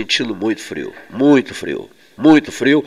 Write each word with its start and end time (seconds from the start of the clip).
sentindo 0.00 0.34
muito 0.34 0.62
frio, 0.62 0.92
muito 1.10 1.54
frio, 1.54 1.90
muito 2.16 2.50
frio. 2.50 2.84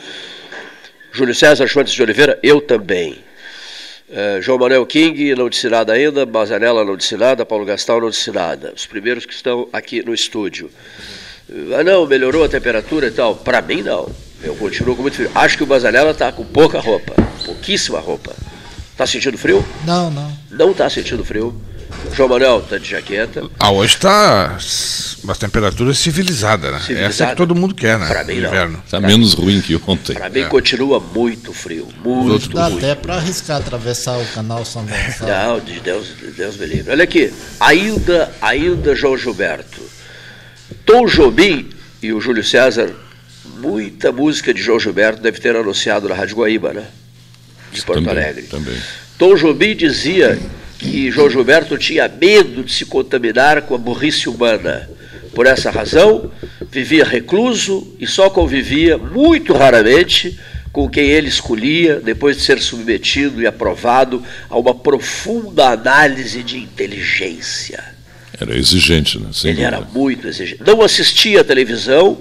Júlio 1.12 1.36
César 1.36 1.68
Schwantes 1.68 1.94
de 1.94 2.02
Oliveira, 2.02 2.40
eu 2.42 2.60
também. 2.60 3.20
Uh, 4.10 4.42
João 4.42 4.58
Manuel 4.58 4.86
King, 4.86 5.36
não 5.36 5.48
disse 5.48 5.70
nada 5.70 5.94
ainda, 5.94 6.26
Mazanella 6.26 6.84
não 6.84 6.98
disse 6.98 7.16
nada, 7.16 7.46
Paulo 7.46 7.66
Gastal 7.66 8.02
não 8.02 8.10
disse 8.10 8.32
nada. 8.32 8.74
Os 8.76 8.86
primeiros 8.86 9.26
que 9.26 9.34
estão 9.34 9.68
aqui 9.72 10.04
no 10.04 10.14
estúdio. 10.14 10.70
Uh, 11.48 11.76
ah, 11.80 11.84
não, 11.84 12.06
melhorou 12.08 12.44
a 12.44 12.50
temperatura 12.50 13.08
e 13.08 13.12
tal. 13.12 13.36
Para 13.36 13.62
mim, 13.62 13.84
não. 13.84 14.10
Eu 14.42 14.56
continuo 14.56 14.96
com 14.96 15.04
muito 15.04 15.16
frio. 15.16 15.32
Acho 15.36 15.58
que 15.58 15.64
o 15.64 15.68
Mazanella 15.68 16.12
está 16.12 16.32
com 16.32 16.44
pouca 16.44 16.80
roupa, 16.80 17.14
pouquíssima 17.46 18.00
roupa. 18.00 18.36
Está 18.92 19.06
sentindo 19.08 19.38
frio? 19.38 19.64
Não, 19.86 20.12
não. 20.12 20.38
Não 20.52 20.72
está 20.72 20.90
sentindo 20.90 21.24
frio. 21.24 21.60
João 22.12 22.30
Manuel 22.30 22.60
está 22.60 22.78
de 22.78 22.90
jaqueta. 22.90 23.44
Ah, 23.60 23.72
hoje 23.72 23.96
está 23.96 24.58
uma 25.24 25.36
temperatura 25.36 25.94
civilizada, 25.94 26.72
né? 26.72 26.80
Civilizada. 26.80 27.10
Essa 27.10 27.26
é 27.26 27.30
que 27.30 27.36
todo 27.36 27.56
mundo 27.56 27.74
quer, 27.74 27.98
né? 27.98 28.08
Para 28.08 28.24
mim, 28.24 28.40
não. 28.40 28.50
inverno. 28.50 28.84
Está 28.86 29.00
menos 29.00 29.34
ruim 29.34 29.62
que 29.62 29.80
ontem. 29.88 30.14
Para 30.14 30.30
mim, 30.30 30.42
é. 30.42 30.46
continua 30.46 31.00
muito 31.00 31.54
frio. 31.54 31.88
Muito, 32.04 32.50
Dá 32.50 32.70
muito. 32.70 32.86
até 32.86 32.96
para 32.96 33.16
arriscar 33.16 33.58
atravessar 33.58 34.18
o 34.20 34.26
canal 34.28 34.66
São 34.66 34.86
Gonçalo. 34.86 35.32
Não, 35.32 35.60
de 35.60 35.80
Deus, 35.80 36.08
de 36.18 36.32
Deus 36.32 36.58
me 36.58 36.66
livre. 36.66 36.92
Olha 36.92 37.04
aqui, 37.04 37.34
ainda, 37.60 38.32
ainda 38.42 38.96
João 38.96 39.18
Gilberto. 39.18 39.82
Tom 40.86 41.06
Jobim 41.08 41.70
e 42.02 42.12
o 42.12 42.20
Júlio 42.20 42.44
César, 42.44 42.94
muita 43.60 44.12
música 44.12 44.54
de 44.54 44.62
João 44.62 44.80
Gilberto 44.80 45.22
deve 45.22 45.40
ter 45.40 45.56
anunciado 45.56 46.10
na 46.10 46.16
Rádio 46.16 46.36
Guaíba, 46.36 46.74
né? 46.74 46.86
De 47.72 47.82
Porto 47.82 48.04
também, 48.04 48.24
Alegre. 48.24 48.44
Também. 48.44 48.78
Tom 49.18 49.36
Jobim 49.36 49.76
dizia 49.76 50.38
que 50.84 51.10
João 51.10 51.30
Gilberto 51.30 51.78
tinha 51.78 52.10
medo 52.10 52.62
de 52.62 52.74
se 52.74 52.86
contaminar 52.86 53.62
com 53.62 53.74
a 53.74 53.78
burrice 53.78 54.28
humana. 54.28 54.90
Por 55.34 55.46
essa 55.46 55.72
razão, 55.72 56.30
vivia 56.70 57.06
recluso 57.06 57.96
e 57.98 58.06
só 58.06 58.30
convivia, 58.30 58.98
muito 58.98 59.54
raramente, 59.54 60.38
com 60.74 60.90
quem 60.90 61.06
ele 61.06 61.30
escolhia, 61.30 62.02
depois 62.02 62.36
de 62.36 62.44
ser 62.44 62.60
submetido 62.60 63.42
e 63.42 63.48
aprovado 63.48 64.22
a 64.50 64.58
uma 64.58 64.76
profunda 64.76 65.70
análise 65.70 66.44
de 66.44 66.58
inteligência. 66.58 67.82
Era 68.38 68.58
exigente, 68.58 69.18
né? 69.18 69.30
Sem 69.32 69.52
ele 69.52 69.62
dúvida. 69.62 69.78
era 69.78 69.88
muito 69.94 70.28
exigente. 70.28 70.62
Não 70.66 70.82
assistia 70.82 71.42
à 71.42 71.44
televisão, 71.46 72.18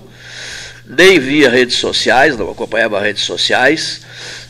nem 0.86 1.18
via 1.18 1.50
redes 1.50 1.76
sociais, 1.76 2.38
não 2.38 2.50
acompanhava 2.50 3.00
redes 3.00 3.24
sociais, 3.24 4.02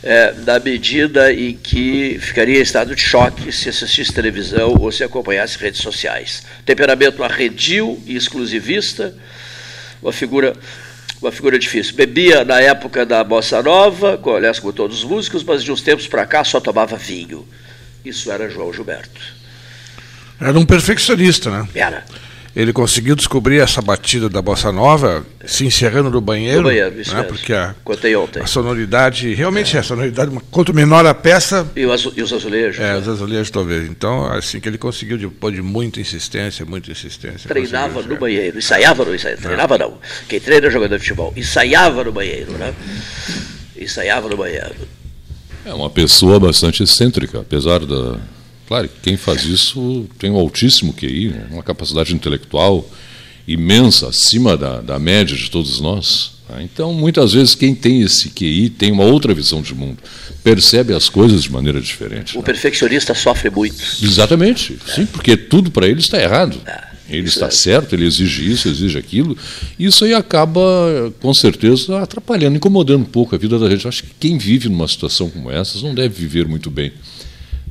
é, 0.03 0.35
na 0.45 0.59
medida 0.59 1.33
em 1.33 1.55
que 1.55 2.19
ficaria 2.21 2.59
em 2.59 2.63
estado 2.63 2.95
de 2.95 3.01
choque 3.01 3.53
se 3.53 3.69
assistisse 3.69 4.13
televisão 4.13 4.75
ou 4.81 4.91
se 4.91 5.05
acompanhasse 5.05 5.57
redes 5.59 5.81
sociais. 5.81 6.43
Temperamento 6.67 7.23
arredio 7.23 8.01
e 8.05 8.17
exclusivista, 8.17 9.15
uma 10.03 10.13
figura, 10.13 10.55
uma 11.21 11.31
figura 11.31 11.59
difícil. 11.59 11.95
Bebia 11.95 12.45
na 12.45 12.61
época 12.61 13.07
da 13.07 13.23
bossa 13.23 13.63
nova, 13.63 14.19
com, 14.19 14.35
aliás, 14.35 14.59
como 14.59 14.73
todos 14.73 14.99
os 14.99 15.05
músicos, 15.05 15.45
mas 15.45 15.63
de 15.63 15.71
uns 15.71 15.83
tempos 15.83 16.09
para 16.09 16.27
cá 16.27 16.43
só 16.43 16.61
tomava 16.61 16.97
vinho. 16.97 17.47
Isso 18.05 18.31
era 18.33 18.51
João 18.51 18.73
Gilberto. 18.73 19.21
Era 20.41 20.59
um 20.59 20.67
perfeccionista, 20.67 21.51
né? 21.51 21.69
Era. 21.73 22.05
Ele 22.55 22.71
conseguiu 22.71 23.17
descobrir 23.17 23.61
essa 23.61 23.81
batida 23.81 24.29
da 24.29 24.43
bossa 24.43 24.71
nova 24.71 25.25
se 25.47 25.65
encerrando 25.65 26.11
no 26.11 26.21
banheiro, 26.21 26.59
No 26.59 26.69
banheiro, 26.69 27.01
isso 27.01 27.15
né? 27.15 27.23
porque 27.23 27.51
a, 27.55 27.75
Contei 27.83 28.15
ontem. 28.15 28.43
a 28.43 28.47
sonoridade, 28.47 29.33
realmente 29.33 29.75
é. 29.75 29.81
a 29.81 29.83
sonoridade, 29.83 30.31
quanto 30.51 30.75
menor 30.75 31.07
a 31.07 31.15
peça, 31.15 31.67
E, 31.75 31.83
azu- 31.91 32.13
e 32.15 32.23
os 32.23 32.31
azulejos. 32.31 32.79
é, 32.79 32.93
né? 32.93 32.99
os 32.99 33.09
azulejos 33.09 33.51
talvez. 33.51 33.89
Então, 33.89 34.27
assim 34.27 34.61
que 34.61 34.69
ele 34.69 34.77
conseguiu, 34.77 35.17
depois 35.17 35.55
de 35.55 35.63
muita 35.63 35.99
insistência, 35.99 36.67
muita 36.67 36.91
insistência. 36.91 37.49
treinava 37.49 38.03
no 38.03 38.17
banheiro, 38.19 38.59
ensaiava 38.59 39.03
no 39.03 39.15
ensaiava, 39.15 39.41
treinava 39.41 39.79
não. 39.79 39.99
Quem 40.29 40.39
treina 40.39 40.67
é 40.67 40.71
jogador 40.71 40.97
de 40.99 41.03
futebol, 41.03 41.33
ensaiava 41.35 42.05
no 42.05 42.13
banheiro, 42.13 42.53
né? 42.53 42.75
Ensaiava 43.81 44.29
no 44.29 44.37
banheiro. 44.37 44.75
É 45.65 45.73
uma 45.73 45.89
pessoa 45.89 46.39
bastante 46.39 46.83
excêntrica, 46.83 47.41
apesar 47.41 47.79
da. 47.87 48.19
Claro, 48.73 48.89
que 48.89 49.01
quem 49.03 49.19
faz 49.19 49.45
isso 49.45 50.07
tem 50.19 50.31
um 50.31 50.37
altíssimo 50.37 50.95
QI, 50.95 51.29
né? 51.29 51.47
uma 51.51 51.63
capacidade 51.63 52.15
intelectual 52.15 52.91
imensa, 53.47 54.09
acima 54.09 54.57
da, 54.57 54.81
da 54.81 54.99
média 54.99 55.37
de 55.37 55.51
todos 55.51 55.79
nós. 55.79 56.31
né? 56.49 56.63
Então, 56.63 56.95
muitas 56.95 57.35
vezes, 57.35 57.55
quem 57.55 57.75
tem 57.75 58.01
esse 58.01 58.31
QI 58.31 58.71
tem 58.71 58.91
uma 58.91 59.05
outra 59.05 59.35
visão 59.35 59.61
de 59.61 59.75
mundo, 59.75 59.99
percebe 60.43 60.95
as 60.95 61.11
coisas 61.11 61.43
de 61.43 61.53
maneira 61.53 61.83
diferente. 61.83 62.35
O 62.35 62.39
né? 62.39 62.47
perfeccionista 62.47 63.13
sofre 63.15 63.51
muito. 63.51 63.77
Exatamente, 64.03 64.79
sim, 64.87 65.05
porque 65.05 65.37
tudo 65.37 65.71
para 65.71 65.87
ele 65.87 66.01
está 66.01 66.19
errado. 66.19 66.59
Ele 67.11 67.29
isso 67.29 67.45
está 67.45 67.49
é. 67.49 67.51
certo, 67.51 67.95
ele 67.95 68.07
exige 68.07 68.51
isso, 68.51 68.71
exige 68.71 68.97
aquilo. 68.97 69.37
Isso 69.79 70.03
aí 70.03 70.15
acaba, 70.15 71.13
com 71.21 71.35
certeza, 71.35 72.01
atrapalhando, 72.01 72.57
incomodando 72.57 73.03
um 73.03 73.05
pouco 73.05 73.35
a 73.35 73.39
vida 73.39 73.59
da 73.59 73.69
gente. 73.69 73.87
Acho 73.87 74.03
que 74.03 74.15
quem 74.19 74.39
vive 74.39 74.71
numa 74.71 74.89
situação 74.89 75.29
como 75.29 75.51
essa 75.51 75.79
não 75.83 75.95
deve 75.95 76.15
viver 76.15 76.49
muito 76.49 76.71
bem. 76.71 76.91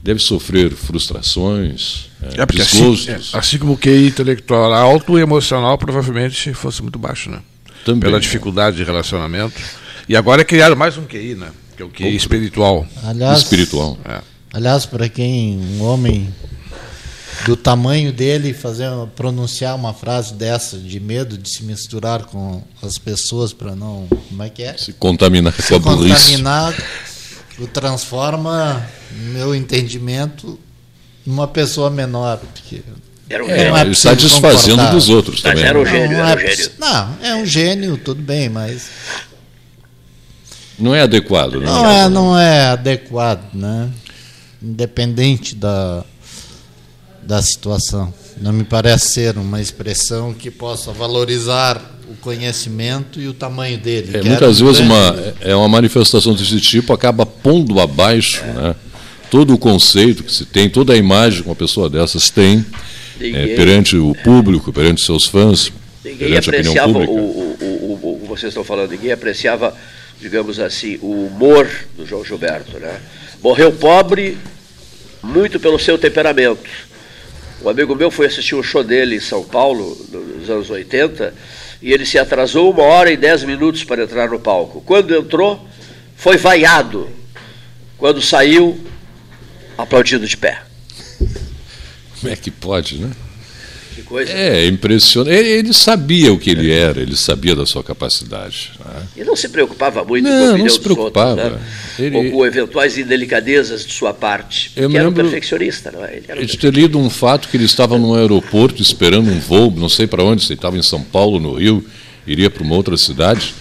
Deve 0.04 0.20
sofrer 0.20 0.72
frustrações, 0.72 2.10
é, 2.24 2.42
É 2.42 2.44
assim, 2.44 2.80
desgostos. 2.82 3.34
é, 3.34 3.38
assim 3.38 3.58
como 3.60 3.74
o 3.74 3.78
QI 3.78 4.08
intelectual 4.08 4.74
alto, 4.74 5.14
o 5.14 5.20
emocional 5.20 5.78
provavelmente 5.78 6.54
fosse 6.54 6.82
muito 6.82 6.98
baixo, 6.98 7.30
né? 7.30 7.40
Também, 7.86 8.02
Pela 8.02 8.18
né? 8.18 8.20
dificuldade 8.20 8.78
de 8.78 8.84
relacionamento. 8.84 9.60
E 10.10 10.16
agora 10.16 10.44
criaram 10.44 10.76
mais 10.76 10.98
um 10.98 11.04
QI, 11.06 11.36
né? 11.36 11.50
Que 11.78 11.84
é 11.84 11.86
o 11.86 11.90
QI 11.90 12.16
espiritual. 12.16 12.86
Aliás, 13.04 13.40
espiritual. 13.40 13.98
É. 14.06 14.22
aliás 14.54 14.86
para 14.86 15.08
quem, 15.08 15.58
um 15.60 15.84
homem 15.84 16.34
do 17.46 17.56
tamanho 17.56 18.12
dele, 18.12 18.54
fazer 18.54 18.88
pronunciar 19.16 19.76
uma 19.76 19.94
frase 19.94 20.34
dessa, 20.34 20.78
de 20.78 21.00
medo 21.00 21.38
de 21.38 21.50
se 21.50 21.64
misturar 21.64 22.26
com 22.26 22.64
as 22.84 22.98
pessoas 22.98 23.52
para 23.54 23.76
não. 23.76 24.08
Como 24.30 24.44
é 24.44 24.50
que 24.50 24.62
é? 24.64 24.76
Se 24.78 24.94
contaminar 24.94 25.54
com 25.54 25.62
se 25.62 25.74
a 25.74 25.80
burrice. 25.80 26.14
contaminar, 26.38 26.76
o 27.62 27.68
transforma, 27.68 28.86
no 29.12 29.34
meu 29.34 29.54
entendimento, 29.56 30.60
numa 31.26 31.48
pessoa 31.48 31.90
menor. 31.90 32.38
Porque 32.38 32.82
Era 33.30 33.44
um 33.46 33.50
É, 33.50 33.58
gênio. 33.60 33.76
É 33.78 33.82
ele 33.82 33.92
está 33.92 34.14
desfazendo 34.14 34.90
dos 34.92 35.08
outros 35.10 35.42
Mas 35.42 35.54
também. 35.54 35.64
era 35.70 35.80
um 35.80 35.84
né? 35.84 35.92
gênio, 35.92 36.18
não, 36.18 36.26
era 36.28 36.40
um 36.42 36.44
é, 36.44 36.48
gênio. 36.56 36.70
poss- 36.70 36.80
não, 36.80 37.18
é 37.22 37.36
um 37.36 37.46
gênio, 37.46 37.98
tudo 37.98 38.22
bem, 38.22 38.50
mas 38.50 38.90
Não 40.80 40.96
é 40.96 41.02
adequado, 41.02 41.60
né? 41.60 41.66
não 41.66 41.90
é, 41.90 42.10
não 42.10 42.38
é 42.40 42.66
adequado, 42.68 43.54
né? 43.54 43.90
Independente 44.62 45.56
da, 45.56 46.04
da 47.22 47.42
situação. 47.42 48.14
Não 48.38 48.52
me 48.52 48.64
parece 48.64 49.14
ser 49.14 49.38
uma 49.38 49.62
expressão 49.62 50.34
que 50.34 50.50
possa 50.50 50.92
valorizar 50.92 51.80
o 52.12 52.16
conhecimento 52.22 53.20
e 53.22 53.28
o 53.28 53.34
tamanho 53.34 53.78
dele. 53.78 54.18
É, 54.18 54.22
muitas 54.24 54.60
vezes 54.60 54.78
grande- 54.80 54.92
uma, 54.94 55.34
é 55.42 55.56
uma 55.56 55.70
manifestação 55.70 56.34
desse 56.34 56.60
tipo 56.60 56.92
acaba 56.94 57.26
pondo 57.26 57.80
abaixo 57.80 58.44
né, 58.44 58.76
todo 59.30 59.54
o 59.54 59.58
conceito 59.58 60.24
que 60.24 60.34
se 60.34 60.46
tem, 60.46 60.70
toda 60.70 60.94
a 60.94 60.98
imagem 60.98 61.42
que 61.44 61.50
uma 61.50 61.56
pessoa 61.56 61.90
dessas 61.90 62.30
tem 62.30 62.66
é, 63.20 63.24
Ninguém- 63.24 63.56
perante 63.56 63.96
o 63.96 64.16
público, 64.24 64.74
perante 64.74 65.02
seus 65.06 65.26
fãs, 65.26 65.72
Ninguém 66.04 66.40
perante 66.42 66.50
a 66.80 66.86
opinião 66.86 66.94
pública. 66.94 67.12
o, 67.12 67.16
o, 67.16 68.00
o, 68.02 68.24
o- 68.24 68.28
vocês 68.28 68.50
estão 68.52 68.64
falando, 68.64 68.92
ninguém 68.92 69.12
apreciava, 69.12 69.76
digamos 70.20 70.60
assim, 70.60 70.98
o 71.02 71.28
humor 71.28 71.70
do 71.98 72.06
João 72.06 72.24
Gilberto, 72.26 72.78
né? 72.80 73.00
Morreu 73.44 73.72
pobre 73.72 74.38
muito 75.22 75.60
pelo 75.60 75.78
seu 75.80 75.98
temperamento. 75.98 76.70
Um 77.64 77.70
amigo 77.70 77.94
meu 77.96 78.10
foi 78.10 78.26
assistir 78.26 78.56
um 78.56 78.64
show 78.64 78.84
dele 78.84 79.16
em 79.18 79.20
São 79.20 79.44
Paulo, 79.44 79.96
nos 80.40 80.50
anos 80.50 80.70
80, 80.72 81.32
e 81.82 81.92
ele 81.92 82.06
se 82.06 82.20
atrasou 82.20 82.72
uma 82.72 82.84
hora 82.84 83.12
e 83.12 83.18
dez 83.18 83.44
minutos 83.44 83.84
para 83.84 84.04
entrar 84.04 84.30
no 84.30 84.40
palco. 84.40 84.82
Quando 84.82 85.16
entrou, 85.16 85.68
foi 86.16 86.38
vaiado. 86.38 87.10
Quando 87.98 88.22
saiu, 88.22 88.80
aplaudido 89.78 90.28
de 90.28 90.38
pé. 90.38 90.62
Como 92.20 92.32
é 92.32 92.36
que 92.36 92.52
pode, 92.52 93.00
né? 93.00 93.10
Que 93.96 94.02
coisa. 94.04 94.32
É 94.32 94.66
impressionante. 94.68 95.36
Ele, 95.38 95.50
ele 95.50 95.74
sabia 95.74 96.32
o 96.32 96.40
que 96.40 96.50
ele 96.50 96.72
era, 96.72 97.02
ele 97.02 97.16
sabia 97.16 97.56
da 97.56 97.66
sua 97.66 97.84
capacidade. 97.84 98.72
né? 98.84 99.04
E 99.18 99.24
não 99.24 99.36
se 99.36 99.50
preocupava 99.50 100.04
muito 100.04 100.24
Não, 100.24 100.32
com 100.32 100.36
a 100.36 100.40
não 100.40 100.50
opinião 100.52 100.70
se 100.70 100.76
dos 100.78 100.84
preocupava. 100.84 101.32
outros, 101.44 101.52
né? 101.62 101.68
Ele- 102.00 102.18
ou 102.18 102.32
com 102.32 102.46
eventuais 102.46 102.98
indelicadezas 102.98 103.86
de 103.86 103.94
sua 103.94 104.14
parte. 104.14 104.72
Eu 104.76 104.90
me 104.90 104.98
era 104.98 105.10
um 105.10 105.14
perfeccionista, 105.14 105.92
não 105.92 106.06
é? 106.06 106.16
Ele 106.18 106.26
era 106.28 106.42
um 106.42 106.46
de 106.46 106.58
ter 106.58 106.74
lido 106.74 106.98
um 106.98 107.10
fato 107.10 107.50
que 107.50 107.58
ele 107.58 107.66
estava 107.66 107.98
no 107.98 108.16
aeroporto 108.16 108.82
esperando 108.82 109.30
um 109.30 109.40
voo, 109.40 109.72
não 109.76 109.90
sei 109.90 110.08
para 110.08 110.24
onde, 110.24 110.42
se 110.44 110.48
ele 110.54 110.58
estava 110.58 110.78
em 110.78 110.84
São 110.84 111.02
Paulo, 111.04 111.40
no 111.40 111.54
Rio, 111.56 111.86
iria 112.26 112.50
para 112.50 112.64
uma 112.64 112.76
outra 112.76 112.96
cidade. 112.98 113.54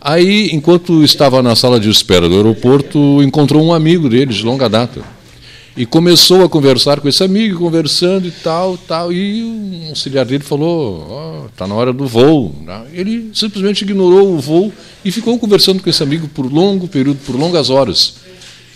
Aí, 0.00 0.50
enquanto 0.52 1.02
estava 1.02 1.42
na 1.42 1.56
sala 1.56 1.80
de 1.80 1.88
espera 1.88 2.28
do 2.28 2.36
aeroporto, 2.36 3.22
encontrou 3.22 3.64
um 3.64 3.72
amigo 3.72 4.08
dele 4.08 4.32
de 4.32 4.42
longa 4.44 4.68
data. 4.68 5.00
E 5.76 5.84
começou 5.84 6.44
a 6.44 6.48
conversar 6.48 7.00
com 7.00 7.08
esse 7.08 7.24
amigo, 7.24 7.58
conversando 7.58 8.28
e 8.28 8.30
tal, 8.30 8.78
tal. 8.78 9.12
E 9.12 9.42
um 9.42 9.88
auxiliar 9.88 10.24
dele 10.24 10.44
falou: 10.44 11.46
está 11.52 11.66
na 11.66 11.74
hora 11.74 11.92
do 11.92 12.06
voo. 12.06 12.54
né? 12.64 12.84
Ele 12.92 13.30
simplesmente 13.34 13.82
ignorou 13.82 14.34
o 14.34 14.38
voo 14.38 14.72
e 15.04 15.10
ficou 15.10 15.36
conversando 15.36 15.82
com 15.82 15.90
esse 15.90 16.02
amigo 16.02 16.28
por 16.28 16.50
longo 16.52 16.86
período, 16.86 17.18
por 17.26 17.34
longas 17.34 17.70
horas. 17.70 18.23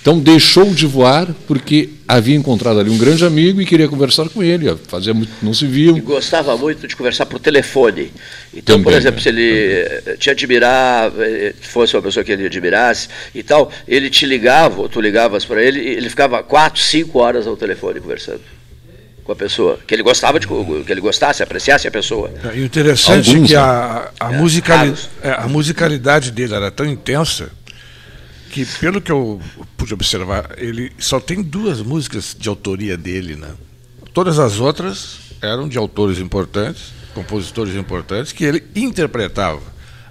Então 0.01 0.19
deixou 0.19 0.73
de 0.73 0.87
voar 0.87 1.27
porque 1.47 1.91
havia 2.07 2.35
encontrado 2.37 2.79
ali 2.81 2.89
um 2.89 2.97
grande 2.97 3.25
amigo 3.27 3.61
e 3.61 3.67
queria 3.67 3.89
conversar 3.89 4.29
com 4.31 4.43
ele. 4.43 4.75
Fazia 4.89 5.13
muito, 5.13 5.31
não 5.43 5.53
se 5.53 5.67
viam. 5.67 5.97
E 5.99 6.01
gostava 6.01 6.57
muito 6.57 6.87
de 6.87 6.97
conversar 6.97 7.27
por 7.27 7.39
telefone. 7.39 8.13
Então, 8.55 8.77
Também, 8.77 8.85
por 8.85 8.93
exemplo, 8.95 9.17
né? 9.17 9.23
se 9.23 9.29
ele 9.29 9.51
eh, 10.07 10.17
te 10.19 10.31
admirar, 10.31 11.13
eh, 11.19 11.53
fosse 11.61 11.95
uma 11.97 12.03
pessoa 12.03 12.25
que 12.25 12.33
ele 12.33 12.47
admirasse 12.47 13.09
e 13.35 13.43
tal, 13.43 13.71
ele 13.87 14.09
te 14.09 14.25
ligava, 14.25 14.81
ou 14.81 14.89
tu 14.89 15.01
ligavas 15.01 15.45
para 15.45 15.63
ele, 15.63 15.81
e 15.81 15.89
ele 15.89 16.09
ficava 16.09 16.43
quatro, 16.43 16.81
cinco 16.81 17.19
horas 17.19 17.47
ao 17.47 17.57
telefone 17.57 18.01
conversando 18.01 18.41
com 19.25 19.33
a 19.33 19.37
pessoa. 19.37 19.79
Que 19.87 19.95
ele 19.95 20.03
gostava 20.03 20.41
de 20.41 20.47
que 20.47 20.55
ele 20.91 21.03
gostasse, 21.03 21.43
apreciasse 21.43 21.87
a 21.87 21.91
pessoa. 21.91 22.31
E 22.55 22.61
o 22.61 22.65
interessante 22.65 23.29
Alguns, 23.31 23.45
é 23.45 23.47
que 23.49 23.55
né? 23.55 23.61
a, 23.61 24.11
a, 24.21 24.33
É, 24.33 24.39
musicali- 24.39 24.95
é, 25.23 25.31
a 25.33 25.47
musicalidade 25.49 26.31
dele 26.31 26.55
era 26.55 26.71
tão 26.71 26.87
intensa 26.87 27.51
que, 28.65 28.79
pelo 28.81 29.01
que 29.01 29.13
eu 29.13 29.41
pude 29.77 29.95
observar, 29.95 30.51
ele 30.57 30.93
só 30.99 31.21
tem 31.21 31.43
duas 31.43 31.81
músicas 31.81 32.37
de 32.39 32.49
autoria 32.49 32.97
dele. 32.97 33.37
Né? 33.37 33.51
Todas 34.13 34.39
as 34.39 34.59
outras 34.61 35.19
eram 35.41 35.69
de 35.69 35.79
autores 35.79 36.19
importantes, 36.19 36.93
compositores 37.15 37.75
importantes, 37.75 38.33
que 38.33 38.45
ele 38.45 38.63
interpretava 38.75 39.61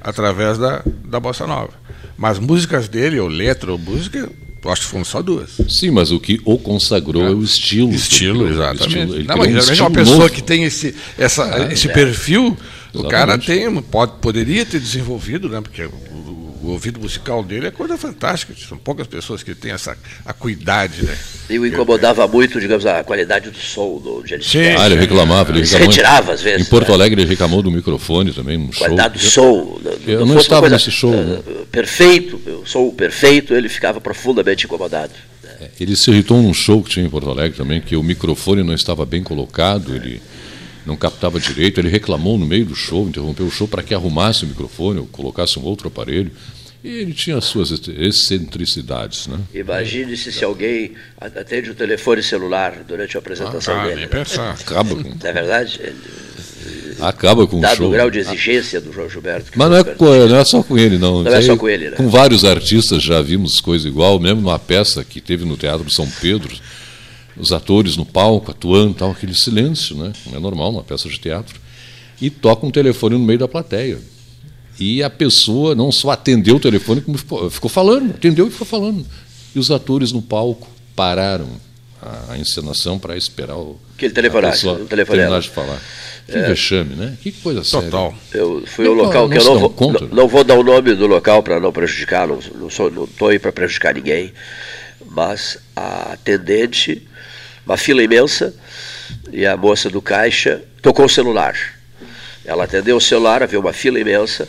através 0.02 0.58
da, 0.58 0.82
da 1.06 1.20
bossa 1.20 1.46
nova. 1.46 1.72
Mas 2.18 2.40
músicas 2.40 2.88
dele, 2.88 3.20
ou 3.20 3.28
letra, 3.28 3.72
ou 3.72 3.78
música, 3.78 4.30
eu 4.64 4.72
acho 4.72 4.82
que 4.84 4.88
foram 4.88 5.06
só 5.06 5.22
duas. 5.22 5.58
Sim, 5.70 5.92
mas 5.92 6.12
o 6.12 6.20
que 6.20 6.40
o 6.46 6.58
consagrou 6.58 7.24
é, 7.24 7.30
o 7.30 7.44
estilo. 7.44 7.94
Estilo, 7.94 8.46
O 8.46 8.50
exatamente. 8.50 8.98
estilo. 8.98 9.24
Não, 9.24 9.38
mas 9.38 9.48
um 9.48 9.52
geralmente 9.52 9.82
uma 9.82 9.92
pessoa 9.92 10.18
novo. 10.20 10.30
que 10.34 10.42
tem 10.42 10.64
esse, 10.64 10.96
essa, 11.18 11.44
Ah, 11.44 11.72
esse 11.74 11.88
é. 11.90 11.94
perfil, 11.94 12.58
o 12.94 13.04
cara 13.04 13.34
Exatamente. 13.36 13.46
tem, 13.74 13.82
pode, 13.84 14.14
poderia 14.20 14.66
ter 14.66 14.80
desenvolvido, 14.80 15.48
né? 15.50 15.62
Porque 15.62 15.88
o, 16.68 16.72
ouvido 16.72 17.00
musical 17.00 17.44
dele 17.44 17.68
é 17.68 17.72
coisa 17.72 17.98
fantástica. 17.98 18.54
São 18.58 18.78
poucas 18.78 19.08
pessoas 19.08 19.44
que 19.44 19.56
têm 19.56 19.72
essa 19.72 19.98
acuidade, 20.26 21.04
né? 21.04 21.18
E 21.50 21.58
o 21.60 21.66
incomodava 21.66 22.28
muito, 22.28 22.60
digamos, 22.60 22.86
a 22.86 23.04
qualidade 23.04 23.50
do 23.50 23.58
som 23.58 24.00
do 24.00 24.20
onde 24.20 24.34
ele 24.34 24.44
Sim. 24.44 24.76
Ah, 24.78 24.86
ele 24.86 24.96
reclamava, 24.96 25.52
ele 25.52 25.60
Ele 25.60 25.68
se 25.68 25.78
retirava 25.78 26.34
às 26.34 26.42
vezes, 26.42 26.66
Em 26.66 26.70
Porto 26.70 26.90
né? 26.90 26.94
Alegre 26.96 27.22
ele 27.22 27.30
reclamou 27.30 27.62
do 27.62 27.72
microfone 27.72 28.34
também, 28.34 28.60
show. 28.72 28.80
qualidade 28.80 29.14
do 29.14 29.20
som. 29.20 29.80
eu 30.06 30.26
não 30.26 30.34
uma 30.34 30.42
estava 30.42 30.70
nesse 30.70 30.92
show, 30.92 31.14
eh, 31.14 31.24
né? 31.24 31.40
Perfeito, 31.72 32.40
o 32.64 32.66
som 32.66 32.90
perfeito, 32.92 33.54
ele 33.54 33.70
ficava 33.70 34.00
profundamente 34.02 34.66
incomodado. 34.66 35.14
Ele 35.80 35.96
se 35.96 36.12
irritou 36.12 36.42
num 36.42 36.54
show 36.54 36.84
que 36.84 36.90
tinha 36.90 37.06
em 37.06 37.10
Porto 37.10 37.30
Alegre 37.30 37.58
também, 37.58 37.82
que 37.82 37.96
o 37.96 38.04
microfone 38.04 38.64
não 38.64 38.74
estava 38.74 39.06
bem 39.06 39.24
colocado, 39.24 39.96
ele 39.96 40.22
não 40.86 40.96
captava 40.96 41.40
direito, 41.40 41.80
ele 41.80 41.90
reclamou 41.90 42.38
no 42.38 42.46
meio 42.46 42.66
do 42.66 42.76
show, 42.76 43.08
interrompeu 43.08 43.46
o 43.46 43.52
show 43.52 43.68
para 43.68 43.84
que 43.84 43.94
arrumasse 43.94 44.46
o 44.46 44.48
microfone 44.48 45.00
ou 45.00 45.06
colocasse 45.06 45.60
um 45.60 45.64
outro 45.64 45.88
aparelho. 45.90 46.32
E 46.88 47.00
ele 47.02 47.14
tinha 47.14 47.38
as 47.38 47.46
suas 47.46 47.72
excentricidades, 47.72 49.28
né? 49.28 49.40
Imagine-se 49.54 50.32
se 50.32 50.44
alguém 50.44 50.94
atende 51.20 51.70
o 51.72 51.76
telefone 51.76 52.24
celular 52.24 52.84
durante 52.88 53.18
a 53.18 53.20
apresentação 53.20 53.80
Ah, 53.80 53.84
dele. 53.88 53.96
nem 54.02 54.08
pensar. 54.08 54.52
Acaba 54.60 54.96
com, 54.96 55.02
Não 55.10 55.18
é 55.30 55.34
verdade? 55.34 55.80
Ele- 55.82 55.96
acaba 57.00 57.46
com 57.46 57.58
o 57.58 57.62
Dado 57.62 57.78
show. 57.78 57.88
o 57.88 57.92
grau 57.92 58.10
de 58.10 58.18
exigência 58.20 58.82
do 58.82 58.92
João 58.92 59.08
Gilberto. 59.10 59.52
Mas 59.56 59.70
não 59.70 59.76
é, 59.78 59.80
super- 59.80 59.96
co- 59.98 60.28
não 60.28 60.36
é 60.38 60.46
só 60.46 60.64
com 60.64 60.78
ele, 60.78 60.98
não. 60.98 61.22
Não 61.24 61.32
é 61.34 61.42
só 61.42 61.56
com 61.56 61.70
ele, 61.70 61.90
né? 61.92 61.96
Com 61.98 62.10
vários 62.10 62.44
artistas 62.44 63.04
já 63.04 63.22
vimos 63.22 63.60
coisa 63.62 63.88
igual, 63.88 64.20
mesmo 64.20 64.42
numa 64.42 64.58
peça 64.58 65.04
que 65.04 65.22
teve 65.22 65.46
no 65.46 65.56
Teatro 65.56 65.90
São 65.92 66.10
Pedro, 66.22 66.56
os 67.38 67.52
atores 67.52 67.96
no 67.96 68.06
palco 68.06 68.50
atuando, 68.52 68.96
tal, 68.96 69.12
aquele 69.12 69.36
silêncio, 69.36 69.96
né? 69.96 70.12
É 70.34 70.40
normal 70.40 70.72
numa 70.72 70.84
peça 70.84 71.08
de 71.08 71.20
teatro. 71.20 71.60
E 72.20 72.30
toca 72.32 72.66
um 72.66 72.72
telefone 72.72 73.16
no 73.16 73.24
meio 73.24 73.38
da 73.40 73.48
plateia. 73.48 74.00
E 74.80 75.02
a 75.02 75.10
pessoa 75.10 75.74
não 75.74 75.92
só 75.92 76.12
atendeu 76.12 76.58
o 76.58 76.60
telefone, 76.60 77.02
como 77.02 77.18
ficou, 77.18 77.50
ficou 77.50 77.70
falando, 77.70 78.12
atendeu 78.12 78.48
e 78.48 78.52
ficou 78.52 78.68
falando. 78.68 79.06
E 79.56 79.60
os 79.60 79.72
atores 79.72 80.12
no 80.12 80.22
palco 80.22 80.68
pararam 80.96 81.48
a, 82.02 82.34
a 82.34 82.38
encenação 82.38 83.00
para 83.00 83.18
esperar 83.18 83.56
o, 83.58 83.80
Que 83.98 84.06
ele 84.06 84.14
telefonasse, 84.14 84.68
a 84.68 84.72
pessoa 84.72 84.86
o 84.86 84.88
telefonema. 84.88 85.24
terminar 85.30 85.42
de 85.42 85.50
falar. 85.50 85.82
Que 86.28 86.38
vexame, 86.40 86.94
né? 86.96 87.18
Que 87.24 87.32
coisa 87.32 87.64
séria. 87.64 87.90
Total. 87.90 88.14
Eu 88.34 88.62
fui 88.68 88.86
ao 88.86 88.94
local 88.94 89.24
não 89.24 89.30
que 89.30 89.38
eu 89.38 89.44
não 89.46 89.60
vou, 89.60 89.70
conta. 89.70 90.06
não, 90.08 90.16
não 90.16 90.28
vou 90.28 90.44
dar 90.44 90.56
o 90.56 90.64
nome 90.64 90.94
do 90.94 91.08
local 91.08 91.42
para 91.42 91.58
não 91.60 91.72
prejudicar, 91.72 92.28
não 92.28 92.38
estou 92.40 92.58
não 92.60 92.70
sou- 92.70 92.92
não 92.92 93.28
aí 93.30 93.40
para 93.40 93.52
prejudicar 93.52 93.96
ninguém, 93.96 94.34
mas 95.10 95.58
a 95.76 96.12
atendente, 96.14 97.02
uma 97.66 97.78
fila 97.78 98.04
imensa, 98.04 98.54
e 99.32 99.46
a 99.46 99.56
moça 99.56 99.90
do 99.90 100.02
caixa 100.02 100.62
tocou 100.82 101.06
o 101.06 101.10
celular. 101.10 101.56
Ela 102.48 102.64
atendeu 102.64 102.96
o 102.96 103.02
celular, 103.02 103.44
havia 103.44 103.60
uma 103.60 103.74
fila 103.74 104.00
imensa, 104.00 104.48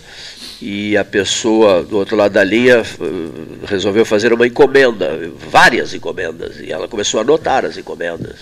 e 0.62 0.96
a 0.96 1.04
pessoa 1.04 1.82
do 1.82 1.96
outro 1.96 2.16
lado 2.16 2.30
da 2.30 2.44
linha 2.44 2.76
eh, 2.76 3.66
resolveu 3.66 4.04
fazer 4.04 4.32
uma 4.32 4.46
encomenda, 4.46 5.18
várias 5.50 5.92
encomendas, 5.92 6.60
e 6.60 6.70
ela 6.70 6.86
começou 6.86 7.18
a 7.18 7.24
anotar 7.24 7.64
as 7.64 7.76
encomendas. 7.76 8.36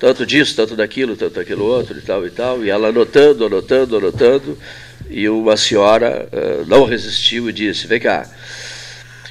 Tanto 0.00 0.24
disso, 0.24 0.56
tanto 0.56 0.74
daquilo, 0.74 1.14
tanto 1.14 1.34
daquilo 1.34 1.62
outro 1.62 1.98
e 1.98 2.00
tal 2.00 2.26
e 2.26 2.30
tal, 2.30 2.64
e 2.64 2.70
ela 2.70 2.88
anotando, 2.88 3.44
anotando, 3.44 3.98
anotando, 3.98 4.58
e 5.10 5.28
uma 5.28 5.58
senhora 5.58 6.26
eh, 6.32 6.64
não 6.66 6.86
resistiu 6.86 7.50
e 7.50 7.52
disse, 7.52 7.86
vem 7.86 8.00
cá, 8.00 8.26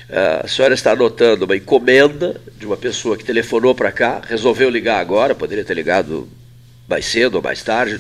eh, 0.10 0.42
a 0.44 0.48
senhora 0.48 0.76
está 0.76 0.92
anotando 0.92 1.46
uma 1.46 1.56
encomenda 1.56 2.40
de 2.56 2.68
uma 2.68 2.78
pessoa 2.78 3.18
que 3.18 3.26
telefonou 3.26 3.74
para 3.74 3.92
cá, 3.92 4.22
resolveu 4.24 4.70
ligar 4.70 5.00
agora, 5.00 5.34
poderia 5.34 5.66
ter 5.66 5.74
ligado 5.74 6.30
mais 6.90 7.06
cedo 7.06 7.36
ou 7.36 7.42
mais 7.42 7.62
tarde. 7.62 8.00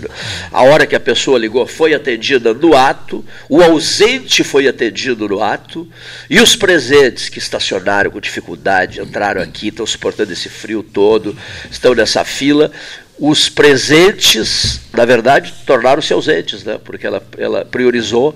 A 0.51 0.63
hora 0.63 0.87
que 0.87 0.95
a 0.95 0.99
pessoa 0.99 1.37
ligou 1.37 1.65
foi 1.67 1.93
atendida 1.93 2.53
no 2.53 2.75
ato, 2.75 3.23
o 3.47 3.61
ausente 3.61 4.43
foi 4.43 4.67
atendido 4.67 5.27
no 5.27 5.41
ato, 5.41 5.87
e 6.29 6.39
os 6.39 6.55
presentes 6.55 7.29
que 7.29 7.37
estacionaram 7.37 8.09
com 8.09 8.19
dificuldade, 8.19 8.99
entraram 8.99 9.41
aqui, 9.41 9.67
estão 9.67 9.85
suportando 9.85 10.33
esse 10.33 10.49
frio 10.49 10.81
todo, 10.81 11.37
estão 11.69 11.93
nessa 11.93 12.25
fila. 12.25 12.71
Os 13.19 13.49
presentes, 13.49 14.79
na 14.93 15.05
verdade, 15.05 15.53
tornaram-se 15.65 16.11
ausentes, 16.13 16.63
né? 16.63 16.79
porque 16.83 17.05
ela, 17.05 17.21
ela 17.37 17.65
priorizou 17.65 18.35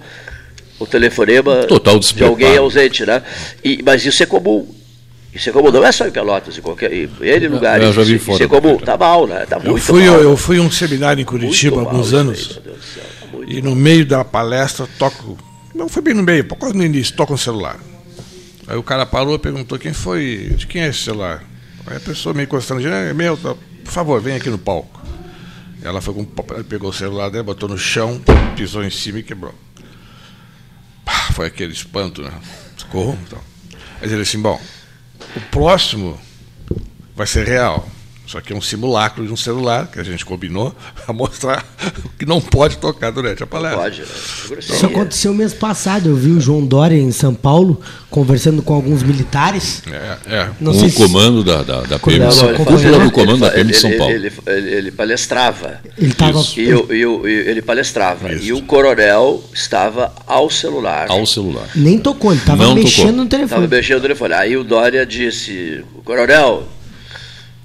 o 0.78 0.86
telefonema 0.86 1.64
Total 1.64 1.98
de 2.00 2.24
alguém 2.24 2.58
ausente. 2.58 3.06
Né? 3.06 3.24
E, 3.64 3.82
mas 3.84 4.06
isso 4.06 4.22
é 4.22 4.26
comum. 4.26 4.68
Isso 5.34 5.50
é 5.50 5.52
comum, 5.52 5.72
não 5.72 5.84
é 5.84 5.92
só 5.92 6.06
em 6.08 6.12
Pelotas, 6.12 6.58
em 6.58 6.62
qualquer 6.62 6.94
em 6.94 7.10
N 7.22 7.48
lugares. 7.48 7.84
eu 7.86 7.94
já 7.94 8.04
vi 8.04 8.16
isso, 8.16 8.26
fora 8.26 8.44
isso 8.44 8.56
é 8.56 8.62
também. 8.62 8.78
tá 8.80 8.98
mal, 8.98 9.26
né? 9.26 9.46
Tá 9.48 9.58
Eu 9.64 9.72
muito 9.72 9.84
fui, 9.84 10.06
mal. 10.06 10.16
eu, 10.16 10.22
eu 10.30 10.38
fui 10.38 10.58
a 10.60 10.62
um 10.62 10.70
seminário 10.72 11.22
em 11.22 11.26
Curitiba 11.26 11.78
há 11.78 11.80
alguns 11.80 12.14
anos. 12.14 12.60
aí, 12.64 12.74
céu, 12.82 13.04
tá 13.32 13.38
E 13.48 13.62
no 13.62 13.76
meio 13.76 14.06
da 14.06 14.24
palestra, 14.24 14.88
toco. 15.00 15.38
Não 15.74 15.90
foi 15.90 16.04
bem 16.04 16.14
no 16.14 16.22
meio, 16.22 16.46
quase 16.46 16.76
no 16.76 16.84
início, 16.84 17.16
toca 17.16 17.34
um 17.34 17.38
celular. 17.38 17.80
Aí 18.68 18.78
o 18.78 18.84
cara 18.84 19.06
parou 19.08 19.34
e 19.36 19.40
perguntou 19.40 19.80
quem 19.80 19.92
foi. 19.92 20.54
De 20.56 20.68
quem 20.68 20.84
é 20.84 20.90
esse 20.90 21.00
celular? 21.00 21.44
Aí 21.88 21.98
a 21.98 22.00
pessoa 22.00 22.34
meio 22.34 22.48
constrangida, 22.48 22.96
é 22.96 23.14
meu, 23.14 23.36
tá, 23.36 23.56
por 23.84 23.92
favor, 23.92 24.22
vem 24.22 24.36
aqui 24.36 24.50
no 24.50 24.58
palco. 24.60 25.02
Ela 25.82 26.00
foi 26.00 26.14
com, 26.14 26.24
pegou 26.64 26.92
o 26.92 26.94
celular 26.94 27.30
dela, 27.30 27.44
botou 27.44 27.68
no 27.68 27.78
chão, 27.78 28.22
pisou 28.56 28.84
em 28.84 28.90
cima 28.90 29.20
e 29.20 29.24
quebrou. 29.24 29.54
Pá, 31.04 31.12
foi 31.34 31.48
aquele 31.48 31.74
espanto, 31.74 32.22
né? 32.22 32.32
Socorro. 32.78 33.18
Então. 33.28 33.40
Aí 34.00 34.08
ele 34.08 34.18
disse 34.24 34.36
assim, 34.38 34.42
bom, 34.42 34.62
o 35.36 35.42
próximo 35.52 36.20
vai 37.16 37.28
ser 37.28 37.48
real. 37.48 37.88
Só 38.34 38.42
que 38.42 38.52
é 38.52 38.56
um 38.56 38.62
simulacro 38.62 39.24
de 39.28 39.32
um 39.32 39.38
celular 39.38 39.86
que 39.92 40.00
a 40.00 40.04
gente 40.04 40.26
combinou 40.26 40.76
para 41.06 41.14
mostrar 41.14 41.64
o 42.04 42.10
que 42.18 42.26
não 42.26 42.42
pode 42.42 42.78
tocar 42.80 43.12
durante 43.12 43.44
a 43.44 43.46
palestra. 43.46 43.80
Pode, 43.84 44.02
né? 44.02 44.08
Grosseria. 44.48 44.60
Isso 44.76 44.86
aconteceu 44.88 45.34
mês 45.36 45.54
passado. 45.54 46.10
Eu 46.10 46.16
vi 46.16 46.32
o 46.32 46.42
João 46.42 46.66
Dória 46.66 46.96
em 46.98 47.12
São 47.12 47.36
Paulo 47.36 47.80
conversando 48.10 48.64
com 48.64 48.74
alguns 48.74 49.04
militares. 49.04 49.84
É, 49.88 50.36
é. 50.36 50.50
Não 50.60 50.72
com 50.74 50.84
o 50.84 50.90
se- 50.90 50.96
comando 50.96 51.44
da, 51.44 51.62
da, 51.62 51.82
da 51.82 52.00
PM, 52.00 52.26
fazia- 52.26 53.00
do 53.00 53.12
comando 53.12 53.40
da 53.42 53.52
PM 53.52 53.72
de 53.72 53.78
São 53.78 53.92
ele, 53.92 54.00
Paulo. 54.00 54.14
Ele, 54.16 54.32
ele- 54.48 54.70
ele 54.78 54.92
palestrava. 54.92 55.80
Ele 55.96 56.10
estava. 56.12 56.40
Isso. 56.40 56.60
E, 56.60 56.74
o- 57.06 57.22
o- 57.22 57.28
ele 57.28 57.62
palestrava. 57.62 58.34
Isso. 58.34 58.46
E 58.46 58.54
o 58.54 58.64
coronel 58.64 59.44
estava 59.54 60.12
ao 60.26 60.50
celular. 60.50 61.06
Ao 61.08 61.24
celular. 61.28 61.68
Nem 61.76 62.00
tocou, 62.00 62.32
ele 62.32 62.40
estava 62.42 62.74
mexendo 62.74 63.06
tocou. 63.06 63.14
no 63.16 63.24
Estava 63.26 63.30
telefone. 63.30 63.68
mexendo 63.68 63.96
no 63.98 64.02
telefone. 64.02 64.34
Aí 64.34 64.58
o 64.58 64.64
Dória 64.64 65.06
disse: 65.06 65.84
Coronel, 66.04 66.64
O 66.64 66.73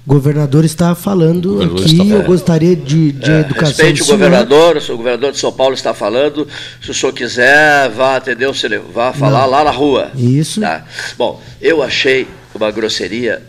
governador 0.09 0.65
está 0.65 0.95
falando 0.95 1.49
governador 1.53 1.85
aqui. 1.85 1.91
está 2.01 2.03
Eu 2.15 2.23
gostaria 2.23 2.75
de, 2.75 3.11
de 3.11 3.31
é, 3.31 3.39
educação. 3.41 3.67
respeite 3.67 3.97
do 3.99 4.01
o 4.01 4.05
senhor. 4.05 4.17
governador, 4.17 4.77
o 4.77 4.97
governador 4.97 5.31
de 5.31 5.37
São 5.39 5.51
Paulo 5.51 5.73
está 5.75 5.93
falando. 5.93 6.47
Se 6.83 6.89
o 6.91 6.93
senhor 6.93 7.13
quiser, 7.13 7.89
vá 7.89 8.15
atender 8.15 8.47
o 8.47 8.53
tele- 8.53 8.79
vá 8.93 9.13
falar 9.13 9.45
lá 9.45 9.63
na 9.63 9.71
rua. 9.71 10.11
Isso. 10.15 10.59
Tá? 10.61 10.83
Bom, 11.17 11.41
eu 11.61 11.81
achei 11.83 12.27
uma 12.53 12.71
grosseria 12.71 13.41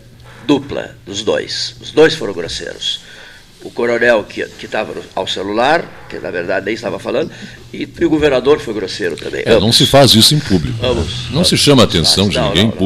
dupla 0.47 0.95
dos 1.07 1.23
dois. 1.23 1.75
Os 1.81 1.91
dois 1.91 2.15
foram 2.15 2.33
grosseiros. 2.35 3.01
O 3.63 3.71
coronel 3.71 4.25
que 4.25 4.43
estava 4.65 4.93
ao 5.15 5.27
celular, 5.27 6.07
que 6.09 6.19
na 6.19 6.31
verdade 6.31 6.65
nem 6.67 6.75
estava 6.75 6.99
falando, 6.99 7.31
e, 7.73 7.87
e 8.01 8.05
o 8.05 8.09
governador 8.11 8.59
foi 8.59 8.73
grosseiro 8.73 9.17
também. 9.17 9.43
É, 9.45 9.59
não 9.61 9.71
se 9.73 9.85
faz 9.87 10.15
isso 10.15 10.35
em 10.35 10.39
público. 10.39 10.79
Vamos, 10.81 11.31
não 11.31 11.45
se 11.45 11.57
chama 11.59 11.83
a 11.83 11.85
atenção 11.85 12.29
de 12.29 12.37
Não, 12.37 12.49
ninguém 12.49 12.63
não, 12.65 12.69
em 12.69 12.73
não. 12.73 12.79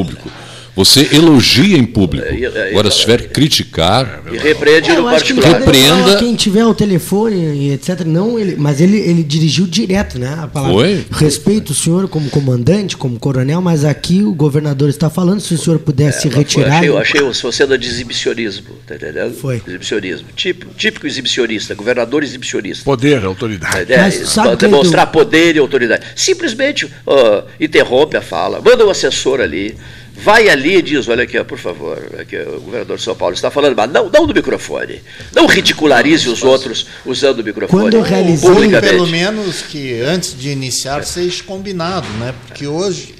Você 0.75 1.07
elogia 1.13 1.77
em 1.77 1.85
público. 1.85 2.27
É, 2.27 2.41
é, 2.43 2.69
Agora, 2.71 2.89
é, 2.89 2.91
se 2.91 2.99
tiver 2.99 3.21
que 3.21 3.27
criticar, 3.29 4.21
E 4.31 4.37
repreende 4.37 4.89
É, 4.89 4.93
no 4.93 4.99
eu 4.99 5.03
particular. 5.05 5.59
Repreenda- 5.59 6.17
Quem 6.17 6.35
tiver 6.35 6.65
o 6.65 6.73
telefone 6.73 7.35
e 7.37 7.71
etc. 7.71 8.01
Não, 8.05 8.37
ele, 8.37 8.55
mas 8.57 8.81
ele, 8.81 8.97
ele 8.99 9.23
dirigiu 9.23 9.65
direto, 9.67 10.19
né? 10.19 10.37
A 10.41 10.47
palavra. 10.47 10.73
Foi? 10.75 11.05
Respeito 11.11 11.69
o 11.71 11.73
senhor 11.75 12.07
como 12.09 12.29
comandante, 12.29 12.97
como 12.97 13.17
coronel, 13.17 13.61
mas 13.61 13.85
aqui 13.85 14.21
o 14.23 14.33
governador 14.33 14.89
está 14.89 15.09
falando. 15.09 15.39
Se 15.39 15.53
o 15.53 15.57
senhor 15.57 15.79
pudesse 15.79 16.21
se 16.23 16.27
Mas 16.27 16.33
foi- 16.35 16.43
retirar. 16.43 16.77
Achei, 16.77 16.89
eu 16.89 16.97
achei 16.97 17.21
uma 17.21 17.33
cena 17.51 17.77
de 17.77 17.87
exibicionismo, 17.87 18.75
tá 18.85 18.95
entendendo? 18.95 19.33
Foi. 19.35 19.61
Exibicionismo. 19.65 20.27
Típico, 20.35 20.73
típico 20.75 21.07
exibicionista, 21.07 21.73
governador 21.73 22.21
exibicionista. 22.23 22.83
Poder, 22.83 23.23
autoridade. 23.23 23.83
ideia 23.83 24.01
Mas 24.01 24.21
é 24.21 24.25
sabe 24.25 24.49
que 24.51 24.55
demonstrar 24.57 25.09
poder 25.11 25.55
e 25.55 25.59
autoridade. 25.59 26.03
Simplesmente 26.15 26.89
ó, 27.05 27.43
interrompe 27.59 28.17
a 28.17 28.21
fala, 28.21 28.61
manda 28.61 28.85
um 28.85 28.89
assessor 28.89 29.39
ali, 29.39 29.75
vai 30.17 30.47
ali 30.49 30.77
e 30.77 30.81
diz, 30.81 31.07
olha 31.07 31.23
aqui, 31.23 31.41
por 31.43 31.57
favor, 31.59 31.97
aqui, 32.19 32.37
o 32.37 32.61
governador 32.61 32.97
de 32.97 33.03
São 33.03 33.15
Paulo 33.15 33.33
está 33.35 33.51
falando, 33.51 33.75
mas 33.75 33.91
não, 33.91 34.09
não 34.09 34.25
do 34.25 34.33
microfone. 34.33 35.01
Não 35.33 35.45
ridicularize 35.45 36.29
os 36.29 36.41
outros 36.43 36.87
usando 37.05 37.39
o 37.39 37.43
microfone. 37.43 37.83
Quando 37.83 38.01
realizei- 38.01 38.49
pelo 38.81 39.07
menos 39.07 39.61
que 39.61 39.99
antes 40.01 40.37
de 40.37 40.49
iniciar 40.49 41.03
seja 41.03 41.43
combinado, 41.43 42.07
né? 42.19 42.33
Porque 42.47 42.65
hoje, 42.65 43.15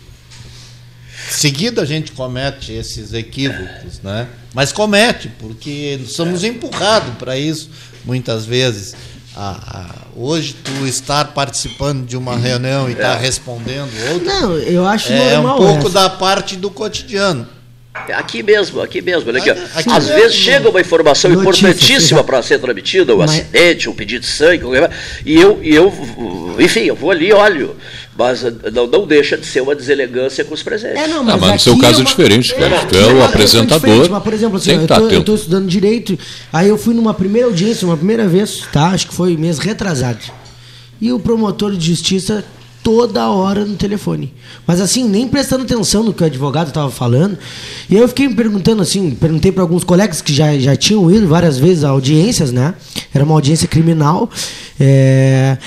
seguida 1.30 1.82
a 1.82 1.86
gente 1.86 2.12
comete 2.12 2.72
esses 2.74 3.14
equívocos, 3.14 4.00
né? 4.04 4.28
Mas 4.54 4.72
comete, 4.72 5.30
porque 5.40 6.00
somos 6.08 6.44
empurrados 6.44 7.16
para 7.18 7.38
isso 7.38 7.70
muitas 8.06 8.46
vezes. 8.46 8.96
Ah, 9.38 9.58
ah, 9.68 9.96
hoje 10.15 10.54
tu 10.63 10.88
estar 10.88 11.25
participando 11.34 12.06
de 12.06 12.15
uma 12.15 12.38
reunião 12.38 12.89
e 12.89 12.94
estar 12.94 13.15
respondendo 13.15 13.89
outra 14.13 14.34
Não, 14.39 14.54
eu 14.58 14.88
acho 14.88 15.12
é 15.12 15.38
um 15.39 15.44
normal. 15.44 15.58
pouco 15.58 15.88
essa. 15.88 15.89
da 15.92 16.10
parte 16.10 16.56
do 16.56 16.72
cotidiano. 16.72 17.46
Aqui 18.14 18.44
mesmo, 18.44 18.82
aqui 18.82 19.02
mesmo. 19.02 19.30
Olha 19.30 19.40
aqui, 19.40 19.50
Às 19.50 19.86
mesmo. 19.86 20.16
vezes 20.16 20.36
chega 20.36 20.70
uma 20.70 20.82
informação 20.82 21.32
Notícia, 21.32 21.68
importantíssima 21.70 22.24
para 22.24 22.42
ser 22.44 22.60
transmitida, 22.60 23.16
um 23.16 23.20
Mas- 23.20 23.32
acidente, 23.32 23.90
um 23.90 23.94
pedido 23.94 24.22
de 24.22 24.28
sangue, 24.28 24.60
qualquer 24.64 24.90
coisa, 24.90 24.94
e 25.25 25.36
eu, 25.40 25.60
e 25.64 25.74
eu, 25.74 25.92
enfim, 26.60 26.82
eu 26.82 26.96
vou 26.96 27.10
ali 27.10 27.30
e 27.30 27.34
olho. 27.34 27.75
Mas 28.18 28.44
eh, 28.44 28.52
não, 28.72 28.86
não 28.86 29.08
deixa 29.08 29.38
de 29.38 29.46
ser 29.46 29.62
uma 29.62 29.74
deselegância 29.74 30.44
com 30.44 30.54
os 30.54 30.62
presentes. 30.62 30.98
É, 31.02 31.08
não, 31.08 31.22
Ah, 31.30 31.38
mas 31.38 31.52
no 31.54 31.60
seu 31.60 31.78
caso 31.80 31.96
é 31.96 31.98
uma- 32.04 32.06
diferente, 32.06 32.54
cara. 32.54 32.86
Tu 32.86 32.96
é 32.96 33.00
o 33.00 33.16
uma 33.16 33.32
questão 33.32 33.62
apresentador, 33.62 34.10
Mas, 34.10 34.24
por 34.24 34.34
exemplo, 34.34 34.58
assim, 34.58 34.70
tem 34.70 34.78
que 34.78 34.84
eu, 34.94 35.20
tá 35.20 35.24
tô 35.25 35.36
estudando 35.36 35.68
direito, 35.68 36.20
aí 36.54 36.68
eu 36.70 36.78
fui 36.78 36.94
numa 36.94 37.14
primeira 37.14 37.48
audiência, 37.48 37.88
uma 37.88 37.98
primeira 37.98 38.28
vez, 38.28 38.60
tá? 38.72 38.88
Acho 38.90 39.08
que 39.08 39.16
foi 39.16 39.36
mês 39.36 39.58
retrasado. 39.58 40.20
E 41.02 41.12
o 41.12 41.20
promotor 41.20 41.75
de 41.75 41.88
justiça 41.88 42.44
toda 42.86 43.27
hora 43.32 43.65
no 43.65 43.75
telefone. 43.75 44.32
Mas 44.68 44.80
assim, 44.80 45.10
nem 45.10 45.27
prestando 45.27 45.63
atenção 45.63 46.04
no 46.04 46.13
que 46.13 46.22
o 46.22 46.25
advogado 46.27 46.68
estava 46.68 46.92
falando. 46.92 47.36
E 47.89 47.96
eu 47.96 48.08
fiquei 48.08 48.27
me 48.27 48.36
perguntando 48.36 48.84
assim, 48.84 49.10
perguntei 49.10 49.51
para 49.51 49.63
alguns 49.63 49.84
colegas 49.84 50.22
que 50.22 50.32
já, 50.32 50.56
já 50.60 50.75
tinham 50.75 51.10
ido 51.10 51.27
várias 51.27 51.58
vezes 51.58 51.84
a 51.84 51.89
audiências, 51.89 52.51
né? 52.51 52.75
Era 53.12 53.25
uma 53.25 53.34
audiência 53.34 53.68
criminal. 53.68 54.30
é, 54.80 55.58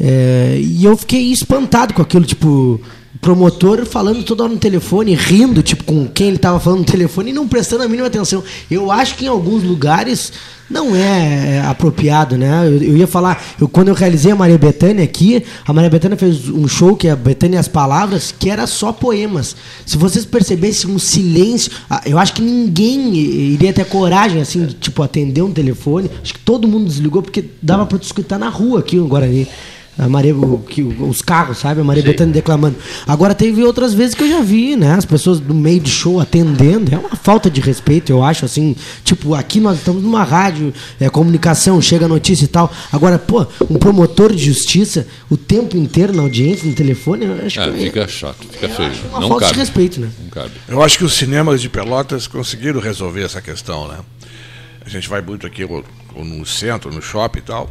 é, 0.00 0.58
e 0.62 0.82
eu 0.82 0.96
fiquei 0.96 1.30
espantado 1.30 1.92
com 1.92 2.00
aquilo, 2.00 2.24
tipo, 2.24 2.80
promotor 3.20 3.84
falando 3.84 4.22
toda 4.24 4.44
hora 4.44 4.52
no 4.52 4.58
telefone, 4.58 5.14
rindo, 5.14 5.62
tipo, 5.62 5.84
com 5.84 6.08
quem 6.08 6.28
ele 6.28 6.36
estava 6.36 6.58
falando 6.58 6.80
no 6.80 6.84
telefone 6.84 7.30
e 7.30 7.32
não 7.32 7.46
prestando 7.46 7.82
a 7.82 7.88
mínima 7.88 8.08
atenção. 8.08 8.42
Eu 8.70 8.90
acho 8.90 9.16
que 9.16 9.26
em 9.26 9.28
alguns 9.28 9.62
lugares 9.62 10.32
não 10.72 10.96
é, 10.96 11.56
é, 11.56 11.60
apropriado, 11.66 12.38
né? 12.38 12.66
Eu, 12.66 12.82
eu 12.82 12.96
ia 12.96 13.06
falar, 13.06 13.44
eu, 13.60 13.68
quando 13.68 13.88
eu 13.88 13.94
realizei 13.94 14.32
a 14.32 14.36
Maria 14.36 14.56
Bethânia 14.56 15.04
aqui, 15.04 15.44
a 15.66 15.72
Maria 15.72 15.90
Bethânia 15.90 16.16
fez 16.16 16.48
um 16.48 16.66
show 16.66 16.96
que 16.96 17.06
é 17.06 17.14
Bethânia 17.14 17.60
as 17.60 17.68
Palavras, 17.68 18.34
que 18.36 18.48
era 18.48 18.66
só 18.66 18.92
poemas. 18.92 19.54
Se 19.84 19.98
vocês 19.98 20.24
percebessem 20.24 20.90
um 20.90 20.98
silêncio, 20.98 21.70
eu 22.06 22.18
acho 22.18 22.32
que 22.32 22.42
ninguém 22.42 23.14
iria 23.14 23.72
ter 23.72 23.84
coragem, 23.84 24.40
assim, 24.40 24.64
de, 24.64 24.74
tipo, 24.74 25.02
atender 25.02 25.42
um 25.42 25.52
telefone. 25.52 26.10
Acho 26.22 26.32
que 26.32 26.40
todo 26.40 26.66
mundo 26.66 26.86
desligou, 26.86 27.22
porque 27.22 27.44
dava 27.60 27.84
para 27.84 27.98
escutar 27.98 28.38
na 28.38 28.48
rua 28.48 28.80
aqui 28.80 28.96
no 28.96 29.06
Guarani. 29.06 29.46
A 30.04 30.08
Maria, 30.08 30.34
o, 30.36 30.58
que, 30.58 30.82
os 30.82 31.22
carros, 31.22 31.58
sabe? 31.58 31.80
A 31.80 31.84
Maria 31.84 32.02
Bethânia 32.02 32.32
declamando. 32.34 32.76
Agora 33.06 33.34
teve 33.34 33.62
outras 33.62 33.94
vezes 33.94 34.14
que 34.14 34.24
eu 34.24 34.28
já 34.28 34.40
vi, 34.40 34.74
né? 34.76 34.94
As 34.94 35.04
pessoas 35.04 35.38
do 35.38 35.54
meio 35.54 35.78
de 35.80 35.90
show 35.90 36.18
atendendo. 36.18 36.92
É 36.94 36.98
uma 36.98 37.10
falta 37.16 37.48
de 37.50 37.60
respeito, 37.60 38.10
eu 38.10 38.22
acho, 38.24 38.44
assim. 38.44 38.74
Tipo, 39.04 39.34
aqui 39.34 39.60
nós 39.60 39.78
estamos 39.78 40.02
numa 40.02 40.24
rádio, 40.24 40.72
é, 40.98 41.08
comunicação, 41.08 41.80
chega 41.80 42.06
a 42.06 42.08
notícia 42.08 42.44
e 42.44 42.48
tal. 42.48 42.72
Agora, 42.90 43.18
pô, 43.18 43.46
um 43.70 43.78
promotor 43.78 44.34
de 44.34 44.44
justiça 44.44 45.06
o 45.30 45.36
tempo 45.36 45.76
inteiro 45.76 46.12
na 46.12 46.22
audiência, 46.22 46.68
no 46.68 46.74
telefone, 46.74 47.26
eu 47.26 47.46
acho 47.46 47.60
Ah, 47.60 47.70
que 47.70 47.78
fica 47.78 48.08
chato, 48.08 48.46
fica 48.50 48.68
feio. 48.68 48.90
uma 49.10 49.20
Não 49.20 49.28
falta 49.28 49.44
cabe. 49.46 49.54
de 49.54 49.60
respeito, 49.60 50.00
né? 50.00 50.08
Não 50.22 50.30
cabe. 50.30 50.50
Eu 50.68 50.82
acho 50.82 50.98
que 50.98 51.04
os 51.04 51.14
cinemas 51.14 51.60
de 51.60 51.68
Pelotas 51.68 52.26
conseguiram 52.26 52.80
resolver 52.80 53.22
essa 53.22 53.40
questão, 53.40 53.86
né? 53.88 53.98
A 54.84 54.88
gente 54.88 55.08
vai 55.08 55.22
muito 55.22 55.46
aqui 55.46 55.64
ou, 55.64 55.84
ou 56.14 56.24
no 56.24 56.44
centro, 56.44 56.90
no 56.92 57.00
shopping 57.00 57.38
e 57.38 57.42
tal. 57.42 57.70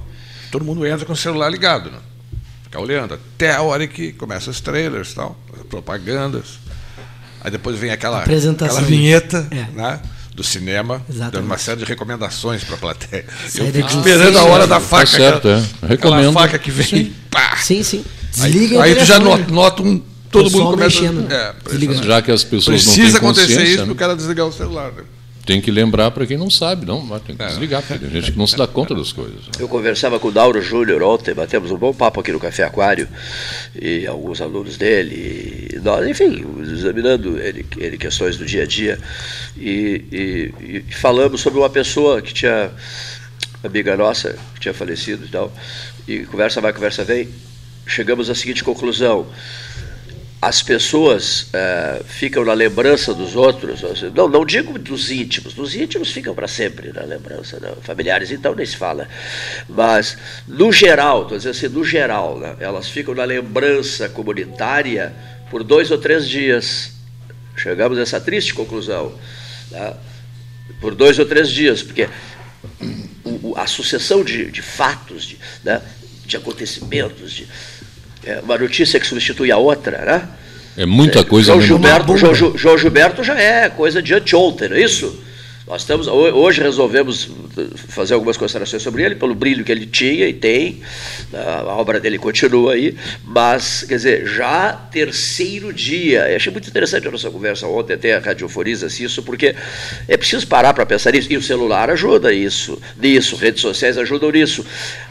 Todo 0.50 0.64
mundo 0.66 0.86
entra 0.86 1.06
com 1.06 1.14
o 1.14 1.16
celular 1.16 1.50
ligado, 1.50 1.92
né? 1.92 1.98
Fica 2.72 2.80
olhando 2.80 3.16
até 3.16 3.54
a 3.54 3.62
hora 3.62 3.86
que 3.86 4.14
começam 4.14 4.50
os 4.50 4.62
trailers 4.62 5.12
e 5.12 5.16
tal, 5.16 5.38
as 5.60 5.64
propagandas. 5.68 6.58
Aí 7.44 7.52
depois 7.52 7.78
vem 7.78 7.92
aquela, 7.92 8.20
Apresentação. 8.20 8.78
aquela 8.78 8.88
vinheta 8.90 9.46
É. 9.52 9.66
né, 9.78 10.00
do 10.34 10.42
cinema, 10.42 11.02
Exatamente. 11.10 11.34
dando 11.34 11.46
uma 11.48 11.58
série 11.58 11.80
de 11.82 11.86
recomendações 11.86 12.64
para 12.64 12.76
a 12.76 12.78
plateia. 12.78 13.26
Eu 13.56 13.66
fico 13.74 13.90
esperando 13.90 14.38
a 14.40 14.44
hora 14.46 14.66
da 14.66 14.80
faca. 14.80 15.06
Tá 15.06 15.18
certo, 15.18 15.48
aquela, 15.50 15.58
é. 15.82 15.88
Recomendo. 15.90 16.32
faca 16.32 16.58
que 16.58 16.72
vem. 16.72 17.14
Pá! 17.30 17.58
Sim, 17.58 17.84
sim. 17.84 18.06
Aí, 18.40 18.50
Desliga 18.54 18.78
o 18.78 18.82
aí 18.82 18.96
tu 18.96 19.04
já 19.04 19.20
nota, 19.20 19.52
nota 19.52 19.82
um. 19.84 20.02
Todo 20.32 20.46
Pessoal 20.46 20.64
mundo 20.64 20.78
começa. 20.78 21.02
mexendo. 21.02 21.30
É. 21.30 22.06
Já 22.08 22.22
que 22.22 22.32
as 22.32 22.46
pessoas 22.46 22.86
não 22.86 22.94
precisa 22.94 23.20
têm 23.20 23.28
acontecer 23.28 23.48
consciência, 23.48 23.64
isso 23.70 23.80
né? 23.80 23.84
para 23.84 23.92
o 23.92 23.96
cara 23.98 24.16
desligar 24.16 24.48
o 24.48 24.54
celular. 24.54 24.94
né? 24.94 25.04
Tem 25.46 25.60
que 25.62 25.72
lembrar 25.72 26.12
para 26.12 26.26
quem 26.26 26.38
não 26.38 26.50
sabe, 26.50 26.86
não, 26.86 27.02
mas 27.02 27.22
É. 27.22 27.26
tem 27.26 27.36
que 27.36 27.46
desligar, 27.46 27.82
porque 27.82 28.06
tem 28.06 28.10
gente 28.22 28.32
que 28.32 28.38
não 28.38 28.46
se 28.48 28.56
dá 28.56 28.68
conta 28.68 28.94
das 28.94 29.12
coisas. 29.12 29.36
né? 29.36 29.52
Eu 29.60 29.68
conversava 29.68 30.20
com 30.20 30.28
o 30.28 30.32
Dauro 30.32 30.62
Júnior 30.62 31.02
ontem, 31.04 31.34
batemos 31.34 31.72
um 31.72 31.78
bom 31.78 31.94
papo 31.94 32.20
aqui 32.20 32.32
no 32.32 32.40
Café 32.40 32.64
Aquário, 32.64 33.08
e 33.80 34.06
alguns 34.08 34.40
alunos 34.42 34.78
dele, 34.78 35.70
e 35.74 35.80
nós, 35.80 36.08
enfim, 36.08 36.46
examinando 36.62 37.38
ele, 37.40 37.66
ele 37.78 37.98
questões 37.98 38.38
do 38.38 38.46
dia 38.46 38.64
a 38.64 38.66
dia, 38.66 39.00
e, 39.58 40.04
e- 40.12 40.76
e 40.90 40.94
falamos 40.94 41.42
sobre 41.42 41.60
uma 41.60 41.70
pessoa 41.70 42.22
que 42.22 42.34
tinha, 42.34 42.70
amiga 43.64 43.96
nossa, 43.98 44.36
que 44.56 44.62
tinha 44.62 44.74
falecido 44.74 45.26
e 45.26 45.30
tal, 45.30 45.52
e 46.08 46.20
conversa 46.26 46.62
vai, 46.62 46.72
conversa 46.74 47.04
vem, 47.04 47.28
chegamos 47.88 48.30
à 48.30 48.36
seguinte 48.36 48.64
conclusão, 48.64 49.26
as 50.42 50.64
pessoas 50.64 51.50
eh, 51.54 52.02
ficam 52.04 52.44
na 52.44 52.54
lembrança 52.54 53.14
dos 53.14 53.36
outros, 53.36 53.84
não, 54.16 54.28
não 54.28 54.44
digo 54.44 54.80
dos 54.80 55.12
íntimos, 55.12 55.54
dos 55.54 55.76
íntimos 55.76 56.12
ficam 56.12 56.34
para 56.34 56.48
sempre 56.48 56.92
na 56.92 57.04
lembrança, 57.04 57.60
né? 57.60 57.72
familiares 57.84 58.32
então 58.32 58.56
nem 58.56 58.66
se 58.66 58.76
fala, 58.76 59.08
mas 59.70 60.18
no 60.48 60.72
geral, 60.72 61.24
estou 61.24 61.38
dizendo 61.38 61.52
assim, 61.52 61.68
no 61.68 61.86
geral, 61.86 62.40
né? 62.40 62.56
elas 62.60 62.90
ficam 62.90 63.14
na 63.14 63.24
lembrança 63.24 64.10
comunitária 64.10 65.14
por 65.52 65.64
dois 65.64 65.92
ou 65.92 66.00
três 66.00 66.28
dias. 66.28 66.94
Chegamos 67.56 68.00
a 68.00 68.02
essa 68.02 68.20
triste 68.20 68.56
conclusão, 68.56 69.14
né? 69.70 69.94
por 70.80 70.96
dois 70.96 71.20
ou 71.20 71.26
três 71.28 71.52
dias, 71.52 71.84
porque 71.84 72.10
a 73.56 73.68
sucessão 73.68 74.24
de, 74.24 74.50
de 74.50 74.64
fatos, 74.64 75.24
de, 75.24 75.38
né? 75.64 75.84
de 76.26 76.36
acontecimentos, 76.36 77.32
de, 77.32 77.48
uma 78.44 78.58
notícia 78.58 79.00
que 79.00 79.08
substitui 79.08 79.52
a 79.52 79.58
outra, 79.58 79.98
né? 80.06 80.28
É 80.78 80.86
muita 80.86 81.24
coisa 81.24 81.54
João 81.54 81.62
Gilberto. 81.62 82.18
João, 82.18 82.58
João 82.58 82.78
Gilberto 82.78 83.24
já 83.24 83.40
é 83.40 83.70
coisa 83.70 84.02
de 84.02 84.14
anteontem, 84.14 84.70
não 84.70 84.78
é 84.78 84.82
isso? 84.82 85.22
Nós 85.72 85.84
estamos, 85.84 86.06
ho- 86.06 86.12
hoje 86.34 86.62
resolvemos 86.62 87.28
uh, 87.28 87.78
fazer 87.88 88.14
algumas 88.14 88.36
considerações 88.36 88.84
sobre 88.84 89.04
ele, 89.06 89.16
pelo 89.16 89.34
brilho 89.34 89.64
que 89.64 89.72
ele 89.72 89.86
tinha 89.86 90.28
e 90.28 90.34
tem, 90.34 90.82
a 91.34 91.64
obra 91.76 91.98
dele 91.98 92.18
continua 92.18 92.74
aí, 92.74 92.94
mas, 93.24 93.86
quer 93.88 93.96
dizer, 93.96 94.28
já 94.28 94.74
terceiro 94.74 95.72
dia, 95.72 96.30
eu 96.30 96.36
achei 96.36 96.52
muito 96.52 96.68
interessante 96.68 97.08
a 97.08 97.12
nossa 97.12 97.32
conversa 97.32 97.68
ontem, 97.68 97.94
até 97.94 98.18
radiofoniza-se 98.18 99.02
isso, 99.06 99.24
porque 99.24 99.56
é 100.10 100.18
preciso 100.18 100.46
parar 100.46 100.74
para 100.74 100.86
pensar 100.86 101.14
nisso, 101.14 101.32
e 101.32 101.38
o 101.38 101.42
celular 101.42 101.90
ajuda 101.90 102.34
isso, 102.34 102.78
nisso, 102.98 103.38
redes 103.38 103.62
sociais 103.62 103.98
ajudam 103.98 104.30
nisso, 104.30 104.66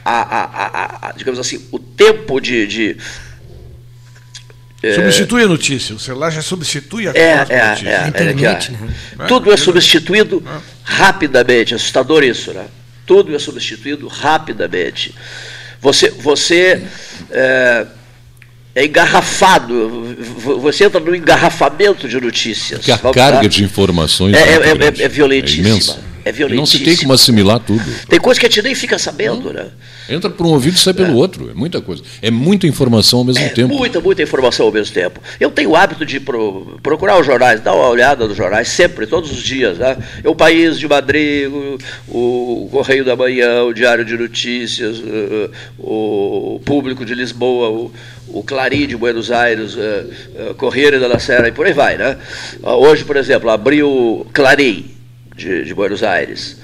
a, 0.05 0.21
a- 0.21 0.45
a- 0.45 1.09
a- 1.09 1.13
digamos 1.13 1.41
assim, 1.41 1.59
o 1.73 1.79
tempo 1.79 2.39
de- 2.39 2.67
de 2.67 2.97
Substitui 4.95 5.43
a 5.43 5.47
notícia. 5.49 5.95
O 5.95 5.99
celular 5.99 6.31
já 6.31 6.41
substitui 6.43 7.07
a 7.07 7.13
É, 7.15 7.21
é, 7.49 7.69
notícia. 7.69 7.89
é, 7.89 8.05
A 8.05 8.09
internet, 8.09 8.69
é 8.69 8.73
né? 8.73 8.95
ó, 9.19 9.25
Tudo 9.27 9.53
é 9.53 9.57
substituído 9.57 10.43
rapidamente. 10.83 11.75
Assustador 11.75 12.25
isso, 12.25 12.53
né? 12.53 12.65
Tudo 13.05 13.35
é 13.35 13.39
substituído 13.39 14.09
rapidamente. 14.09 15.15
Você, 15.81 16.11
você 16.11 16.83
é, 17.31 17.87
é 18.75 18.85
engarrafado. 18.87 20.17
Você 20.61 20.85
entra 20.85 21.01
no 21.01 21.15
engarrafamento 21.15 22.09
de 22.09 22.21
notícias. 22.21 22.79
Porque 22.81 22.93
a 22.93 22.99
carga 22.99 23.43
lá? 23.43 23.49
de 23.49 23.63
informações 23.65 24.35
é, 24.35 24.39
é, 24.41 25.03
é, 25.03 25.05
é 25.05 25.09
violentíssima. 25.09 26.10
É 26.31 26.43
É 26.45 26.49
Não 26.55 26.65
se 26.67 26.73
tem 26.79 26.85
violentíssimo. 26.85 27.03
como 27.03 27.13
assimilar 27.15 27.61
tudo. 27.61 27.83
Tem 28.09 28.19
coisa 28.21 28.39
que 28.41 28.47
a 28.47 28.49
gente 28.49 28.63
nem 28.63 28.75
fica 28.75 28.99
sabendo, 28.99 29.53
né? 29.53 29.67
Entra 30.09 30.29
por 30.31 30.45
um 30.47 30.51
ouvido 30.51 30.77
e 30.77 30.81
sai 30.81 30.93
pelo 30.95 31.15
outro. 31.17 31.51
É 31.51 31.55
muita 31.55 31.81
coisa. 31.81 32.03
É 32.23 32.31
muita 32.31 32.67
informação 32.67 33.21
ao 33.21 33.25
mesmo 33.25 33.45
É 33.45 33.49
tempo. 33.49 33.75
muita, 33.75 34.01
muita 34.01 34.23
informação 34.23 34.67
ao 34.67 34.73
mesmo 34.73 34.93
tempo. 34.95 35.21
Eu 35.39 35.51
tenho 35.51 35.71
o 35.71 35.77
hábito 35.77 36.05
de 36.05 36.19
pro- 36.19 36.79
procurar 36.83 37.19
os 37.21 37.27
jornais, 37.27 37.61
dar 37.61 37.75
uma 37.75 37.89
olhada 37.89 38.27
nos 38.27 38.37
jornais, 38.37 38.69
sempre, 38.69 39.07
todos 39.07 39.31
os 39.31 39.43
dias. 39.43 39.79
Né? 39.79 39.97
É 40.25 40.29
o 40.29 40.35
País 40.35 40.79
de 40.79 40.89
Madrid, 40.89 41.49
o, 42.09 42.65
o 42.65 42.69
Correio 42.73 43.05
da 43.05 43.15
Manhã, 43.15 43.63
o 43.65 43.73
Diário 43.73 44.05
de 44.05 44.17
Notícias, 44.17 45.01
eh, 45.07 45.51
o 45.79 46.61
Público 46.65 47.05
de 47.05 47.15
Lisboa, 47.15 47.69
o, 47.71 47.93
o 48.29 48.43
Clarim 48.43 48.87
de 48.87 48.97
Buenos 48.97 49.31
Aires, 49.31 49.77
eh, 49.77 50.05
eh, 50.37 50.55
Correio 50.57 50.99
da 51.01 51.19
Serra 51.19 51.49
e 51.49 51.53
por 51.53 51.67
aí 51.67 51.73
vai. 51.73 51.97
Né? 51.97 52.17
Ah, 52.63 52.75
Hoje, 52.75 53.05
por 53.05 53.17
exemplo, 53.17 53.49
abriu 53.51 54.27
Clarim 54.33 54.91
de, 55.41 55.65
de 55.65 55.75
Buenos 55.75 56.03
Aires. 56.03 56.57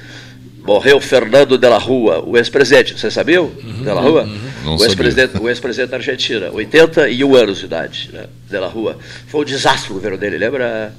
Morreu 0.63 1.01
Fernando 1.01 1.57
de 1.57 1.69
la 1.69 1.79
Rua, 1.79 2.23
o 2.27 2.37
ex-presidente, 2.37 2.99
você 2.99 3.09
sabia? 3.11 3.41
de 3.41 3.85
la 3.85 4.01
Rua? 4.01 4.29
Não 4.65 4.75
o 4.75 4.79
sabia. 4.79 4.87
ex-presidente 4.93 5.39
o 5.41 5.49
ex-presidente 5.49 5.91
da 5.91 5.97
Argentina, 5.97 6.51
81 6.53 7.37
anos 7.37 7.59
de 7.61 7.65
idade, 7.67 8.11
né, 8.13 8.27
de 8.51 8.59
la 8.59 8.67
Rua. 8.67 8.99
Foi 9.29 9.43
um 9.43 9.45
desastre 9.45 9.93
o 9.93 9.95
governo 9.95 10.19
dele, 10.19 10.37
lembra? 10.39 10.93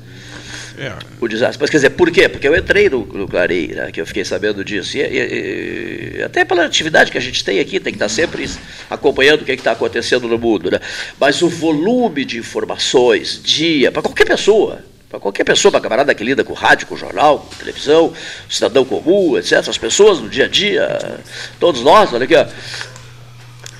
É, 0.80 0.94
O 1.20 1.28
desastre. 1.28 1.58
Mas 1.60 1.70
quer 1.72 1.78
dizer, 1.78 1.90
por 1.90 2.10
quê? 2.12 2.30
Porque 2.30 2.48
eu 2.48 2.56
entrei 2.56 2.88
no, 2.90 3.00
no 3.08 3.28
Clarim, 3.28 3.68
né, 3.70 3.90
que 3.92 4.00
eu 4.00 4.06
fiquei 4.06 4.24
sabendo 4.24 4.64
disso. 4.64 4.96
E, 4.96 5.02
e- 5.02 6.14
e- 6.20 6.24
até 6.24 6.46
pela 6.46 6.64
atividade 6.64 7.12
que 7.12 7.18
a 7.18 7.22
gente 7.22 7.44
tem 7.44 7.60
aqui, 7.60 7.80
tem 7.80 7.92
que 7.92 7.98
estar 7.98 8.08
sempre 8.10 8.48
acompanhando 8.90 9.42
o 9.42 9.44
que 9.46 9.52
está 9.52 9.72
acontecendo 9.72 10.28
no 10.30 10.38
mundo. 10.38 10.70
Né? 10.72 10.80
Mas 11.20 11.42
o 11.42 11.50
volume 11.50 12.24
de 12.24 12.38
informações, 12.38 13.42
dia, 13.44 13.92
para 13.92 14.04
qualquer 14.04 14.26
pessoa, 14.26 14.80
para 15.10 15.20
qualquer 15.20 15.44
pessoa, 15.44 15.72
para 15.72 15.82
camarada 15.82 16.14
que 16.14 16.24
lida 16.24 16.44
com 16.44 16.54
rádio, 16.54 16.88
com 16.88 16.98
jornal, 16.98 17.40
com 17.40 17.56
televisão, 17.56 18.14
cidadão 18.50 18.84
comum, 18.84 19.38
etc., 19.38 19.68
as 19.68 19.78
pessoas 19.78 20.20
no 20.20 20.30
dia 20.30 20.46
a 20.46 20.48
dia, 20.48 21.20
todos 21.60 21.82
nós, 21.82 22.12
olha 22.14 22.26
aqui, 22.26 22.36
ó, 22.36 22.46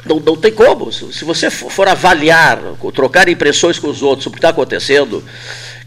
não, 0.06 0.20
não 0.22 0.38
tem 0.38 0.54
como. 0.54 0.92
Se 0.92 1.26
você 1.26 1.50
for 1.50 1.88
avaliar, 1.88 2.60
trocar 2.94 3.28
impressões 3.28 3.78
com 3.78 3.90
os 3.90 4.02
outros 4.02 4.24
sobre 4.24 4.38
o 4.38 4.40
que 4.40 4.46
está 4.46 4.50
acontecendo, 4.50 5.24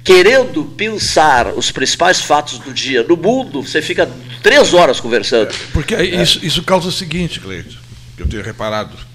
querendo 0.04 0.64
pensar 0.64 1.54
os 1.54 1.70
principais 1.70 2.20
fatos 2.20 2.59
do 2.59 2.73
dia 2.73 3.02
no 3.02 3.16
mundo, 3.16 3.62
você 3.62 3.80
fica 3.80 4.11
três 4.42 4.75
horas 4.75 5.00
conversando. 5.00 5.54
Porque 5.73 5.94
aí 5.94 6.20
isso, 6.20 6.44
isso 6.44 6.62
causa 6.62 6.88
o 6.88 6.92
seguinte, 6.92 7.40
Cleito, 7.40 7.78
que 8.14 8.23
eu 8.23 8.28
tenho 8.28 8.42
reparado. 8.42 9.10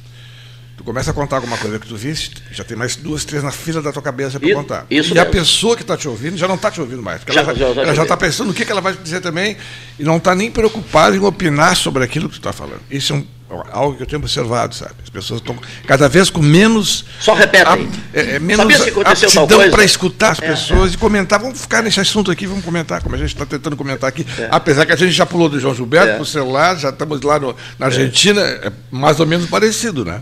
Começa 0.86 1.10
a 1.10 1.14
contar 1.16 1.38
alguma 1.38 1.58
coisa 1.58 1.80
que 1.80 1.88
tu 1.88 1.96
viste, 1.96 2.44
já 2.52 2.64
tem 2.64 2.78
mais 2.78 2.96
duas, 2.96 3.26
três 3.26 3.44
na 3.44 3.52
fila 3.52 3.82
da 3.82 3.92
tua 3.92 4.04
cabeça 4.04 4.40
para 4.40 4.54
contar. 4.54 4.86
e 4.88 5.00
a 5.00 5.02
mesmo. 5.02 5.26
pessoa 5.32 5.76
que 5.76 5.82
está 5.82 5.98
te 5.98 6.08
ouvindo 6.08 6.38
já 6.38 6.48
não 6.48 6.54
está 6.56 6.70
te 6.70 6.80
ouvindo 6.80 7.02
mais. 7.02 7.22
Porque 7.24 7.34
Já- 7.34 7.42
ela 7.42 7.94
já- 7.96 8.04
está 8.04 8.16
pensando 8.16 8.48
no 8.50 8.54
que, 8.54 8.64
que 8.64 8.72
ela 8.72 8.82
vai 8.82 8.94
dizer 8.94 9.20
também 9.20 9.58
e 9.98 10.04
não 10.04 10.18
está 10.18 10.36
nem 10.36 10.52
preocupada 10.52 11.16
em 11.16 11.20
opinar 11.20 11.76
sobre 11.76 12.04
aquilo 12.04 12.30
que 12.30 12.36
tu 12.36 12.40
está 12.40 12.54
falando. 12.54 12.82
Isso 12.92 13.14
é 13.14 13.16
um- 13.16 13.26
algo 13.72 13.98
que 13.98 14.04
eu 14.04 14.08
tenho 14.08 14.22
observado, 14.22 14.76
sabe? 14.76 14.92
As 15.04 15.10
pessoas 15.10 15.40
estão 15.40 15.58
cada 15.88 16.08
vez 16.08 16.30
com 16.30 16.42
menos. 16.42 17.04
Só 17.20 17.34
repetem. 17.34 17.66
a- 18.14 18.18
é, 18.20 18.36
é 18.36 18.40
menos 18.40 18.58
Sabia 18.64 18.78
se 18.78 18.90
aconteceu 18.90 19.32
tal 19.32 19.44
aptidão 19.44 19.58
coisa? 19.60 19.72
para 19.76 19.84
escutar 19.86 20.32
as 20.34 20.40
É, 20.40 20.48
pessoas 20.50 20.94
e 20.94 20.98
comentar. 20.98 21.40
Vamos 21.40 21.60
ficar 21.60 21.82
nesse 21.82 22.00
assunto 22.00 22.30
aqui, 22.30 22.46
vamos 22.46 22.64
comentar, 22.64 23.02
como 23.02 23.16
a 23.16 23.18
gente 23.18 23.30
está 23.34 23.46
tentando 23.46 23.76
comentar 23.76 24.08
aqui. 24.08 24.24
É. 24.38 24.50
Apesar 24.52 24.86
que 24.86 24.94
a 24.94 24.96
gente 24.96 25.14
já 25.14 25.26
pulou 25.26 25.50
do 25.50 25.60
João 25.60 25.74
Gilberto 25.74 26.10
É. 26.10 26.14
para 26.14 26.22
o 26.22 26.26
celular, 26.28 26.78
já 26.78 26.90
estamos 26.90 27.22
lá 27.22 27.40
no- 27.40 27.56
na 27.80 27.88
Argentina, 27.88 28.42
é 28.42 28.72
mais 28.92 29.20
ou 29.20 29.26
menos 29.26 29.48
parecido, 29.50 30.06
né? 30.06 30.22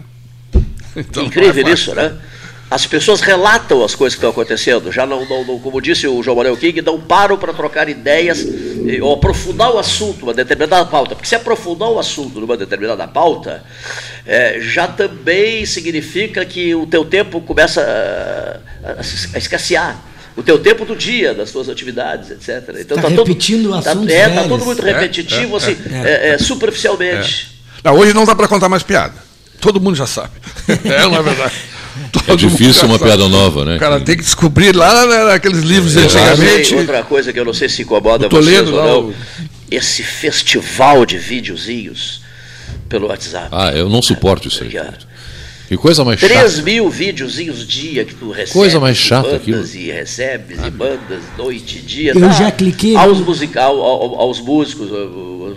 Então, 0.96 1.24
é 1.24 1.26
Incrível 1.26 1.54
fácil. 1.64 1.74
isso, 1.74 1.96
né? 1.96 2.14
As 2.72 2.88
pessoas 2.88 3.22
relatam 3.22 3.84
as 3.84 3.94
coisas 3.94 4.16
que 4.16 4.20
estão 4.20 4.32
acontecendo, 4.32 4.92
já 4.92 5.06
não, 5.06 5.28
não- 5.30 5.44
não- 5.46 5.60
como 5.60 5.80
disse 5.80 6.08
o 6.08 6.24
João 6.24 6.38
Manuel 6.38 6.58
King, 6.58 6.82
não 6.82 7.00
param 7.00 7.38
para 7.38 7.54
trocar 7.54 7.88
ideias 7.88 8.44
ou 9.02 9.14
aprofundar 9.14 9.72
o 9.72 9.78
assunto, 9.78 10.24
uma 10.24 10.34
determinada 10.34 10.84
pauta. 10.86 11.14
Porque 11.14 11.28
se 11.28 11.36
aprofundar 11.36 11.90
o 11.90 12.00
assunto 12.00 12.40
numa 12.40 12.58
determinada 12.58 13.08
pauta, 13.08 13.64
eh, 14.26 14.58
já 14.60 14.88
também 14.88 15.66
significa 15.68 16.44
que 16.46 16.74
o 16.74 16.88
teu 16.88 17.06
tempo 17.06 17.40
começa 17.42 17.82
a, 17.82 18.90
a 18.90 18.96
a 19.36 19.38
escassear. 19.38 20.00
O 20.36 20.42
teu 20.42 20.58
tempo 20.58 20.84
do 20.84 20.96
dia, 20.96 21.32
das 21.36 21.52
tuas 21.52 21.70
atividades, 21.70 22.32
etc. 22.32 22.76
Então 22.80 22.98
Tá 22.98 23.08
repetindo 23.08 23.70
tá, 23.70 23.92
assuntos 23.92 24.12
é, 24.12 24.30
tá 24.30 24.44
tudo 24.48 24.66
muito 24.66 24.82
repetitivo, 24.82 25.58
assim, 25.58 25.78
é, 26.04 26.30
é, 26.30 26.38
superficialmente. 26.40 27.52
Não, 27.84 27.96
hoje 27.96 28.14
não 28.16 28.26
dá 28.26 28.34
para 28.34 28.48
contar 28.48 28.68
mais 28.68 28.82
piada. 28.82 29.14
Todo 29.64 29.80
mundo 29.82 29.96
já 29.96 30.06
sabe. 30.06 30.32
É, 30.86 31.02
não 31.08 31.16
é 31.18 31.24
verdade? 31.24 31.54
É 31.96 32.08
Todo 32.12 32.28
mundo 32.28 32.38
difícil 32.38 32.86
uma 32.88 32.98
sabe. 32.98 33.04
piada 33.12 33.28
nova, 33.30 33.66
né? 33.66 33.76
O 33.78 33.80
cara 33.80 34.00
tem 34.00 34.16
que 34.18 34.24
descobrir 34.24 34.76
lá 34.76 35.06
né, 35.08 35.24
naqueles 35.26 35.60
livros 35.62 35.94
de 35.94 36.00
Eu 36.02 36.10
sei, 36.10 36.22
antigamente. 36.22 36.76
outra 36.76 37.04
coisa 37.04 37.32
que 37.34 37.40
eu 37.40 37.46
não 37.46 37.54
sei 37.54 37.70
se 37.70 37.82
incomoda 37.84 38.28
Toledo 38.30 38.72
vocês 38.72 38.84
ou 38.88 39.04
não, 39.10 39.14
esse 39.72 40.04
festival 40.04 41.06
de 41.06 41.18
videozinhos 41.18 42.22
pelo 42.90 43.08
WhatsApp. 43.08 43.48
Ah, 43.52 43.72
eu 43.74 43.90
não 43.90 44.02
suporto 44.02 44.48
isso 44.48 44.64
aí. 44.64 44.72
Que 45.68 45.78
coisa 45.78 46.04
mais 46.04 46.20
3 46.20 46.52
chata. 46.52 46.62
mil 46.64 46.90
videozinhos 46.90 47.66
dia 47.68 48.04
que 48.06 48.14
tu 48.14 48.30
recebes. 48.30 48.54
Coisa 48.54 48.80
mais 48.80 48.98
chata 48.98 49.30
e 49.30 49.36
aquilo. 49.36 49.66
E 49.66 49.92
recebes 49.92 50.58
e 50.60 50.72
mandas 50.72 51.22
noite 51.38 51.78
e 51.78 51.82
dia. 51.82 52.12
Eu 52.14 52.32
já 52.34 52.52
cliquei 52.52 52.96
Aos, 52.96 53.20
musical, 53.20 53.80
ao- 53.82 54.20
aos 54.20 54.40
músicos, 54.40 54.90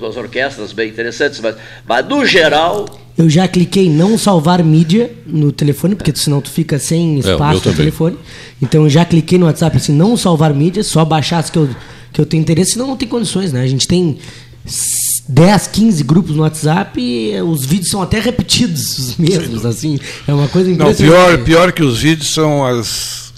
às 0.08 0.16
orquestras 0.16 0.72
bem 0.72 0.88
interessantes, 0.90 1.40
mas, 1.40 1.56
mas 1.86 2.06
no 2.06 2.24
geral, 2.24 2.86
Eu 3.18 3.30
já 3.30 3.48
cliquei 3.48 3.86
em 3.86 3.90
não 3.90 4.18
salvar 4.18 4.62
mídia 4.62 5.10
no 5.26 5.50
telefone, 5.50 5.94
porque 5.94 6.12
senão 6.14 6.40
tu 6.40 6.50
fica 6.50 6.78
sem 6.78 7.16
É, 7.16 7.18
espaço 7.20 7.54
no 7.56 7.60
também. 7.60 7.76
telefone. 7.78 8.16
Então 8.60 8.84
eu 8.84 8.90
já 8.90 9.04
cliquei 9.04 9.38
no 9.38 9.46
WhatsApp 9.46 9.76
assim, 9.76 9.92
não 9.92 10.16
salvar 10.16 10.52
mídia, 10.52 10.84
só 10.84 11.04
baixar 11.04 11.38
as 11.38 11.48
que 11.48 11.58
eu, 11.58 11.68
que 12.12 12.20
eu 12.20 12.26
tenho 12.26 12.42
interesse, 12.42 12.72
senão 12.72 12.86
não 12.88 12.96
tem 12.96 13.08
condições, 13.08 13.52
né? 13.52 13.62
A 13.62 13.66
gente 13.66 13.86
tem 13.88 14.18
s- 14.66 15.22
10, 15.28 15.66
15 15.68 16.04
grupos 16.04 16.36
no 16.36 16.42
WhatsApp 16.42 17.00
e 17.00 17.40
os 17.40 17.64
vídeos 17.64 17.88
são 17.90 18.02
até 18.02 18.20
repetidos, 18.20 18.96
os 18.98 19.16
mesmos, 19.16 19.64
assim. 19.64 19.98
É 20.28 20.34
uma 20.34 20.48
coisa 20.48 20.68
Não, 20.68 20.74
impressionante. 20.90 20.98
pior, 21.38 21.44
pior 21.44 21.72
que 21.72 21.82
os 21.82 21.98
vídeos 22.00 22.28
são 22.34 22.64
as, 22.66 23.32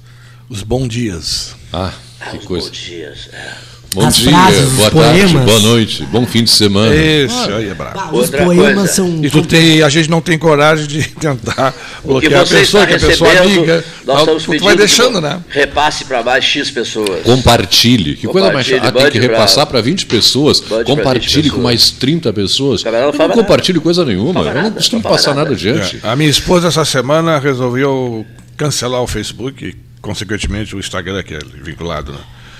os 0.50 0.62
bons 0.64 0.88
dias. 0.88 1.54
Ah, 1.72 1.92
que 2.32 2.38
os 2.38 2.44
coisa. 2.44 2.66
bons 2.68 2.76
dias. 2.76 3.28
é. 3.32 3.67
Bom 3.94 4.06
As 4.06 4.16
dia, 4.16 4.28
frases, 4.30 4.64
os 4.66 4.72
boa 4.74 4.90
tarde, 4.90 5.20
poemas. 5.20 5.44
boa 5.46 5.60
noite, 5.60 6.02
bom 6.12 6.26
fim 6.26 6.44
de 6.44 6.50
semana. 6.50 6.94
Esse, 6.94 7.34
aí 7.52 7.70
é 7.70 7.74
brabo. 7.74 7.98
Ah, 7.98 8.10
os 8.12 8.28
poemas 8.28 8.74
coisa. 8.74 8.86
são. 8.92 9.24
E 9.24 9.30
tu 9.30 9.42
tem, 9.42 9.82
a 9.82 9.88
gente 9.88 10.10
não 10.10 10.20
tem 10.20 10.38
coragem 10.38 10.86
de 10.86 11.08
tentar 11.18 11.74
O 12.04 12.20
que 12.20 12.28
bloquear 12.28 12.42
a 12.42 12.46
pessoa, 12.46 12.86
que 12.86 12.94
a 12.94 12.98
pessoa 13.00 13.30
recebendo, 13.30 13.56
amiga. 13.58 13.84
nós 14.04 14.18
estamos 14.20 14.42
tu 14.44 14.50
pedindo 14.50 14.64
vai 14.66 14.76
deixando, 14.76 15.20
né? 15.22 15.40
Repasse 15.48 16.04
para 16.04 16.22
mais 16.22 16.44
X 16.44 16.70
pessoas. 16.70 17.22
Compartilhe. 17.24 18.16
Que 18.16 18.26
coisa 18.26 18.52
mais 18.52 18.66
Compartilhe, 18.66 18.78
chata. 18.86 18.98
Ah, 18.98 19.02
tem 19.10 19.10
que 19.10 19.26
repassar 19.26 19.66
para 19.66 19.80
20 19.80 20.04
pessoas. 20.06 20.60
20 20.60 20.84
Compartilhe 20.84 21.42
com 21.48 21.56
pessoas. 21.56 21.62
mais 21.62 21.90
30 21.90 22.32
pessoas. 22.34 22.84
Não 22.84 22.92
não 22.92 23.12
nada. 23.12 23.32
compartilho 23.32 23.80
coisa 23.80 24.04
nenhuma. 24.04 24.34
Fala 24.34 24.50
Eu 24.50 24.62
não 24.64 24.70
costumo 24.72 25.02
passar 25.02 25.30
nada 25.30 25.44
nada. 25.50 25.54
adiante. 25.54 25.98
É. 26.04 26.08
A 26.10 26.14
minha 26.14 26.28
esposa, 26.28 26.68
essa 26.68 26.84
semana, 26.84 27.38
resolveu 27.38 28.26
cancelar 28.54 29.00
o 29.02 29.06
Facebook 29.06 29.64
e, 29.64 29.74
consequentemente, 30.02 30.76
o 30.76 30.78
Instagram, 30.78 31.22
que 31.22 31.32
é 31.34 31.38
vinculado. 31.64 32.12
Né? 32.12 32.18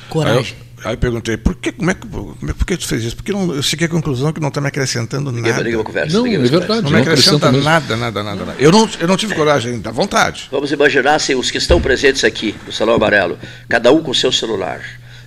Coragem. 0.09 0.55
Aí 0.85 0.95
eu, 0.95 0.99
perguntei, 0.99 1.37
por 1.37 1.55
que, 1.57 1.73
como 1.73 1.91
é, 1.91 1.95
que- 1.95 2.07
é, 2.07 2.53
por 2.53 2.65
que 2.67 2.77
tu 2.77 2.87
fez 2.87 3.03
isso? 3.05 3.17
Porque 3.17 3.33
não, 3.33 3.55
eu 3.55 3.63
cheguei 3.63 3.87
à 3.87 3.91
conclusão 3.91 4.33
que 4.33 4.41
não 4.41 4.49
está 4.49 4.61
me 4.61 4.69
acrescentando 4.69 5.31
Ninguém, 5.33 5.51
nada. 5.53 5.65
ninguém 5.65 5.77
vai 5.77 5.85
conversa. 5.85 6.17
Não, 6.19 6.27
é 6.27 6.39
verdade. 6.39 6.83
Não 6.83 6.91
me 6.91 6.97
Não 6.97 7.03
acrescenta 7.03 7.51
mesmo. 7.53 7.65
nada, 7.65 7.97
nada, 7.97 8.23
nada, 8.23 8.45
nada. 8.45 8.57
Eu 8.61 8.71
não, 8.71 8.89
eu 9.01 9.09
não 9.09 9.17
tive 9.17 9.35
coragem 9.35 9.73
ainda, 9.75 9.91
vontade. 9.91 10.49
Vamos 10.51 10.71
imaginar 10.73 11.19
se 11.19 11.35
os 11.35 11.51
que 11.51 11.59
estão 11.59 11.81
presentes 11.81 12.25
aqui 12.25 12.55
no 12.67 12.73
Salão 12.73 12.95
Amarelo, 12.95 13.39
cada 13.69 13.91
um 13.93 14.03
com 14.03 14.13
seu 14.15 14.31
celular, 14.33 14.81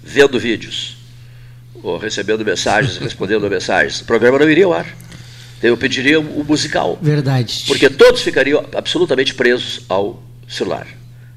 vendo 0.04 0.40
vídeos, 0.40 0.98
ou 1.84 1.98
recebendo 1.98 2.44
mensagens, 2.46 2.98
respondendo 3.02 3.50
mensagens, 3.50 4.02
o 4.02 4.06
programa 4.06 4.40
não 4.40 4.50
iria 4.50 4.66
ao 4.66 4.74
ar. 4.74 4.86
Eu 5.62 5.78
pediria 5.78 6.20
o 6.20 6.44
musical, 6.44 6.98
Verdade. 7.02 7.66
porque 7.68 7.88
todos 7.88 8.22
ficariam 8.22 8.66
absolutamente 8.76 9.36
presos 9.36 9.82
ao 9.88 10.24
celular, 10.48 10.88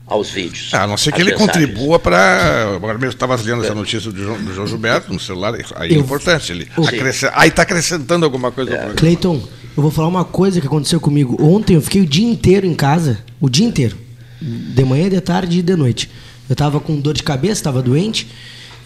aos 0.06 0.30
vídeos. 0.30 0.70
Ah, 0.72 0.82
a 0.82 0.86
não 0.86 0.96
ser 0.96 1.12
que 1.12 1.20
ele 1.20 1.30
mensagens. 1.30 1.52
contribua 1.56 1.98
para. 1.98 2.74
Agora 2.76 2.98
mesmo 2.98 3.12
estava 3.14 3.34
lendo 3.36 3.64
essa 3.64 3.74
notícia 3.74 4.10
do 4.10 4.22
João, 4.22 4.42
do 4.42 4.52
João 4.54 4.66
Gilberto 4.66 5.12
no 5.12 5.18
celular, 5.20 5.54
aí 5.76 5.92
é 5.94 5.96
importante. 5.98 6.52
Ele 6.52 6.68
acresce- 6.76 7.30
Aí 7.34 7.48
está 7.48 7.62
acrescentando 7.62 8.24
alguma 8.24 8.50
coisa 8.52 8.70
programa. 8.70 8.94
Cleiton, 8.94 9.42
eu 9.76 9.82
vou 9.82 9.90
falar 9.90 10.08
uma 10.08 10.24
coisa 10.24 10.60
que 10.60 10.66
aconteceu 10.66 11.00
comigo. 11.00 11.36
Ontem 11.42 11.74
eu 11.74 11.80
fiquei 11.82 12.02
o 12.02 12.06
dia 12.06 12.26
inteiro 12.28 12.66
em 12.66 12.74
casa, 12.74 13.18
o 13.40 13.48
dia 13.48 13.66
inteiro. 13.66 13.96
De 14.40 14.84
manhã, 14.84 15.08
de 15.08 15.20
tarde 15.20 15.58
e 15.60 15.62
de 15.62 15.74
noite. 15.76 16.10
Eu 16.50 16.54
tava 16.54 16.78
com 16.78 17.00
dor 17.00 17.14
de 17.14 17.22
cabeça, 17.22 17.62
tava 17.64 17.80
doente. 17.80 18.26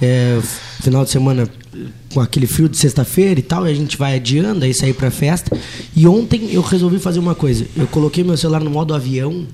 É, 0.00 0.38
final 0.81 1.04
de 1.04 1.11
semana 1.11 1.48
com 2.14 2.20
aquele 2.20 2.46
frio 2.46 2.68
de 2.68 2.78
sexta-feira 2.78 3.40
e 3.40 3.42
tal, 3.42 3.66
e 3.66 3.70
a 3.72 3.74
gente 3.74 3.96
vai 3.96 4.14
adiando, 4.14 4.64
aí 4.64 4.72
sair 4.72 4.92
pra 4.92 5.11
festa. 5.11 5.50
E 5.96 6.07
ontem 6.07 6.50
eu 6.52 6.62
resolvi 6.62 7.00
fazer 7.00 7.18
uma 7.18 7.35
coisa. 7.35 7.66
Eu 7.76 7.88
coloquei 7.88 8.22
meu 8.22 8.37
celular 8.37 8.61
no 8.62 8.70
modo 8.70 8.94
avião 8.94 9.44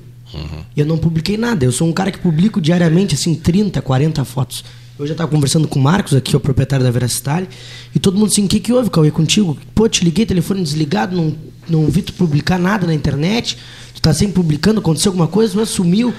e 0.76 0.80
eu 0.80 0.86
não 0.86 0.98
publiquei 0.98 1.36
nada. 1.36 1.64
Eu 1.64 1.72
sou 1.72 1.88
um 1.88 1.92
cara 1.92 2.10
que 2.10 2.18
publico 2.18 2.60
diariamente, 2.60 3.14
assim, 3.14 3.34
30, 3.34 3.80
40 3.80 4.24
fotos. 4.24 4.64
Eu 4.98 5.06
já 5.06 5.12
estava 5.12 5.30
conversando 5.30 5.66
com 5.66 5.80
o 5.80 5.82
Marcos, 5.82 6.14
aqui, 6.14 6.36
o 6.36 6.40
proprietário 6.40 6.84
da 6.84 6.90
Veracitale, 6.90 7.48
e 7.94 7.98
todo 7.98 8.16
mundo 8.16 8.30
assim, 8.30 8.44
o 8.44 8.48
que, 8.48 8.60
que 8.60 8.72
houve, 8.72 8.90
Cauê, 8.90 9.10
contigo? 9.10 9.58
Pô, 9.74 9.88
te 9.88 10.04
liguei, 10.04 10.24
telefone 10.24 10.62
desligado, 10.62 11.16
não, 11.16 11.34
não 11.68 11.86
vi 11.86 12.02
tu 12.02 12.12
publicar 12.12 12.58
nada 12.58 12.86
na 12.86 12.94
internet, 12.94 13.58
tu 13.92 14.00
tá 14.00 14.14
sempre 14.14 14.34
publicando, 14.34 14.78
aconteceu 14.78 15.10
alguma 15.10 15.26
coisa, 15.26 15.54
mas 15.56 15.68
sumiu. 15.68 16.14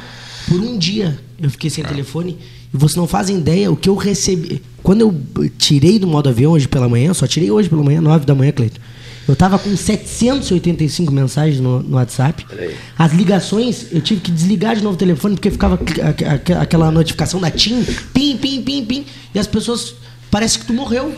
Por 0.50 0.60
um 0.60 0.78
dia 0.78 1.18
eu 1.42 1.50
fiquei 1.50 1.70
sem 1.70 1.84
telefone, 1.84 2.38
E 2.74 2.78
vocês 2.78 2.98
não 2.98 3.08
fazem 3.08 3.38
ideia 3.38 3.72
o 3.72 3.78
que 3.78 3.88
eu 3.88 3.96
recebi. 3.96 4.62
Quando 4.84 5.02
eu 5.02 5.50
tirei 5.58 5.98
do 5.98 6.06
modo 6.06 6.28
avião 6.28 6.52
hoje 6.52 6.68
pela 6.68 6.90
manhã, 6.90 7.14
só 7.14 7.26
tirei 7.26 7.50
hoje 7.50 7.70
pela 7.70 7.84
manhã, 7.84 8.02
9 8.02 8.26
da 8.26 8.36
manhã, 8.36 8.52
Cleiton. 8.52 8.82
Eu 9.28 9.36
tava 9.36 9.58
com 9.58 9.76
785 9.76 11.12
mensagens 11.12 11.60
no, 11.60 11.82
no 11.82 11.96
WhatsApp. 11.98 12.46
As 12.98 13.12
ligações, 13.14 13.88
eu 13.92 14.02
tive 14.02 14.22
que 14.22 14.32
desligar 14.32 14.76
de 14.76 14.84
novo 14.84 14.96
o 14.96 14.98
telefone, 15.00 15.36
porque 15.36 15.50
ficava 15.52 15.76
aqu- 15.76 16.02
aqu- 16.02 16.54
aquela 16.62 16.92
notificação 16.92 17.40
da 17.40 17.50
TIM, 17.50 17.84
pim, 18.14 18.38
pim, 18.38 18.62
pim, 18.62 18.86
pim. 18.86 19.06
E 19.34 19.40
as 19.40 19.48
pessoas, 19.48 19.96
parece 20.30 20.60
que 20.60 20.66
tu 20.66 20.74
morreu. 20.74 21.14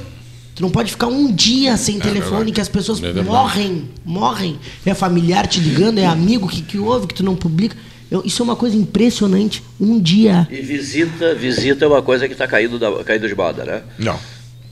Tu 0.56 0.62
não 0.64 0.70
pode 0.72 0.90
ficar 0.90 1.08
um 1.08 1.32
dia 1.32 1.78
sem 1.78 2.00
telefone, 2.00 2.52
que 2.52 2.62
as 2.62 2.70
pessoas 2.70 3.00
É 3.04 3.22
morrem, 3.32 3.90
morrem. 4.04 4.58
É 4.86 4.94
familiar 4.94 5.46
te 5.46 5.60
ligando, 5.60 6.00
é 6.00 6.06
amigo 6.06 6.48
que, 6.48 6.62
que 6.64 6.78
ouve, 6.80 7.06
que 7.08 7.14
tu 7.14 7.24
não 7.24 7.36
publica. 7.36 7.76
Eu- 8.10 8.24
isso 8.26 8.42
é 8.42 8.44
uma 8.46 8.56
coisa 8.56 8.76
impressionante. 8.76 9.62
Um 9.80 10.00
dia. 10.00 10.48
E 10.50 10.62
visita, 10.62 11.36
visita 11.36 11.84
é 11.86 11.88
uma 11.88 12.02
coisa 12.02 12.26
que 12.26 12.34
está 12.34 12.48
caindo, 12.48 12.80
da- 12.80 13.04
caindo 13.04 13.28
de 13.28 13.36
moda, 13.36 13.66
né? 13.66 13.82
Não. 14.00 14.18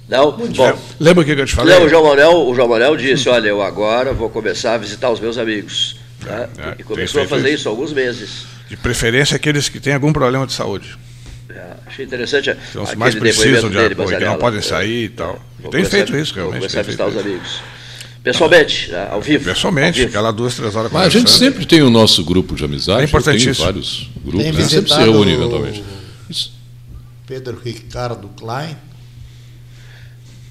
Não? 0.07 0.31
Bom, 0.31 0.79
Lembra 0.99 1.23
o 1.23 1.25
que 1.25 1.31
eu 1.31 1.45
te 1.45 1.55
falei? 1.55 1.73
não, 1.73 1.85
o 1.85 1.89
João 1.89 2.03
Manuel, 2.03 2.47
o 2.47 2.55
João 2.55 2.67
Manuel 2.67 2.95
disse, 2.95 3.27
olha, 3.27 3.47
eu 3.47 3.61
agora 3.61 4.13
vou 4.13 4.29
começar 4.29 4.73
a 4.75 4.77
visitar 4.77 5.09
os 5.09 5.19
meus 5.19 5.37
amigos. 5.37 5.97
né? 6.23 6.47
É, 6.57 6.69
e 6.69 6.75
tem 6.75 6.85
começou 6.85 7.23
a 7.23 7.27
fazer 7.27 7.49
isso. 7.49 7.55
isso 7.59 7.69
há 7.69 7.71
alguns 7.71 7.91
meses. 7.91 8.45
De 8.69 8.77
preferência 8.77 9.35
aqueles 9.35 9.67
que 9.67 9.79
têm 9.79 9.93
algum 9.93 10.13
problema 10.13 10.45
de 10.45 10.53
saúde. 10.53 10.97
É, 11.49 11.61
achei 11.85 12.05
interessante 12.05 12.55
São 12.73 12.83
os 12.83 12.93
mais 12.95 13.15
precisam 13.15 13.69
de 13.69 13.77
dele, 13.77 13.93
apoio, 13.93 14.17
que 14.17 14.25
não 14.25 14.37
podem 14.37 14.61
sair 14.61 15.05
e 15.05 15.09
tal. 15.09 15.39
Vou 15.59 15.71
Tem 15.71 15.85
feito 15.85 16.15
isso, 16.15 16.33
realmente. 16.35 16.59
começar 16.59 16.79
a 16.79 16.83
tem 16.83 16.85
visitar 16.85 17.07
os 17.07 17.17
amigos. 17.17 17.61
Pessoalmente, 18.23 18.91
né, 18.91 19.07
ao 19.11 19.21
vivo. 19.21 19.45
Pessoalmente, 19.45 20.01
ao 20.01 20.07
vivo. 20.07 20.21
lá 20.21 20.31
duas, 20.31 20.55
três 20.55 20.75
horas 20.75 20.91
Mas 20.91 21.05
a 21.05 21.09
gente 21.09 21.29
sempre 21.29 21.63
tem 21.65 21.83
o 21.83 21.91
nosso 21.91 22.23
grupo 22.25 22.55
de 22.55 22.65
amizade. 22.65 23.01
É 23.01 23.05
importantíssimo. 23.05 23.65
vários 23.65 24.09
grupos. 24.23 24.43
Tem 24.43 24.53
né? 24.53 24.63
Sempre 24.67 24.91
se 24.91 24.99
reúne 24.99 25.33
eventualmente. 25.33 25.83
Isso. 26.27 26.51
Pedro 27.27 27.59
Ricardo 27.63 28.27
Klein. 28.29 28.75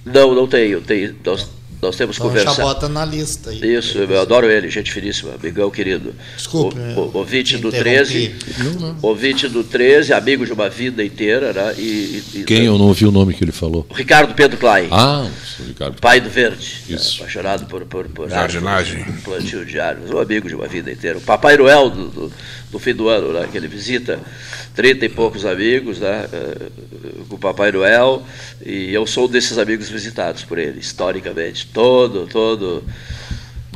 Não, 0.05 0.35
não 0.35 0.47
tenho. 0.47 0.81
tenho 0.81 1.15
nós, 1.25 1.49
nós 1.83 1.97
temos 1.97 2.17
Então 2.17 2.29
já 2.31 2.39
conversado. 2.45 2.63
bota 2.69 2.89
na 2.89 3.05
lista 3.05 3.51
aí. 3.51 3.75
Isso, 3.77 3.99
eu 3.99 4.21
adoro 4.21 4.51
ele, 4.51 4.71
gente 4.71 4.91
finíssima, 4.91 5.35
amigão 5.35 5.71
querido. 5.71 6.15
Desculpe, 6.37 6.79
O, 6.79 7.01
o, 7.01 7.11
ouvinte 7.19 7.59
do 7.59 7.69
interrompi. 7.69 8.31
13. 8.35 8.95
Ouvinte 9.03 9.49
do 9.49 9.63
13, 9.65 10.13
amigo 10.15 10.47
de 10.47 10.53
uma 10.53 10.69
vida 10.71 11.05
inteira, 11.05 11.53
né? 11.53 11.75
E, 11.79 12.23
e- 12.35 12.45
Quem 12.47 12.65
eu 12.65 12.79
não 12.79 12.87
ouvi 12.87 13.05
o 13.07 13.11
nome 13.13 13.35
que 13.35 13.45
ele 13.45 13.53
falou? 13.53 13.87
Ricardo 13.95 14.35
Pedro 14.35 14.57
Klein. 14.57 14.89
Ah, 14.91 15.29
o 15.61 15.63
Ricardo. 15.65 16.01
Pai 16.01 16.21
do 16.21 16.31
Verde, 16.31 16.83
né, 16.89 16.97
Isso. 16.97 17.19
apaixonado 17.19 17.67
por, 17.67 17.85
por, 17.85 18.07
por 18.09 18.31
Jardinagem. 18.31 19.01
árvores, 19.01 19.23
plantio 19.23 19.65
de 19.67 19.79
árvores, 19.79 20.11
um 20.11 20.19
amigo 20.19 20.49
de 20.49 20.55
uma 20.55 20.67
vida 20.67 20.91
inteira. 20.91 21.19
O 21.19 21.23
Papai 21.23 21.57
Noel 21.57 21.91
do, 21.91 22.09
do, 22.09 22.33
do 22.73 22.79
fim 22.79 22.95
do 22.95 23.09
ano, 23.09 23.33
né, 23.33 23.47
que 23.51 23.57
ele 23.59 23.69
visita 23.69 24.19
trinta 24.75 25.05
e 25.07 25.09
poucos 25.09 25.45
amigos 25.47 26.01
né, 26.01 26.27
eh, 26.33 26.67
com 27.29 27.37
o 27.37 27.39
Papai 27.39 27.71
Noel, 27.73 28.23
e 28.65 28.93
eu 28.93 29.07
sou 29.07 29.27
um 29.27 29.29
desses 29.31 29.57
amigos 29.59 29.89
visitados 29.89 30.43
por 30.43 30.59
ele, 30.59 30.81
historicamente, 30.81 31.67
todo, 31.73 32.27
todo... 32.27 32.83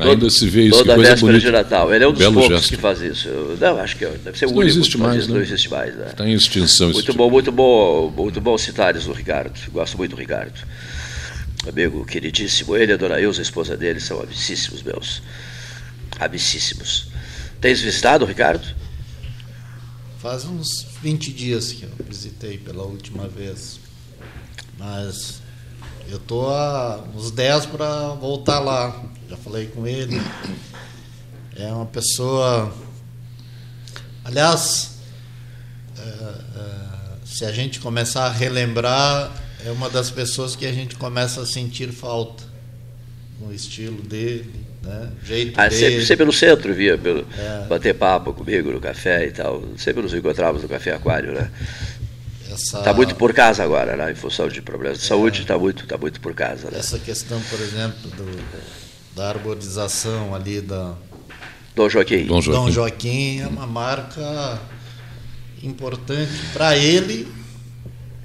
Ainda 0.00 0.30
se 0.30 0.46
vê 0.48 0.62
isso, 0.62 0.78
Toda 0.78 0.90
que 0.90 0.94
coisa 0.94 1.11
véspera 1.11 1.32
bonita. 1.32 1.46
de 1.46 1.52
Natal. 1.52 1.92
Ele 1.92 2.04
é 2.04 2.06
um 2.06 2.12
dos 2.12 2.20
Belo 2.20 2.34
poucos 2.34 2.56
gesto. 2.56 2.68
que 2.70 2.76
faz 2.76 3.00
isso. 3.02 3.26
Eu- 3.26 3.56
não, 3.61 3.80
acho 3.80 3.96
que 3.96 4.04
é- 4.04 4.11
deve 4.24 4.38
ser 4.38 4.46
o 4.46 4.50
Não 4.50 4.58
único 4.58 4.70
existe 4.78 4.92
que 4.92 4.98
faz 4.98 5.08
mais, 5.11 5.22
isso, 5.24 5.28
né? 5.32 5.34
não 5.34 5.42
existe 5.44 5.68
mais. 5.70 5.94
Né? 5.96 6.06
Está 6.11 6.28
em 6.28 6.32
extinção 6.34 6.90
Muito 6.90 7.06
tipo. 7.06 7.18
bom, 7.18 7.28
muito 7.28 7.50
bom, 7.50 8.08
muito 8.16 8.40
bom 8.40 8.56
citares 8.56 9.08
o 9.08 9.12
Ricardo. 9.12 9.58
Gosto 9.72 9.96
muito 9.98 10.14
do 10.14 10.16
Ricardo. 10.20 10.54
Amigo 11.68 12.04
queridíssimo. 12.04 12.76
Ele 12.76 12.92
a 12.92 12.96
dona 12.96 13.20
Ilza, 13.20 13.40
a 13.40 13.42
esposa 13.42 13.76
dele, 13.76 13.98
são 13.98 14.20
amicíssimos 14.22 14.84
meus. 14.84 15.20
Amicíssimos. 16.20 17.08
Tens 17.61 17.80
visitado 17.80 18.24
o 18.24 18.28
Ricardo? 18.28 18.66
Faz 20.28 20.44
uns 20.44 20.82
20 21.00 21.32
dias 21.32 21.72
que 21.72 21.84
eu 21.84 21.90
visitei 22.06 22.58
pela 22.58 22.82
última 22.82 23.26
vez. 23.26 23.80
Mas 24.76 25.40
eu 26.06 26.18
tô 26.18 26.50
há 26.50 27.02
uns 27.14 27.30
10 27.30 27.64
para 27.64 28.08
voltar 28.08 28.58
lá. 28.58 29.06
Já 29.26 29.38
falei 29.38 29.68
com 29.68 29.86
ele. 29.86 30.20
É 31.56 31.72
uma 31.72 31.86
pessoa. 31.86 32.70
Aliás, 34.22 34.98
é, 35.96 36.02
é, 36.02 37.16
se 37.24 37.46
a 37.46 37.50
gente 37.50 37.80
começar 37.80 38.26
a 38.26 38.30
relembrar, 38.30 39.32
é 39.64 39.70
uma 39.70 39.88
das 39.88 40.10
pessoas 40.10 40.54
que 40.54 40.66
a 40.66 40.72
gente 40.74 40.94
começa 40.96 41.40
a 41.40 41.46
sentir 41.46 41.90
falta. 41.90 42.44
No 43.40 43.55
estilo 43.55 44.03
dele, 44.03 44.53
né? 44.83 45.12
jeito 45.24 45.59
Ah, 45.61 45.68
dele. 45.68 45.81
sempre, 45.81 46.07
sempre 46.07 46.24
no 46.24 46.33
centro, 46.33 46.74
via, 46.74 46.98
pelo, 46.98 47.24
É. 47.38 47.66
bater 47.68 47.94
papo 47.94 48.33
comigo 48.33 48.70
no 48.72 48.81
café 48.81 49.27
e 49.27 49.31
tal. 49.31 49.62
Sempre 49.77 50.03
nos 50.03 50.12
encontrávamos 50.12 50.62
no 50.62 50.68
Café 50.68 50.92
Aquário, 50.92 51.33
né? 51.33 51.51
Essa- 52.51 52.79
Está 52.79 52.92
muito 52.92 53.14
por 53.14 53.33
casa 53.33 53.62
agora, 53.62 53.96
né? 53.96 54.11
Em 54.11 54.14
função 54.16 54.48
de 54.48 54.61
problemas 54.61 54.98
de 54.98 55.05
saúde, 55.05 55.42
está 55.42 55.57
muito, 55.57 55.87
tá 55.87 55.96
muito 55.96 56.20
por 56.20 56.35
casa, 56.35 56.70
né? 56.70 56.79
Essa 56.79 56.98
questão, 56.98 57.40
por 57.42 57.61
exemplo, 57.61 58.11
do, 58.11 59.14
da 59.14 59.29
arborização 59.29 60.35
ali 60.35 60.61
da 60.61 60.94
Dom 61.77 61.88
Joaquim. 61.88 62.24
Dom 62.27 62.40
Joaquim. 62.40 62.64
Dom 62.64 62.70
Joaquim 62.72 63.40
é 63.40 63.46
uma 63.46 63.66
marca 63.68 64.59
importante 65.62 66.33
para 66.53 66.77
ele 66.77 67.29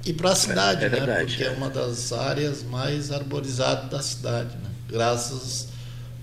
e 0.04 0.12
para 0.12 0.32
a 0.32 0.34
cidade, 0.34 0.84
é 0.84 0.88
né? 0.88 0.96
verdade, 0.96 1.26
Porque 1.26 1.44
é. 1.44 1.46
é 1.46 1.50
uma 1.50 1.70
das 1.70 2.12
áreas 2.12 2.62
mais 2.64 3.10
arborizadas 3.12 3.88
da 3.90 4.02
cidade, 4.02 4.56
né? 4.56 4.70
Graças 4.94 5.68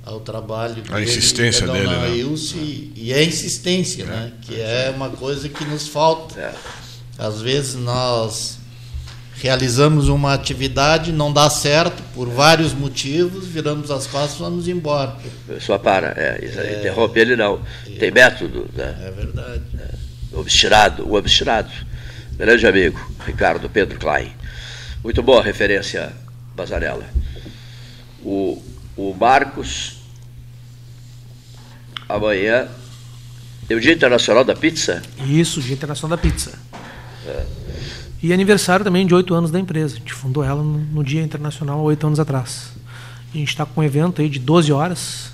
ao 0.05 0.21
trabalho 0.21 0.81
A 0.89 0.95
dele 0.95 1.03
insistência 1.03 1.65
e 1.65 1.67
dele, 1.67 1.87
né? 1.87 2.15
Ilse, 2.15 2.55
e, 2.57 2.93
e 2.95 3.13
a 3.13 3.21
insistência, 3.21 4.05
né? 4.05 4.31
Que 4.41 4.61
é 4.61 4.91
uma 4.95 5.09
coisa 5.09 5.49
que 5.49 5.65
nos 5.65 5.89
falta. 5.89 6.39
É. 6.39 6.53
Às 7.17 7.41
vezes 7.41 7.75
nós 7.75 8.59
realizamos 9.41 10.07
uma 10.07 10.33
atividade, 10.33 11.11
não 11.11 11.33
dá 11.33 11.49
certo 11.49 12.01
por 12.15 12.29
vários 12.29 12.73
motivos, 12.73 13.45
viramos 13.45 13.91
as 13.91 14.07
costas 14.07 14.39
e 14.39 14.39
vamos 14.39 14.67
embora. 14.69 15.17
Só 15.59 15.77
para, 15.77 16.13
é, 16.15 16.45
isso 16.45 16.59
aí, 16.59 16.79
interrompe 16.79 17.19
ele 17.19 17.35
não. 17.35 17.59
Tem 17.99 18.09
método, 18.09 18.69
né? 18.73 18.95
É 19.03 19.11
verdade. 19.11 19.63
obstinado, 20.31 21.07
o 21.09 21.15
obstinado. 21.15 21.69
Grande 22.37 22.65
amigo, 22.65 22.99
Ricardo 23.25 23.69
Pedro 23.69 23.99
Klein. 23.99 24.31
Muito 25.03 25.21
boa 25.21 25.43
referência, 25.43 26.13
Bazarella. 26.55 27.05
O, 28.23 28.61
o 28.95 29.13
Marcos, 29.13 29.97
amanhã, 32.07 32.67
é 33.69 33.75
o 33.75 33.79
Dia 33.79 33.93
Internacional 33.93 34.43
da 34.43 34.55
Pizza. 34.55 35.01
Isso, 35.25 35.61
Dia 35.61 35.73
Internacional 35.73 36.17
da 36.17 36.21
Pizza. 36.21 36.59
E 38.21 38.31
aniversário 38.31 38.85
também 38.85 39.05
de 39.05 39.15
oito 39.15 39.33
anos 39.33 39.49
da 39.49 39.59
empresa. 39.59 39.95
A 39.95 39.97
gente 39.97 40.13
fundou 40.13 40.43
ela 40.43 40.61
no, 40.61 40.77
no 40.77 41.03
Dia 41.03 41.23
Internacional 41.23 41.81
oito 41.81 42.05
anos 42.05 42.19
atrás. 42.19 42.73
A 43.33 43.37
gente 43.37 43.49
está 43.49 43.65
com 43.65 43.81
um 43.81 43.83
evento 43.83 44.21
aí 44.21 44.29
de 44.29 44.39
12 44.39 44.71
horas. 44.71 45.31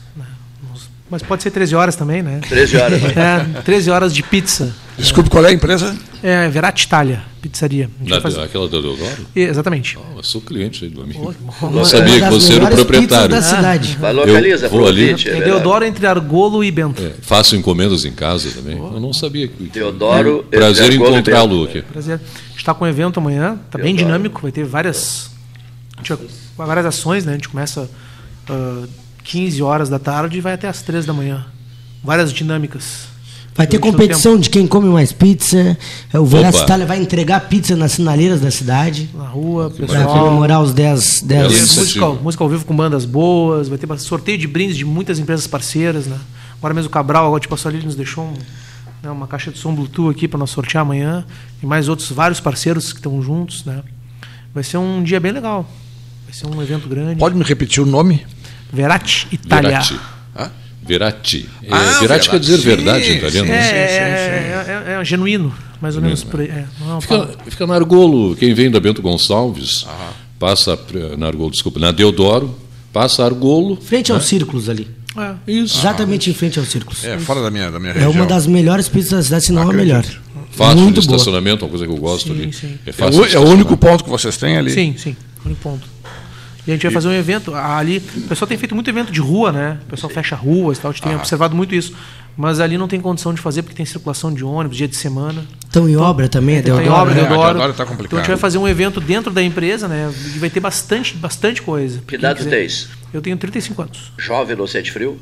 Né? 1.10 1.12
Mas 1.12 1.22
pode 1.24 1.42
ser 1.44 1.52
13 1.52 1.76
horas 1.76 1.96
também, 1.96 2.22
né? 2.22 2.40
13 2.48 2.78
horas. 2.78 3.02
né? 3.02 3.14
É, 3.58 3.62
13 3.62 3.90
horas 3.92 4.14
de 4.14 4.22
pizza. 4.24 4.74
Desculpe, 4.98 5.30
qual 5.30 5.46
é 5.46 5.50
a 5.50 5.54
empresa? 5.54 5.96
É 6.24 6.50
Verati 6.50 6.86
Italia, 6.86 7.22
pizzaria. 7.42 7.88
Da, 8.00 8.18
Aquela 8.18 8.68
da 8.68 8.82
Deodoro? 8.82 9.28
É, 9.36 9.42
Exatamente. 9.42 9.96
Oh, 9.98 10.18
eu 10.18 10.24
sou 10.24 10.42
cliente 10.42 10.86
aí 10.86 10.90
do 10.90 11.02
amigo. 11.04 11.34
Não 11.72 11.86
sabia 11.86 12.20
que 12.20 12.30
você 12.30 12.56
era 12.56 12.66
o 12.66 12.70
proprietário. 12.70 13.30
da 13.30 13.42
cidade. 13.42 13.98
Mas 14.02 14.16
localiza 14.16 14.66
Eu 14.66 14.70
vou 14.72 14.88
ali. 14.88 15.12
é 15.12 15.14
É. 15.38 15.42
Deodoro 15.42 15.86
entre 15.86 16.06
Argolo 16.08 16.64
e 16.64 16.72
Bento. 16.72 17.02
É, 17.04 17.12
faço 17.22 17.56
encomendas 17.56 18.06
em 18.06 18.12
casa 18.12 18.50
também. 18.52 18.76
Eu 18.76 19.00
não 19.00 19.14
sabia 19.14 19.48
que. 19.48 19.70
Prazer 19.70 20.86
entre 20.86 20.96
Argolo 20.96 21.10
e 21.10 21.14
encontrá-lo 21.14 21.64
aqui. 21.66 21.82
Prazer. 21.84 22.16
A 22.16 22.50
gente 22.50 22.58
está 22.58 22.74
com 22.74 22.84
um 22.86 22.88
evento 22.88 23.20
amanhã, 23.20 23.60
está 23.66 23.78
bem 23.78 23.96
dinâmico, 23.96 24.42
vai 24.42 24.52
ter 24.52 24.66
várias, 24.66 25.30
a 25.96 26.02
gente 26.02 26.14
vai- 26.58 26.68
várias 26.68 26.86
ações, 26.88 27.24
né? 27.24 27.34
A 27.34 27.36
gente 27.36 27.48
começa 27.50 27.88
ah, 28.50 28.84
15 29.28 29.62
horas 29.62 29.90
da 29.90 30.00
tarde 30.00 30.38
e 30.38 30.42
vai 30.42 30.54
até 30.54 30.68
as 30.68 30.82
3 30.82 31.06
da 31.06 31.14
manhã. 31.14 31.46
Várias 32.04 32.32
dinâmicas. 32.32 33.08
Vai 33.54 33.66
ter 33.66 33.80
competição 33.80 34.40
de 34.40 34.50
quem 34.52 34.68
come 34.68 34.88
mais 34.88 35.12
pizza. 35.12 35.76
É, 36.14 36.20
O 36.20 36.24
Opa. 36.26 36.50
Itália 36.64 36.86
vai 36.86 37.02
entregar 37.02 37.40
pizza 37.50 37.76
nas 37.76 37.94
sinaleiras 37.94 38.40
da 38.40 38.52
cidade. 38.52 39.10
Na 39.16 39.28
rua, 39.28 39.70
Para 39.72 39.88
pessoal. 39.88 40.20
comemorar 40.26 40.62
os 40.62 40.74
10. 40.74 41.00
Vai 41.00 41.00
10 41.00 41.20
ter 41.20 41.26
Bela 41.26 41.48
iniciativa. 41.50 41.82
música, 41.82 42.06
ao- 42.06 42.16
música 42.16 42.44
ao 42.44 42.50
vivo 42.50 42.66
com 42.66 42.76
bandas 42.76 43.04
boas, 43.04 43.68
vai 43.68 43.78
ter 43.80 43.88
sorteio 44.00 44.38
de 44.38 44.48
brindes 44.48 44.78
de 44.78 44.86
muitas 44.86 45.18
empresas 45.18 45.48
parceiras, 45.48 46.06
né? 46.06 46.18
Agora 46.60 46.74
mesmo 46.74 46.88
o 46.88 46.92
Cabral, 46.92 47.26
agora 47.26 47.42
te 47.42 47.48
passou 47.48 47.70
ali, 47.70 47.80
ele 47.80 47.88
nos 47.88 47.96
deixou 47.96 48.26
um- 48.26 48.34
né, 49.04 49.10
uma 49.12 49.26
caixa 49.28 49.52
de 49.52 49.58
som 49.58 49.74
Bluetooth 49.74 50.12
aqui 50.12 50.28
para 50.28 50.38
nós 50.40 50.52
sortear 50.52 50.84
amanhã. 50.84 51.26
E 51.62 51.66
mais 51.66 51.90
outros 51.90 52.12
vários 52.12 52.40
parceiros 52.40 52.94
que 52.94 53.00
estão 53.00 53.20
juntos, 53.24 53.66
né? 53.66 53.82
Vai 54.54 54.64
ser 54.64 54.78
um 54.78 55.02
dia 55.04 55.20
bem 55.20 55.32
legal. 55.32 55.68
Vai 56.26 56.34
ser 56.34 56.46
um 56.48 56.62
evento 56.62 56.88
grande. 56.88 57.18
Pode 57.20 57.36
me 57.36 57.44
repetir 57.44 57.82
o 57.82 57.86
nome? 57.88 58.24
Verati 58.72 59.28
Itália. 59.32 59.70
Verati. 59.82 60.00
Hã? 60.38 60.52
Verati. 60.86 61.50
É, 61.64 61.68
Ah, 61.74 62.00
Verati 62.00 62.30
quer 62.30 62.40
dizer 62.40 62.58
Verati. 62.58 62.84
verdade 62.84 63.06
em 63.06 63.12
Sim, 63.12 63.18
italiano. 63.18 63.48
É, 63.48 63.52
né? 63.52 63.58
é, 63.58 64.88
é, 64.90 64.94
é, 64.98 65.02
é 65.02 65.06
genuíno, 65.06 65.54
mais 65.82 65.96
ou 65.96 66.02
menos 66.02 66.24
por 66.24 66.40
aí. 66.42 66.48
É, 66.48 66.52
é 66.98 67.02
Fica, 67.02 67.30
fica 67.50 67.68
na 67.68 67.76
Argolo. 67.76 68.36
Quem 68.36 68.54
vem 68.54 68.70
da 68.72 68.80
Bento 68.80 69.02
Gonçalves, 69.02 69.86
passa 70.40 70.76
pra- 70.78 71.18
na 71.18 71.28
Argolo, 71.28 71.52
desculpa, 71.52 71.80
na 71.80 71.92
Deodoro, 71.92 72.56
passa 72.94 73.24
Argolo. 73.26 73.78
Frente 73.82 74.12
aos 74.12 74.26
círculos 74.26 74.70
ali. 74.70 74.88
é. 75.18 75.34
Isso. 75.52 75.78
Exatamente 75.80 76.30
em 76.30 76.34
frente 76.34 76.60
aos 76.60 76.68
círculos. 76.70 77.04
É, 77.04 77.18
fora 77.20 77.42
da 77.42 77.50
minha, 77.50 77.72
da 77.72 77.80
minha 77.80 77.92
É 77.92 77.96
região. 77.96 78.12
uma 78.12 78.26
das 78.26 78.46
melhores 78.48 78.88
pizzas 78.88 79.12
da 79.12 79.24
cidade, 79.24 79.46
se 79.46 79.52
não 79.52 79.70
a 79.70 79.74
melhor. 79.74 80.06
Fácil 80.52 80.78
Muito 80.82 81.02
de 81.02 81.08
boa. 81.08 81.18
estacionamento, 81.18 81.66
uma 81.66 81.70
coisa 81.70 81.86
que 81.86 81.92
eu 81.92 81.98
gosto 81.98 82.28
Sim, 82.34 82.42
ali. 82.44 82.54
sim. 82.54 82.78
É 82.86 82.90
É 82.90 82.94
fácil 82.94 83.26
é 83.26 83.38
o 83.40 83.44
único 83.48 83.76
ponto 83.78 84.04
que 84.04 84.10
vocês 84.10 84.38
têm 84.38 84.58
ali. 84.58 84.72
Sim, 84.72 84.96
sim, 84.98 85.16
único 85.46 85.62
ponto. 85.62 85.88
E 86.68 86.72
a 86.72 86.74
gente 86.74 86.84
vai 86.84 86.92
fazer 86.92 87.08
um 87.08 87.14
evento 87.14 87.56
ali. 87.56 88.04
O 88.18 88.22
pessoal 88.28 88.48
tem 88.48 88.58
feito 88.58 88.76
muito 88.76 88.90
evento 88.90 89.10
de 89.10 89.22
rua, 89.22 89.54
né? 89.54 89.80
O 89.88 89.90
pessoal 89.90 90.12
fecha 90.12 90.36
ruas 90.36 90.78
e 90.78 90.82
tal. 90.82 90.92
A 90.92 90.94
gente 90.94 91.02
tem 91.02 91.16
observado 91.16 91.56
muito 91.56 91.74
isso. 91.74 91.96
Mas 92.36 92.60
ali 92.60 92.78
não 92.78 92.88
tem 92.88 93.00
condição 93.00 93.34
de 93.34 93.42
fazer 93.42 93.64
porque 93.64 93.76
tem 93.76 93.86
circulação 93.86 94.32
de 94.32 94.44
ônibus, 94.44 94.78
dia 94.78 94.88
de 94.88 94.96
semana. 94.96 95.44
Estão 95.64 95.88
em 95.90 95.96
obra 95.96 96.28
também, 96.28 96.58
é 96.58 96.62
Tem 96.62 96.74
Deodoro, 96.74 96.94
obra, 96.94 97.14
né? 97.16 97.24
Deodoro. 97.26 97.74
Tá 97.74 97.86
complicado. 97.86 98.06
Então 98.06 98.20
a 98.20 98.22
gente 98.22 98.30
vai 98.30 98.38
fazer 98.38 98.58
um 98.58 98.68
evento 98.68 99.00
dentro 99.00 99.32
da 99.32 99.42
empresa, 99.42 99.88
né? 99.88 100.14
E 100.36 100.40
vai 100.40 100.50
ter 100.50 100.60
bastante, 100.60 101.16
bastante 101.16 101.62
coisa. 101.62 102.02
Que 102.06 102.16
idade 102.16 102.46
tens? 102.46 102.90
Eu 103.14 103.22
tenho 103.22 103.38
35 103.38 103.82
anos. 103.82 104.12
Jovem 104.18 104.56
no 104.56 104.68
sente 104.68 104.92
frio? 104.92 105.18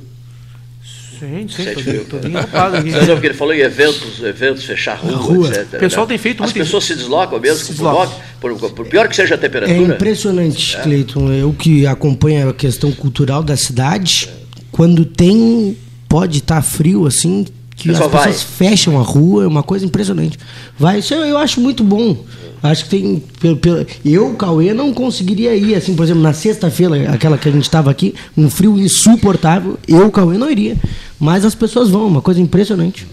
Sim, 1.20 1.48
sim, 1.48 2.06
tô 2.10 2.18
bem 2.18 2.36
ocupado 2.38 2.78
aqui. 2.78 2.90
Não, 2.92 3.06
porque 3.08 3.28
ele 3.28 3.34
falou 3.34 3.54
em 3.54 3.60
eventos, 3.60 4.22
eventos, 4.24 4.64
fechar 4.66 4.96
rua, 4.96 5.12
Rua. 5.16 5.48
etc. 5.48 5.74
O 5.76 5.78
pessoal 5.80 6.06
né? 6.06 6.10
tem 6.10 6.18
feito 6.18 6.44
As 6.44 6.52
muito 6.54 6.64
pessoas 6.66 6.84
se 6.84 6.96
deslocam 6.96 7.40
mesmo, 7.40 7.60
Se 7.60 7.66
por, 7.68 7.74
deslocam. 7.74 8.20
por, 8.42 8.72
por, 8.72 8.86
pior 8.88 9.08
que 9.08 9.16
seja 9.16 9.36
a 9.36 9.38
É 9.38 9.40
temperatura. 9.42 9.96
impressionante, 9.96 10.78
Cleiton. 10.82 11.32
Eu 11.32 11.54
que 11.54 11.86
acompanho 11.88 12.50
a 12.50 12.54
questão 12.54 12.92
cultural 12.92 13.42
da 13.44 13.56
cidade, 13.56 14.30
quando 14.72 15.06
tem, 15.06 15.78
pode 16.10 16.40
estar 16.40 16.62
frio 16.62 17.06
assim, 17.08 17.46
que 17.76 17.90
as 17.92 17.98
vai. 18.00 18.10
pessoas 18.10 18.42
fecham 18.44 19.00
a 19.00 19.04
rua, 19.04 19.44
é 19.44 19.48
uma 19.48 19.64
coisa 19.64 19.86
impressionante. 19.86 20.38
Vai, 20.80 21.00
isso 21.00 21.14
eu, 21.14 21.26
eu 21.26 21.38
acho 21.38 21.60
muito 21.62 21.84
bom. 21.84 22.18
Acho 22.64 22.86
que 22.86 22.90
tem. 22.90 23.22
pelo- 23.40 23.58
pelo- 23.58 23.86
eu, 24.04 24.34
Cauê, 24.34 24.74
não 24.74 24.92
conseguiria 24.94 25.56
ir, 25.56 25.76
assim, 25.76 25.94
por 25.96 26.04
exemplo, 26.04 26.24
na 26.24 26.34
sexta-feira, 26.34 27.12
aquela 27.12 27.38
que 27.38 27.48
a 27.48 27.52
gente 27.52 27.64
estava 27.64 27.92
aqui, 27.92 28.16
um 28.36 28.50
frio 28.50 28.80
insuportável, 28.80 29.78
eu, 29.88 30.10
Cauê, 30.10 30.38
não 30.38 30.50
iria. 30.50 30.76
Mas 31.20 31.46
as 31.46 31.54
pessoas 31.54 31.90
vão, 31.90 32.08
uma 32.08 32.22
coisa 32.22 32.42
impressionante. 32.42 33.06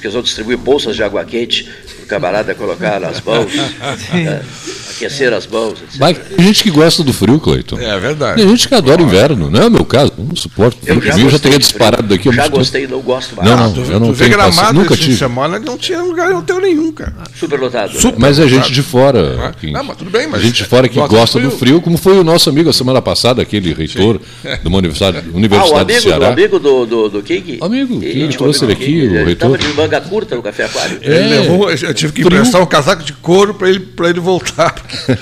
Que 0.00 0.08
vão 0.08 0.22
distribuir 0.22 0.56
bolsas 0.58 0.96
de 0.96 1.02
água 1.02 1.24
quente 1.24 1.64
para 1.64 2.04
o 2.04 2.06
camarada 2.06 2.54
colocar 2.54 3.00
nas 3.00 3.20
mãos, 3.20 3.50
né, 4.12 4.42
aquecer 4.90 5.32
as 5.32 5.46
mãos, 5.46 5.72
etc. 5.82 5.96
Mas 5.98 6.18
tem 6.18 6.46
gente 6.46 6.62
que 6.62 6.70
gosta 6.70 7.02
do 7.02 7.12
frio, 7.12 7.38
Cleiton. 7.40 7.78
É 7.78 7.98
verdade. 7.98 8.40
Tem 8.40 8.48
gente 8.48 8.68
que 8.68 8.74
adora 8.74 9.00
inverno, 9.02 9.50
não 9.50 9.60
é 9.62 9.66
o 9.66 9.70
meu 9.70 9.84
caso. 9.84 10.12
Não 10.18 10.34
suporto. 10.36 10.76
Eu 10.86 11.00
já, 11.00 11.18
eu 11.18 11.30
já 11.30 11.38
teria 11.38 11.58
de 11.58 11.64
disparado 11.64 12.04
frio. 12.04 12.16
daqui 12.18 12.32
Já 12.32 12.42
muito 12.42 12.56
gostei 12.56 12.86
não 12.86 13.00
gosto 13.00 13.36
mais. 13.36 13.48
Não, 13.48 13.56
não, 13.56 13.72
Tu, 13.72 13.80
eu 13.92 14.00
não 14.00 14.06
tu 14.08 14.12
vê 14.14 14.24
tenho 14.24 14.36
gramado 14.36 14.72
nunca 14.78 14.96
de 14.96 15.02
tive. 15.02 15.16
semana, 15.16 15.58
não 15.58 15.78
tinha 15.78 16.02
lugar, 16.02 16.30
não 16.30 16.42
tem 16.42 16.60
nenhum, 16.60 16.92
cara. 16.92 17.14
Superlotado. 17.38 17.98
Super- 17.98 18.18
Mas 18.18 18.38
é 18.38 18.48
gente 18.48 18.72
de 18.72 18.82
fora. 18.82 19.36
Ah, 19.48 19.52
que- 19.52 19.70
não, 19.70 19.84
mas 19.84 19.96
tudo 19.96 20.10
bem, 20.10 20.26
mas- 20.26 20.42
gente 20.42 20.54
de 20.62 20.64
fora 20.64 20.88
que 20.88 20.96
gosta 20.96 21.16
gosta 21.16 21.40
do 21.40 21.50
do 21.50 21.56
frio, 21.56 21.80
como 21.80 21.96
foi 21.96 22.18
o 22.18 22.24
nosso 22.24 22.48
amigo 22.50 22.68
a 22.70 22.72
semana 22.72 23.00
passada, 23.02 23.42
aquele 23.42 23.72
reitor 23.74 24.20
de 24.62 24.68
uma 24.68 24.78
universidade, 24.78 25.18
Ah, 25.26 25.30
o 25.32 25.36
universidade 25.36 25.80
amigo, 25.82 25.86
do 25.86 25.94
do, 25.96 26.00
Ceará. 26.08 26.28
amigo 26.32 26.58
do, 26.58 26.86
do, 26.86 27.08
do 27.08 27.22
King? 27.22 27.58
Amigo, 27.60 28.00
que 28.00 28.18
Íntimo 28.20 28.38
trouxe 28.44 28.64
ele 28.64 28.74
do 28.74 28.82
aqui, 28.82 28.92
o 28.92 29.04
Ele 29.04 29.24
reitor. 29.24 29.35
Estava 29.36 29.56
de 29.56 29.68
manga 29.68 30.00
curta 30.00 30.34
no 30.36 30.42
Café 30.42 30.64
Aquário. 30.64 30.98
Ele 31.00 31.14
É, 31.14 31.28
levou, 31.28 31.70
eu 31.70 31.94
tive 31.94 32.12
que 32.12 32.20
emprestar 32.22 32.60
um 32.62 32.66
casaco 32.66 33.02
de 33.02 33.12
couro 33.12 33.54
para 33.54 33.68
ele, 33.68 33.80
pra 33.80 34.10
ele 34.10 34.20
voltar. 34.20 34.74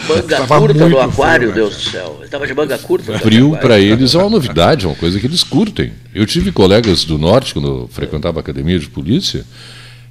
Manga 0.08 0.46
curta 0.46 0.88
no 0.88 0.98
aquário, 1.00 1.48
frio, 1.48 1.48
né, 1.48 1.54
Deus 1.54 1.76
do 1.76 1.90
céu. 1.90 2.14
Ele 2.16 2.24
estava 2.24 2.46
de 2.46 2.54
manga 2.54 2.78
curta. 2.78 3.12
no 3.12 3.18
Frio 3.18 3.56
para 3.60 3.78
eles 3.78 4.14
é 4.14 4.18
uma 4.18 4.30
novidade, 4.30 4.86
é 4.86 4.88
uma 4.88 4.96
coisa 4.96 5.20
que 5.20 5.26
eles 5.26 5.42
curtem. 5.42 5.92
Eu 6.14 6.26
tive 6.26 6.50
colegas 6.52 7.04
do 7.04 7.18
norte, 7.18 7.52
quando 7.52 7.68
eu 7.68 7.88
frequentava 7.92 8.38
a 8.38 8.40
academia 8.40 8.78
de 8.78 8.88
polícia, 8.88 9.44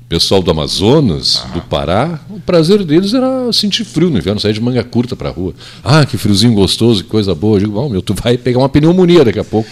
pessoal 0.08 0.42
do 0.44 0.52
Amazonas, 0.52 1.44
do 1.54 1.62
Pará, 1.62 2.20
o 2.30 2.39
prazer 2.39 2.84
deles 2.84 3.13
era 3.13 3.52
sentir 3.52 3.84
frio 3.84 4.10
no 4.10 4.18
inverno, 4.18 4.39
sair 4.39 4.54
de 4.54 4.62
manga 4.62 4.84
curta 4.84 5.16
para 5.16 5.30
a 5.30 5.32
rua. 5.32 5.54
Ah, 5.84 6.06
que 6.06 6.18
friozinho 6.18 6.54
gostoso, 6.54 7.04
que 7.04 7.10
coisa 7.10 7.34
boa. 7.34 7.56
Eu 7.56 7.62
digo, 7.62 7.72
bom, 7.72 7.89
meu, 7.89 8.02
tu 8.02 8.13
vai 8.13 8.38
pegar 8.38 8.60
uma 8.60 8.70
pneumonia 8.70 9.24
daqui 9.26 9.39
a 9.39 9.44
pouco. 9.44 9.70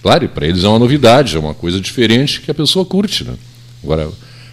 Né?" 0.00 0.02
Claro, 0.02 0.28
para 0.28 0.46
eles 0.46 0.64
é 0.64 0.68
uma 0.68 0.78
novidade, 0.78 1.36
é 1.36 1.38
uma 1.38 1.54
coisa 1.54 1.80
diferente 1.80 2.40
que 2.40 2.50
a 2.50 2.54
pessoa 2.54 2.84
curte. 2.84 3.24
Né? 3.24 3.34
Agora, 3.84 4.08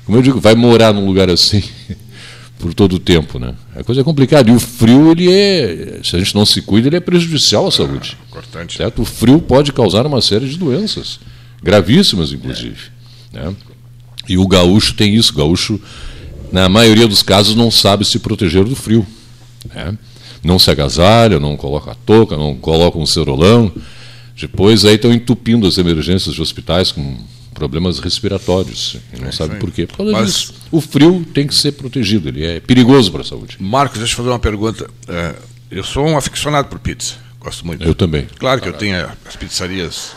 como 0.06 0.18
eu 0.18 0.22
digo, 0.22 0.40
vai 0.40 0.56
morar 0.56 0.94
num 0.94 1.06
lugar 1.06 1.30
assim 1.30 1.64
por 2.60 2.74
todo 2.74 2.94
o 2.96 3.00
tempo, 3.00 3.38
né? 3.40 3.54
A 3.76 3.84
coisa 3.84 4.02
é 4.02 4.04
complicada. 4.04 4.50
E 4.50 4.54
o 4.54 4.60
frio, 4.60 5.12
ele 5.12 5.32
é, 5.32 6.00
se 6.04 6.16
a 6.16 6.20
gente 6.20 6.34
não 6.36 6.46
se 6.46 6.62
cuida, 6.62 6.88
ele 6.88 6.96
é 6.98 7.00
prejudicial 7.00 7.68
à 7.68 7.72
saúde. 7.72 8.18
Importante. 8.30 8.78
Certo? 8.78 9.02
O 9.02 9.06
frio 9.06 9.40
pode 9.40 9.72
causar 9.72 10.06
uma 10.06 10.22
série 10.22 10.48
de 10.50 10.58
doenças, 10.58 11.20
gravíssimas, 11.62 12.32
inclusive. 12.34 12.78
né? 13.32 13.54
E 14.28 14.38
o 14.38 14.48
gaúcho 14.48 14.94
tem 14.96 15.16
isso. 15.16 15.32
O 15.34 15.36
gaúcho, 15.38 15.80
na 16.52 16.68
maioria 16.68 17.08
dos 17.08 17.22
casos, 17.24 17.56
não 17.56 17.72
sabe 17.72 18.04
se 18.06 18.20
proteger 18.20 18.64
do 18.66 18.76
frio. 18.76 19.06
né? 19.74 19.98
Não 20.44 20.60
se 20.60 20.70
agasalha, 20.70 21.40
não 21.40 21.56
coloca 21.58 21.92
a 21.92 21.96
touca, 21.96 22.36
não 22.38 22.56
coloca 22.56 22.98
um 22.98 23.06
cerolão. 23.06 23.72
Depois 24.39 24.86
aí 24.86 24.95
estão 24.95 25.12
entupindo 25.12 25.65
as 25.67 25.78
emergências 25.78 26.36
de 26.36 26.41
hospitais 26.41 26.91
com 26.91 27.17
problemas 27.54 28.00
respiratórios. 28.00 28.97
E 29.13 29.19
não 29.19 29.32
sabe 29.32 29.56
aí. 29.56 29.60
por 29.60 29.71
quê. 29.71 29.88
Por 29.88 29.97
causa 29.97 30.12
Mas- 30.12 30.26
disso. 30.28 30.54
O 30.71 30.80
frio 30.80 31.26
tem 31.34 31.47
que 31.47 31.56
ser 31.56 31.71
protegido, 31.71 32.30
ele 32.30 32.45
é 32.45 32.60
perigoso 32.60 33.12
para 33.12 33.21
a 33.21 33.23
saúde. 33.26 33.58
Marcos, 33.60 33.97
deixa 33.97 34.13
eu 34.13 34.17
fazer 34.17 34.30
uma 34.30 34.39
pergunta. 34.39 34.89
É, 35.08 35.36
eu 35.71 35.84
sou 35.84 36.06
um 36.08 36.17
aficionado 36.17 36.67
por 36.67 36.78
pizza. 36.80 37.15
Gosto 37.39 37.65
muito. 37.65 37.84
Eu 37.84 37.95
também. 37.95 38.28
Claro 38.38 38.62
que 38.62 38.67
eu 38.69 38.73
tenho 38.73 39.08
as 39.26 39.36
pizzarias 39.36 40.12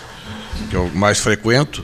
que 0.68 0.74
eu 0.76 0.90
mais 0.94 1.18
frequento. 1.20 1.83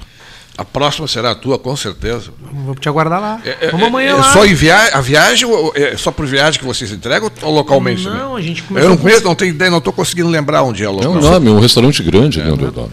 A 0.59 0.64
próxima 0.64 1.07
será 1.07 1.33
a 1.33 1.35
tua, 1.35 1.59
com 1.59 1.77
certeza. 1.77 2.31
Vou 2.51 2.75
te 2.75 2.88
aguardar 2.88 3.21
lá. 3.21 3.40
É, 3.45 3.71
Vamos 3.71 3.88
amanhã 3.88 4.11
é 4.11 4.14
lá. 4.14 4.33
só 4.33 4.47
em 4.47 4.55
via 4.55 4.75
a 4.97 5.01
viagem 5.03 5.47
ou 5.47 5.71
é 5.77 5.97
só 5.99 6.11
por 6.11 6.25
viagem 6.27 6.59
que 6.59 6.64
vocês 6.66 6.90
entregam 6.90 7.31
ou 7.42 7.53
localmente 7.55 8.05
Não, 8.05 8.12
também? 8.31 8.37
a 8.37 8.40
gente 8.40 8.64
Eu 8.75 8.88
não 8.88 8.97
conheço, 8.97 9.23
não 9.23 9.35
tenho 9.35 9.51
ideia, 9.51 9.71
não 9.71 9.79
estou 9.79 9.92
conseguindo 9.92 10.29
lembrar 10.31 10.62
onde 10.62 10.83
é 10.83 10.88
o 10.88 10.92
É 10.92 11.05
local. 11.07 11.12
um 11.12 11.21
nome, 11.21 11.49
é 11.49 11.51
um 11.51 11.61
restaurante 11.61 12.03
grande, 12.03 12.38
né, 12.38 12.45
Deodoro? 12.57 12.90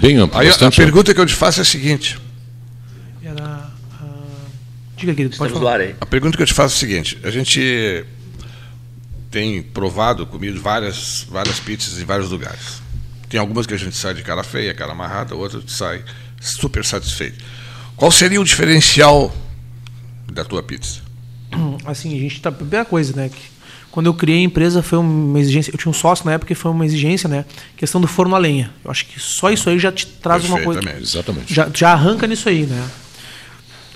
Bem 0.00 0.16
amplo, 0.16 0.38
Aí 0.38 0.48
a- 0.48 0.52
amplo. 0.54 0.70
pergunta 0.70 1.12
que 1.12 1.20
eu 1.20 1.26
te 1.26 1.34
faço 1.34 1.58
é 1.58 1.62
a 1.62 1.64
seguinte: 1.64 2.18
Era, 3.24 3.68
ah, 4.00 4.06
Diga, 4.96 5.12
querido, 5.12 5.36
pode 5.36 5.50
Estamos 5.50 5.52
falar. 5.58 5.74
ar 5.74 5.80
aí. 5.80 5.96
A 6.00 6.06
pergunta 6.06 6.36
que 6.36 6.42
eu 6.44 6.46
te 6.46 6.54
faço 6.54 6.74
é 6.74 6.76
a 6.76 6.78
seguinte: 6.80 7.18
a 7.24 7.30
gente 7.30 8.04
tem 9.30 9.60
provado, 9.62 10.24
comido 10.26 10.60
várias, 10.60 11.26
várias 11.28 11.58
pizzas 11.58 12.00
em 12.00 12.04
vários 12.04 12.30
lugares. 12.30 12.80
Tem 13.28 13.40
algumas 13.40 13.66
que 13.66 13.74
a 13.74 13.78
gente 13.78 13.96
sai 13.96 14.14
de 14.14 14.22
cara 14.22 14.42
feia, 14.44 14.72
cara 14.74 14.92
amarrada, 14.92 15.34
outras 15.34 15.64
sai 15.68 16.02
super 16.42 16.84
satisfeito. 16.84 17.42
Qual 17.96 18.10
seria 18.10 18.40
o 18.40 18.44
diferencial 18.44 19.34
da 20.30 20.44
tua 20.44 20.62
pizza? 20.62 21.00
Assim, 21.86 22.16
a 22.16 22.20
gente 22.20 22.40
tá. 22.40 22.50
Primeira 22.50 22.84
coisa, 22.84 23.14
né? 23.14 23.28
Que 23.28 23.52
quando 23.90 24.06
eu 24.06 24.14
criei 24.14 24.38
a 24.38 24.42
empresa 24.42 24.82
foi 24.82 24.98
uma 24.98 25.38
exigência. 25.38 25.72
Eu 25.72 25.78
tinha 25.78 25.90
um 25.90 25.94
sócio 25.94 26.24
na 26.26 26.32
época 26.32 26.48
que 26.48 26.54
foi 26.54 26.70
uma 26.70 26.84
exigência, 26.84 27.28
né? 27.28 27.44
Questão 27.76 28.00
do 28.00 28.06
forno 28.06 28.34
a 28.34 28.38
lenha. 28.38 28.70
Eu 28.84 28.90
acho 28.90 29.06
que 29.06 29.20
só 29.20 29.50
isso 29.50 29.68
aí 29.70 29.78
já 29.78 29.92
te 29.92 30.06
traz 30.06 30.44
uma 30.44 30.60
coisa. 30.60 30.80
Exatamente. 31.00 31.52
Já, 31.52 31.70
já 31.72 31.92
arranca 31.92 32.26
nisso 32.26 32.48
aí, 32.48 32.66
né? 32.66 32.88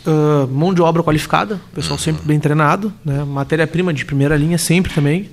Ah, 0.07 0.47
mão 0.49 0.73
de 0.73 0.81
obra 0.81 1.03
qualificada, 1.03 1.61
pessoal 1.75 1.99
sempre 1.99 2.25
bem 2.25 2.39
treinado, 2.39 2.93
né? 3.05 3.25
Matéria-prima 3.25 3.93
de 3.93 4.05
primeira 4.05 4.37
linha 4.37 4.57
sempre 4.57 4.95
também, 4.95 5.29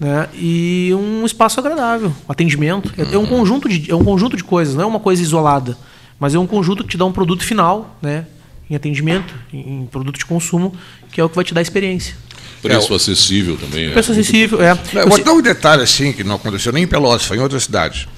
né? 0.00 0.26
E 0.34 0.90
um 0.94 1.24
espaço 1.26 1.60
agradável, 1.60 2.14
atendimento. 2.26 2.92
É, 2.96 3.14
é 3.14 3.18
um 3.18 3.26
conjunto 3.26 3.68
de 3.68 3.90
é 3.90 3.94
um 3.94 4.02
conjunto 4.02 4.38
de 4.38 4.42
coisas, 4.42 4.74
não 4.74 4.84
é 4.84 4.86
uma 4.86 5.00
coisa 5.00 5.20
isolada, 5.20 5.76
mas 6.18 6.34
é 6.34 6.38
um 6.38 6.46
conjunto 6.46 6.84
que 6.84 6.90
te 6.90 6.96
dá 6.96 7.04
um 7.04 7.12
produto 7.12 7.44
final, 7.44 7.98
né? 8.00 8.26
Em 8.68 8.74
atendimento, 8.74 9.34
em, 9.52 9.86
produto 9.86 10.18
de 10.18 10.24
consumo, 10.24 10.74
que 11.12 11.20
é 11.20 11.24
o 11.24 11.28
que 11.28 11.36
vai 11.36 11.44
te 11.44 11.52
dar 11.52 11.60
experiência. 11.60 12.16
Preço 12.62 12.94
acessível 12.94 13.58
também. 13.58 13.88
é. 13.88 13.90
Preço 13.90 14.12
acessível, 14.12 14.62
é. 14.62 14.72
Eu 14.94 15.08
vou 15.08 15.22
dar 15.22 15.32
um 15.32 15.42
detalhe 15.42 15.82
assim, 15.82 16.12
que 16.12 16.24
não 16.24 16.36
aconteceu 16.36 16.72
nem 16.72 16.84
em 16.84 16.86
Pelotas, 16.86 17.26
foi 17.26 17.36
em 17.36 17.40
outra 17.40 17.60
cidade. 17.60 18.08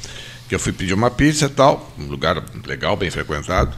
Que 0.48 0.54
eu 0.54 0.60
fui 0.60 0.72
pedir 0.72 0.94
uma 0.94 1.10
pizza 1.10 1.46
e 1.46 1.48
tal, 1.48 1.92
um 1.98 2.06
lugar 2.06 2.44
legal, 2.64 2.96
bem 2.96 3.10
frequentado, 3.10 3.76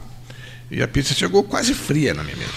e 0.69 0.83
a 0.83 0.87
pizza 0.87 1.15
chegou 1.15 1.43
quase 1.43 1.73
fria 1.73 2.13
na 2.13 2.23
minha 2.23 2.35
mesa. 2.35 2.51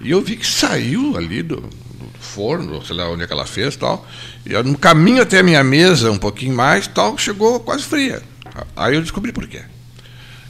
E 0.00 0.10
eu 0.10 0.22
vi 0.22 0.36
que 0.36 0.46
saiu 0.46 1.14
ali 1.14 1.42
do, 1.42 1.56
do 1.56 1.70
forno, 2.18 2.82
sei 2.84 2.96
lá 2.96 3.10
onde 3.10 3.24
é 3.24 3.26
que 3.26 3.32
ela 3.34 3.46
fez 3.46 3.74
e 3.74 3.78
tal, 3.78 4.06
e 4.46 4.54
no 4.62 4.78
caminho 4.78 5.20
até 5.22 5.40
a 5.40 5.42
minha 5.42 5.62
mesa, 5.62 6.10
um 6.10 6.16
pouquinho 6.16 6.54
mais, 6.54 6.86
tal, 6.86 7.18
chegou 7.18 7.60
quase 7.60 7.84
fria. 7.84 8.22
Aí 8.74 8.94
eu 8.94 9.02
descobri 9.02 9.30
por 9.30 9.46
quê. 9.46 9.62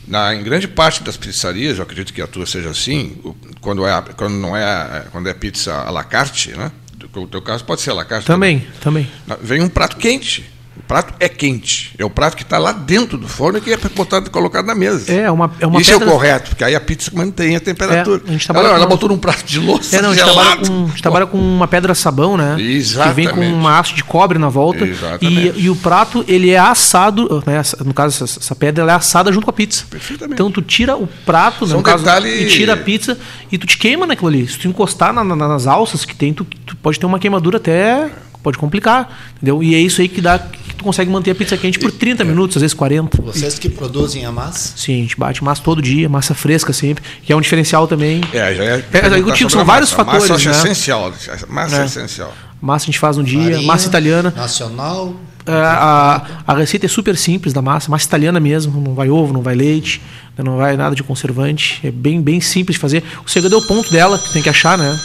Na, 0.07 0.35
em 0.35 0.43
grande 0.43 0.69
parte 0.69 1.03
das 1.03 1.17
pizzarias, 1.17 1.79
eu 1.79 1.83
acredito 1.83 2.13
que 2.13 2.21
a 2.21 2.27
tua 2.27 2.47
seja 2.47 2.71
assim, 2.71 3.17
quando, 3.61 3.87
é, 3.87 4.03
quando 4.17 4.35
não 4.35 4.57
é, 4.57 5.07
quando 5.11 5.29
é 5.29 5.35
pizza 5.35 5.75
à 5.75 5.91
la 5.91 6.05
carte, 6.05 6.53
né? 6.53 6.71
O 7.15 7.27
teu 7.27 7.41
caso 7.43 7.65
pode 7.65 7.81
ser 7.81 7.91
à 7.91 7.95
la 7.95 8.05
carte 8.05 8.27
Também, 8.27 8.67
também. 8.81 9.09
Vem 9.41 9.63
um 9.63 9.69
prato 9.69 9.97
quente. 9.97 10.54
Prato 10.87 11.15
é 11.19 11.31
quente. 11.31 11.95
É 11.99 12.05
o 12.05 12.11
prato 12.11 12.37
que 12.37 12.43
está 12.43 12.59
lá 12.59 12.71
dentro 12.71 13.17
do 13.17 13.27
forno 13.27 13.57
e 13.59 13.61
que 13.63 13.73
é 13.73 13.77
botado, 13.97 14.31
colocado 14.31 14.67
na 14.67 14.75
mesa. 14.75 15.11
É, 15.11 15.31
uma- 15.31 15.51
é 15.59 15.67
uma 15.67 15.81
Isso 15.81 15.91
é 15.93 15.97
o 15.97 15.99
pedra- 15.99 16.15
correto, 16.15 16.51
porque 16.51 16.63
aí 16.63 16.75
a 16.75 16.81
pizza 16.81 17.11
mantém 17.15 17.57
a 17.57 17.61
temperatura. 17.61 18.23
É, 18.27 18.29
a 18.29 18.33
gente 18.33 18.51
ela, 18.51 18.69
ela 18.69 18.81
com- 18.81 18.87
botou 18.89 19.09
num 19.09 19.17
prato 19.17 19.45
de 19.45 19.59
louça 19.59 19.97
É, 19.97 20.03
não, 20.03 20.11
a 20.11 20.15
gente 20.15 20.25
trabalha, 20.25 20.57
com, 20.59 20.85
a 20.85 20.89
gente 20.89 21.03
trabalha 21.03 21.27
com 21.27 21.39
uma 21.39 21.67
pedra 21.67 21.95
sabão, 21.95 22.37
né? 22.37 22.61
Exatamente. 22.61 23.29
Que 23.31 23.35
vem 23.35 23.51
com 23.51 23.57
uma 23.57 23.79
haste 23.79 23.95
de 23.95 24.05
cobre 24.05 24.39
na 24.39 24.51
volta. 24.51 24.85
Exatamente. 24.87 25.59
E, 25.59 25.63
e 25.65 25.71
o 25.71 25.77
prato, 25.77 26.23
ele 26.29 26.51
é 26.51 26.59
assado, 26.59 27.43
né? 27.47 27.63
No 27.85 27.95
caso, 27.95 28.23
essa, 28.23 28.39
essa 28.39 28.55
pedra 28.55 28.83
ela 28.83 28.93
é 28.93 28.97
assada 28.97 29.33
junto 29.33 29.45
com 29.45 29.51
a 29.51 29.55
pizza. 29.55 29.85
Perfeitamente. 29.89 30.35
Então 30.35 30.51
tu 30.51 30.61
tira 30.61 30.97
o 30.97 31.07
prato, 31.25 31.67
né, 31.67 31.73
no 31.75 31.83
caso, 31.83 32.05
detalhe- 32.05 32.43
e 32.43 32.47
tira 32.49 32.75
a 32.75 32.77
pizza 32.77 33.17
e 33.51 33.57
tu 33.57 33.67
te 33.67 33.79
queima 33.79 34.07
naquilo 34.07 34.29
ali. 34.29 34.47
Se 34.47 34.59
tu 34.59 34.69
encostar 34.69 35.15
na- 35.15 35.25
na- 35.25 35.35
nas 35.35 35.67
alças 35.67 36.05
que 36.05 36.15
tem, 36.15 36.35
tu, 36.35 36.45
tu 36.67 36.77
pode 36.77 37.01
ter 37.01 37.07
uma 37.07 37.19
queimadura 37.19 37.57
até. 37.57 38.11
Pode 38.43 38.59
complicar, 38.59 39.09
entendeu? 39.37 39.63
E 39.63 39.75
é 39.75 39.79
isso 39.79 40.03
aí 40.03 40.09
que 40.09 40.21
dá 40.21 40.39
tu 40.85 40.87
consegue 40.87 41.11
manter 41.11 41.31
a 41.31 41.35
pizza 41.35 41.57
quente 41.57 41.79
por 41.79 41.91
30 41.91 42.23
minutos, 42.25 42.59
às 42.59 42.61
vezes 42.61 42.75
40. 42.75 43.23
Vocês 43.23 43.59
que 43.59 43.71
produzem 43.71 44.27
a 44.27 44.31
massa? 44.31 44.75
Sim, 44.77 44.99
a 44.99 45.03
gente 45.03 45.19
bate 45.19 45.43
massa 45.43 45.63
todo 45.63 45.81
dia, 45.81 46.09
massa 46.09 46.35
fresca 46.35 46.73
sempre, 46.73 47.03
que 47.23 47.33
é 47.33 47.37
um 47.37 47.41
diferencial 47.41 47.89
também. 47.89 48.21
É, 48.33 48.55
já 48.55 48.65
é. 48.65 48.85
É, 48.93 49.11
digo, 49.11 49.31
sobre 49.31 49.51
são 49.51 49.61
a 49.63 49.65
vários 49.65 49.91
massa. 49.91 50.03
A 50.03 50.05
fatores, 50.05 50.31
Massa 50.31 50.51
né? 50.51 50.57
essencial. 50.57 51.13
Massa 51.49 51.77
é, 51.77 51.81
É. 51.81 51.85
essencial. 51.87 52.33
Massa 52.61 52.85
a 52.85 52.87
gente 52.87 52.99
faz 52.99 53.17
no 53.17 53.25
dia, 53.25 53.43
Farinha, 53.43 53.63
massa 53.63 53.89
italiana. 53.89 54.33
Nacional. 54.37 55.15
É, 55.47 55.53
a, 55.53 56.23
a 56.47 56.55
receita 56.55 56.87
é 56.87 56.89
super 56.89 57.17
simples 57.17 57.53
da 57.53 57.61
massa, 57.61 57.91
massa 57.91 58.07
italiana 58.07 58.41
mesmo, 58.41 58.81
não 58.81 58.95
vai 58.95 59.11
ovo, 59.11 59.33
não 59.33 59.43
vai 59.43 59.55
leite, 59.55 60.01
não 60.39 60.57
vai 60.57 60.75
nada 60.77 60.95
de 60.97 61.03
conservante, 61.03 61.81
é 61.87 61.91
bem, 61.91 62.21
bem 62.23 62.41
simples 62.41 62.77
de 62.77 62.81
fazer. 62.81 63.03
O 63.25 63.31
segredo 63.31 63.55
é 63.55 63.59
o 63.59 63.63
ponto 63.63 63.91
dela, 63.91 64.19
que 64.19 64.33
tem 64.33 64.43
que 64.43 64.49
achar, 64.49 64.79
né? 64.79 64.99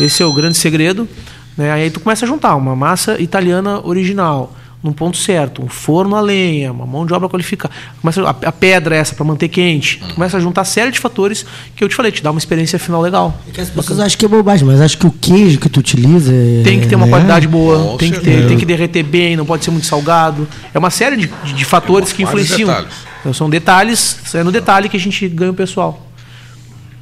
Esse 0.00 0.22
é 0.22 0.26
o 0.26 0.32
grande 0.32 0.56
segredo. 0.58 1.08
Né? 1.56 1.70
Aí 1.72 1.90
tu 1.90 2.00
começa 2.00 2.24
a 2.24 2.28
juntar 2.28 2.54
uma 2.56 2.74
massa 2.76 3.20
italiana 3.20 3.80
original, 3.84 4.54
num 4.84 4.92
ponto 4.92 5.16
certo, 5.16 5.62
um 5.64 5.68
forno 5.68 6.14
a 6.14 6.20
lenha, 6.20 6.70
uma 6.70 6.84
mão 6.84 7.06
de 7.06 7.14
obra 7.14 7.26
qualificada, 7.26 7.72
começa 8.02 8.22
a, 8.22 8.28
a 8.30 8.52
pedra 8.52 8.94
essa 8.94 9.14
para 9.14 9.24
manter 9.24 9.48
quente, 9.48 9.98
tu 10.06 10.14
começa 10.14 10.36
a 10.36 10.40
juntar 10.40 10.62
série 10.64 10.90
de 10.90 10.98
fatores 11.00 11.46
que 11.74 11.82
eu 11.82 11.88
te 11.88 11.94
falei, 11.94 12.12
te 12.12 12.22
dá 12.22 12.30
uma 12.30 12.38
experiência 12.38 12.78
final 12.78 13.00
legal. 13.00 13.34
É 13.48 13.50
que 13.52 13.60
as 13.62 13.70
pessoas 13.70 13.98
acham 13.98 14.18
que 14.18 14.26
é 14.26 14.28
bobagem, 14.28 14.66
mas 14.66 14.82
acho 14.82 14.98
que 14.98 15.06
o 15.06 15.10
queijo 15.10 15.58
que 15.58 15.70
tu 15.70 15.80
utiliza. 15.80 16.30
é- 16.34 16.62
Tem 16.62 16.78
que 16.80 16.86
ter 16.86 16.96
uma 16.96 17.06
né? 17.06 17.10
qualidade 17.12 17.48
boa, 17.48 17.92
Com 17.92 17.96
tem 17.96 18.12
que, 18.12 18.20
ter, 18.20 18.46
tem 18.46 18.58
que 18.58 18.66
derreter 18.66 19.02
bem, 19.02 19.36
não 19.36 19.46
pode 19.46 19.64
ser 19.64 19.70
muito 19.70 19.86
salgado. 19.86 20.46
É 20.74 20.78
uma 20.78 20.90
série 20.90 21.16
de, 21.16 21.30
de- 21.44 21.54
de 21.54 21.64
fatores 21.64 22.12
que 22.12 22.22
influenciam. 22.22 22.68
detalhes. 22.68 22.92
Então, 23.20 23.32
são 23.32 23.48
detalhes, 23.48 24.18
é 24.34 24.42
no 24.44 24.52
detalhe 24.52 24.86
que 24.90 24.98
a 24.98 25.00
gente 25.00 25.26
ganha 25.30 25.50
o 25.50 25.54
pessoal. 25.54 25.98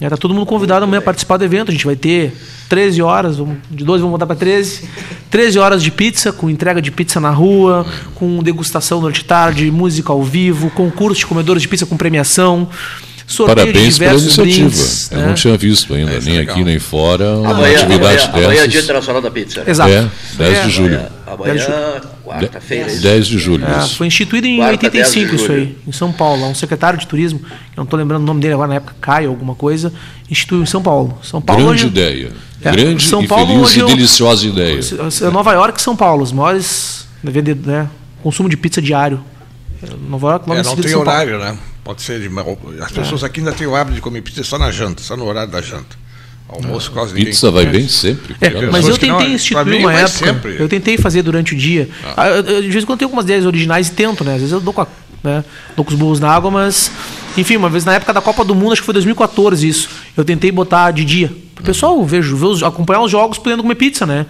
É, 0.02 0.08
tá 0.10 0.16
todo 0.16 0.34
mundo 0.34 0.46
convidado 0.46 0.84
amanhã 0.84 0.98
a 0.98 1.02
participar 1.02 1.36
do 1.36 1.44
evento. 1.44 1.70
A 1.70 1.72
gente 1.72 1.84
vai 1.86 1.94
ter 1.96 2.32
13 2.68 3.00
horas, 3.02 3.36
vamos- 3.36 3.56
de 3.70 3.84
12 3.84 4.00
vamos 4.00 4.10
voltar 4.12 4.26
para 4.26 4.36
13. 4.36 4.88
13 5.30 5.58
horas 5.58 5.82
de 5.82 5.90
pizza, 5.90 6.32
com 6.32 6.50
entrega 6.50 6.82
de 6.82 6.90
pizza 6.90 7.20
na 7.20 7.30
rua, 7.30 7.86
com 8.14 8.42
degustação 8.42 9.00
durante 9.00 9.20
a 9.20 9.24
tarde, 9.24 9.70
música 9.70 10.12
ao 10.12 10.22
vivo, 10.22 10.70
concurso 10.70 11.20
de 11.20 11.26
comedores 11.26 11.62
de 11.62 11.68
pizza 11.68 11.86
com 11.86 11.96
premiação, 11.96 12.68
sorteio 13.26 13.56
Parabéns 13.66 13.94
de 13.94 14.00
pela 14.00 14.12
iniciativa. 14.18 14.42
brindes. 14.68 15.10
Eu 15.12 15.18
né? 15.18 15.26
não 15.28 15.34
tinha 15.34 15.56
visto 15.56 15.94
ainda, 15.94 16.12
É, 16.12 16.16
é 16.16 16.20
nem 16.20 16.36
legal. 16.38 16.54
aqui 16.54 16.64
nem 16.64 16.78
fora, 16.78 17.36
uma 17.38 17.50
Amanhã, 17.50 17.76
atividade 17.76 18.24
amanhã, 18.24 18.28
amanhã 18.46 18.48
é 18.48 18.52
Dia 18.54 18.66
dessas. 18.66 18.84
Internacional 18.84 19.22
da 19.22 19.30
Pizza. 19.30 19.62
Exato. 19.66 19.90
É, 19.90 20.06
10 20.36 20.58
É. 20.58 20.62
de 20.64 20.70
julho. 20.70 20.94
Amanhã, 20.96 21.08
quarta-feira. 22.24 22.90
isso. 22.92 23.02
10 23.02 23.26
de 23.26 23.38
julho. 23.38 23.64
É, 23.64 23.78
isso. 23.84 23.96
foi 23.96 24.06
instituído 24.06 24.46
em 24.46 24.56
Quarta, 24.58 24.90
10 24.90 25.08
85 25.08 25.36
de 25.36 25.42
isso 25.42 25.52
aí, 25.52 25.76
em 25.86 25.92
São 25.92 26.12
Paulo. 26.12 26.44
Um 26.46 26.54
secretário 26.54 26.98
de 26.98 27.06
turismo, 27.06 27.38
que 27.40 27.46
eu 27.46 27.50
não 27.78 27.84
estou 27.84 27.98
lembrando 27.98 28.22
o 28.22 28.26
nome 28.26 28.40
dele 28.40 28.54
agora 28.54 28.68
na 28.68 28.74
época, 28.76 28.94
Caio, 29.00 29.28
alguma 29.30 29.54
coisa, 29.54 29.92
instituiu 30.30 30.62
em 30.62 30.66
São 30.66 30.82
Paulo. 30.82 31.18
São 31.22 31.40
Paulo 31.40 31.62
Grande 31.64 31.82
hoje, 31.82 31.86
ideia. 31.88 32.32
É, 32.62 32.70
Grande 32.70 33.04
São 33.04 33.22
e 33.22 33.26
Paulo 33.28 33.46
feliz 33.46 33.62
hoje 33.62 33.78
e 33.78 33.80
eu- 33.80 33.86
deliciosa 33.86 34.46
ideia. 34.46 34.80
É 35.22 35.30
Nova 35.30 35.52
York 35.52 35.80
e 35.80 35.82
São 35.82 35.96
Paulo, 35.96 36.22
os 36.22 36.32
maiores 36.32 37.06
vende- 37.24 37.54
né, 37.54 37.88
consumo 38.22 38.48
de 38.48 38.56
pizza 38.56 38.80
diário. 38.80 39.22
Nova 40.08 40.28
York, 40.30 40.48
logo 40.48 40.60
É, 40.60 40.62
não 40.62 40.76
tem 40.76 40.88
São 40.90 41.02
Paulo. 41.04 41.10
horário, 41.10 41.38
né? 41.40 41.58
Pode 41.82 42.02
ser 42.02 42.20
de. 42.20 42.30
As 42.80 42.92
pessoas 42.92 43.24
aqui 43.24 43.40
ainda 43.40 43.50
têm 43.50 43.66
o 43.66 43.74
hábito 43.74 43.96
de 43.96 44.00
comer 44.00 44.22
pizza 44.22 44.44
só 44.44 44.56
na 44.56 44.70
janta, 44.70 45.02
só 45.02 45.16
no 45.16 45.24
horário 45.26 45.50
da 45.50 45.60
janta. 45.60 45.96
Almoço 46.52 46.90
quase 46.92 47.12
ninguém. 47.14 47.30
Pizza 47.32 47.50
vai 47.50 47.66
bem 47.66 47.88
sempre. 47.88 48.36
É, 48.40 48.50
mas 48.70 48.86
eu 48.86 48.96
que 48.98 49.06
não- 49.06 49.16
tentei 49.18 49.26
pra 49.26 49.34
instituir 49.34 49.80
uma 49.80 49.92
época. 49.92 50.08
sempre. 50.08 50.56
Eu 50.58 50.68
tentei 50.68 50.96
fazer 50.98 51.22
durante 51.22 51.54
o 51.54 51.56
dia. 51.56 51.88
Ah, 52.16 52.28
eu- 52.28 52.44
eu- 52.44 52.62
de 52.62 52.68
vez 52.68 52.84
em 52.84 52.86
quando 52.86 52.98
tenho 52.98 53.06
algumas 53.08 53.24
ideias 53.24 53.46
originais 53.46 53.88
e 53.88 53.92
tento, 53.92 54.22
né? 54.24 54.32
Às 54.34 54.38
vezes 54.40 54.52
eu 54.52 54.60
dou 54.60 54.72
com, 54.72 54.82
a, 54.82 54.86
né? 55.24 55.44
dou 55.76 55.84
com 55.84 55.90
os 55.92 55.98
burros 55.98 56.20
na 56.20 56.30
água, 56.30 56.50
mas. 56.50 56.90
Enfim, 57.36 57.56
uma 57.56 57.70
vez 57.70 57.84
na 57.86 57.94
época 57.94 58.12
da 58.12 58.20
Copa 58.20 58.44
do 58.44 58.54
Mundo, 58.54 58.72
acho 58.72 58.82
que 58.82 58.86
foi 58.86 58.92
2014 58.92 59.66
isso. 59.66 59.88
Eu 60.16 60.24
tentei 60.24 60.52
botar 60.52 60.90
de 60.90 61.04
dia. 61.04 61.32
O 61.58 61.62
pessoal 61.62 62.04
vejo, 62.04 62.36
ver 62.36 62.46
os- 62.46 62.62
acompanhar 62.62 63.00
os 63.02 63.10
jogos 63.10 63.38
podendo 63.38 63.62
comer 63.62 63.76
pizza, 63.76 64.04
né? 64.04 64.26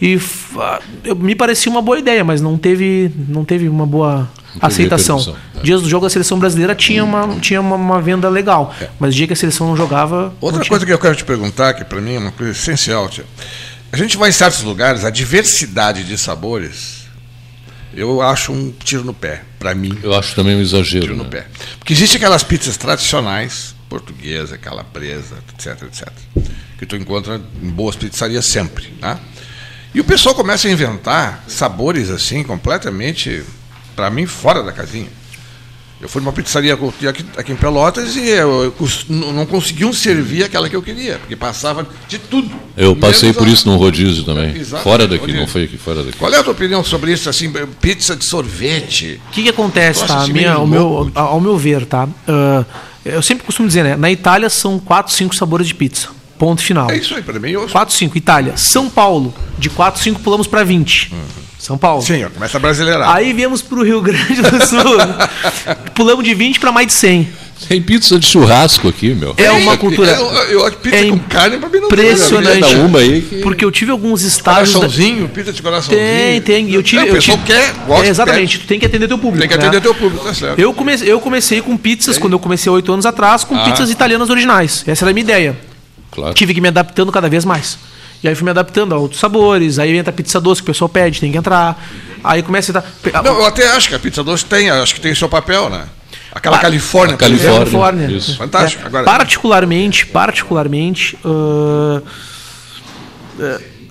E 0.00 0.14
f- 0.14 0.58
ah, 0.58 0.80
eu- 1.04 1.16
me 1.16 1.34
parecia 1.34 1.70
uma 1.70 1.82
boa 1.82 1.98
ideia, 1.98 2.24
mas 2.24 2.40
não 2.40 2.56
teve, 2.56 3.10
não 3.28 3.44
teve 3.44 3.68
uma 3.68 3.84
boa 3.84 4.28
aceitação. 4.60 5.36
é. 5.56 5.60
Dias 5.62 5.82
do 5.82 5.88
jogo 5.88 6.06
da 6.06 6.10
seleção 6.10 6.38
brasileira 6.38 6.74
tinha 6.74 7.04
uma, 7.04 7.38
tinha 7.40 7.60
uma, 7.60 7.76
uma 7.76 8.00
venda 8.00 8.28
legal. 8.28 8.74
Mas 8.98 9.14
dia 9.14 9.26
que 9.26 9.32
a 9.32 9.36
seleção 9.36 9.68
não 9.68 9.76
jogava. 9.76 10.34
Outra 10.40 10.60
não 10.60 10.66
coisa 10.66 10.84
que 10.84 10.92
eu 10.92 10.98
quero 10.98 11.16
te 11.16 11.24
perguntar, 11.24 11.74
que 11.74 11.84
para 11.84 12.00
mim 12.00 12.14
é 12.14 12.18
uma 12.18 12.32
coisa 12.32 12.52
essencial, 12.52 13.08
tia. 13.08 13.24
A 13.92 13.96
gente 13.96 14.16
vai 14.16 14.28
em 14.28 14.32
certos 14.32 14.62
lugares, 14.62 15.04
a 15.04 15.10
diversidade 15.10 16.04
de 16.04 16.18
sabores, 16.18 17.06
eu 17.94 18.20
acho 18.20 18.52
um 18.52 18.70
tiro 18.72 19.04
no 19.04 19.14
pé, 19.14 19.42
para 19.58 19.74
mim. 19.74 19.98
Eu 20.02 20.14
acho 20.14 20.34
também 20.34 20.54
um 20.54 20.60
exagero. 20.60 21.06
tiro 21.06 21.16
no 21.16 21.24
né? 21.24 21.30
pé. 21.30 21.46
Porque 21.78 21.94
existe 21.94 22.16
aquelas 22.16 22.42
pizzas 22.42 22.76
tradicionais, 22.76 23.74
portuguesa, 23.88 24.58
calabresa, 24.58 25.36
etc, 25.54 25.82
etc, 25.84 26.08
que 26.78 26.84
tu 26.84 26.94
encontra 26.94 27.40
em 27.62 27.70
boas 27.70 27.96
pizzarias 27.96 28.44
sempre, 28.44 28.88
tá? 29.00 29.18
E 29.94 30.00
o 30.00 30.04
pessoal 30.04 30.34
começa 30.34 30.68
a 30.68 30.70
inventar 30.70 31.42
sabores 31.48 32.10
assim 32.10 32.42
completamente, 32.42 33.42
para 33.96 34.10
mim, 34.10 34.26
fora 34.26 34.62
da 34.62 34.70
casinha. 34.72 35.08
Eu 35.98 36.10
fui 36.10 36.20
numa 36.20 36.30
pizzaria 36.32 36.74
aqui, 36.74 37.24
aqui 37.38 37.52
em 37.52 37.56
Pelotas 37.56 38.16
e 38.16 38.28
eu, 38.28 38.64
eu 38.64 39.32
não 39.32 39.46
conseguiam 39.46 39.90
servir 39.94 40.44
aquela 40.44 40.68
que 40.68 40.76
eu 40.76 40.82
queria, 40.82 41.18
porque 41.18 41.34
passava 41.34 41.88
de 42.06 42.18
tudo. 42.18 42.50
Eu 42.76 42.94
passei 42.94 43.32
por 43.32 43.46
a- 43.46 43.50
isso 43.50 43.66
no 43.66 43.78
rodízio 43.78 44.22
também. 44.22 44.54
Exatamente, 44.54 44.82
Fora 44.84 45.06
daqui, 45.08 45.20
rodízio. 45.22 45.40
não 45.40 45.48
foi 45.48 45.64
aqui, 45.64 45.78
fora 45.78 46.04
daqui. 46.04 46.18
Qual 46.18 46.30
é 46.30 46.36
a 46.36 46.42
tua 46.42 46.52
opinião 46.52 46.84
sobre 46.84 47.12
isso, 47.12 47.30
assim, 47.30 47.50
pizza 47.80 48.14
de 48.14 48.26
sorvete? 48.26 49.18
O 49.28 49.30
que, 49.30 49.44
que 49.44 49.48
acontece, 49.48 50.02
Nossa, 50.02 50.14
tá? 50.14 50.26
Minha, 50.26 50.52
ao, 50.52 50.66
meu, 50.66 51.10
ao 51.14 51.40
meu 51.40 51.56
ver, 51.56 51.86
tá? 51.86 52.06
Ah, 52.28 52.62
eu 53.02 53.22
sempre 53.22 53.46
costumo 53.46 53.66
dizer, 53.66 53.82
né? 53.82 53.96
Na 53.96 54.10
Itália 54.10 54.50
são 54.50 54.78
4, 54.78 55.14
5 55.14 55.34
sabores 55.34 55.66
de 55.66 55.74
pizza. 55.74 56.08
Ponto 56.38 56.60
final. 56.60 56.90
É 56.90 56.98
isso 56.98 57.14
aí, 57.14 57.22
para 57.22 57.40
mim. 57.40 57.48
Eu... 57.52 57.66
4, 57.70 57.94
5. 57.94 58.18
Itália. 58.18 58.54
São 58.58 58.90
Paulo. 58.90 59.32
De 59.58 59.70
4, 59.70 60.02
5 60.02 60.20
pulamos 60.20 60.46
para 60.46 60.62
20. 60.62 61.10
São 61.66 61.76
Paulo. 61.76 62.00
Sim, 62.00 62.22
ó, 62.22 62.30
começa 62.30 62.56
a 62.58 62.60
brasileirar. 62.60 63.10
Aí 63.12 63.32
viemos 63.32 63.60
pro 63.60 63.82
Rio 63.82 64.00
Grande 64.00 64.40
do 64.40 64.64
Sul. 64.66 64.98
pulamos 65.96 66.24
de 66.24 66.32
20 66.32 66.60
para 66.60 66.70
mais 66.70 66.86
de 66.86 66.92
100. 66.92 67.28
Tem 67.68 67.82
pizza 67.82 68.18
de 68.20 68.24
churrasco 68.26 68.86
aqui, 68.86 69.12
meu. 69.14 69.34
É 69.36 69.50
uma 69.50 69.76
cultura 69.76 70.12
Eu, 70.12 70.26
eu 70.60 70.66
acho 70.66 70.76
pizza 70.76 70.96
é 70.96 71.08
com 71.08 71.18
carne 71.18 71.56
pra 71.58 71.68
mim 71.68 71.78
não 71.80 71.86
impressionante. 71.88 72.60
Cada 72.60 72.78
uma 72.84 73.00
aí 73.00 73.20
que... 73.20 73.36
Porque 73.38 73.64
eu 73.64 73.72
tive 73.72 73.90
alguns 73.90 74.22
estágios. 74.22 74.74
da- 74.74 74.80
Coraçãozinho, 74.80 75.28
pizza 75.30 75.52
de 75.52 75.60
coraçãozinho. 75.60 75.98
Tem, 75.98 76.40
tem. 76.40 76.70
Eu 76.72 76.82
tive, 76.84 76.98
Não, 77.00 77.06
o 77.06 77.08
eu 77.08 77.14
pessoal 77.14 77.38
tive... 77.38 77.52
quer, 77.52 77.72
gosta, 77.84 78.06
É, 78.06 78.08
exatamente. 78.10 78.58
Tu 78.60 78.66
tem 78.68 78.78
que 78.78 78.86
atender 78.86 79.08
teu 79.08 79.18
público. 79.18 79.40
Tem 79.40 79.48
que 79.48 79.56
né? 79.56 79.64
atender 79.66 79.80
teu 79.82 79.94
público, 79.94 80.24
tá 80.24 80.34
certo. 80.34 80.56
Eu 80.60 80.72
comecei, 80.72 81.10
eu 81.10 81.18
comecei 81.18 81.60
com 81.62 81.76
pizzas, 81.76 82.16
quando 82.16 82.34
eu 82.34 82.38
comecei 82.38 82.70
oito 82.70 82.92
anos 82.92 83.06
atrás, 83.06 83.42
com 83.42 83.56
Ah. 83.56 83.64
pizzas 83.64 83.90
italianas 83.90 84.30
originais. 84.30 84.84
Essa 84.86 85.04
era 85.04 85.10
a 85.10 85.14
minha 85.14 85.24
ideia. 85.24 85.58
Claro. 86.12 86.34
Tive 86.34 86.54
que 86.54 86.60
me 86.60 86.68
adaptando 86.68 87.10
cada 87.10 87.28
vez 87.28 87.44
mais. 87.44 87.76
E 88.26 88.28
aí 88.28 88.34
fui 88.34 88.44
me 88.44 88.50
adaptando 88.50 88.92
a 88.92 88.98
outros 88.98 89.20
sabores, 89.20 89.78
aí 89.78 89.96
entra 89.96 90.10
a 90.10 90.12
pizza 90.12 90.40
doce 90.40 90.60
que 90.60 90.68
o 90.68 90.72
pessoal 90.72 90.88
pede, 90.88 91.20
tem 91.20 91.30
que 91.30 91.38
entrar. 91.38 91.80
Aí 92.24 92.42
começa 92.42 92.72
a 92.72 92.82
entrar. 93.04 93.22
Não, 93.22 93.34
eu 93.38 93.46
até 93.46 93.68
acho 93.70 93.88
que 93.88 93.94
a 93.94 93.98
pizza 94.00 94.24
doce 94.24 94.44
tem, 94.44 94.68
acho 94.68 94.94
que 94.96 95.00
tem 95.00 95.12
o 95.12 95.16
seu 95.16 95.28
papel, 95.28 95.70
né? 95.70 95.84
Aquela 96.32 96.56
Ah, 96.56 96.60
Califórnia. 96.60 97.16
Califórnia. 97.16 97.58
Califórnia. 97.60 98.06
Isso. 98.10 98.36
Fantástico. 98.36 98.82
É, 98.82 98.86
Agora- 98.86 99.04
particularmente, 99.04 100.06
particularmente, 100.06 101.16
ah, 101.24 102.02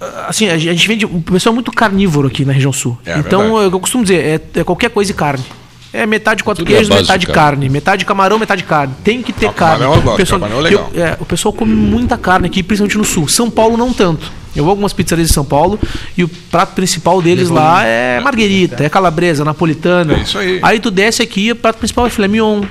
ah, 0.01 0.25
assim, 0.27 0.49
a 0.49 0.57
gente 0.57 0.85
vende 0.87 1.05
um 1.05 1.21
pessoal 1.21 1.55
muito 1.55 1.71
carnívoro 1.71 2.27
aqui 2.27 2.43
na 2.43 2.51
região 2.51 2.73
sul. 2.73 2.97
É, 3.05 3.17
então, 3.17 3.53
verdade. 3.53 3.73
eu 3.73 3.79
costumo 3.79 4.03
dizer, 4.03 4.41
é, 4.55 4.59
é 4.59 4.63
qualquer 4.65 4.89
coisa 4.89 5.11
e 5.11 5.13
carne. 5.13 5.45
É 5.93 6.05
metade 6.05 6.43
quatro 6.43 6.63
Tudo 6.65 6.73
à 6.73 6.77
queijos, 6.77 6.89
base 6.89 7.01
metade 7.03 7.19
de 7.21 7.27
carne. 7.27 7.41
carne. 7.61 7.69
metade 7.69 8.05
camarão, 8.05 8.37
metade 8.37 8.63
carne. 8.63 8.93
Tem 9.03 9.21
que 9.21 9.31
ter 9.31 9.47
Ah, 9.47 9.53
carne. 9.53 9.85
gosto, 9.85 10.09
o, 10.09 10.15
pessoal, 10.15 10.41
camarão 10.41 10.59
é 10.59 10.63
legal. 10.63 10.91
eu- 10.93 11.03
é, 11.05 11.17
o 11.19 11.25
pessoal 11.25 11.53
come 11.53 11.73
muita 11.73 12.17
carne 12.17 12.47
aqui, 12.47 12.61
principalmente 12.61 12.97
no 12.97 13.05
sul. 13.05 13.27
São 13.29 13.49
Paulo 13.49 13.77
não 13.77 13.93
tanto. 13.93 14.29
Eu 14.55 14.63
vou 14.63 14.71
a 14.71 14.73
algumas 14.73 14.93
pizzarias 14.93 15.27
de 15.29 15.33
São 15.33 15.43
Paulo 15.43 15.77
e 16.17 16.23
o 16.23 16.27
prato 16.29 16.73
principal 16.75 17.21
deles 17.21 17.49
lá 17.49 17.83
é 17.85 18.19
marguerita, 18.21 18.83
é 18.85 18.89
calabresa, 18.89 19.43
napolitana. 19.43 20.13
É 20.15 20.19
isso 20.21 20.37
aí. 20.37 20.59
Aí 20.61 20.79
tu 20.79 20.89
desce 20.89 21.21
aqui, 21.21 21.51
o 21.51 21.55
prato 21.57 21.77
principal 21.77 22.07
é 22.07 22.09
filé 22.09 22.27
mignon, 22.29 22.63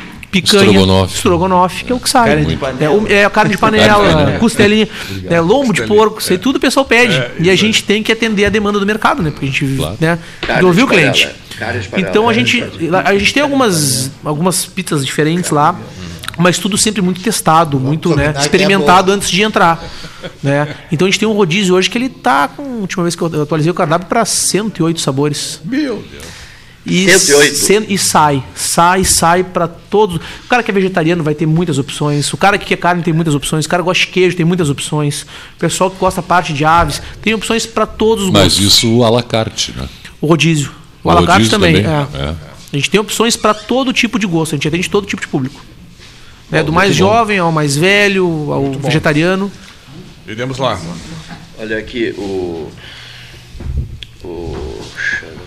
picanha, 0.43 0.65
Estrogonofe. 0.65 1.15
estrogonofe, 1.17 1.85
que 1.85 1.93
é 1.93 1.95
o 1.95 2.01
que 2.01 2.09
sai. 2.11 2.29
Carne 2.31 2.45
de 2.47 2.55
É, 2.55 2.57
panela. 2.57 2.95
o- 2.95 3.07
é 3.09 3.25
a 3.25 3.31
carne 3.31 3.51
de 3.53 3.59
panela, 3.59 4.33
costelinha, 4.41 4.89
é, 5.31 5.41
lombo 5.41 5.73
de 5.73 5.83
porco, 5.87 6.19
isso 6.21 6.33
aí 6.33 6.39
tudo 6.39 6.57
o 6.57 6.61
pessoal 6.61 6.85
pede. 6.85 7.23
e 7.39 7.49
a 7.51 7.57
gente 7.57 7.85
tem 7.85 8.03
que 8.03 8.11
atender 8.13 8.45
a 8.47 8.49
demanda 8.49 8.79
do 8.81 8.87
mercado, 8.87 9.23
né? 9.23 9.31
Porque 9.31 9.47
a 9.47 9.49
gente 9.49 9.77
Claro. 9.77 9.97
né, 10.01 10.19
Carne 10.41 10.73
de 10.75 10.83
o 10.83 10.87
cliente. 10.87 11.29
carne 11.59 11.81
de 11.81 11.89
Então 11.97 12.29
a 12.29 12.33
carne 12.35 12.43
de 12.45 12.51
gente, 12.61 12.91
a 13.05 13.17
gente 13.19 13.33
tem 13.35 13.43
algumas, 13.43 14.11
algumas 14.25 14.67
pizzas 14.67 15.05
diferentes 15.07 15.51
lá. 15.51 15.77
Mas 16.37 16.59
tudo 16.59 16.77
sempre 16.77 17.01
muito 17.01 17.21
testado, 17.21 17.79
muito 17.79 18.17
né, 18.17 18.35
é 18.37 18.41
experimentado 18.41 19.13
antes 19.13 19.31
de 19.31 19.41
entrar. 19.43 19.81
Né? 20.43 20.67
Então 20.91 21.07
a 21.07 21.11
gente 21.11 21.21
tem 21.21 21.29
um 21.29 21.33
rodízio 21.33 21.77
hoje 21.77 21.89
que 21.89 21.97
ele 21.97 22.09
tá 22.09 22.49
com. 22.49 22.63
A 22.63 22.81
última 22.81 23.05
vez 23.05 23.15
que 23.15 23.23
eu 23.23 23.43
atualizei 23.43 23.71
o 23.71 23.75
cardápio 23.75 24.09
para 24.09 24.25
108 24.25 25.01
sabores. 25.01 25.61
Meu 25.65 26.03
Deus. 26.11 26.25
E, 26.87 27.09
108. 27.09 27.57
sen- 27.57 27.87
e 27.89 27.97
sai, 27.97 28.45
sai, 28.55 29.05
sai 29.05 29.43
para 29.43 29.67
todos. 29.67 30.17
O 30.17 30.49
cara 30.49 30.63
que 30.63 30.71
é 30.71 30.75
vegetariano 30.75 31.23
vai 31.25 31.35
ter 31.35 31.47
muitas 31.47 31.79
opções. 31.79 32.31
O 32.33 32.37
cara 32.37 32.59
que 32.59 32.67
quer 32.67 32.77
carne 32.77 33.03
tem 33.03 33.15
muitas 33.15 33.35
opções. 33.35 33.65
O 33.65 33.69
cara 33.69 33.83
que 33.83 33.87
gosta 33.87 34.05
de 34.05 34.11
queijo 34.13 34.37
tem 34.37 34.45
muitas 34.45 34.69
opções. 34.69 35.23
O 35.57 35.59
pessoal 35.59 35.91
que 35.91 35.97
gosta 35.99 36.23
parte 36.23 36.53
de 36.53 36.63
aves 36.65 37.01
tem 37.23 37.33
opções 37.33 37.65
para 37.65 37.87
todos 37.87 38.25
os 38.25 38.31
Mas 38.31 38.59
gostos. 38.59 38.65
isso 38.65 39.03
à 39.03 39.09
la 39.09 39.23
carte, 39.23 39.73
né? 39.77 39.89
O 40.21 40.27
rodízio. 40.27 40.71
O, 41.03 41.09
O 41.09 41.11
alacarte 41.11 41.33
rodízio 41.49 41.51
também. 41.59 41.83
também, 41.83 42.21
é. 42.21 42.25
é. 42.31 42.35
A 42.73 42.77
gente 42.77 42.91
tem 42.91 43.01
opções 43.01 43.35
para 43.37 43.55
todo 43.55 43.93
tipo 43.93 44.19
de 44.19 44.27
gosto. 44.27 44.55
A 44.55 44.57
gente 44.57 44.69
atende 44.69 44.91
todo 44.91 45.07
tipo 45.07 45.23
de 45.23 45.29
público. 45.29 45.65
Né? 46.51 46.63
Do 46.63 46.71
mais 46.73 46.91
muito 46.91 47.03
bom. 47.03 47.11
jovem 47.15 47.39
ao 47.39 47.51
mais 47.51 47.77
velho, 47.77 48.53
ao 48.53 48.73
vegetariano. 48.73 49.51
Iremos 50.27 50.59
lá. 50.59 50.79
Olha 51.59 51.79
aqui, 51.79 52.15
o. 52.19 52.71
O. 54.23 54.81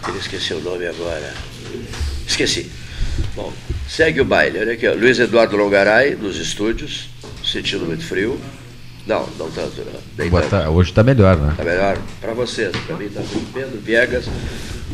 ele 0.09 0.19
esqueceu 0.19 0.57
o 0.57 0.61
nome 0.61 0.85
agora. 0.87 1.33
Esqueci. 2.27 2.69
Bom, 3.35 3.51
segue 3.89 4.21
o 4.21 4.25
baile. 4.25 4.59
Olha 4.59 4.73
aqui, 4.73 4.87
ó. 4.87 4.93
Luiz 4.93 5.19
Eduardo 5.19 5.55
Longaray, 5.57 6.15
nos 6.15 6.37
estúdios, 6.37 7.09
sentindo 7.43 7.85
muito 7.85 8.03
frio. 8.03 8.39
Não, 9.05 9.25
não 9.39 9.49
tanto, 9.49 9.81
não. 9.85 9.99
Nem 10.17 10.29
Boa 10.29 10.41
tanto. 10.41 10.51
tarde. 10.51 10.69
Hoje 10.69 10.89
está 10.91 11.03
melhor, 11.03 11.37
né? 11.37 11.53
Tá 11.55 11.63
melhor? 11.63 11.97
Para 12.19 12.33
vocês, 12.33 12.75
para 12.85 12.95
mim 12.97 13.09
tá 13.09 13.21
tudo. 13.21 13.53
Pedro 13.53 13.79
Viegas, 13.79 14.25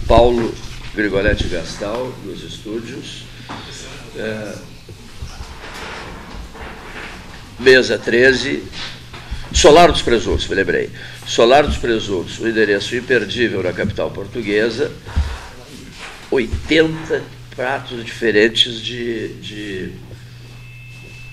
Paulo 0.07 0.53
Grigoletti 0.95 1.47
Gastal, 1.47 2.14
nos 2.24 2.43
estúdios. 2.43 3.24
É, 4.16 4.53
mesa 7.59 7.97
13. 7.97 8.64
Solar 9.51 9.91
dos 9.91 10.01
Presuntos, 10.01 10.47
me 10.47 10.55
lembrei. 10.55 10.89
Solar 11.26 11.65
dos 11.65 11.78
Presuntos, 11.78 12.39
o 12.39 12.47
endereço 12.47 12.95
imperdível 12.95 13.63
na 13.63 13.74
capital 13.74 14.11
portuguesa. 14.11 14.91
80 16.30 17.21
pratos 17.55 18.03
diferentes 18.03 18.82
de, 18.82 19.28
de 19.36 19.91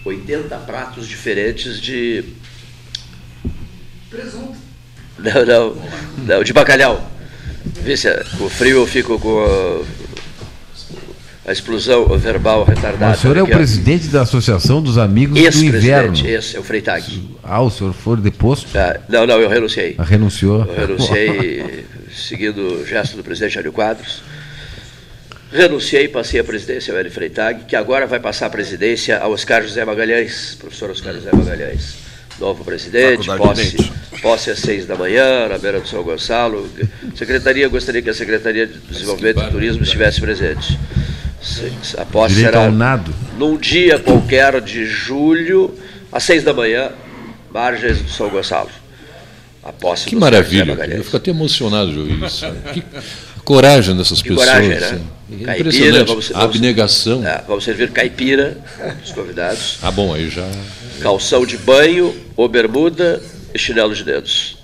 80 0.05 0.57
pratos 0.59 1.09
diferentes 1.09 1.80
de 1.80 2.24
não, 5.18 5.45
não, 5.47 5.82
não, 6.18 6.43
de 6.45 6.53
bacalhau. 6.53 7.11
Vê 7.82 7.97
se 7.97 8.09
é- 8.09 8.24
com 8.38 8.49
frio 8.49 8.78
eu 8.78 8.86
fico 8.86 9.18
com 9.18 9.38
a, 9.38 9.84
a 11.51 11.53
explosão 11.53 12.07
verbal 12.16 12.62
retardada. 12.62 13.16
o 13.16 13.20
senhor 13.20 13.36
é 13.36 13.42
o 13.42 13.46
presidente 13.46 14.07
da 14.07 14.22
Associação 14.22 14.80
dos 14.80 14.96
Amigos 14.96 15.34
do 15.34 15.64
Inverno. 15.64 16.14
Ex-presidente, 16.14 16.26
esse 16.28 16.57
é 16.57 16.61
o 16.61 16.62
Freitag. 16.62 17.36
Ah, 17.42 17.61
o 17.61 17.68
senhor 17.68 17.92
foi 17.92 18.16
deposto? 18.18 18.68
Ah, 18.78 19.01
não, 19.09 19.26
não, 19.26 19.40
eu 19.40 19.48
renunciei. 19.48 19.96
Ah, 19.98 20.05
Renunciou? 20.05 20.64
Eu 20.64 20.86
renunciei 20.86 21.84
seguindo 22.14 22.59
o 22.82 22.86
gesto 22.86 23.16
do 23.16 23.24
presidente 23.24 23.55
Jânio 23.55 23.72
Quadros. 23.72 24.22
Renunciei 25.53 26.07
passei 26.07 26.38
a 26.38 26.44
presidência 26.44 26.92
ao 26.94 27.01
Hélio 27.01 27.11
Freitag, 27.11 27.64
que 27.64 27.74
agora 27.74 28.07
vai 28.07 28.20
passar 28.20 28.46
a 28.46 28.51
presidência 28.51 29.18
ao 29.18 29.32
Oscar 29.32 29.62
José 29.64 29.84
Magalhães, 29.84 30.55
professor 30.55 30.90
Oscar 30.90 31.14
José 31.14 31.30
Magalhães. 31.32 31.96
Novo 32.38 32.64
presidente, 32.64 33.26
Faculdade 33.26 33.72
posse, 33.76 33.92
posse 34.22 34.51
às 34.51 34.61
seis 34.61 34.86
da 34.86 34.94
manhã, 34.94 35.48
na 35.48 35.59
beira 35.59 35.80
do 35.80 35.88
São 35.88 36.05
Gonçalo. 36.05 36.70
Secretaria, 37.16 37.68
gostaria 37.68 38.01
que 38.01 38.09
a 38.09 38.14
Secretaria 38.14 38.68
de 38.68 38.78
Desenvolvimento 38.78 39.42
e 39.42 39.51
Turismo 39.51 39.82
estivesse 39.82 40.20
presente. 40.20 40.78
A 41.97 42.05
posse 42.05 42.34
Direito 42.34 42.53
será 42.53 42.66
ao 42.66 42.72
nado. 42.72 43.14
num 43.38 43.57
dia 43.57 43.99
qualquer 43.99 44.61
de 44.61 44.84
julho, 44.86 45.74
às 46.12 46.22
seis 46.22 46.43
da 46.45 46.53
manhã, 46.53 46.91
margens 47.53 48.03
do 48.03 48.11
São 48.11 48.28
Gonçalo. 48.28 48.68
A 49.62 49.72
posse 49.72 50.07
Que 50.07 50.16
maravilha, 50.16 50.72
eu 50.72 51.05
fico 51.05 51.16
até 51.16 51.30
emocionado 51.30 51.93
de 51.93 51.99
ouvir 51.99 52.24
isso. 52.24 52.47
Que 52.72 52.82
coragem 53.45 53.97
dessas 53.97 54.20
Que 54.22 54.28
pessoas. 54.30 54.49
coragem, 54.49 54.70
né? 54.70 54.76
assim. 54.76 55.07
Caipira, 55.45 55.59
Impressionante. 55.61 56.09
vamos- 56.09 56.30
A 56.30 56.38
vamos- 56.41 56.57
abnegação. 56.57 57.26
É, 57.26 57.43
vamos 57.47 57.64
servir 57.64 57.91
caipira, 57.91 58.59
os 59.05 59.12
convidados, 59.12 59.78
Ah, 59.82 59.91
bom, 59.91 60.12
aí 60.14 60.28
já. 60.28 60.47
calção 61.01 61.47
de 61.47 61.57
banho, 61.57 62.14
ou 62.36 62.49
bermuda 62.49 63.20
e 63.55 63.59
chinelo 63.59 63.95
de 63.95 64.03
dedos. 64.05 64.59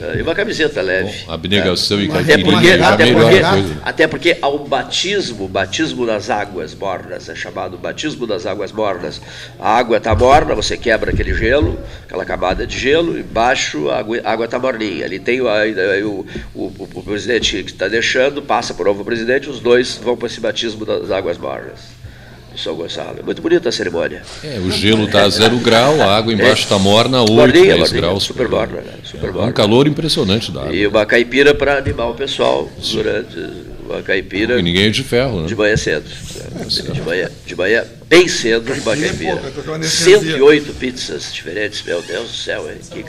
É, 0.00 0.18
E 0.18 0.22
uma 0.22 0.34
camiseta 0.34 0.80
leve. 0.82 1.24
Abnegação 1.28 2.00
e 2.00 2.10
Até 2.10 2.24
caipirinha 2.24 2.52
porque, 2.52 2.68
é 2.68 2.82
até, 2.84 3.12
porque, 3.12 3.40
até 3.84 4.06
porque 4.06 4.38
há 4.40 4.48
um 4.48 4.64
batismo, 4.64 5.48
batismo 5.48 6.04
nas 6.06 6.30
águas 6.30 6.74
mornas, 6.74 7.28
é 7.28 7.34
chamado 7.34 7.76
batismo 7.78 8.26
das 8.26 8.46
águas 8.46 8.72
mornas. 8.72 9.20
A 9.58 9.76
água 9.78 9.96
está 9.98 10.14
morna, 10.14 10.54
você 10.54 10.76
quebra 10.76 11.10
aquele 11.12 11.34
gelo, 11.34 11.78
aquela 12.04 12.24
camada 12.24 12.66
de 12.66 12.78
gelo, 12.78 13.18
embaixo 13.18 13.88
a 13.90 13.98
água 14.30 14.44
está 14.44 14.58
morninha. 14.58 15.04
Ali 15.04 15.18
tem 15.18 15.40
o, 15.40 15.46
o, 15.46 16.26
o, 16.54 16.62
o- 16.78 16.88
o 16.94 17.02
presidente 17.02 17.62
que 17.62 17.70
está 17.72 17.88
deixando, 17.88 18.40
passa 18.42 18.74
para 18.74 18.82
o 18.84 18.86
novo 18.86 19.04
presidente, 19.04 19.48
os 19.48 19.60
dois 19.60 19.96
vão 20.02 20.16
para 20.16 20.26
esse 20.26 20.40
batismo 20.40 20.84
das 20.84 21.10
águas 21.10 21.38
mornas. 21.38 22.01
Em 22.54 22.58
São 22.58 22.74
Gonçalo. 22.74 23.16
É 23.18 23.22
muito 23.22 23.40
bonita 23.40 23.68
a 23.68 23.72
cerimônia. 23.72 24.22
É, 24.44 24.58
o 24.58 24.70
gelo 24.70 25.04
está 25.06 25.22
a 25.24 25.28
zero 25.30 25.56
grau, 25.58 26.00
a 26.02 26.16
água 26.16 26.32
embaixo 26.32 26.64
está 26.64 26.78
morna 26.78 27.18
a 27.18 27.22
8, 27.22 27.32
Morninha, 27.32 27.64
10 27.66 27.78
morninha, 27.78 28.00
graus. 28.00 28.22
super 28.24 28.48
morna, 28.48 28.80
né? 28.82 28.92
Super 29.04 29.28
É 29.28 29.30
um 29.30 29.34
morna. 29.34 29.52
calor 29.52 29.86
impressionante 29.88 30.52
da 30.52 30.62
água. 30.62 30.74
E 30.74 30.86
uma 30.86 31.06
caipira 31.06 31.54
para 31.54 31.78
animar 31.78 32.10
o 32.10 32.14
pessoal 32.14 32.70
durante 32.92 33.36
uma 33.88 34.02
caipira 34.02 34.58
E 34.58 34.62
ninguém 34.62 34.84
é 34.86 34.90
de 34.90 35.02
ferro, 35.02 35.40
né? 35.42 35.46
de 35.46 35.56
manhã 35.56 35.76
cedo. 35.76 36.04
De 36.92 37.00
manhã, 37.00 37.30
de 37.46 37.56
manhã 37.56 37.84
bem 38.08 38.28
cedo, 38.28 38.72
uma 38.72 38.96
caipira. 38.96 39.36
com 39.64 39.72
anestesia. 39.72 40.18
108 40.20 40.72
pizzas 40.74 41.32
diferentes, 41.32 41.82
meu 41.82 42.02
Deus 42.02 42.30
do 42.30 42.36
céu, 42.36 42.70
hein? 42.70 42.78
Que, 42.90 43.02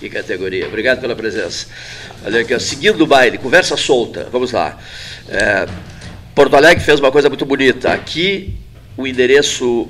que 0.00 0.08
categoria. 0.10 0.66
Obrigado 0.66 1.00
pela 1.00 1.14
presença. 1.14 1.66
Olha 2.24 2.40
aqui, 2.40 2.52
ó, 2.54 2.58
seguindo 2.58 3.00
o 3.02 3.06
baile, 3.06 3.38
conversa 3.38 3.76
solta, 3.76 4.28
vamos 4.32 4.50
lá. 4.52 4.76
É, 5.28 5.66
Porto 6.34 6.54
Alegre 6.56 6.82
fez 6.84 6.98
uma 7.00 7.10
coisa 7.12 7.28
muito 7.28 7.44
bonita. 7.46 7.90
Aqui, 7.92 8.54
o 8.96 9.06
endereço 9.06 9.88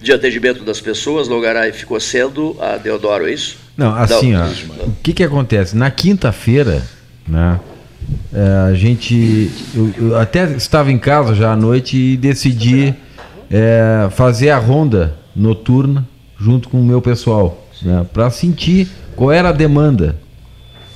de 0.00 0.12
atendimento 0.12 0.64
das 0.64 0.80
pessoas, 0.80 1.28
Longaray 1.28 1.72
ficou 1.72 2.00
sendo 2.00 2.56
a 2.60 2.76
Deodoro, 2.76 3.28
é 3.28 3.32
isso? 3.32 3.58
Não, 3.76 3.94
assim, 3.94 4.34
ó, 4.34 4.46
o 4.86 4.92
que 5.02 5.12
que 5.12 5.22
acontece? 5.22 5.76
Na 5.76 5.90
quinta-feira, 5.90 6.82
né, 7.28 7.60
é, 8.32 8.70
a 8.70 8.74
gente, 8.74 9.50
eu, 9.74 9.92
eu 9.98 10.18
até 10.18 10.50
estava 10.52 10.90
em 10.90 10.98
casa 10.98 11.34
já 11.34 11.52
à 11.52 11.56
noite 11.56 11.96
e 11.96 12.16
decidi 12.16 12.94
é, 13.50 14.08
fazer 14.10 14.50
a 14.50 14.58
ronda 14.58 15.16
noturna 15.34 16.06
junto 16.38 16.68
com 16.68 16.80
o 16.80 16.84
meu 16.84 17.02
pessoal, 17.02 17.66
né, 17.82 18.06
para 18.12 18.30
sentir 18.30 18.88
qual 19.14 19.30
era 19.30 19.50
a 19.50 19.52
demanda, 19.52 20.16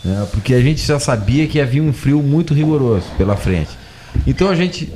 né, 0.03 0.27
porque 0.33 0.55
a 0.55 0.61
gente 0.61 0.85
já 0.85 0.99
sabia 0.99 1.47
que 1.47 1.61
havia 1.61 1.83
um 1.83 1.93
frio 1.93 2.23
muito 2.23 2.55
rigoroso 2.55 3.07
pela 3.19 3.37
frente. 3.37 3.71
Então 4.27 4.49
a 4.49 4.55
gente, 4.55 4.91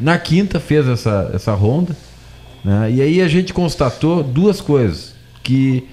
na 0.00 0.18
quinta, 0.18 0.58
fez 0.58 0.88
essa, 0.88 1.30
essa 1.34 1.52
ronda, 1.52 1.96
né, 2.64 2.90
e 2.90 3.02
aí 3.02 3.22
a 3.22 3.28
gente 3.28 3.52
constatou 3.52 4.22
duas 4.22 4.60
coisas, 4.60 5.14
que 5.42 5.88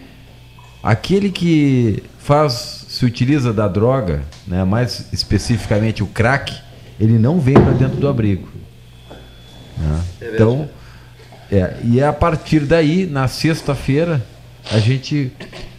aquele 0.82 1.30
que 1.30 2.04
faz 2.20 2.86
se 2.88 3.06
utiliza 3.06 3.54
da 3.54 3.68
droga, 3.68 4.24
né, 4.48 4.64
mais 4.64 5.08
especificamente 5.12 6.04
o 6.04 6.08
crack, 6.08 6.54
ele 7.00 7.20
não 7.20 7.40
vem 7.40 7.56
para 7.56 7.74
dentro 7.74 7.98
do 7.98 8.08
abrigo. 8.08 8.48
né? 9.78 10.02
Então, 10.22 10.70
é, 11.52 11.78
e 11.84 12.02
a 12.02 12.12
partir 12.12 12.62
daí, 12.62 13.06
na 13.06 13.28
sexta-feira, 13.28 14.26
a 14.72 14.80
gente 14.80 15.32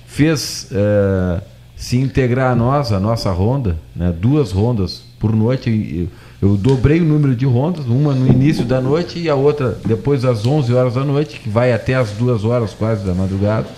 fez 0.07 0.69
é, 0.73 1.41
se 1.79 1.97
integrar 1.97 2.51
a 2.51 2.57
nós, 2.57 2.93
a 2.93 2.99
nossa 2.99 3.31
ronda, 3.31 3.79
né, 3.95 4.13
duas 4.13 4.51
rondas 4.51 5.05
por 5.21 5.35
noite. 5.35 6.09
Eu, 6.43 6.51
eu 6.51 6.57
dobrei 6.57 7.01
o 7.01 7.05
número 7.05 7.37
de 7.37 7.47
rondas, 7.47 7.87
uma 7.87 8.13
no 8.13 8.27
início 8.27 8.65
da 8.65 8.81
noite 8.81 9.19
e 9.21 9.31
a 9.31 9.37
outra 9.37 9.79
depois 9.87 10.23
das 10.23 10.45
11 10.45 10.75
horas 10.75 10.95
da 10.95 11.05
noite, 11.05 11.39
que 11.39 11.49
vai 11.49 11.73
até 11.73 11.95
as 11.95 12.11
duas 12.11 12.45
horas 12.45 12.75
quase 12.75 13.07
da 13.07 13.15
madrugada 13.15 13.69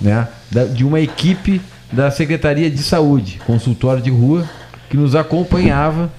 né, 0.00 0.28
de 0.74 0.84
uma 0.84 1.00
equipe 1.00 1.60
da 1.90 2.10
Secretaria 2.10 2.70
de 2.70 2.82
Saúde, 2.82 3.40
consultório 3.46 4.02
de 4.02 4.10
rua, 4.10 4.48
que 4.90 4.96
nos 4.96 5.14
acompanhava 5.14 6.12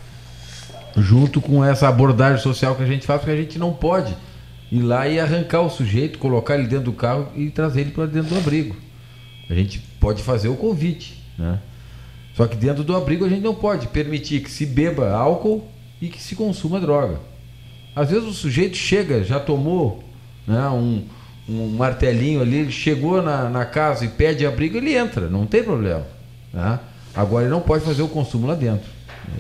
junto 0.98 1.40
com 1.40 1.64
essa 1.64 1.88
abordagem 1.88 2.42
social 2.42 2.76
que 2.76 2.82
a 2.82 2.88
gente 2.88 3.06
faz, 3.06 3.20
porque 3.20 3.34
a 3.34 3.38
gente 3.38 3.60
não 3.60 3.74
pode 3.74 4.16
ir 4.72 4.82
lá 4.82 5.08
e 5.08 5.20
arrancar 5.20 5.62
o 5.62 5.70
sujeito, 5.70 6.18
colocar 6.18 6.56
ele 6.58 6.68
dentro 6.68 6.86
do 6.86 6.94
carro 6.94 7.28
e 7.36 7.50
trazer 7.50 7.82
ele 7.82 7.92
para 7.92 8.08
dentro 8.08 8.30
do 8.30 8.38
abrigo. 8.38 8.76
A 9.50 9.54
gente 9.54 9.80
pode 10.06 10.22
fazer 10.22 10.50
o 10.50 10.56
convite, 10.56 11.20
né? 11.36 11.58
Só 12.38 12.46
que 12.46 12.56
dentro 12.56 12.84
do 12.84 12.96
abrigo 12.96 13.26
a 13.26 13.30
gente 13.30 13.42
não 13.42 13.56
pode 13.56 13.88
permitir 13.88 14.40
que 14.40 14.52
se 14.52 14.64
beba 14.64 15.10
álcool 15.12 15.68
e 16.00 16.10
que 16.10 16.22
se 16.22 16.36
consuma 16.36 16.80
droga. 16.80 17.20
Às 17.96 18.12
vezes 18.12 18.24
o 18.24 18.32
sujeito 18.32 18.78
chega, 18.78 19.24
já 19.24 19.40
tomou 19.40 20.04
né, 20.46 20.68
um, 20.68 21.02
um 21.50 21.70
martelinho 21.70 22.40
ali, 22.40 22.58
ele 22.58 22.72
chegou 22.72 23.20
na, 23.24 23.50
na 23.50 23.66
casa 23.66 24.06
e 24.06 24.10
pede 24.10 24.46
abrigo, 24.46 24.78
ele 24.78 24.94
entra, 24.94 25.28
não 25.28 25.48
tem 25.48 25.64
problema. 25.64 26.06
né? 26.54 26.80
Agora 27.16 27.46
ele 27.46 27.52
não 27.52 27.62
pode 27.62 27.84
fazer 27.84 28.04
o 28.04 28.08
consumo 28.08 28.46
lá 28.46 28.54
dentro. 28.54 28.88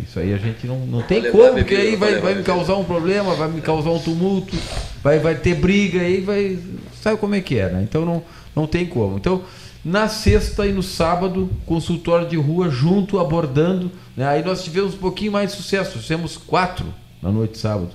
Isso 0.02 0.18
aí 0.18 0.34
a 0.34 0.38
gente 0.38 0.66
não, 0.66 0.80
não 0.80 1.04
tem 1.04 1.30
como, 1.32 1.54
porque 1.54 1.76
bebida, 1.76 1.78
aí 1.78 1.96
vai 1.96 2.20
vai, 2.20 2.34
me 2.34 2.42
causar 2.42 2.76
um 2.76 2.84
problema, 2.84 3.36
vai 3.36 3.50
me 3.50 3.62
causar 3.62 3.92
um 3.92 4.00
tumulto, 4.00 4.58
vai, 5.04 5.20
vai 5.20 5.36
ter 5.36 5.54
briga, 5.54 6.02
aí 6.02 6.22
vai. 6.22 6.58
Sabe 7.04 7.18
como 7.18 7.36
é 7.36 7.42
que 7.42 7.60
é, 7.60 7.70
né? 7.70 7.84
Então 7.84 8.04
não, 8.04 8.24
não 8.56 8.66
tem 8.66 8.88
como. 8.88 9.18
Então, 9.18 9.44
na 9.86 10.08
sexta 10.08 10.66
e 10.66 10.74
no 10.74 10.82
sábado, 10.82 11.48
consultório 11.64 12.28
de 12.28 12.36
rua 12.36 12.72
junto, 12.72 13.20
abordando. 13.20 13.92
Né? 14.18 14.26
Aí 14.26 14.44
nós 14.44 14.64
tivemos 14.64 14.96
um 14.96 14.98
pouquinho 14.98 15.32
mais 15.32 15.52
de 15.52 15.58
sucesso. 15.58 16.00
Fizemos 16.00 16.36
quatro 16.36 16.88
na 17.22 17.32
noite 17.32 17.52
de 17.52 17.60
sábado, 17.60 17.90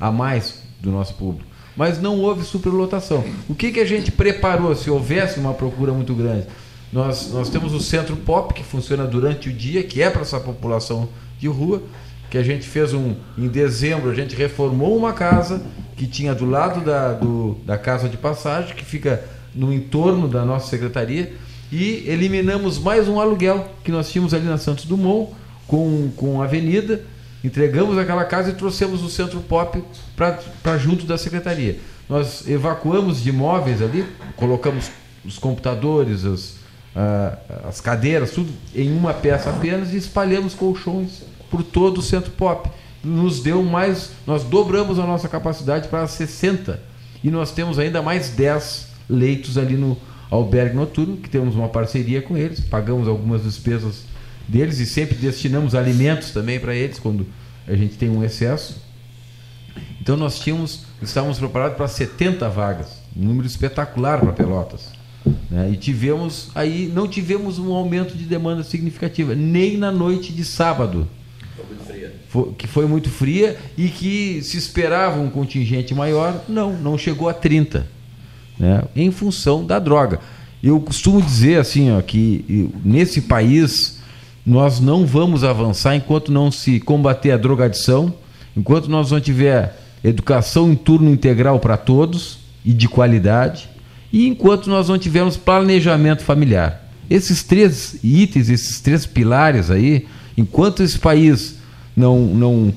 a 0.00 0.10
mais 0.10 0.60
do 0.80 0.90
nosso 0.90 1.14
público. 1.14 1.48
Mas 1.76 2.00
não 2.00 2.18
houve 2.18 2.44
superlotação. 2.44 3.24
O 3.48 3.54
que, 3.54 3.70
que 3.70 3.78
a 3.78 3.84
gente 3.84 4.10
preparou 4.10 4.74
se 4.74 4.90
houvesse 4.90 5.38
uma 5.38 5.54
procura 5.54 5.92
muito 5.92 6.14
grande? 6.14 6.48
Nós, 6.92 7.30
nós 7.32 7.48
temos 7.48 7.72
o 7.72 7.80
Centro 7.80 8.16
Pop, 8.16 8.52
que 8.52 8.64
funciona 8.64 9.04
durante 9.04 9.48
o 9.48 9.52
dia, 9.52 9.84
que 9.84 10.02
é 10.02 10.10
para 10.10 10.22
essa 10.22 10.40
população 10.40 11.08
de 11.38 11.46
rua, 11.46 11.80
que 12.28 12.38
a 12.38 12.42
gente 12.42 12.66
fez 12.66 12.92
um. 12.92 13.14
Em 13.38 13.46
dezembro, 13.46 14.10
a 14.10 14.14
gente 14.14 14.34
reformou 14.34 14.96
uma 14.96 15.12
casa 15.12 15.62
que 15.96 16.06
tinha 16.06 16.34
do 16.34 16.44
lado 16.44 16.80
da, 16.80 17.12
do, 17.12 17.56
da 17.64 17.78
casa 17.78 18.08
de 18.08 18.16
passagem, 18.16 18.74
que 18.74 18.84
fica 18.84 19.22
no 19.56 19.72
entorno 19.72 20.28
da 20.28 20.44
nossa 20.44 20.68
secretaria, 20.68 21.34
e 21.72 22.04
eliminamos 22.06 22.78
mais 22.78 23.08
um 23.08 23.18
aluguel 23.18 23.68
que 23.82 23.90
nós 23.90 24.10
tínhamos 24.10 24.32
ali 24.32 24.44
na 24.44 24.58
Santos 24.58 24.84
Dumont, 24.84 25.32
com, 25.66 26.10
com 26.14 26.40
a 26.40 26.44
avenida, 26.44 27.02
entregamos 27.42 27.98
aquela 27.98 28.24
casa 28.24 28.50
e 28.50 28.54
trouxemos 28.54 29.02
o 29.02 29.10
centro 29.10 29.40
pop 29.40 29.82
para 30.14 30.78
junto 30.78 31.06
da 31.06 31.18
secretaria. 31.18 31.78
Nós 32.08 32.46
evacuamos 32.48 33.22
de 33.22 33.30
imóveis 33.30 33.82
ali, 33.82 34.06
colocamos 34.36 34.90
os 35.24 35.38
computadores, 35.38 36.24
as, 36.24 36.54
as 37.64 37.80
cadeiras, 37.80 38.30
tudo 38.30 38.52
em 38.74 38.96
uma 38.96 39.12
peça 39.12 39.50
apenas 39.50 39.92
e 39.92 39.96
espalhamos 39.96 40.54
colchões 40.54 41.24
por 41.50 41.64
todo 41.64 41.98
o 41.98 42.02
centro 42.02 42.30
pop. 42.30 42.70
Nos 43.02 43.40
deu 43.40 43.62
mais, 43.62 44.10
nós 44.26 44.44
dobramos 44.44 44.98
a 44.98 45.06
nossa 45.06 45.28
capacidade 45.28 45.88
para 45.88 46.06
60 46.06 46.80
e 47.24 47.30
nós 47.30 47.50
temos 47.50 47.78
ainda 47.78 48.02
mais 48.02 48.30
10 48.30 48.95
leitos 49.08 49.56
ali 49.58 49.76
no 49.76 49.96
albergue 50.30 50.74
noturno, 50.74 51.16
que 51.16 51.28
temos 51.28 51.54
uma 51.54 51.68
parceria 51.68 52.20
com 52.20 52.36
eles, 52.36 52.60
pagamos 52.60 53.06
algumas 53.08 53.42
despesas 53.44 54.04
deles 54.48 54.78
e 54.78 54.86
sempre 54.86 55.16
destinamos 55.16 55.74
alimentos 55.74 56.30
também 56.30 56.58
para 56.58 56.74
eles 56.74 56.98
quando 56.98 57.26
a 57.66 57.74
gente 57.74 57.96
tem 57.96 58.08
um 58.08 58.22
excesso. 58.22 58.80
Então 60.00 60.16
nós 60.16 60.38
tínhamos, 60.38 60.84
estávamos 61.02 61.38
preparados 61.38 61.76
para 61.76 61.88
70 61.88 62.48
vagas, 62.48 63.02
um 63.16 63.24
número 63.24 63.46
espetacular 63.46 64.20
para 64.20 64.32
Pelotas. 64.32 64.92
Né? 65.50 65.70
E 65.72 65.76
tivemos 65.76 66.50
aí, 66.54 66.90
não 66.94 67.08
tivemos 67.08 67.58
um 67.58 67.72
aumento 67.72 68.16
de 68.16 68.24
demanda 68.24 68.62
significativa, 68.62 69.34
nem 69.34 69.76
na 69.76 69.90
noite 69.90 70.32
de 70.32 70.44
sábado. 70.44 71.08
Que 72.58 72.66
foi 72.66 72.86
muito 72.86 73.08
fria 73.08 73.56
e 73.78 73.88
que 73.88 74.42
se 74.42 74.58
esperava 74.58 75.18
um 75.18 75.30
contingente 75.30 75.94
maior, 75.94 76.44
não, 76.46 76.74
não 76.74 76.98
chegou 76.98 77.30
a 77.30 77.34
30, 77.34 77.86
né? 78.58 78.82
em 78.94 79.10
função 79.10 79.64
da 79.64 79.78
droga. 79.78 80.20
Eu 80.62 80.80
costumo 80.80 81.20
dizer 81.22 81.60
assim, 81.60 81.92
ó, 81.92 82.00
que 82.00 82.70
nesse 82.84 83.22
país 83.22 84.00
nós 84.44 84.80
não 84.80 85.04
vamos 85.04 85.44
avançar 85.44 85.96
enquanto 85.96 86.32
não 86.32 86.50
se 86.50 86.80
combater 86.80 87.32
a 87.32 87.36
drogadição, 87.36 88.14
enquanto 88.56 88.88
nós 88.88 89.10
não 89.10 89.20
tiver 89.20 89.76
educação 90.02 90.70
em 90.70 90.76
turno 90.76 91.10
integral 91.10 91.58
para 91.58 91.76
todos 91.76 92.38
e 92.64 92.72
de 92.72 92.88
qualidade, 92.88 93.68
e 94.12 94.26
enquanto 94.26 94.70
nós 94.70 94.88
não 94.88 94.98
tivermos 94.98 95.36
planejamento 95.36 96.22
familiar. 96.22 96.90
Esses 97.08 97.42
três 97.42 97.98
itens, 98.02 98.48
esses 98.48 98.80
três 98.80 99.04
pilares 99.04 99.70
aí, 99.70 100.06
enquanto 100.36 100.82
esse 100.82 100.98
país 100.98 101.56
não, 101.96 102.20
não, 102.26 102.74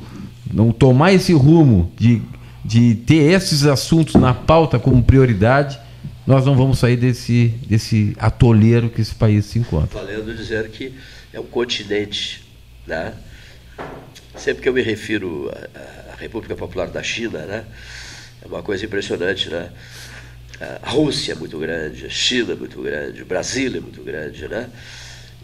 não 0.52 0.72
tomar 0.72 1.14
esse 1.14 1.34
rumo 1.34 1.92
de, 1.98 2.22
de 2.64 2.96
ter 2.96 3.32
esses 3.32 3.66
assuntos 3.66 4.16
na 4.16 4.34
pauta 4.34 4.78
como 4.80 5.02
prioridade, 5.04 5.80
nós 6.26 6.46
não 6.46 6.56
vamos 6.56 6.80
sair 6.80 6.96
desse, 6.96 7.48
desse 7.66 8.16
atoleiro 8.20 8.90
que 8.90 9.02
esse 9.02 9.16
país 9.16 9.46
se 9.46 9.58
encontra. 9.58 10.00
Valendo 10.00 10.36
dizer 10.36 10.70
que 10.70 10.94
é 11.34 11.40
um 11.40 11.46
continente, 11.46 12.48
né? 12.86 13.14
Sempre 14.36 14.62
que 14.62 14.70
eu 14.70 14.74
me 14.74 14.82
refiro 14.82 15.52
à, 16.12 16.16
República 16.18 16.56
Popular 16.56 16.88
da 16.90 17.02
China, 17.02 17.40
né? 17.46 17.66
É 18.44 18.48
uma 18.48 18.62
coisa 18.62 18.86
impressionante, 18.86 19.50
né? 19.50 19.72
A 20.84 20.90
Rússia 20.90 21.32
é 21.32 21.36
muito 21.36 21.58
grande, 21.58 22.06
a 22.06 22.10
China 22.10 22.52
é 22.52 22.56
muito 22.56 22.82
grande, 22.82 23.22
o 23.22 23.26
Brasil 23.26 23.76
é 23.76 23.80
muito 23.80 24.04
grande, 24.04 24.48
né? 24.48 24.70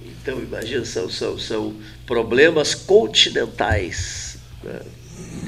Então, 0.06 0.38
imagina, 0.40 0.86
são, 0.86 1.10
são, 1.10 1.40
são 1.40 1.74
problemas 2.06 2.76
continentais. 2.76 4.38
Né? 4.64 4.80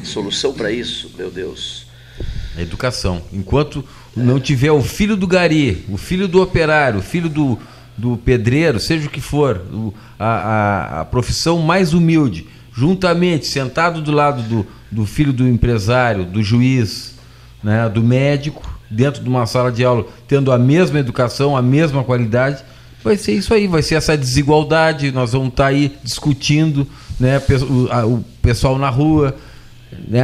Solução 0.03 0.53
para 0.53 0.71
isso, 0.71 1.11
meu 1.17 1.29
Deus. 1.29 1.85
A 2.55 2.61
educação. 2.61 3.21
Enquanto 3.31 3.83
não 4.15 4.39
tiver 4.39 4.71
o 4.71 4.81
filho 4.81 5.15
do 5.15 5.27
gari, 5.27 5.85
o 5.89 5.97
filho 5.97 6.27
do 6.27 6.41
operário, 6.41 6.99
o 6.99 7.03
filho 7.03 7.29
do, 7.29 7.57
do 7.95 8.17
pedreiro, 8.17 8.79
seja 8.79 9.07
o 9.07 9.09
que 9.09 9.21
for, 9.21 9.61
a, 10.19 10.25
a, 10.25 11.01
a, 11.01 11.05
profissão 11.05 11.59
mais 11.59 11.93
humilde, 11.93 12.47
juntamente, 12.73 13.45
sentado 13.45 14.01
do 14.01 14.11
lado 14.11 14.41
do, 14.43 14.67
do 14.91 15.05
filho 15.05 15.33
do 15.33 15.47
empresário, 15.47 16.25
do 16.25 16.41
juiz, 16.41 17.15
né, 17.63 17.87
do 17.89 18.01
médico, 18.01 18.61
dentro 18.89 19.21
de 19.21 19.29
uma 19.29 19.45
sala 19.45 19.71
de 19.71 19.83
aula 19.83 20.05
tendo 20.27 20.51
a 20.51 20.57
mesma 20.57 20.99
educação, 20.99 21.55
a 21.55 21.61
mesma 21.61 22.03
qualidade, 22.03 22.63
vai 23.03 23.17
ser 23.17 23.33
isso 23.33 23.53
aí, 23.53 23.67
vai 23.67 23.81
ser 23.81 23.95
essa 23.95 24.17
desigualdade, 24.17 25.11
nós 25.11 25.33
vamos 25.33 25.49
estar 25.49 25.63
tá 25.63 25.69
aí 25.69 25.95
discutindo, 26.03 26.87
né, 27.19 27.41
o, 28.05 28.23
pessoal 28.41 28.77
na 28.77 28.89
rua, 28.89 29.35
né, 30.07 30.21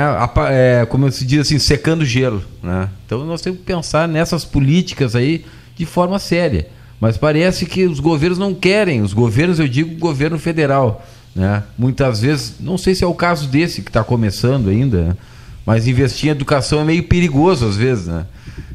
é, 0.50 0.86
como 0.86 1.12
se 1.12 1.26
diz 1.26 1.42
assim, 1.42 1.60
secando 1.60 2.06
gelo. 2.06 2.44
Né? 2.62 2.90
Então 3.06 3.26
nós 3.26 3.42
temos 3.42 3.60
que 3.60 3.66
pensar 3.66 4.08
nessas 4.08 4.44
políticas 4.46 5.16
aí 5.16 5.46
de 5.76 5.86
forma 5.86 6.20
séria. 6.20 6.68
Mas 7.00 7.18
parece 7.18 7.66
que 7.66 7.86
os 7.86 8.00
governos 8.00 8.38
não 8.38 8.54
querem, 8.54 9.02
os 9.02 9.14
governos, 9.14 9.60
eu 9.60 9.68
digo 9.68 9.96
governo 9.98 10.40
federal. 10.40 11.06
Né? 11.36 11.64
Muitas 11.78 12.22
vezes, 12.22 12.56
não 12.60 12.78
sei 12.78 12.96
se 12.96 13.04
é 13.04 13.08
o 13.08 13.14
caso 13.14 13.48
desse 13.48 13.82
que 13.82 13.90
está 13.90 14.04
começando 14.04 14.70
ainda, 14.70 15.02
né? 15.02 15.18
mas 15.66 15.88
investir 15.88 16.30
em 16.30 16.32
educação 16.32 16.80
é 16.80 16.84
meio 16.84 17.04
perigoso 17.04 17.66
às 17.66 17.76
vezes. 17.76 18.08
Né? 18.08 18.26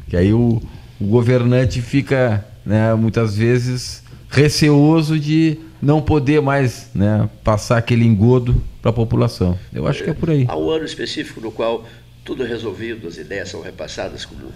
Que 0.09 0.17
aí 0.17 0.33
o, 0.33 0.61
o 0.99 1.05
governante 1.05 1.81
fica, 1.81 2.45
né, 2.65 2.93
muitas 2.93 3.35
vezes, 3.35 4.03
receoso 4.29 5.17
de 5.17 5.57
não 5.81 6.01
poder 6.01 6.41
mais 6.41 6.89
né, 6.93 7.29
passar 7.43 7.77
aquele 7.77 8.05
engodo 8.05 8.61
para 8.81 8.91
a 8.91 8.93
população. 8.93 9.57
Eu 9.73 9.87
acho 9.87 10.03
que 10.03 10.09
é 10.09 10.13
por 10.13 10.29
aí. 10.29 10.45
Há 10.47 10.57
um 10.57 10.69
ano 10.69 10.85
específico 10.85 11.39
no 11.41 11.51
qual 11.51 11.85
tudo 12.23 12.43
é 12.43 12.47
resolvido, 12.47 13.07
as 13.07 13.17
ideias 13.17 13.49
são 13.49 13.61
repassadas 13.61 14.25
como 14.25 14.51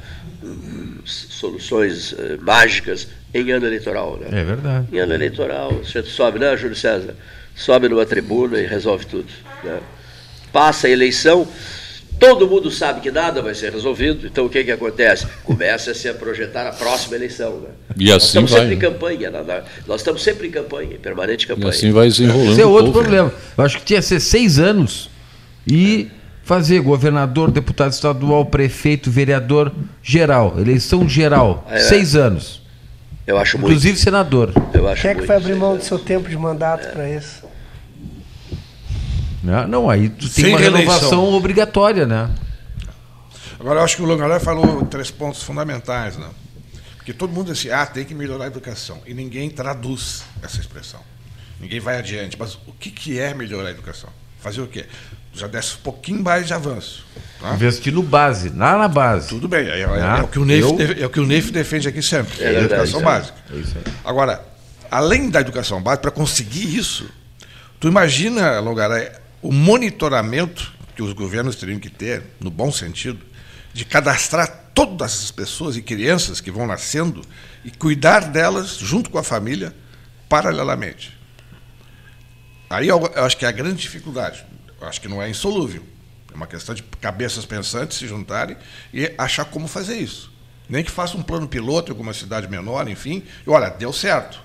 soluções 1.06 2.12
uh, 2.12 2.40
mágicas 2.42 3.08
em 3.34 3.52
ano 3.52 3.66
eleitoral. 3.66 4.18
Né? 4.18 4.28
É 4.32 4.44
verdade. 4.44 4.88
Em 4.92 5.00
ano 5.00 5.14
eleitoral, 5.14 5.72
você 5.72 6.04
sobe, 6.04 6.40
né, 6.40 6.56
Júlio 6.56 6.76
César? 6.76 7.16
Sobe 7.56 7.90
numa 7.90 8.06
tribuna 8.06 8.60
e 8.60 8.68
resolve 8.68 9.06
tudo. 9.06 9.32
Né? 9.64 9.80
Passa 10.52 10.88
a 10.88 10.90
eleição, 10.90 11.48
Todo 12.20 12.47
mundo 12.47 12.72
sabe 12.72 13.01
que 13.01 13.11
nada 13.11 13.41
vai 13.41 13.53
ser 13.53 13.72
resolvido, 13.74 14.26
então 14.26 14.45
o 14.45 14.49
que, 14.49 14.64
que 14.64 14.72
acontece? 14.72 15.28
Começa-se 15.43 16.07
a 16.07 16.14
projetar 16.14 16.68
a 16.68 16.72
próxima 16.72 17.16
eleição. 17.16 17.59
Né? 17.59 17.70
E 17.97 18.11
assim 18.11 18.14
nós 18.14 18.24
estamos 18.24 18.51
vai, 18.51 18.59
sempre 18.61 18.76
né? 18.76 18.82
em 18.82 18.91
campanha, 18.91 19.32
nós 19.86 20.01
estamos 20.01 20.24
sempre 20.24 20.47
em 20.47 20.51
campanha, 20.51 20.95
em 20.95 20.99
permanente 20.99 21.45
campanha. 21.45 21.68
E 21.68 21.70
assim 21.70 21.91
vai 21.91 22.07
desenrolando. 22.07 22.51
Esse 22.51 22.61
é 22.61 22.66
outro 22.66 22.91
povo, 22.91 22.99
problema. 22.99 23.28
Né? 23.28 23.34
Eu 23.57 23.64
acho 23.66 23.78
que 23.80 23.86
tinha 23.86 23.99
que 23.99 24.05
ser 24.05 24.20
seis 24.20 24.57
anos 24.57 25.09
e 25.68 26.09
fazer 26.43 26.82
governador, 26.82 27.51
deputado 27.51 27.91
estadual, 27.91 28.45
prefeito, 28.45 29.09
vereador 29.09 29.72
geral, 30.01 30.55
eleição 30.59 31.07
geral, 31.07 31.66
é, 31.70 31.80
seis 31.80 32.16
anos. 32.16 32.61
Eu 33.26 33.38
acho 33.38 33.57
Inclusive 33.57 33.93
muito. 33.93 34.03
senador. 34.03 34.51
Eu 34.74 34.88
acho 34.88 35.01
Quem 35.01 35.11
é 35.11 35.16
que 35.16 35.26
vai 35.26 35.38
abrir 35.38 35.55
mão 35.55 35.78
do 35.78 35.84
seu 35.84 35.97
tempo 35.97 36.30
de 36.30 36.38
mandato 36.38 36.88
é. 36.88 36.91
para 36.91 37.09
isso? 37.09 37.53
Né? 39.44 39.68
Não, 39.68 39.89
aí 39.89 40.08
tu 40.08 40.30
tem 40.30 40.46
Sem 40.46 40.46
uma 40.48 40.60
reeleição. 40.60 40.94
renovação 40.94 41.34
obrigatória, 41.34 42.06
né? 42.06 42.30
Agora, 43.60 43.80
eu 43.80 43.84
acho 43.84 43.98
que 43.98 44.02
o 44.02 44.06
Longaré 44.06 44.39
falou 44.39 44.86
três 44.86 45.12
pontos 45.12 45.44
fundamentais, 45.44 46.18
né? 46.18 46.30
Porque 46.96 47.12
todo 47.12 47.34
mundo 47.34 47.52
diz 47.52 47.60
assim, 47.60 47.70
ah, 47.70 47.86
tem 47.86 48.06
que 48.06 48.16
melhorar 48.16 48.46
a 48.46 48.48
educação. 48.48 49.02
E 49.06 49.14
ninguém 49.14 49.50
traduz 49.50 50.24
essa 50.41 50.60
expressão. 50.60 51.02
Ninguém 51.60 51.80
vai 51.80 51.98
adiante. 51.98 52.38
Mas 52.39 52.56
o 52.56 52.72
que, 52.80 52.89
que 52.89 53.20
é 53.20 53.34
melhorar 53.34 53.68
a 53.68 53.72
educação? 53.72 54.10
Fazer 54.39 54.62
o 54.62 54.68
quê? 54.68 54.86
Já 55.34 55.48
desce 55.48 55.76
um 55.76 55.82
pouquinho 55.84 56.24
mais 56.24 56.48
de 56.48 56.54
avanço. 56.54 57.06
Tá? 57.41 57.54
Investir 57.54 57.91
no 57.91 58.04
base, 58.04 58.50
lá 58.50 58.78
na 58.78 58.88
base. 58.88 59.30
Tudo 59.30 59.50
bem, 59.50 59.68
é, 59.68 59.80
é, 59.80 59.82
é 59.82 60.24
o, 60.24 60.28
que 60.28 60.39
o 60.39 60.46
Neif, 60.46 60.66
eu... 60.66 61.04
é 61.04 61.06
o 61.06 61.10
que 61.10 61.20
o 61.20 61.26
Neif 61.26 61.52
defende 61.52 61.88
aqui 61.88 62.02
sempre, 62.02 62.41
é, 62.41 62.48
a 62.48 62.54
educação 62.54 63.02
básica. 63.02 63.38
É 63.52 63.91
Agora, 64.06 64.46
além 64.89 65.30
da 65.30 65.41
educação 65.41 65.82
básica, 65.82 66.04
para 66.04 66.12
conseguir 66.12 66.78
isso, 66.78 67.10
tu 67.80 67.88
imagina, 67.88 68.60
Longaré, 68.60 69.23
o 69.44 69.52
monitoramento 69.52 70.74
que 70.96 71.04
os 71.04 71.12
governos 71.12 71.58
teriam 71.58 71.80
que 71.80 71.89
ter, 71.89 72.24
no 72.39 72.50
bom 72.50 72.72
sentido, 72.72 73.20
de 73.74 73.84
cadastrar 73.84 74.70
todas 74.74 75.24
as 75.24 75.32
pessoas 75.32 75.76
e 75.76 75.82
crianças 75.82 76.39
que 76.39 76.50
vão 76.50 76.66
nascendo 76.66 77.22
e 77.64 77.70
cuidar 77.70 78.22
delas 78.22 78.78
junto 78.78 79.10
com 79.10 79.18
a 79.18 79.24
família, 79.24 79.76
paralelamente. 80.30 81.18
Aí 82.70 82.88
eu 82.88 83.06
acho 83.18 83.38
que 83.38 83.46
é 83.46 83.50
a 83.50 83.52
grande 83.52 83.82
dificuldade. 83.82 84.46
Eu 84.80 84.88
acho 84.88 85.02
que 85.02 85.08
não 85.08 85.22
é 85.22 85.30
insolúvel. 85.30 85.84
É 86.32 86.36
uma 86.36 86.48
questão 86.48 86.74
de 86.74 86.82
cabeças 86.82 87.46
pensantes 87.46 87.98
se 87.98 88.08
juntarem 88.08 88.56
e 88.94 89.14
achar 89.18 89.46
como 89.46 89.68
fazer 89.68 89.98
isso. 89.98 90.32
Nem 90.70 90.84
que 90.84 90.89
faça 90.89 91.18
um 91.18 91.22
plano 91.22 91.48
piloto 91.48 91.91
em 91.91 91.94
alguma 91.94 92.14
cidade 92.14 92.48
menor, 92.48 92.88
enfim, 92.88 93.24
e 93.46 93.50
olha, 93.50 93.70
deu 93.70 93.91
certo. 93.91 94.41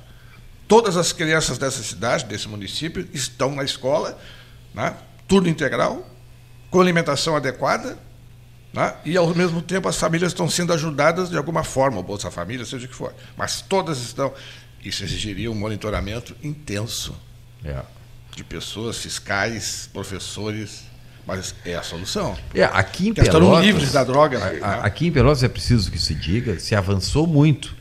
Todas 0.66 0.96
as 0.96 1.12
crianças 1.12 1.56
dessa 1.56 1.82
cidade, 1.82 2.26
desse 2.26 2.48
município, 2.48 3.08
estão 3.14 3.54
na 3.54 3.64
escola 3.64 4.18
né? 4.74 4.94
turno 5.26 5.48
integral, 5.48 6.06
com 6.70 6.80
alimentação 6.80 7.36
adequada, 7.36 7.98
né? 8.72 8.94
e 9.04 9.16
ao 9.16 9.34
mesmo 9.34 9.62
tempo 9.62 9.88
as 9.88 9.96
famílias 9.96 10.32
estão 10.32 10.48
sendo 10.48 10.72
ajudadas 10.72 11.30
de 11.30 11.36
alguma 11.36 11.64
forma, 11.64 11.98
o 11.98 12.02
Bolsa 12.02 12.30
Família, 12.30 12.64
seja 12.64 12.86
o 12.86 12.88
que 12.88 12.94
for. 12.94 13.14
Mas 13.36 13.60
todas 13.60 13.98
estão. 13.98 14.32
Isso 14.84 15.02
exigiria 15.02 15.50
um 15.50 15.54
monitoramento 15.54 16.36
intenso 16.42 17.14
é. 17.64 17.82
de 18.34 18.44
pessoas, 18.44 18.98
fiscais, 18.98 19.88
professores. 19.92 20.86
Mas 21.26 21.54
é 21.62 21.74
a 21.74 21.82
solução. 21.82 22.38
É, 22.54 22.64
aqui 22.64 23.08
em 23.08 23.12
Pelotas, 23.12 23.34
estão 23.34 23.60
livres 23.60 23.92
da 23.92 24.02
droga. 24.02 24.38
A, 24.62 24.66
a, 24.66 24.86
aqui 24.86 25.08
em 25.08 25.12
Pelotas 25.12 25.42
é 25.42 25.48
preciso 25.48 25.90
que 25.90 25.98
se 25.98 26.14
diga, 26.14 26.58
se 26.58 26.74
avançou 26.74 27.26
muito. 27.26 27.76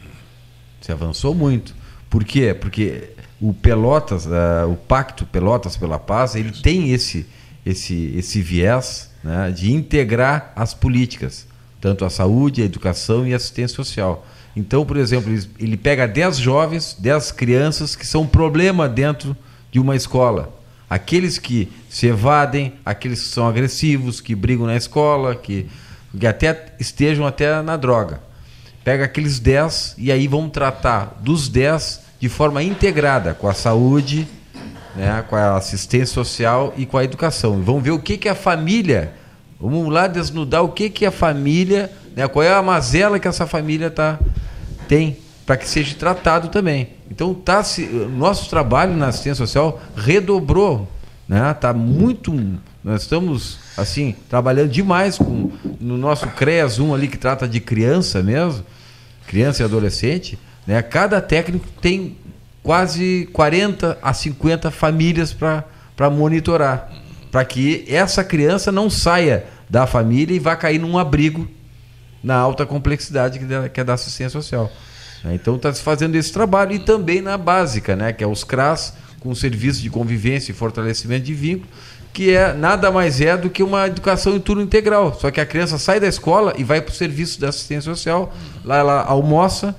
Se 0.82 0.92
avançou 0.92 1.34
muito. 1.34 1.74
Por 2.10 2.26
quê? 2.26 2.54
Porque 2.54 3.12
o 3.40 3.54
Pelotas, 3.54 4.26
uh, 4.26 4.70
o 4.70 4.76
Pacto 4.76 5.26
Pelotas 5.26 5.78
pela 5.78 6.00
Paz, 6.00 6.36
ele 6.36 6.52
tem 6.52 6.92
esse, 6.92 7.26
esse, 7.66 8.14
esse 8.16 8.42
viés 8.42 9.12
né, 9.24 9.52
de 9.52 9.72
integrar 9.72 10.52
as 10.56 10.74
políticas, 10.74 11.48
tanto 11.80 12.04
a 12.04 12.10
saúde, 12.10 12.62
a 12.62 12.66
educação 12.66 13.28
e 13.28 13.34
a 13.34 13.38
assistência 13.38 13.76
social. 13.76 14.26
Então, 14.56 14.84
por 14.84 14.98
exemplo, 14.98 15.32
ele, 15.32 15.48
ele 15.60 15.78
pega 15.78 16.08
10 16.08 16.38
jovens, 16.38 16.96
10 17.00 17.32
crianças 17.32 17.96
que 17.96 18.08
são 18.08 18.26
problema 18.26 18.90
dentro 18.90 19.38
de 19.72 19.80
uma 19.80 19.96
escola. 19.96 20.52
Aqueles 20.90 21.38
que 21.38 21.72
se 21.90 22.08
evadem, 22.08 22.74
aqueles 22.84 23.22
que 23.22 23.28
são 23.28 23.48
agressivos, 23.48 24.20
que 24.20 24.34
brigam 24.34 24.66
na 24.66 24.76
escola, 24.76 25.36
que, 25.36 25.68
que 26.18 26.26
até 26.26 26.74
estejam 26.80 27.28
até 27.28 27.62
na 27.62 27.78
droga. 27.78 28.22
Pega 28.84 29.04
aqueles 29.06 29.38
10 29.38 29.96
e 29.98 30.12
aí 30.12 30.28
vão 30.28 30.50
tratar 30.50 31.18
dos 31.22 31.50
10 31.50 32.07
de 32.20 32.30
forma 32.30 32.64
integrada 32.64 33.34
com 33.34 33.48
a 33.48 33.54
saúde, 33.54 34.28
né, 34.96 35.24
com 35.30 35.36
a 35.36 35.56
assistência 35.56 36.08
social 36.08 36.74
e 36.76 36.86
com 36.86 36.98
a 36.98 37.04
educação. 37.04 37.62
Vamos 37.62 37.84
ver 37.84 37.92
o 37.92 38.00
que, 38.00 38.18
que 38.18 38.28
a 38.28 38.36
família, 38.36 39.14
vamos 39.60 39.92
lá 39.94 40.08
desnudar 40.08 40.64
o 40.64 40.70
que, 40.70 40.90
que 40.90 41.06
a 41.06 41.12
família, 41.12 41.92
né, 42.16 42.28
qual 42.28 42.44
é 42.44 42.52
a 42.52 42.62
mazela 42.62 43.20
que 43.20 43.28
essa 43.28 43.46
família 43.46 43.92
tá, 43.92 44.20
tem, 44.88 45.18
para 45.46 45.56
que 45.56 45.70
seja 45.70 45.96
tratado 45.96 46.50
também. 46.50 46.90
Então, 47.10 47.34
tá, 47.34 47.64
se, 47.64 47.84
nosso 47.86 48.50
trabalho 48.50 48.96
na 48.96 49.08
assistência 49.08 49.46
social 49.46 49.80
redobrou. 49.96 50.88
Né, 51.28 51.54
tá 51.54 51.74
muito. 51.74 52.34
Nós 52.82 53.02
estamos 53.02 53.60
assim 53.76 54.16
trabalhando 54.30 54.70
demais 54.70 55.18
com 55.18 55.52
no 55.80 55.98
nosso 55.98 56.26
CREAS 56.28 56.80
1 56.80 56.94
ali 56.94 57.10
que 57.10 57.18
trata 57.18 57.46
de 57.46 57.60
criança 57.60 58.24
mesmo, 58.24 58.64
criança 59.28 59.62
e 59.62 59.66
adolescente 59.66 60.40
né? 60.68 60.82
Cada 60.82 61.22
técnico 61.22 61.66
tem 61.82 62.18
quase 62.62 63.30
40 63.32 63.98
a 64.02 64.14
50 64.14 64.70
famílias 64.70 65.34
para 65.34 66.10
monitorar, 66.12 66.92
para 67.32 67.46
que 67.46 67.86
essa 67.88 68.24
criança 68.24 68.72
não 68.72 68.90
saia 68.90 69.46
da 69.70 69.88
família 69.88 70.36
e 70.36 70.40
vá 70.40 70.56
cair 70.56 70.80
num 70.80 70.98
abrigo 70.98 71.48
na 72.22 72.36
alta 72.36 72.66
complexidade 72.66 73.40
que 73.40 73.80
é 73.80 73.84
da 73.84 73.94
assistência 73.94 74.30
social. 74.30 74.70
Né? 75.24 75.36
Então 75.36 75.56
está 75.56 75.74
se 75.74 75.82
fazendo 75.82 76.16
esse 76.16 76.32
trabalho 76.32 76.74
e 76.74 76.80
também 76.80 77.22
na 77.22 77.38
básica, 77.38 77.96
né? 77.96 78.12
que 78.12 78.24
é 78.24 78.28
os 78.28 78.44
CRAS, 78.44 78.94
com 79.20 79.34
serviço 79.34 79.82
de 79.82 79.90
convivência 79.90 80.52
e 80.52 80.56
fortalecimento 80.56 81.26
de 81.26 81.34
vínculo, 81.34 81.70
que 82.14 82.32
é 82.32 82.54
nada 82.54 82.92
mais 82.92 83.22
é 83.22 83.38
do 83.38 83.50
que 83.50 83.64
uma 83.64 83.88
educação 83.88 84.36
em 84.36 84.40
turno 84.40 84.62
integral. 84.62 85.18
Só 85.20 85.32
que 85.32 85.40
a 85.40 85.46
criança 85.46 85.78
sai 85.78 86.00
da 86.00 86.08
escola 86.08 86.54
e 86.58 86.64
vai 86.64 86.82
para 86.82 86.92
o 86.92 86.96
serviço 86.96 87.40
da 87.40 87.50
assistência 87.50 87.94
social, 87.94 88.34
lá 88.64 88.78
ela 88.78 89.04
almoça, 89.04 89.76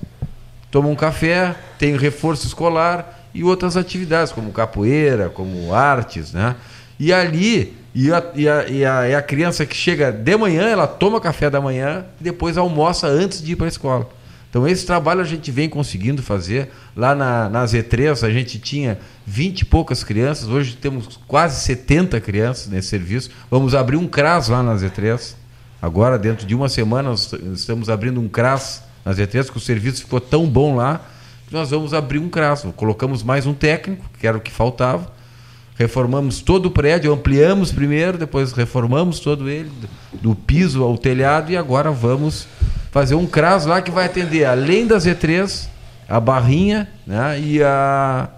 toma 0.71 0.89
um 0.89 0.95
café, 0.95 1.55
tem 1.79 1.97
reforço 1.97 2.47
escolar 2.47 3.29
e 3.35 3.45
outras 3.45 3.77
atividades, 3.77 4.33
como 4.33 4.53
capoeira, 4.53 5.29
como 5.29 5.75
artes, 5.75 6.33
né? 6.33 6.57
E 6.99 7.13
ali, 7.13 7.77
e 7.95 8.13
a, 8.13 8.25
e 8.35 8.49
a, 8.49 8.69
e 8.69 8.85
a, 8.85 9.09
e 9.09 9.15
a 9.15 9.23
criança 9.23 9.65
que 9.65 9.77
chega 9.77 10.11
de 10.11 10.37
manhã, 10.37 10.63
ela 10.69 10.87
toma 10.87 11.21
café 11.21 11.49
da 11.49 11.61
manhã 11.61 12.05
e 12.21 12.25
depois 12.25 12.59
almoça 12.59 13.07
antes 13.07 13.43
de 13.43 13.53
ir 13.53 13.57
para 13.57 13.67
a 13.67 13.69
escola. 13.69 14.09
Então, 14.51 14.67
esse 14.67 14.87
trabalho 14.87 15.21
a 15.21 15.25
gente 15.25 15.51
vem 15.51 15.69
conseguindo 15.69 16.23
fazer. 16.23 16.71
Lá 16.97 17.15
na, 17.15 17.49
na 17.51 17.65
Z3, 17.65 18.27
a 18.27 18.31
gente 18.31 18.59
tinha 18.59 18.99
20 19.27 19.61
e 19.61 19.65
poucas 19.67 20.03
crianças, 20.03 20.49
hoje 20.49 20.75
temos 20.77 21.21
quase 21.29 21.61
70 21.61 22.19
crianças 22.21 22.67
nesse 22.67 22.89
serviço. 22.89 23.31
Vamos 23.51 23.75
abrir 23.75 23.97
um 23.97 24.09
CRAS 24.09 24.49
lá 24.49 24.63
na 24.63 24.75
Z3. 24.75 25.35
Agora, 25.81 26.19
dentro 26.19 26.47
de 26.47 26.55
uma 26.55 26.69
semana, 26.69 27.11
nós 27.11 27.33
estamos 27.55 27.91
abrindo 27.91 28.21
um 28.21 28.29
CRAS 28.29 28.83
nas 29.09 29.17
E3, 29.17 29.51
que 29.51 29.57
o 29.57 29.61
serviço 29.61 30.03
ficou 30.03 30.21
tão 30.21 30.47
bom 30.47 30.77
lá, 30.77 31.01
que 31.47 31.55
nós 31.55 31.71
vamos 31.71 31.95
abrir 31.95 32.19
um 32.19 32.29
CRAS. 32.29 32.67
Colocamos 32.77 33.23
mais 33.23 33.47
um 33.47 33.55
técnico, 33.55 34.05
que 34.21 34.27
era 34.27 34.37
o 34.37 34.41
que 34.41 34.51
faltava. 34.51 35.11
Reformamos 35.77 36.43
todo 36.43 36.67
o 36.67 36.71
prédio, 36.71 37.11
ampliamos 37.11 37.73
primeiro, 37.73 38.19
depois 38.19 38.53
reformamos 38.53 39.19
todo 39.19 39.49
ele, 39.49 39.71
do 40.13 40.35
piso 40.35 40.83
ao 40.83 40.99
telhado, 40.99 41.51
e 41.51 41.57
agora 41.57 41.91
vamos 41.91 42.47
fazer 42.91 43.15
um 43.15 43.27
CRAS 43.27 43.65
lá 43.65 43.81
que 43.81 43.91
vai 43.91 44.05
atender, 44.05 44.45
além 44.45 44.87
das 44.87 45.07
E3, 45.07 45.69
a 46.07 46.21
barrinha 46.21 46.87
né, 47.07 47.41
e, 47.41 47.63
a, 47.63 48.29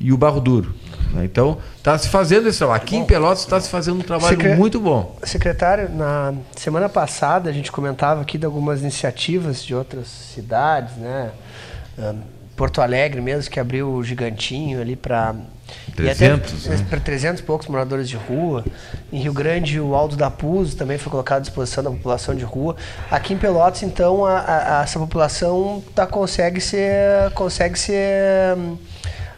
e 0.00 0.12
o 0.12 0.16
barro 0.16 0.40
duro. 0.40 0.74
Né? 1.12 1.24
Então, 1.24 1.58
está 1.76 1.96
se 1.98 2.08
fazendo 2.08 2.48
esse 2.48 2.58
trabalho. 2.58 2.82
Aqui 2.82 2.96
bom, 2.96 3.02
em 3.02 3.06
Pelotas 3.06 3.40
está 3.40 3.60
se 3.60 3.68
fazendo 3.68 3.98
um 3.98 4.02
trabalho 4.02 4.36
secre... 4.36 4.54
muito 4.54 4.80
bom. 4.80 5.16
Secretário, 5.22 5.90
na 5.90 6.34
semana 6.56 6.88
passada 6.88 7.50
a 7.50 7.52
gente 7.52 7.70
comentava 7.72 8.20
aqui 8.20 8.38
de 8.38 8.46
algumas 8.46 8.80
iniciativas 8.80 9.64
de 9.64 9.74
outras 9.74 10.08
cidades, 10.08 10.96
né? 10.96 11.30
Porto 12.56 12.80
Alegre 12.80 13.20
mesmo, 13.20 13.50
que 13.50 13.60
abriu 13.60 13.90
o 13.90 14.02
Gigantinho 14.02 14.80
ali 14.80 14.96
para 14.96 15.34
300, 15.94 16.66
né? 16.66 16.86
para 16.88 17.00
300 17.00 17.40
e 17.40 17.42
poucos 17.42 17.68
moradores 17.68 18.08
de 18.08 18.16
rua. 18.16 18.64
Em 19.12 19.20
Rio 19.20 19.32
Grande, 19.32 19.78
o 19.78 19.94
Aldo 19.94 20.16
da 20.16 20.30
Puz 20.30 20.74
também 20.74 20.96
foi 20.96 21.10
colocado 21.10 21.38
à 21.38 21.40
disposição 21.40 21.84
da 21.84 21.90
população 21.90 22.34
de 22.34 22.44
rua. 22.44 22.74
Aqui 23.10 23.34
em 23.34 23.36
Pelotas, 23.36 23.82
então, 23.82 24.24
a, 24.24 24.78
a, 24.78 24.82
essa 24.82 24.98
população 24.98 25.82
tá, 25.94 26.06
consegue 26.06 26.60
ser, 26.60 27.30
consegue 27.34 27.78
ser 27.78 28.56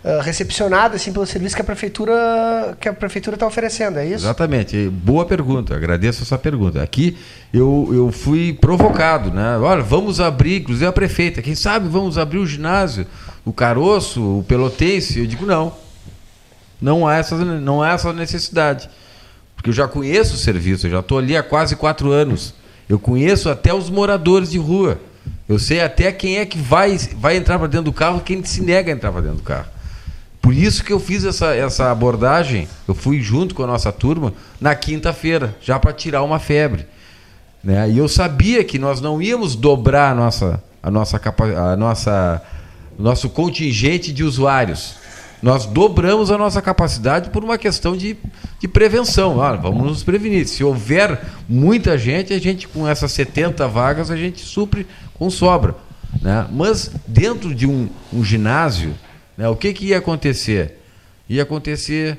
uh, 0.04 0.20
recepcionada 0.20 0.96
assim 0.96 1.12
pelo 1.12 1.26
serviço 1.26 1.54
que 1.54 1.62
a 1.62 1.64
prefeitura 1.64 2.76
que 2.80 2.88
a 2.88 2.92
prefeitura 2.92 3.36
está 3.36 3.46
oferecendo, 3.46 3.98
é 3.98 4.06
isso? 4.06 4.24
Exatamente. 4.24 4.88
Boa 4.88 5.24
pergunta. 5.24 5.74
Agradeço 5.74 6.22
essa 6.22 6.38
pergunta. 6.38 6.82
Aqui 6.82 7.16
eu, 7.52 7.90
eu 7.92 8.12
fui 8.12 8.52
provocado, 8.52 9.30
né? 9.30 9.58
Olha, 9.58 9.82
vamos 9.82 10.20
abrir, 10.20 10.60
inclusive 10.60 10.86
a 10.86 10.92
prefeita, 10.92 11.42
quem 11.42 11.54
sabe 11.54 11.88
vamos 11.88 12.18
abrir 12.18 12.38
o 12.38 12.46
ginásio, 12.46 13.06
o 13.44 13.52
caroço, 13.52 14.38
o 14.38 14.44
pelotense. 14.44 15.18
Eu 15.18 15.26
digo 15.26 15.46
não. 15.46 15.72
Não 16.80 17.06
há 17.06 17.16
essa 17.16 17.36
não 17.36 17.82
há 17.82 17.90
essa 17.90 18.12
necessidade. 18.12 18.88
Porque 19.56 19.70
eu 19.70 19.74
já 19.74 19.88
conheço 19.88 20.34
o 20.34 20.38
serviço, 20.38 20.86
eu 20.86 20.90
já 20.92 21.00
estou 21.00 21.18
ali 21.18 21.36
há 21.36 21.42
quase 21.42 21.74
quatro 21.74 22.12
anos. 22.12 22.54
Eu 22.88 22.98
conheço 22.98 23.50
até 23.50 23.74
os 23.74 23.90
moradores 23.90 24.50
de 24.50 24.58
rua. 24.58 25.00
Eu 25.48 25.58
sei 25.58 25.80
até 25.80 26.12
quem 26.12 26.38
é 26.38 26.46
que 26.46 26.56
vai, 26.56 26.96
vai 27.16 27.36
entrar 27.36 27.58
para 27.58 27.66
dentro 27.66 27.86
do 27.86 27.92
carro, 27.92 28.20
quem 28.20 28.42
se 28.44 28.62
nega 28.62 28.92
a 28.92 28.94
entrar 28.94 29.10
para 29.10 29.22
dentro 29.22 29.38
do 29.38 29.42
carro. 29.42 29.66
Por 30.40 30.54
isso 30.54 30.84
que 30.84 30.92
eu 30.92 31.00
fiz 31.00 31.24
essa, 31.24 31.54
essa 31.54 31.90
abordagem, 31.90 32.68
eu 32.86 32.94
fui 32.94 33.20
junto 33.20 33.54
com 33.54 33.64
a 33.64 33.66
nossa 33.66 33.92
turma 33.92 34.32
na 34.60 34.74
quinta-feira, 34.74 35.56
já 35.60 35.78
para 35.78 35.92
tirar 35.92 36.22
uma 36.22 36.38
febre. 36.38 36.86
Né? 37.62 37.90
E 37.90 37.98
eu 37.98 38.08
sabia 38.08 38.62
que 38.62 38.78
nós 38.78 39.00
não 39.00 39.20
íamos 39.20 39.56
dobrar 39.56 40.12
a 40.12 40.14
nossa, 40.14 40.62
a 40.82 40.90
nossa, 40.90 41.20
a 41.56 41.76
nossa, 41.76 42.42
nosso 42.98 43.28
contingente 43.28 44.12
de 44.12 44.22
usuários. 44.22 44.94
Nós 45.42 45.66
dobramos 45.66 46.30
a 46.30 46.38
nossa 46.38 46.60
capacidade 46.60 47.30
por 47.30 47.44
uma 47.44 47.58
questão 47.58 47.96
de, 47.96 48.16
de 48.58 48.66
prevenção. 48.66 49.40
Ah, 49.40 49.54
vamos 49.54 49.84
nos 49.84 50.02
prevenir. 50.02 50.46
Se 50.48 50.64
houver 50.64 51.20
muita 51.48 51.96
gente, 51.96 52.32
a 52.32 52.38
gente 52.38 52.66
com 52.66 52.88
essas 52.88 53.12
70 53.12 53.66
vagas, 53.68 54.10
a 54.10 54.16
gente 54.16 54.40
supre 54.40 54.86
com 55.14 55.30
sobra. 55.30 55.76
Né? 56.20 56.46
Mas 56.50 56.90
dentro 57.06 57.54
de 57.54 57.66
um, 57.66 57.88
um 58.12 58.24
ginásio, 58.24 58.94
né? 59.38 59.48
O 59.48 59.54
que, 59.54 59.72
que 59.72 59.86
ia 59.86 59.98
acontecer? 59.98 60.74
Ia 61.28 61.44
acontecer, 61.44 62.18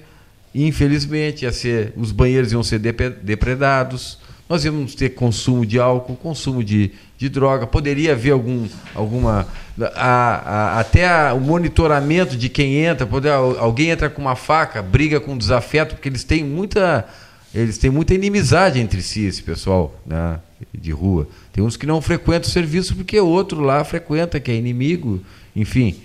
infelizmente, 0.55 1.43
ia 1.43 1.51
ser, 1.51 1.91
os 1.97 2.13
banheiros 2.13 2.53
iam 2.53 2.63
ser 2.63 2.79
depredados, 2.79 4.17
nós 4.47 4.63
íamos 4.63 4.95
ter 4.95 5.09
consumo 5.09 5.65
de 5.65 5.77
álcool, 5.77 6.15
consumo 6.15 6.63
de, 6.63 6.91
de 7.17 7.27
droga, 7.27 7.67
poderia 7.67 8.13
haver 8.13 8.31
algum, 8.31 8.67
alguma. 8.95 9.45
A, 9.93 10.77
a, 10.77 10.79
até 10.79 11.07
a, 11.07 11.33
o 11.33 11.39
monitoramento 11.41 12.35
de 12.35 12.49
quem 12.49 12.77
entra, 12.77 13.05
poder, 13.05 13.31
alguém 13.31 13.89
entra 13.89 14.09
com 14.09 14.21
uma 14.21 14.35
faca, 14.35 14.81
briga 14.81 15.19
com 15.19 15.37
desafeto, 15.37 15.95
porque 15.95 16.07
eles 16.07 16.23
têm 16.23 16.43
muita. 16.43 17.05
Eles 17.53 17.79
têm 17.79 17.89
muita 17.89 18.13
inimizade 18.13 18.79
entre 18.79 19.01
si, 19.01 19.25
esse 19.25 19.41
pessoal 19.41 19.99
né, 20.05 20.39
de 20.71 20.91
rua. 20.91 21.27
Tem 21.51 21.63
uns 21.63 21.75
que 21.75 21.87
não 21.87 21.99
frequentam 21.99 22.47
o 22.47 22.53
serviço 22.53 22.95
porque 22.95 23.19
outro 23.19 23.59
lá 23.59 23.83
frequenta, 23.83 24.39
que 24.39 24.51
é 24.51 24.55
inimigo, 24.55 25.19
enfim. 25.55 25.99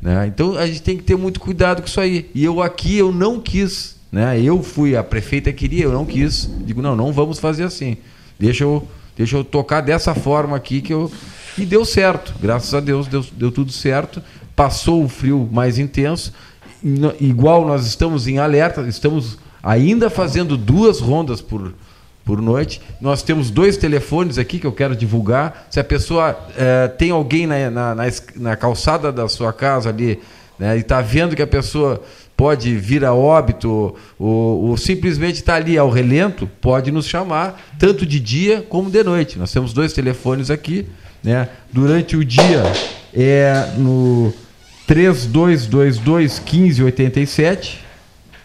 Né? 0.00 0.26
Então 0.26 0.56
a 0.56 0.66
gente 0.66 0.82
tem 0.82 0.96
que 0.96 1.02
ter 1.02 1.16
muito 1.16 1.40
cuidado 1.40 1.82
com 1.82 1.88
isso 1.88 2.00
aí. 2.00 2.30
E 2.34 2.44
eu 2.44 2.62
aqui 2.62 2.96
eu 2.96 3.12
não 3.12 3.40
quis, 3.40 3.96
né? 4.10 4.40
Eu 4.40 4.62
fui, 4.62 4.96
a 4.96 5.04
prefeita 5.04 5.52
queria, 5.52 5.84
eu 5.84 5.92
não 5.92 6.06
quis. 6.06 6.50
Digo, 6.64 6.80
não, 6.80 6.96
não 6.96 7.12
vamos 7.12 7.38
fazer 7.38 7.64
assim. 7.64 7.96
Deixa 8.38 8.64
eu, 8.64 8.86
deixa 9.16 9.36
eu 9.36 9.44
tocar 9.44 9.80
dessa 9.80 10.14
forma 10.14 10.56
aqui 10.56 10.80
que 10.80 10.92
eu. 10.92 11.10
E 11.58 11.66
deu 11.66 11.84
certo, 11.84 12.34
graças 12.40 12.72
a 12.72 12.80
Deus 12.80 13.06
deu, 13.06 13.24
deu 13.32 13.52
tudo 13.52 13.72
certo. 13.72 14.22
Passou 14.56 15.04
o 15.04 15.08
frio 15.08 15.48
mais 15.52 15.78
intenso. 15.78 16.32
Igual 17.20 17.66
nós 17.66 17.86
estamos 17.86 18.26
em 18.26 18.38
alerta, 18.38 18.80
estamos 18.82 19.36
ainda 19.62 20.08
fazendo 20.08 20.56
duas 20.56 21.00
rondas 21.00 21.42
por, 21.42 21.74
por 22.30 22.40
noite. 22.40 22.80
Nós 23.00 23.24
temos 23.24 23.50
dois 23.50 23.76
telefones 23.76 24.38
aqui 24.38 24.60
que 24.60 24.66
eu 24.66 24.70
quero 24.70 24.94
divulgar. 24.94 25.66
Se 25.68 25.80
a 25.80 25.84
pessoa 25.84 26.38
é, 26.56 26.86
tem 26.86 27.10
alguém 27.10 27.44
na, 27.44 27.68
na, 27.68 27.92
na, 27.92 28.04
na, 28.36 28.56
calçada 28.56 29.10
da 29.10 29.28
sua 29.28 29.52
casa 29.52 29.88
ali 29.88 30.20
né, 30.56 30.76
e 30.76 30.80
está 30.80 31.00
vendo 31.00 31.34
que 31.34 31.42
a 31.42 31.46
pessoa 31.46 32.00
pode 32.36 32.76
vir 32.76 33.04
a 33.04 33.12
óbito 33.12 33.96
ou, 34.16 34.68
ou 34.68 34.76
simplesmente 34.76 35.40
está 35.40 35.56
ali 35.56 35.76
ao 35.76 35.90
relento, 35.90 36.48
pode 36.60 36.92
nos 36.92 37.08
chamar, 37.08 37.60
tanto 37.80 38.06
de 38.06 38.20
dia 38.20 38.64
como 38.68 38.88
de 38.88 39.02
noite. 39.02 39.36
Nós 39.36 39.50
temos 39.50 39.72
dois 39.72 39.92
telefones 39.92 40.52
aqui. 40.52 40.86
Né? 41.24 41.48
Durante 41.72 42.16
o 42.16 42.24
dia 42.24 42.62
é 43.12 43.72
no 43.76 44.32
3222 44.86 46.38
1587. 46.38 47.80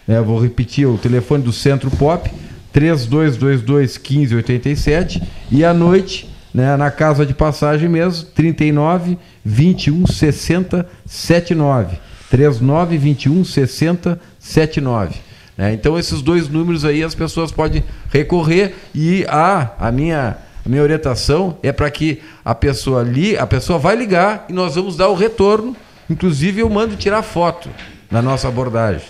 É, 0.08 0.20
vou 0.20 0.40
repetir 0.40 0.88
o 0.88 0.98
telefone 0.98 1.44
do 1.44 1.52
Centro 1.52 1.88
Pop, 1.88 2.28
3222 2.76 3.96
1587. 3.96 5.22
E 5.50 5.64
à 5.64 5.72
noite, 5.72 6.28
né, 6.52 6.76
na 6.76 6.90
casa 6.90 7.24
de 7.24 7.32
passagem 7.32 7.88
mesmo, 7.88 8.26
39 8.34 9.16
21 9.42 10.06
60 10.06 10.86
79. 11.06 11.96
39 12.30 12.98
21 12.98 13.44
60 13.46 14.20
79. 14.38 15.14
Né? 15.56 15.72
Então, 15.72 15.98
esses 15.98 16.20
dois 16.20 16.50
números 16.50 16.84
aí 16.84 17.02
as 17.02 17.14
pessoas 17.14 17.50
podem 17.50 17.82
recorrer 18.12 18.74
e 18.94 19.24
a, 19.26 19.70
a 19.78 19.90
minha. 19.90 20.36
Minha 20.66 20.82
orientação 20.82 21.56
é 21.62 21.70
para 21.70 21.88
que 21.88 22.20
a 22.44 22.52
pessoa 22.52 23.04
li, 23.04 23.38
a 23.38 23.46
pessoa 23.46 23.78
vai 23.78 23.94
ligar 23.94 24.46
e 24.48 24.52
nós 24.52 24.74
vamos 24.74 24.96
dar 24.96 25.08
o 25.08 25.14
retorno. 25.14 25.76
Inclusive 26.10 26.60
eu 26.60 26.68
mando 26.68 26.96
tirar 26.96 27.22
foto 27.22 27.70
na 28.10 28.20
nossa 28.20 28.48
abordagem. 28.48 29.06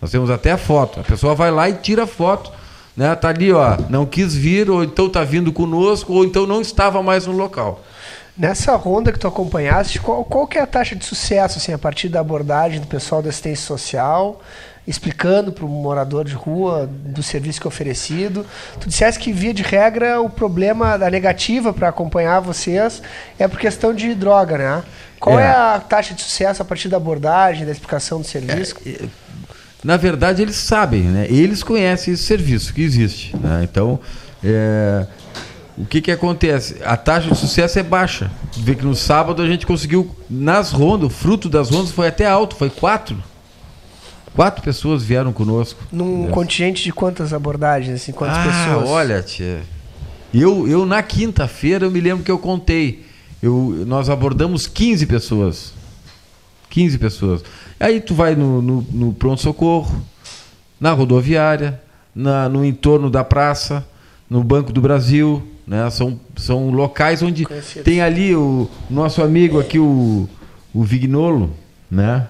Nós 0.00 0.10
temos 0.10 0.28
até 0.28 0.52
a 0.52 0.58
foto. 0.58 1.00
A 1.00 1.02
pessoa 1.02 1.34
vai 1.34 1.50
lá 1.50 1.70
e 1.70 1.72
tira 1.72 2.06
foto. 2.06 2.52
Né? 2.96 3.14
Tá 3.14 3.28
ali, 3.28 3.52
ó, 3.52 3.76
não 3.88 4.04
quis 4.04 4.34
vir, 4.34 4.70
ou 4.70 4.84
então 4.84 5.08
tá 5.08 5.24
vindo 5.24 5.52
conosco, 5.52 6.12
ou 6.12 6.24
então 6.24 6.46
não 6.46 6.60
estava 6.60 7.02
mais 7.02 7.26
no 7.26 7.32
local. 7.32 7.82
Nessa 8.36 8.74
ronda 8.76 9.12
que 9.12 9.18
tu 9.18 9.28
acompanhaste, 9.28 10.00
qual, 10.00 10.24
qual 10.24 10.46
que 10.46 10.56
é 10.56 10.62
a 10.62 10.66
taxa 10.66 10.96
de 10.96 11.04
sucesso 11.04 11.58
assim, 11.58 11.72
a 11.72 11.78
partir 11.78 12.08
da 12.08 12.20
abordagem 12.20 12.80
do 12.80 12.86
pessoal 12.86 13.20
da 13.20 13.28
assistência 13.28 13.66
social, 13.66 14.40
explicando 14.86 15.52
para 15.52 15.64
o 15.64 15.68
morador 15.68 16.24
de 16.24 16.34
rua 16.34 16.88
do 16.90 17.22
serviço 17.22 17.60
que 17.60 17.66
é 17.66 17.68
oferecido? 17.68 18.46
Tu 18.80 18.88
disseste 18.88 19.20
que, 19.20 19.32
via 19.32 19.52
de 19.52 19.62
regra, 19.62 20.20
o 20.20 20.30
problema 20.30 20.96
da 20.96 21.10
negativa 21.10 21.74
para 21.74 21.88
acompanhar 21.88 22.40
vocês 22.40 23.02
é 23.38 23.46
por 23.46 23.58
questão 23.58 23.92
de 23.92 24.14
droga, 24.14 24.56
né? 24.56 24.82
Qual 25.20 25.38
é. 25.38 25.44
É. 25.44 25.50
a 25.50 25.78
taxa 25.78 26.14
de 26.14 26.22
sucesso 26.22 26.62
a 26.62 26.64
partir 26.64 26.88
da 26.88 26.96
abordagem, 26.96 27.64
da 27.64 27.70
explicação 27.70 28.20
do 28.20 28.26
serviço? 28.26 28.76
Na 29.82 29.96
verdade, 29.96 30.42
eles 30.42 30.56
sabem, 30.56 31.02
né? 31.02 31.26
Eles 31.28 31.62
conhecem 31.62 32.14
esse 32.14 32.22
serviço 32.22 32.72
que 32.72 32.82
existe. 32.82 33.36
Né? 33.36 33.62
Então, 33.64 33.98
é, 34.44 35.06
o 35.76 35.84
que, 35.84 36.00
que 36.00 36.10
acontece? 36.10 36.76
A 36.84 36.96
taxa 36.96 37.28
de 37.28 37.36
sucesso 37.36 37.78
é 37.78 37.82
baixa. 37.82 38.30
Vê 38.56 38.74
que 38.74 38.84
no 38.84 38.94
sábado 38.94 39.42
a 39.42 39.46
gente 39.46 39.66
conseguiu, 39.66 40.14
nas 40.30 40.70
rondas, 40.70 41.06
o 41.06 41.10
fruto 41.10 41.48
das 41.48 41.70
rondas 41.70 41.90
foi 41.90 42.06
até 42.06 42.26
alto, 42.26 42.54
foi 42.54 42.70
quatro. 42.70 43.16
Quatro 44.34 44.62
pessoas 44.62 45.02
vieram 45.02 45.32
conosco. 45.32 45.82
Num 45.90 46.28
contingente 46.28 46.84
de 46.84 46.92
quantas 46.92 47.32
abordagens, 47.34 48.00
assim, 48.00 48.12
quantas 48.12 48.38
ah, 48.38 48.44
pessoas? 48.44 48.88
olha, 48.88 49.22
tia. 49.22 49.62
Eu, 50.32 50.66
eu 50.66 50.86
na 50.86 51.02
quinta-feira, 51.02 51.84
eu 51.86 51.90
me 51.90 52.00
lembro 52.00 52.24
que 52.24 52.30
eu 52.30 52.38
contei. 52.38 53.04
Eu, 53.42 53.84
nós 53.86 54.08
abordamos 54.08 54.66
15 54.66 55.06
pessoas. 55.06 55.74
15 56.70 56.98
pessoas. 56.98 57.44
Aí 57.82 58.00
tu 58.00 58.14
vai 58.14 58.36
no, 58.36 58.62
no, 58.62 58.86
no 58.92 59.12
pronto-socorro, 59.12 60.00
na 60.80 60.92
rodoviária, 60.92 61.80
na, 62.14 62.48
no 62.48 62.64
entorno 62.64 63.10
da 63.10 63.24
praça, 63.24 63.84
no 64.30 64.44
Banco 64.44 64.72
do 64.72 64.80
Brasil. 64.80 65.42
Né? 65.66 65.90
São, 65.90 66.18
são 66.36 66.70
locais 66.70 67.22
onde 67.22 67.44
Conhecidos. 67.44 67.82
tem 67.82 68.00
ali 68.00 68.36
o 68.36 68.68
nosso 68.88 69.20
amigo 69.20 69.58
aqui, 69.58 69.80
o, 69.80 70.28
o 70.72 70.82
Vignolo, 70.84 71.50
né? 71.90 72.28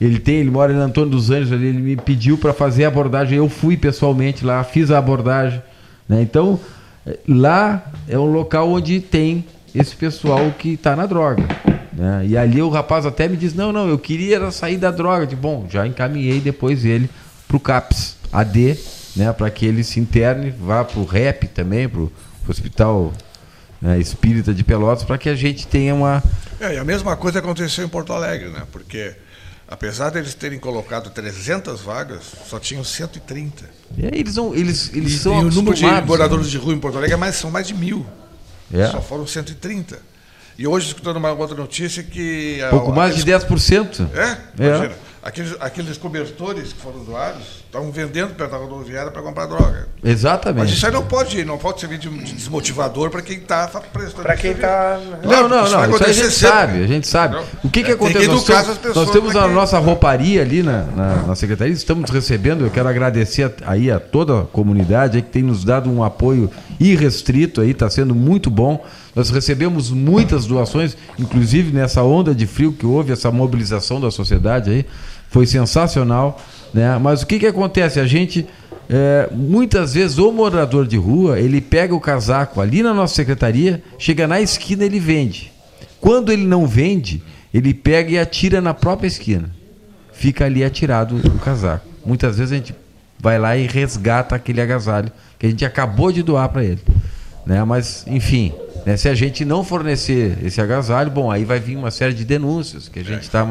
Ele 0.00 0.18
tem, 0.18 0.36
ele 0.36 0.50
mora 0.50 0.72
em 0.72 0.76
Antônio 0.76 1.10
dos 1.10 1.30
Anjos 1.30 1.52
ali, 1.52 1.66
ele 1.66 1.80
me 1.80 1.96
pediu 1.96 2.38
para 2.38 2.52
fazer 2.52 2.84
a 2.84 2.88
abordagem, 2.88 3.36
eu 3.36 3.48
fui 3.48 3.76
pessoalmente 3.76 4.44
lá, 4.44 4.64
fiz 4.64 4.90
a 4.90 4.98
abordagem, 4.98 5.62
né? 6.08 6.22
Então, 6.22 6.58
eh, 7.06 7.18
lá 7.28 7.92
é 8.08 8.18
um 8.18 8.32
local 8.32 8.70
onde 8.70 8.98
tem 8.98 9.44
esse 9.74 9.94
pessoal 9.94 10.50
que 10.58 10.70
está 10.70 10.96
na 10.96 11.04
droga, 11.04 11.46
né? 12.00 12.24
E 12.26 12.34
ali 12.34 12.62
o 12.62 12.70
rapaz 12.70 13.04
até 13.04 13.28
me 13.28 13.36
diz: 13.36 13.52
"Não, 13.52 13.70
não, 13.70 13.86
eu 13.86 13.98
queria 13.98 14.50
sair 14.50 14.78
da 14.78 14.90
droga". 14.90 15.26
Digo, 15.26 15.42
bom, 15.42 15.66
já 15.68 15.86
encaminhei 15.86 16.40
depois 16.40 16.86
ele 16.86 17.10
pro 17.46 17.60
CAPS 17.60 18.16
AD, 18.32 18.78
né, 19.14 19.30
para 19.34 19.50
que 19.50 19.66
ele 19.66 19.84
se 19.84 20.00
interne, 20.00 20.50
vá 20.50 20.82
pro 20.82 21.04
REP 21.04 21.44
também, 21.48 21.86
pro, 21.86 22.10
pro 22.42 22.50
Hospital 22.50 23.12
né, 23.82 23.98
Espírita 23.98 24.54
de 24.54 24.64
Pelotas, 24.64 25.04
para 25.04 25.18
que 25.18 25.28
a 25.28 25.34
gente 25.34 25.66
tenha 25.66 25.94
uma 25.94 26.22
É, 26.58 26.74
e 26.74 26.78
a 26.78 26.84
mesma 26.84 27.16
coisa 27.16 27.40
aconteceu 27.40 27.84
em 27.84 27.88
Porto 27.88 28.14
Alegre, 28.14 28.48
né? 28.48 28.62
Porque 28.72 29.14
apesar 29.68 30.08
deles 30.08 30.32
terem 30.32 30.58
colocado 30.58 31.10
300 31.10 31.82
vagas, 31.82 32.22
só 32.48 32.58
tinham 32.58 32.82
130. 32.82 33.64
É, 33.98 34.18
eles 34.18 34.34
são, 34.34 34.54
eles, 34.54 34.90
eles 34.94 35.12
e, 35.12 35.18
são 35.18 35.34
e 35.34 35.44
o 35.44 35.50
número 35.50 35.76
de 35.76 35.84
acostumados, 35.84 36.08
moradores 36.08 36.46
né? 36.46 36.52
de 36.52 36.56
rua 36.56 36.72
em 36.72 36.78
Porto 36.78 36.96
Alegre 36.96 37.12
é 37.12 37.18
mais, 37.18 37.36
são 37.36 37.50
mais 37.50 37.66
de 37.66 37.74
mil. 37.74 38.06
É. 38.72 38.86
Só 38.86 39.02
foram 39.02 39.26
130. 39.26 40.08
E 40.60 40.66
hoje, 40.66 40.88
escutando 40.88 41.16
uma 41.16 41.32
outra 41.32 41.56
notícia 41.56 42.02
que... 42.02 42.60
a- 42.62 42.68
Pouco 42.68 42.92
mais 42.92 43.16
de 43.16 43.22
aqueles- 43.32 43.70
10%. 43.70 44.10
É? 44.14 44.22
É. 44.62 44.66
Imagina. 44.66 44.94
Aqueles, 45.22 45.56
aqueles 45.58 45.96
cobertores 45.96 46.74
que 46.74 46.80
foram 46.82 47.02
doados 47.02 47.59
estavam 47.70 47.92
vendendo 47.92 48.34
perto 48.34 48.50
da 48.50 48.56
rodoviária 48.56 49.12
para 49.12 49.22
comprar 49.22 49.46
droga. 49.46 49.86
Exatamente. 50.02 50.64
Mas 50.64 50.72
isso 50.72 50.84
aí 50.84 50.92
não 50.92 51.04
pode, 51.04 51.44
não 51.44 51.56
pode 51.56 51.78
servir 51.78 51.98
de, 51.98 52.08
de 52.08 52.32
desmotivador 52.32 53.10
para 53.10 53.22
quem 53.22 53.36
está 53.38 53.68
prestando 53.92 54.24
Para 54.24 54.36
quem 54.36 54.50
está. 54.50 54.98
Não, 55.22 55.48
não, 55.48 55.64
isso 55.64 55.76
vai 55.76 55.86
não. 55.88 55.94
Isso 55.94 56.04
a 56.04 56.12
gente 56.12 56.30
sempre. 56.32 56.48
sabe, 56.56 56.82
a 56.82 56.86
gente 56.88 57.06
sabe. 57.06 57.36
Entendeu? 57.36 57.54
O 57.62 57.70
que, 57.70 57.84
que 57.84 57.92
É, 57.92 57.94
tem 57.94 57.94
acontece? 57.94 58.18
que 58.26 58.26
Nós 58.32 58.42
educar 58.42 58.64
temos, 58.80 58.96
nós 58.96 59.10
temos 59.12 59.36
a 59.36 59.46
que- 59.46 59.54
nossa 59.54 59.78
rouparia 59.78 60.42
ali 60.42 60.64
na, 60.64 60.82
na, 60.82 61.16
na 61.28 61.34
secretaria, 61.36 61.72
estamos 61.72 62.10
recebendo. 62.10 62.64
Eu 62.64 62.70
quero 62.70 62.88
agradecer 62.88 63.44
a- 63.44 63.70
aí 63.70 63.88
a 63.88 64.00
toda 64.00 64.40
a 64.40 64.44
comunidade 64.46 65.18
aí 65.18 65.22
que 65.22 65.30
tem 65.30 65.42
nos 65.44 65.64
dado 65.64 65.88
um 65.88 66.02
apoio 66.02 66.50
irrestrito 66.80 67.60
aí, 67.60 67.70
está 67.70 67.88
sendo 67.88 68.16
muito 68.16 68.50
bom. 68.50 68.84
Nós 69.14 69.30
recebemos 69.30 69.90
muitas 69.90 70.44
doações, 70.44 70.96
inclusive 71.18 71.72
nessa 71.72 72.02
onda 72.02 72.34
de 72.34 72.46
frio 72.48 72.72
que 72.72 72.84
houve, 72.84 73.12
essa 73.12 73.30
mobilização 73.30 74.00
da 74.00 74.10
sociedade 74.10 74.70
aí, 74.70 74.86
foi 75.30 75.46
sensacional. 75.46 76.40
Né? 76.72 76.96
Mas 76.98 77.22
o 77.22 77.26
que, 77.26 77.38
que 77.38 77.46
acontece? 77.46 78.00
A 78.00 78.06
gente, 78.06 78.46
é, 78.88 79.28
muitas 79.32 79.94
vezes, 79.94 80.18
o 80.18 80.32
morador 80.32 80.86
de 80.86 80.96
rua, 80.96 81.38
ele 81.38 81.60
pega 81.60 81.94
o 81.94 82.00
casaco 82.00 82.60
ali 82.60 82.82
na 82.82 82.94
nossa 82.94 83.14
secretaria, 83.14 83.82
chega 83.98 84.26
na 84.26 84.40
esquina 84.40 84.84
ele 84.84 85.00
vende. 85.00 85.52
Quando 86.00 86.32
ele 86.32 86.44
não 86.44 86.66
vende, 86.66 87.22
ele 87.52 87.74
pega 87.74 88.10
e 88.12 88.18
atira 88.18 88.60
na 88.60 88.72
própria 88.72 89.08
esquina. 89.08 89.50
Fica 90.12 90.44
ali 90.44 90.64
atirado 90.64 91.16
o 91.16 91.38
casaco. 91.38 91.86
Muitas 92.04 92.38
vezes 92.38 92.52
a 92.52 92.56
gente 92.56 92.74
vai 93.18 93.38
lá 93.38 93.56
e 93.56 93.66
resgata 93.66 94.34
aquele 94.34 94.60
agasalho 94.60 95.12
que 95.38 95.46
a 95.46 95.50
gente 95.50 95.64
acabou 95.64 96.10
de 96.10 96.22
doar 96.22 96.48
para 96.48 96.64
ele. 96.64 96.80
Né? 97.44 97.62
Mas, 97.64 98.04
enfim, 98.06 98.52
né, 98.86 98.96
se 98.96 99.08
a 99.08 99.14
gente 99.14 99.44
não 99.44 99.64
fornecer 99.64 100.38
esse 100.42 100.60
agasalho, 100.60 101.10
bom, 101.10 101.30
aí 101.30 101.44
vai 101.44 101.58
vir 101.58 101.76
uma 101.76 101.90
série 101.90 102.14
de 102.14 102.24
denúncias 102.24 102.88
que 102.88 102.98
a 102.98 103.04
gente 103.04 103.22
está 103.22 103.44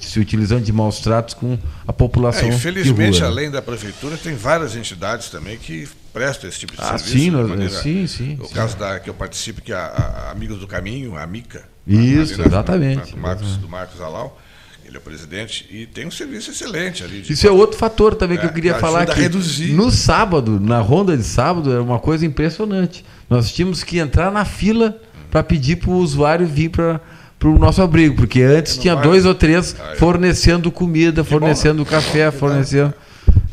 se 0.00 0.18
utilizando 0.18 0.62
de 0.64 0.72
maus 0.72 1.00
tratos 1.00 1.34
com 1.34 1.58
a 1.86 1.92
população. 1.92 2.46
É, 2.46 2.50
de 2.50 2.56
infelizmente, 2.56 3.22
além 3.22 3.50
da 3.50 3.60
prefeitura, 3.60 4.16
tem 4.16 4.34
várias 4.34 4.74
entidades 4.76 5.28
também 5.28 5.58
que 5.58 5.88
prestam 6.12 6.48
esse 6.48 6.58
tipo 6.60 6.72
de 6.74 6.80
Ah, 6.80 6.96
serviço. 6.98 7.10
sim, 7.10 7.30
nós- 7.30 7.48
maneira- 7.48 7.82
sim, 7.82 8.06
sim, 8.06 8.38
O 8.40 8.46
sim. 8.46 8.54
caso 8.54 8.76
da, 8.76 8.98
que 8.98 9.08
eu 9.10 9.14
participo, 9.14 9.60
que 9.60 9.72
é 9.72 9.76
a, 9.76 9.86
a 10.28 10.30
Amigos 10.32 10.58
do 10.58 10.66
Caminho, 10.66 11.16
a 11.16 11.26
Mica. 11.26 11.64
Isso, 11.86 12.38
na- 12.38 12.46
exatamente. 12.46 13.12
do, 13.12 13.18
Marcos, 13.18 13.56
do 13.56 13.68
Marcos 13.68 14.00
Alau, 14.00 14.40
ele 14.84 14.96
é 14.96 14.98
o 14.98 15.02
presidente, 15.02 15.66
e 15.70 15.86
tem 15.86 16.06
um 16.06 16.10
serviço 16.10 16.50
excelente 16.50 17.04
ali. 17.04 17.22
Isso 17.28 17.46
é 17.46 17.50
outro 17.50 17.76
fator 17.78 18.14
também 18.14 18.38
que 18.38 18.44
É, 18.44 18.48
eu 18.48 18.52
queria 18.52 18.74
que 18.74 18.80
falar 18.80 19.02
aqui. 19.02 19.20
reduzir. 19.20 19.72
No 19.72 19.90
sábado, 19.90 20.58
na 20.58 20.80
ronda 20.80 21.16
de 21.16 21.22
sábado, 21.24 21.70
era 21.70 21.82
uma 21.82 21.98
coisa 22.00 22.24
impressionante. 22.26 23.04
Nós 23.28 23.52
tínhamos 23.52 23.84
que 23.84 23.98
entrar 23.98 24.32
na 24.32 24.44
fila 24.44 24.96
para 25.30 25.42
pedir 25.44 25.76
para 25.76 25.90
o 25.90 25.94
usuário 25.98 26.46
vir 26.46 26.70
para 26.70 27.00
o 27.48 27.58
nosso 27.58 27.80
abrigo, 27.80 28.16
porque 28.16 28.42
antes 28.42 28.76
tinha 28.76 28.94
vai. 28.94 29.04
dois 29.04 29.24
ou 29.24 29.34
três 29.34 29.74
fornecendo 29.96 30.70
comida, 30.70 31.24
fornecendo 31.24 31.84
café, 31.86 32.30
fornecendo. 32.30 32.92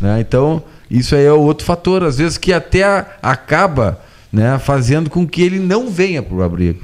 né? 0.01 0.19
Então, 0.19 0.61
isso 0.91 1.15
aí 1.15 1.25
é 1.25 1.31
outro 1.31 1.65
fator, 1.65 2.03
às 2.03 2.17
vezes 2.17 2.37
que 2.37 2.51
até 2.51 2.83
acaba 3.21 3.99
né, 4.31 4.59
fazendo 4.59 5.09
com 5.09 5.25
que 5.27 5.41
ele 5.41 5.59
não 5.59 5.89
venha 5.89 6.21
para 6.21 6.35
o 6.35 6.43
abrigo. 6.43 6.81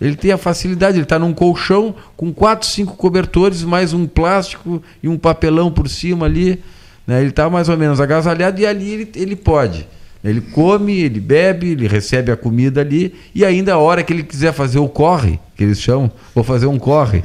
Ele 0.00 0.16
tem 0.16 0.32
a 0.32 0.36
facilidade, 0.38 0.96
ele 0.96 1.04
está 1.04 1.18
num 1.18 1.32
colchão 1.32 1.94
com 2.16 2.32
quatro, 2.32 2.68
cinco 2.68 2.96
cobertores, 2.96 3.62
mais 3.62 3.92
um 3.92 4.06
plástico 4.06 4.82
e 5.02 5.08
um 5.08 5.16
papelão 5.16 5.70
por 5.70 5.88
cima 5.88 6.26
ali. 6.26 6.60
né? 7.06 7.20
Ele 7.20 7.30
está 7.30 7.48
mais 7.48 7.68
ou 7.68 7.76
menos 7.76 8.00
agasalhado 8.00 8.60
e 8.60 8.66
ali 8.66 8.90
ele, 8.90 9.12
ele 9.14 9.36
pode. 9.36 9.86
Ele 10.24 10.40
come, 10.40 11.00
ele 11.00 11.20
bebe, 11.20 11.72
ele 11.72 11.86
recebe 11.86 12.32
a 12.32 12.36
comida 12.36 12.80
ali 12.80 13.14
e 13.34 13.44
ainda 13.44 13.74
a 13.74 13.78
hora 13.78 14.02
que 14.02 14.10
ele 14.10 14.22
quiser 14.22 14.54
fazer 14.54 14.78
o 14.78 14.88
corre, 14.88 15.38
que 15.54 15.62
eles 15.62 15.78
chamam, 15.78 16.10
vou 16.34 16.42
fazer 16.42 16.64
um 16.66 16.78
corre. 16.78 17.22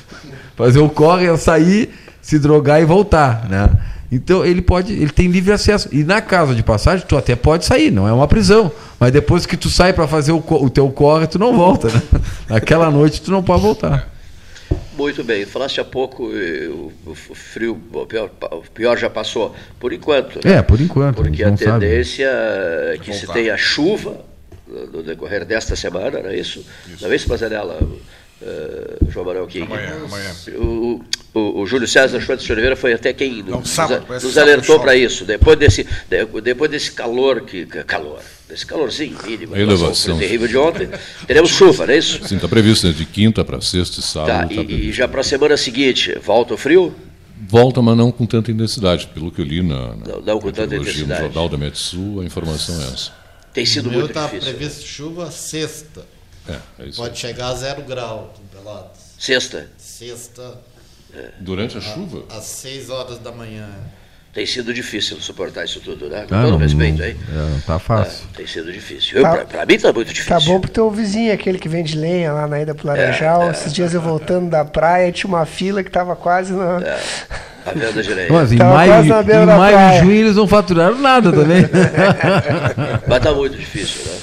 fazer 0.54 0.78
o 0.78 0.90
corre 0.90 1.26
é 1.26 1.36
sair, 1.38 1.88
se 2.20 2.38
drogar 2.38 2.82
e 2.82 2.84
voltar, 2.84 3.48
né? 3.48 3.70
Então 4.12 4.44
ele 4.44 4.60
pode, 4.60 4.92
ele 4.92 5.10
tem 5.10 5.28
livre 5.28 5.52
acesso. 5.52 5.88
E 5.90 6.04
na 6.04 6.20
casa 6.20 6.54
de 6.54 6.62
passagem 6.62 7.06
tu 7.08 7.16
até 7.16 7.34
pode 7.34 7.64
sair, 7.64 7.90
não 7.90 8.06
é 8.06 8.12
uma 8.12 8.28
prisão. 8.28 8.70
Mas 9.00 9.10
depois 9.10 9.46
que 9.46 9.56
tu 9.56 9.70
sai 9.70 9.94
para 9.94 10.06
fazer 10.06 10.32
o, 10.32 10.44
o 10.46 10.68
teu 10.68 10.88
corre, 10.90 11.26
tu 11.26 11.38
não 11.38 11.56
volta, 11.56 11.88
né? 11.88 12.02
Naquela 12.48 12.90
noite 12.90 13.22
tu 13.22 13.30
não 13.30 13.42
pode 13.42 13.62
voltar. 13.62 14.13
Muito 14.96 15.24
bem, 15.24 15.44
falaste 15.44 15.80
há 15.80 15.84
pouco, 15.84 16.30
eh, 16.34 16.68
o, 17.06 17.14
frio, 17.14 17.80
o 17.92 18.06
pior, 18.06 18.30
o 18.52 18.62
pior 18.72 18.96
já 18.96 19.10
passou, 19.10 19.54
por 19.80 19.92
enquanto. 19.92 20.36
né? 20.44 20.56
É, 20.56 20.62
por 20.62 20.80
enquanto, 20.80 21.16
Porque 21.16 21.42
a 21.42 21.50
não 21.50 21.56
sabe. 21.56 21.86
tendência 21.86 22.26
é 22.28 22.98
que 23.02 23.12
se 23.12 23.26
tenha 23.26 23.56
chuva 23.56 24.24
no 24.92 25.02
decorrer 25.02 25.44
desta 25.44 25.74
semana, 25.74 26.20
não 26.20 26.30
é 26.30 26.36
isso? 26.36 26.64
Não 27.00 27.10
é 27.10 27.16
isso, 27.16 27.26
eh, 28.42 28.96
João 29.08 29.26
Manuel 29.26 29.46
King. 29.46 29.64
Amanhã, 29.64 29.94
amanhã. 30.04 30.30
O, 30.58 31.04
o, 31.32 31.60
o 31.60 31.66
Júlio 31.66 31.88
César 31.88 32.20
Schwartz 32.20 32.44
de 32.44 32.52
Oliveira 32.52 32.76
foi 32.76 32.92
até 32.92 33.12
quem 33.12 33.42
Não, 33.42 33.60
nos, 33.60 33.70
sábado, 33.70 34.04
nos 34.08 34.36
alertou 34.38 34.78
para 34.80 34.94
isso. 34.94 35.24
Depois 35.24 35.58
desse, 35.58 35.84
de- 36.08 36.40
depois 36.42 36.70
desse 36.70 36.92
calor, 36.92 37.40
que, 37.42 37.64
que- 37.66 37.82
calor, 37.84 38.20
desse 38.48 38.66
calorzinho 38.66 39.16
mínimo, 39.26 39.54
A 39.54 39.58
elevação. 39.60 40.18
terrível 40.18 40.46
de 40.48 40.56
ontem, 40.56 40.88
teremos 41.26 41.50
chuva, 41.50 41.86
não 41.86 41.94
é 41.94 41.98
isso? 41.98 42.20
Sim, 42.26 42.36
está 42.36 42.48
previsto 42.48 42.86
né, 42.86 42.92
de 42.92 43.04
quinta 43.04 43.44
para 43.44 43.60
sexta 43.60 44.00
e 44.00 44.02
sábado. 44.02 44.48
Tá, 44.48 44.54
tá 44.54 44.62
e, 44.62 44.88
e 44.88 44.92
já 44.92 45.08
para 45.08 45.20
a 45.20 45.24
semana 45.24 45.56
seguinte, 45.56 46.16
volta 46.22 46.54
o 46.54 46.56
frio? 46.56 46.94
Volta, 47.48 47.82
mas 47.82 47.96
não 47.96 48.10
com 48.12 48.24
tanta 48.26 48.50
intensidade. 48.50 49.06
Pelo 49.08 49.30
que 49.30 49.40
eu 49.40 49.44
li 49.44 49.62
na, 49.62 49.88
na 49.96 50.06
Não, 50.06 50.20
não 50.20 50.40
com 50.40 50.48
tanta 50.50 50.62
meteorologia, 50.62 50.76
no 51.00 51.04
intensidade. 51.04 51.22
jornal 51.22 51.48
da 51.48 51.56
Metsul, 51.58 52.20
a 52.20 52.24
informação 52.24 52.80
é 52.80 52.84
essa. 52.86 53.12
Tem 53.52 53.66
sido 53.66 53.88
O 53.88 53.92
muito 53.92 54.06
está 54.08 54.24
difícil. 54.26 54.54
previsto 54.54 54.86
chuva 54.86 55.30
sexta. 55.30 56.06
É, 56.48 56.58
é 56.80 56.86
isso. 56.86 56.96
Pode 57.00 57.18
chegar 57.18 57.48
a 57.48 57.54
zero 57.54 57.82
grau 57.82 58.34
em 58.42 58.56
Pelotas. 58.56 58.98
Sexta, 59.18 59.68
Sexta, 59.78 60.58
Durante 61.40 61.78
a 61.78 61.80
chuva? 61.80 62.24
às 62.28 62.44
6 62.44 62.90
horas 62.90 63.18
da 63.20 63.30
manhã. 63.32 63.68
Tem 64.34 64.44
sido 64.44 64.74
difícil 64.74 65.20
suportar 65.20 65.64
isso 65.64 65.80
tudo, 65.80 66.08
né? 66.08 66.26
Com 66.28 66.34
Ah, 66.34 66.42
todo 66.42 66.50
não, 66.52 66.58
respeito 66.58 67.02
aí. 67.02 67.10
é, 67.12 67.34
não 67.50 67.60
tá 67.60 67.78
fácil. 67.78 68.24
É, 68.32 68.36
tem 68.38 68.46
sido 68.46 68.72
difícil. 68.72 69.22
Tá- 69.22 69.30
pra, 69.30 69.44
pra 69.44 69.66
mim 69.66 69.78
tá 69.78 69.92
muito 69.92 70.12
difícil. 70.12 70.28
Tá 70.28 70.40
bom 70.40 70.60
pro 70.60 70.70
teu 70.70 70.90
vizinho, 70.90 71.32
aquele 71.32 71.58
que 71.58 71.68
vende 71.68 71.96
lenha 71.96 72.32
lá 72.32 72.46
na 72.48 72.60
ida 72.60 72.74
pro 72.74 72.86
Laranjal. 72.88 73.50
Esses 73.52 73.72
dias 73.72 73.94
eu 73.94 74.00
voltando 74.00 74.50
da 74.50 74.64
praia, 74.64 75.12
tinha 75.12 75.28
uma 75.28 75.46
fila 75.46 75.84
que 75.84 75.90
tava 75.90 76.16
quase 76.16 76.52
na. 76.52 76.78
A 77.66 77.70
venda 77.72 78.02
de 78.02 78.12
lenha. 78.12 78.30
Mas 78.32 78.52
em 78.52 78.58
Tava 78.58 78.74
maio, 78.74 78.92
em 79.04 79.46
maio 79.46 79.78
e 79.78 79.98
junho 80.00 80.12
eles 80.12 80.36
não 80.36 80.46
faturaram 80.46 80.98
nada 80.98 81.32
também. 81.32 81.62
Mas 83.08 83.22
tá 83.22 83.32
muito 83.32 83.56
difícil, 83.56 84.02
né? 84.04 84.18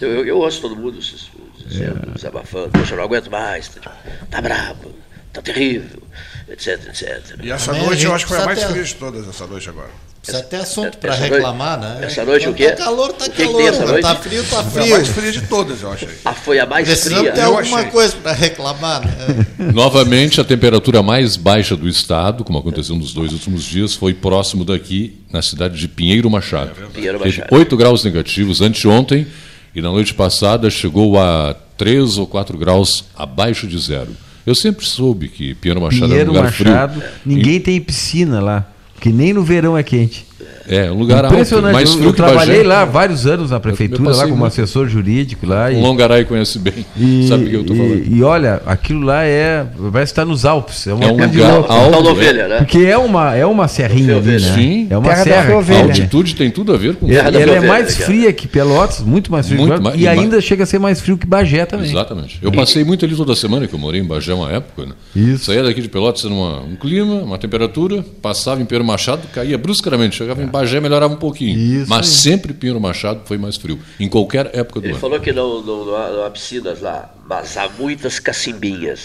Eu, 0.00 0.08
eu, 0.10 0.24
eu 0.26 0.38
ouço 0.38 0.60
todo 0.62 0.74
mundo 0.76 1.00
se- 1.02 1.18
se- 1.18 1.30
dizendo, 1.66 2.12
desabafando, 2.14 2.70
poxa, 2.70 2.94
eu 2.94 2.96
não 2.98 3.04
aguento 3.04 3.30
mais, 3.30 3.68
tá, 3.68 3.92
tá 4.30 4.40
brabo, 4.40 4.90
tá 5.32 5.40
terrível, 5.42 6.02
etc, 6.48 6.80
etc. 6.88 7.38
E 7.42 7.50
essa 7.50 7.66
Também 7.72 7.86
noite 7.86 8.04
eu 8.04 8.14
acho 8.14 8.24
que 8.26 8.32
foi 8.32 8.42
a 8.42 8.44
mais 8.46 8.58
ter- 8.58 8.68
fria 8.68 8.82
de 8.84 8.94
todas, 8.94 9.28
essa 9.28 9.46
noite 9.46 9.68
agora. 9.68 9.90
Isso 10.24 10.36
é 10.36 10.38
até 10.38 10.58
assunto 10.58 10.98
para 10.98 11.16
reclamar, 11.16 11.80
noite- 11.80 12.00
né? 12.00 12.06
essa 12.06 12.24
noite 12.24 12.48
o 12.48 12.54
quê? 12.54 12.70
Tá 12.70 12.84
calor, 12.84 13.12
tá 13.12 13.24
O 13.24 13.28
que 13.30 13.34
que 13.38 13.42
calor. 13.42 13.56
tem 13.56 13.66
essa 13.66 13.78
Quando 13.78 13.88
noite? 13.90 14.02
tá 14.04 14.14
frio, 14.14 14.44
tá 14.44 14.62
Foi 14.62 14.80
a 14.80 14.84
frio. 14.84 14.94
mais 14.94 15.08
fria 15.08 15.32
de 15.32 15.40
todas, 15.48 15.82
eu 15.82 15.90
achei. 15.92 16.08
Ah, 16.24 16.32
foi 16.32 16.60
a 16.60 16.66
mais 16.66 16.86
Precisamos 16.86 17.18
fria. 17.22 17.32
ter 17.32 17.40
Eu 17.40 17.56
alguma 17.58 17.78
achei. 17.80 17.90
coisa 17.90 18.16
para 18.22 18.32
reclamar, 18.32 19.00
né? 19.04 19.46
Novamente, 19.74 20.40
a 20.40 20.44
temperatura 20.44 21.02
mais 21.02 21.36
baixa 21.36 21.74
do 21.76 21.88
estado, 21.88 22.44
como 22.44 22.56
aconteceu 22.56 22.94
nos 22.94 23.12
dois 23.12 23.32
últimos 23.32 23.64
dias, 23.64 23.94
foi 23.96 24.14
próximo 24.14 24.64
daqui, 24.64 25.18
na 25.32 25.42
cidade 25.42 25.76
de 25.76 25.88
Pinheiro 25.88 26.30
Machado. 26.30 26.70
Pinheiro 26.92 27.18
Teve 27.18 27.38
Machado. 27.40 27.52
8 27.56 27.76
graus 27.76 28.04
negativos 28.04 28.60
anteontem 28.60 29.26
e 29.74 29.82
na 29.82 29.88
noite 29.90 30.14
passada 30.14 30.70
chegou 30.70 31.18
a 31.18 31.52
3 31.76 32.16
ou 32.18 32.28
4 32.28 32.56
graus 32.56 33.06
abaixo 33.16 33.66
de 33.66 33.76
zero. 33.76 34.14
Eu 34.46 34.54
sempre 34.54 34.84
soube 34.84 35.28
que 35.28 35.54
Pinheiro 35.54 35.80
Machado 35.80 36.02
Pinheiro 36.02 36.20
era 36.20 36.30
um 36.30 36.34
lugar 36.34 36.44
Machado, 36.44 37.00
frio. 37.00 37.12
ninguém 37.24 37.60
tem 37.60 37.80
piscina 37.80 38.40
lá. 38.40 38.68
Que 39.00 39.10
nem 39.10 39.32
no 39.32 39.42
verão 39.42 39.76
é 39.76 39.82
quente. 39.82 40.26
É, 40.68 40.90
um 40.90 40.94
lugar 40.94 41.24
alto, 41.24 41.34
Impressionante. 41.34 41.72
mais 41.72 41.88
eu, 41.90 41.96
frio 41.96 42.08
eu 42.08 42.10
que 42.12 42.16
trabalhei 42.16 42.62
lá 42.62 42.84
vários 42.84 43.26
anos 43.26 43.50
na 43.50 43.58
prefeitura, 43.60 44.10
lá 44.10 44.24
como 44.24 44.36
muito. 44.36 44.46
assessor 44.46 44.88
jurídico 44.88 45.46
lá. 45.46 45.66
O 45.66 45.72
E, 45.72 45.80
Longaray 45.80 46.24
conhece 46.24 46.58
bem, 46.58 46.84
e, 46.96 47.26
sabe 47.28 47.46
o 47.46 47.48
que 47.48 47.56
eu 47.56 47.60
estou 47.62 47.76
falando. 47.76 48.02
e, 48.06 48.22
olha, 48.22 48.62
aquilo 48.66 49.00
lá 49.02 49.24
é. 49.24 49.66
Parece 49.92 50.12
estar 50.12 50.24
nos 50.24 50.44
Alpes. 50.44 50.86
É 50.86 50.94
uma 50.94 51.04
É 51.04 51.08
um 51.08 51.16
lugar 51.16 51.50
alto, 51.50 51.68
Tal 51.68 51.90
da 51.90 51.96
é. 52.08 52.12
ovelha, 52.12 52.48
né? 52.48 52.56
Porque 52.58 52.78
é 52.78 52.96
uma, 52.98 53.34
é 53.34 53.44
uma 53.46 53.68
serrinha 53.68 54.16
ali, 54.16 54.32
né? 54.32 54.38
Sim. 54.38 54.86
É 54.90 54.96
uma 54.96 55.08
Terra 55.08 55.24
serra. 55.24 55.46
que 55.46 55.52
ovelha. 55.52 55.80
A 55.80 55.82
né? 55.84 55.88
altitude 55.90 56.34
tem 56.34 56.50
tudo 56.50 56.72
a 56.72 56.76
ver 56.76 56.96
com 56.96 57.08
E 57.08 57.16
ela 57.16 57.38
é 57.38 57.60
mais 57.60 57.96
fria 57.96 58.32
que 58.32 58.46
Pelotas, 58.46 59.00
muito 59.00 59.30
mais 59.30 59.46
fria 59.46 59.58
Muito 59.58 59.72
que 59.72 59.78
Pelotas, 59.78 60.00
e 60.00 60.04
e 60.04 60.08
ainda 60.08 60.40
chega 60.40 60.62
a 60.62 60.66
ser 60.66 60.78
mais 60.78 61.00
frio 61.00 61.16
que 61.16 61.26
Bagé 61.26 61.64
também. 61.66 61.90
Exatamente. 61.90 62.38
Eu 62.42 62.52
passei 62.52 62.84
muito 62.84 63.04
ali 63.04 63.14
toda 63.14 63.34
semana, 63.34 63.66
que 63.66 63.74
eu 63.74 63.78
morei 63.78 64.00
em 64.00 64.04
Bagé 64.04 64.32
uma 64.34 64.50
época. 64.50 64.86
Né? 64.86 64.92
Isso. 65.14 65.46
Saía 65.46 65.62
daqui 65.62 65.80
de 65.80 65.88
Pelotas 65.88 66.24
era 66.24 66.32
uma, 66.32 66.60
um 66.60 66.76
clima, 66.76 67.14
uma 67.14 67.38
temperatura, 67.38 68.04
passava 68.20 68.60
em 68.60 68.64
Pinheiro 68.64 68.84
Machado, 68.86 69.22
caía 69.34 69.58
bruscamente. 69.58 70.16
Chegava 70.16 70.42
em 70.42 70.46
Bagé, 70.52 70.78
melhorava 70.80 71.12
um 71.12 71.16
pouquinho. 71.16 71.58
Isso 71.58 71.88
Mas 71.90 72.06
aí. 72.06 72.12
sempre 72.12 72.52
Pinheiro 72.52 72.80
Machado 72.80 73.22
foi 73.24 73.38
mais 73.38 73.56
frio, 73.56 73.80
em 73.98 74.08
qualquer 74.08 74.50
época 74.54 74.80
do 74.80 74.86
Ele 74.86 74.92
ano. 74.92 75.00
falou 75.00 75.18
que 75.18 75.32
não, 75.32 75.62
não, 75.62 75.84
não, 75.86 75.96
há, 75.96 76.10
não 76.10 76.24
há 76.24 76.30
piscinas 76.30 76.80
lá, 76.80 77.12
mas 77.26 77.56
há 77.56 77.68
muitas 77.70 78.18
cacimbinhas. 78.20 79.00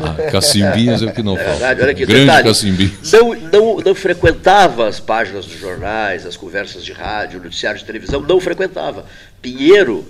Ah, 0.00 0.30
Cacimbinhas 0.30 1.02
é 1.02 1.06
o 1.06 1.12
que 1.12 1.22
não 1.22 1.34
É 1.38 1.44
falta. 1.44 1.50
verdade, 1.58 1.82
olha 1.82 1.90
aqui, 1.92 2.06
Grande 2.06 2.24
detalhe, 2.26 2.48
Cacimbinhas. 2.48 3.12
não, 3.12 3.34
não, 3.34 3.76
não 3.84 3.94
frequentava 3.94 4.88
as 4.88 4.98
páginas 5.00 5.44
dos 5.46 5.58
jornais, 5.58 6.24
as 6.24 6.36
conversas 6.36 6.84
de 6.84 6.92
rádio, 6.92 7.40
o 7.40 7.42
noticiário 7.42 7.78
de 7.78 7.84
televisão, 7.84 8.20
não 8.20 8.40
frequentava. 8.40 9.04
Pinheiro, 9.42 10.04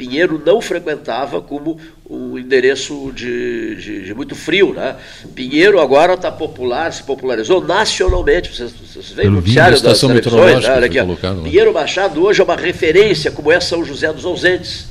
Pinheiro 0.00 0.42
não 0.46 0.62
frequentava 0.62 1.42
como 1.42 1.78
um 2.08 2.38
endereço 2.38 3.12
de, 3.14 3.76
de, 3.76 4.04
de 4.06 4.14
muito 4.14 4.34
frio. 4.34 4.72
Né? 4.72 4.96
Pinheiro 5.34 5.78
agora 5.78 6.14
está 6.14 6.32
popular, 6.32 6.90
se 6.90 7.02
popularizou 7.02 7.62
nacionalmente. 7.62 8.48
Vocês, 8.48 8.72
vocês 8.72 9.10
veem 9.10 9.28
o 9.28 9.32
noticiário 9.32 9.74
estação 9.74 10.08
das 10.08 10.20
televisões, 10.22 10.64
meteorológica 10.64 10.70
né? 10.70 10.76
Olha 10.78 10.86
aqui, 10.86 11.00
colocado. 11.00 11.42
Pinheiro 11.42 11.74
Machado 11.74 12.24
hoje 12.24 12.40
é 12.40 12.44
uma 12.44 12.56
referência, 12.56 13.30
como 13.30 13.52
é 13.52 13.60
São 13.60 13.84
José 13.84 14.10
dos 14.10 14.24
Ausentes. 14.24 14.88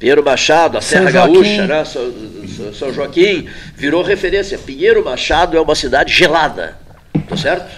Pinheiro 0.00 0.24
Machado, 0.24 0.76
a 0.76 0.80
Serra. 0.80 1.08
Gaúcha, 1.12 1.66
né? 1.68 1.84
São, 1.84 2.12
São- 2.56 2.74
São 2.74 2.92
Joaquim, 2.92 3.48
virou 3.76 4.02
referência. 4.02 4.58
Pinheiro 4.58 5.04
Machado 5.04 5.56
é 5.56 5.60
uma 5.60 5.76
cidade 5.76 6.12
gelada, 6.12 6.76
tá 7.28 7.36
certo? 7.36 7.70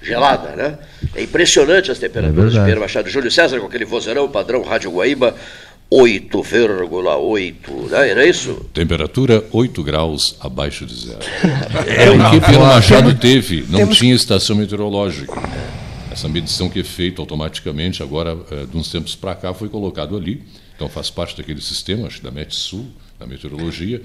Gelada, 0.00 0.50
né? 0.54 0.78
É 1.16 1.22
impressionante 1.24 1.90
as 1.90 1.98
temperaturas 1.98 2.36
de 2.36 2.42
verdade. 2.42 2.60
Pinheiro 2.60 2.80
Machado. 2.80 3.10
Júlio 3.10 3.30
César, 3.30 3.58
com 3.58 3.66
aquele 3.66 3.84
vozeirão 3.84 4.28
padrão 4.30 4.62
Rádio 4.62 4.92
Guaíba, 4.92 5.34
8,8, 5.92 7.90
né? 7.90 8.10
Era 8.10 8.26
isso? 8.26 8.64
Temperatura 8.72 9.44
8 9.52 9.82
graus 9.82 10.36
abaixo 10.40 10.86
de 10.86 10.94
zero. 10.94 11.18
É 11.86 12.10
o 12.10 12.30
que 12.30 12.40
Pinheiro 12.40 12.64
Machado 12.66 13.14
teve, 13.14 13.64
não 13.68 13.80
temos- 13.80 13.98
tinha 13.98 14.14
estação 14.14 14.56
meteorológica. 14.56 15.32
Essa 16.10 16.28
medição 16.28 16.68
que 16.68 16.80
é 16.80 16.84
feita 16.84 17.20
automaticamente, 17.22 18.02
agora, 18.02 18.36
eh, 18.50 18.66
de 18.70 18.76
uns 18.76 18.90
tempos 18.90 19.14
para 19.14 19.34
cá, 19.34 19.54
foi 19.54 19.68
colocado 19.68 20.16
ali. 20.16 20.42
Então 20.74 20.88
faz 20.88 21.08
parte 21.10 21.36
daquele 21.36 21.60
sistema, 21.60 22.06
acho 22.06 22.18
que 22.18 22.24
da 22.24 22.30
Metsul, 22.30 22.86
da 23.18 23.26
meteorologia. 23.26 24.00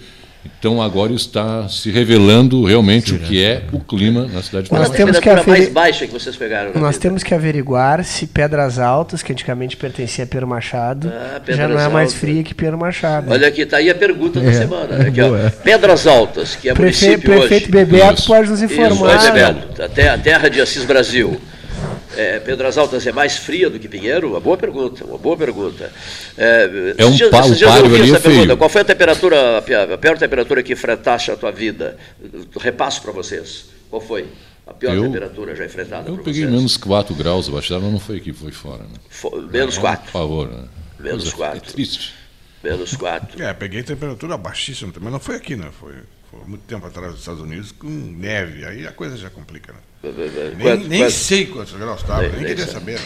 Então 0.59 0.81
agora 0.81 1.13
está 1.13 1.67
se 1.67 1.91
revelando 1.91 2.63
realmente 2.65 3.13
o 3.13 3.19
que 3.19 3.43
é 3.43 3.63
o 3.71 3.79
clima 3.79 4.21
na 4.31 4.41
cidade 4.41 4.65
de 4.65 4.71
Nós 4.71 4.89
Pelotas. 4.89 4.95
temos 4.97 5.17
que 5.17 5.21
temperatura 5.23 5.57
mais 5.57 5.69
baixa 5.69 6.07
que 6.07 6.13
vocês 6.13 6.35
pegaram? 6.35 6.71
na 6.73 6.79
Nós 6.79 6.95
vida? 6.95 7.01
temos 7.01 7.23
que 7.23 7.33
averiguar 7.33 8.03
se 8.03 8.25
Pedras 8.27 8.79
Altas, 8.79 9.21
que 9.21 9.31
antigamente 9.31 9.77
pertencia 9.77 10.23
a 10.23 10.27
Pedro 10.27 10.47
Machado, 10.47 11.11
Ah, 11.13 11.41
já 11.47 11.67
não 11.67 11.79
é 11.79 11.87
mais 11.87 12.09
Altas. 12.09 12.13
fria 12.13 12.43
que 12.43 12.53
Pedro 12.53 12.77
Machado. 12.77 13.31
Olha 13.31 13.47
aqui, 13.47 13.61
está 13.61 13.77
aí 13.77 13.89
a 13.89 13.95
pergunta 13.95 14.39
da 14.39 14.49
É, 14.49 14.53
semana. 14.53 14.97
Né? 14.97 15.07
Aqui, 15.09 15.21
ó. 15.21 15.49
Pedras 15.63 16.07
Altas, 16.07 16.55
que 16.55 16.69
é 16.69 16.73
Prefe- 16.73 17.05
município 17.05 17.31
prefeito 17.39 17.63
hoje. 17.65 17.71
Bebeto 17.85 18.13
Isso. 18.19 18.27
pode 18.27 18.49
nos 18.49 18.61
Isso, 18.61 18.73
informar. 18.73 19.17
vai 19.17 19.31
Bebeto. 19.31 19.81
A 19.83 19.89
te- 19.89 20.01
a 20.07 20.17
terra 20.17 20.49
de 20.49 20.61
Assis 20.61 20.83
Brasil. 20.83 21.39
É, 22.15 22.39
Pedras 22.39 22.77
Altas 22.77 23.05
é 23.05 23.11
mais 23.11 23.37
fria 23.37 23.69
do 23.69 23.77
que 23.79 23.87
Pinheiro? 23.87 24.29
Uma 24.31 24.39
boa 24.39 24.57
pergunta, 24.57 25.03
uma 25.05 25.17
boa 25.17 25.35
pergunta. 25.37 25.91
É, 26.37 26.95
É 26.97 27.05
um 27.05 27.09
esses 27.13 27.29
pa- 27.29 27.39
esses 27.41 27.51
o 27.51 27.55
dias 27.55 27.61
eu 27.75 27.81
páreo 27.83 27.95
ali 27.95 28.11
essa 28.11 28.19
pergunta. 28.19 28.57
Qual 28.57 28.69
foi 28.69 28.81
a 28.81 28.85
temperatura, 28.85 29.57
a 29.57 29.61
pi- 29.61 29.73
a 29.75 29.97
pior 29.97 30.17
temperatura 30.17 30.63
que 30.63 30.73
enfrentaste 30.73 31.31
a 31.31 31.35
tua 31.35 31.51
vida? 31.51 31.97
Eu 32.33 32.45
Repasso 32.59 33.01
para 33.01 33.11
vocês. 33.11 33.65
Qual 33.89 34.01
foi 34.01 34.25
a 34.65 34.73
pior 34.73 34.95
Eu- 34.95 35.03
temperatura 35.03 35.55
já 35.55 35.65
enfrentada 35.65 36.09
Eu 36.09 36.15
por 36.15 36.23
peguei 36.23 36.41
vocês? 36.43 36.53
menos 36.55 36.77
4 36.77 37.13
graus 37.15 37.47
mas 37.79 37.91
não 37.91 37.99
foi 37.99 38.17
aqui, 38.17 38.33
foi 38.33 38.51
fora. 38.51 38.83
Né? 38.83 38.95
Fo- 39.09 39.35
menos 39.51 39.75
Por 39.75 39.81
4. 39.81 40.11
favor. 40.11 40.49
Né? 40.49 40.63
Menos 40.99 41.23
Coisa- 41.23 41.35
quatro. 41.35 41.69
É 41.69 41.73
triste. 41.73 42.13
Menos 42.63 42.95
4. 42.95 43.43
É, 43.43 43.53
peguei 43.53 43.83
temperatura 43.83 44.37
baixíssima 44.37 44.91
também, 44.91 45.03
mas 45.05 45.13
não 45.13 45.19
foi 45.19 45.35
aqui, 45.35 45.55
né? 45.55 45.67
Foi, 45.79 45.93
foi 46.31 46.39
muito 46.47 46.63
tempo 46.63 46.87
atrás 46.87 47.11
dos 47.11 47.19
Estados 47.19 47.41
Unidos 47.41 47.71
com 47.71 47.87
neve, 47.87 48.65
aí 48.65 48.87
a 48.87 48.91
coisa 48.91 49.15
já 49.17 49.29
complica, 49.29 49.71
né? 49.73 49.79
Nem, 50.57 50.77
nem 50.87 51.09
sei 51.09 51.45
quantos 51.45 51.73
graus 51.73 52.01
estava, 52.01 52.21
Nem- 52.21 52.31
nem, 52.31 52.45
queria 52.45 52.65
sei. 52.65 52.73
saber. 52.73 52.93
Né? 52.95 53.05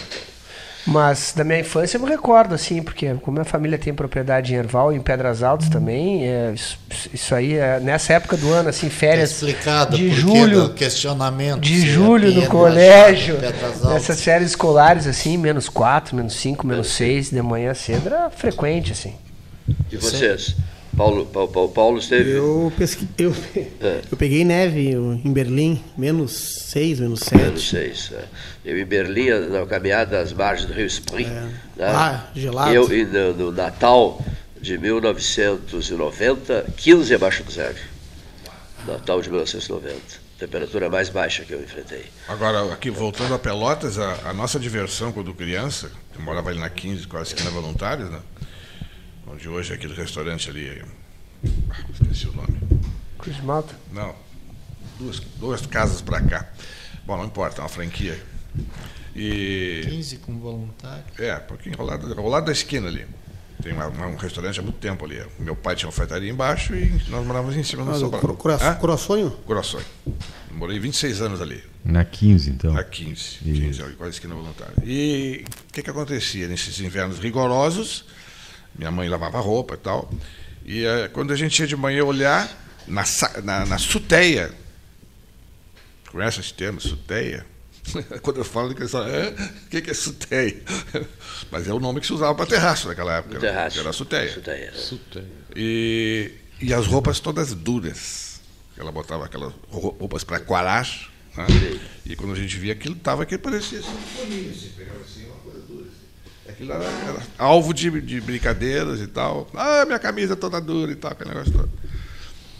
Mas 0.88 1.34
da 1.36 1.44
minha 1.44 1.60
infância 1.60 1.98
eu 1.98 2.02
me 2.02 2.10
recordo, 2.10 2.56
assim, 2.56 2.82
porque 2.82 3.14
como 3.16 3.34
minha 3.36 3.46
família 3.46 3.78
tem 3.78 3.94
propriedade 3.94 4.54
em 4.54 4.58
Erval 4.58 4.92
e 4.92 4.96
em 4.96 5.02
Pedras 5.02 5.44
Altas 5.44 5.70
também, 5.70 6.26
é, 6.28 6.52
isso, 6.56 6.80
isso 7.14 7.36
aí, 7.36 7.54
é, 7.54 7.80
nessa 7.80 8.14
época 8.14 8.36
do 8.38 8.52
ano, 8.52 8.70
assim, 8.70 8.88
Tá 8.88 8.96
férias 8.96 9.32
explicado 9.32 9.96
de 9.98 10.10
julho, 10.10 10.64
do 10.70 10.74
questionamento. 10.74 11.60
de 11.60 11.84
é 11.84 11.86
julho 11.86 12.32
no 12.32 12.48
colégio, 12.48 13.38
nessas 13.88 14.22
férias 14.22 14.52
escolares, 14.52 15.06
assim, 15.06 15.38
menos 15.38 15.70
4, 15.70 16.16
menos 16.16 16.34
5, 16.34 16.66
menos 16.66 16.88
6, 16.94 17.30
de 17.30 17.42
manhã 17.42 17.74
cedo, 17.74 18.08
era 18.08 18.30
frequente, 18.32 18.94
assim. 18.94 19.14
E 19.92 19.98
vocês? 19.98 20.56
Paulo, 21.00 21.26
Paulo, 21.28 21.48
Paulo, 21.50 21.70
Paulo 21.70 21.98
esteve. 22.00 22.32
Eu, 22.32 22.74
pesqui... 22.78 23.08
eu, 23.18 23.34
É. 23.80 24.02
eu 24.12 24.18
peguei 24.18 24.44
neve 24.44 24.90
em 24.92 25.32
Berlim, 25.32 25.82
menos 25.98 26.66
6, 26.74 27.00
menos 27.00 27.22
Menos 27.32 27.70
7. 27.70 27.70
seis. 27.70 28.12
é. 28.12 28.26
Eu 28.66 28.78
em 28.78 28.84
Berlim, 28.84 29.30
na 29.50 29.66
caminhada 29.66 30.20
às 30.20 30.34
margens 30.34 30.68
do 30.68 30.74
Rio 30.74 30.86
Spree. 30.88 31.24
né? 31.26 31.54
Ah, 31.80 32.26
gelado. 32.36 32.74
Eu 32.74 32.92
e 32.92 33.06
no, 33.06 33.34
no 33.34 33.50
Natal 33.54 34.22
de 34.62 34.78
1990, 34.78 36.66
15 36.76 37.16
abaixo 37.16 37.44
do 37.46 37.52
zero. 37.52 37.78
Natal 38.86 39.22
de 39.22 39.30
1990. 39.30 39.98
Temperatura 40.38 40.90
mais 40.90 41.08
baixa 41.08 41.46
que 41.46 41.54
eu 41.54 41.62
enfrentei. 41.62 42.04
Agora, 42.28 42.74
aqui 42.74 42.90
voltando 42.90 43.34
a 43.34 43.40
Pelotas, 43.40 43.98
a, 43.98 44.20
a 44.26 44.34
nossa 44.34 44.60
diversão 44.60 45.14
quando 45.14 45.34
criança, 45.34 45.90
eu 46.14 46.22
morava 46.22 46.50
ali 46.50 46.60
na 46.60 46.70
15, 46.70 47.08
quase 47.08 47.34
esquina 47.34 47.50
voluntários, 47.52 48.10
né? 48.10 48.20
Onde 49.30 49.48
hoje 49.48 49.72
é 49.72 49.76
aquele 49.76 49.94
restaurante 49.94 50.50
ali, 50.50 50.82
ah, 51.70 51.76
esqueci 51.94 52.28
o 52.28 52.34
nome. 52.34 52.58
Cruz 53.18 53.36
de 53.36 53.44
Malta? 53.44 53.76
Não. 53.92 54.16
Duas, 54.98 55.20
duas 55.40 55.66
casas 55.66 56.02
para 56.02 56.22
cá. 56.22 56.50
Bom, 57.06 57.18
não 57.18 57.26
importa, 57.26 57.62
é 57.62 57.64
uma 57.64 57.70
franquia. 57.70 58.20
E. 59.16 59.82
15 59.90 60.18
com 60.18 60.38
voluntário. 60.40 61.04
É, 61.18 61.36
um 61.36 61.40
pouquinho 61.42 61.76
ao 61.80 61.86
lado, 61.86 62.20
ao 62.20 62.28
lado 62.28 62.46
da 62.46 62.52
esquina 62.52 62.88
ali. 62.88 63.06
Tem 63.62 63.74
uma- 63.74 63.88
uma- 63.88 64.08
um 64.08 64.16
restaurante 64.16 64.60
há 64.60 64.64
muito 64.64 64.78
tempo 64.80 65.04
ali. 65.06 65.22
Meu 65.38 65.56
pai 65.56 65.76
tinha 65.76 65.88
uma 65.88 65.92
ofertaria 65.94 66.30
embaixo 66.32 66.74
e 66.74 66.90
nós 67.10 67.26
morávamos 67.26 67.58
em 67.58 67.64
cima 67.64 67.84
no 67.84 67.92
Ah, 67.92 67.96
o 67.96 68.00
Sobral. 68.00 68.22
cro- 68.22 68.38
cora- 68.38 68.56
Hã? 68.56 68.76
Coraçonho? 68.76 69.32
Corações. 69.46 69.86
Morei 70.52 70.80
26 70.80 71.22
anos 71.22 71.42
ali. 71.42 71.62
Na 71.84 72.06
15, 72.06 72.50
então. 72.52 72.74
Na 72.74 72.84
15, 72.84 73.38
15 73.44 73.82
ali, 73.82 73.96
quase 73.96 74.14
esquina 74.14 74.34
voluntária. 74.34 74.74
E 74.84 75.46
o 75.70 75.74
que, 75.74 75.82
que 75.84 75.90
acontecia? 75.90 76.48
Nesses 76.48 76.80
invernos 76.80 77.20
rigorosos, 77.20 78.06
minha 78.80 78.90
mãe 78.92 79.08
lavava 79.10 79.40
roupa 79.40 79.76
e 79.76 79.78
tal. 79.78 80.10
E 80.66 80.86
eh, 80.86 81.08
quando 81.10 81.32
a 81.34 81.36
gente 81.36 81.60
ia 81.60 81.68
de 81.68 81.76
manhã 81.76 82.04
olhar, 82.04 82.50
na, 82.88 83.04
na, 83.44 83.66
na 83.66 83.78
suteia, 83.78 84.52
conhece 86.12 86.40
esse 86.40 86.54
termo, 86.54 86.80
suteia? 86.82 87.46
Quando 88.22 88.38
eu 88.38 88.46
falo, 88.46 88.74
que 88.76 88.84
"Hã? 88.84 88.86
o 89.66 89.70
que, 89.70 89.82
que 89.82 89.90
é 89.90 89.94
suteia? 89.94 90.62
Mas 91.50 91.68
é 91.68 91.74
o 91.74 91.80
nome 91.80 92.00
que 92.00 92.06
se 92.08 92.14
usava 92.14 92.36
para 92.36 92.46
terraço 92.46 92.88
naquela 92.88 93.18
época. 93.18 93.36
né? 93.36 93.40
Terraço. 93.40 93.80
Era 93.80 93.92
suteia. 93.94 94.32
Suteia. 94.32 94.74
E, 95.56 96.32
e 96.62 96.74
as 96.74 96.86
roupas 96.86 97.20
todas 97.20 97.54
duras. 97.54 98.40
Ela 98.78 98.92
botava 98.92 99.26
aquelas 99.26 99.54
rou- 99.70 99.96
roupas 100.00 100.24
para 100.24 100.40
quarar. 100.40 100.88
Né? 101.36 101.80
E 102.06 102.16
quando 102.16 102.34
a 102.34 102.36
gente 102.36 102.56
via 102.58 102.74
aquilo, 102.74 102.96
estava 102.96 103.26
que 103.26 103.38
parecia 103.38 103.80
assim, 103.80 103.90
um 103.90 104.20
paninho, 104.20 104.52
assim, 104.52 104.70
pegava 104.78 105.00
assim, 105.02 105.26
uma 105.26 105.36
coisa 105.38 105.60
dura. 105.62 105.86
Assim. 105.86 106.49
Aquilo 106.60 106.74
era, 106.74 106.84
era 106.84 107.20
alvo 107.38 107.74
de, 107.74 107.90
de 108.02 108.20
brincadeiras 108.20 109.00
e 109.00 109.08
tal. 109.08 109.48
Ah, 109.56 109.86
minha 109.86 109.98
camisa 110.00 110.36
toda 110.36 110.60
dura 110.60 110.92
e 110.92 110.96
tal, 110.96 111.12
aquele 111.12 111.30
negócio 111.30 111.54
todo. 111.54 111.70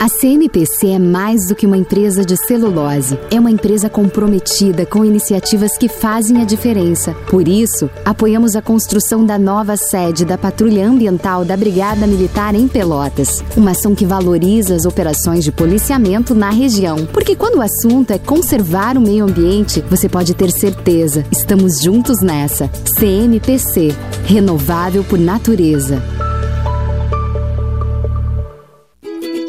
A 0.00 0.08
CMPC 0.08 0.90
é 0.90 0.98
mais 0.98 1.48
do 1.48 1.56
que 1.56 1.66
uma 1.66 1.76
empresa 1.76 2.24
de 2.24 2.36
celulose. 2.46 3.18
É 3.32 3.40
uma 3.40 3.50
empresa 3.50 3.90
comprometida 3.90 4.86
com 4.86 5.04
iniciativas 5.04 5.76
que 5.76 5.88
fazem 5.88 6.40
a 6.40 6.44
diferença. 6.44 7.14
Por 7.28 7.48
isso, 7.48 7.90
apoiamos 8.04 8.54
a 8.54 8.62
construção 8.62 9.26
da 9.26 9.36
nova 9.36 9.76
sede 9.76 10.24
da 10.24 10.38
Patrulha 10.38 10.86
Ambiental 10.86 11.44
da 11.44 11.56
Brigada 11.56 12.06
Militar 12.06 12.54
em 12.54 12.68
Pelotas. 12.68 13.42
Uma 13.56 13.72
ação 13.72 13.92
que 13.92 14.06
valoriza 14.06 14.76
as 14.76 14.84
operações 14.84 15.42
de 15.42 15.50
policiamento 15.50 16.32
na 16.32 16.50
região. 16.50 17.04
Porque 17.06 17.34
quando 17.34 17.56
o 17.56 17.62
assunto 17.62 18.12
é 18.12 18.18
conservar 18.20 18.96
o 18.96 19.00
meio 19.00 19.24
ambiente, 19.24 19.82
você 19.90 20.08
pode 20.08 20.32
ter 20.32 20.52
certeza. 20.52 21.24
Estamos 21.32 21.82
juntos 21.82 22.22
nessa. 22.22 22.70
CMPC 22.96 23.92
Renovável 24.26 25.02
por 25.02 25.18
Natureza. 25.18 26.00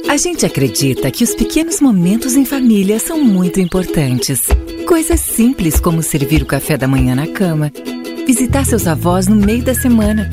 A 0.10 0.18
gente 0.18 0.43
acredita 0.43 1.12
que 1.12 1.24
os 1.24 1.36
pequenos 1.36 1.80
momentos 1.80 2.36
em 2.36 2.43
família 2.43 2.97
são 2.97 3.24
muito 3.24 3.60
importantes. 3.60 4.39
Coisas 4.88 5.20
simples 5.20 5.80
como 5.80 6.01
servir 6.01 6.41
o 6.41 6.47
café 6.47 6.76
da 6.76 6.88
manhã 6.88 7.14
na 7.14 7.28
cama, 7.28 7.72
visitar 8.26 8.66
seus 8.66 8.88
avós 8.88 9.28
no 9.28 9.36
meio 9.36 9.62
da 9.62 9.76
semana, 9.76 10.28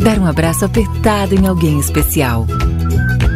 dar 0.00 0.18
um 0.18 0.24
abraço 0.24 0.64
apertado 0.64 1.34
em 1.34 1.46
alguém 1.46 1.78
especial. 1.78 2.46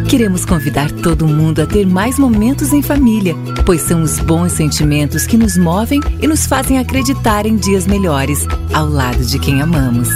Queremos 0.08 0.46
convidar 0.46 0.90
todo 0.90 1.28
mundo 1.28 1.60
a 1.60 1.66
ter 1.66 1.86
mais 1.86 2.18
momentos 2.18 2.72
em 2.72 2.80
família, 2.80 3.34
pois 3.66 3.82
são 3.82 4.02
os 4.02 4.18
bons 4.18 4.52
sentimentos 4.52 5.26
que 5.26 5.36
nos 5.36 5.58
movem 5.58 6.00
e 6.22 6.26
nos 6.26 6.46
fazem 6.46 6.78
acreditar 6.78 7.44
em 7.44 7.56
dias 7.56 7.86
melhores, 7.86 8.46
ao 8.72 8.88
lado 8.88 9.22
de 9.26 9.38
quem 9.38 9.60
amamos. 9.60 10.08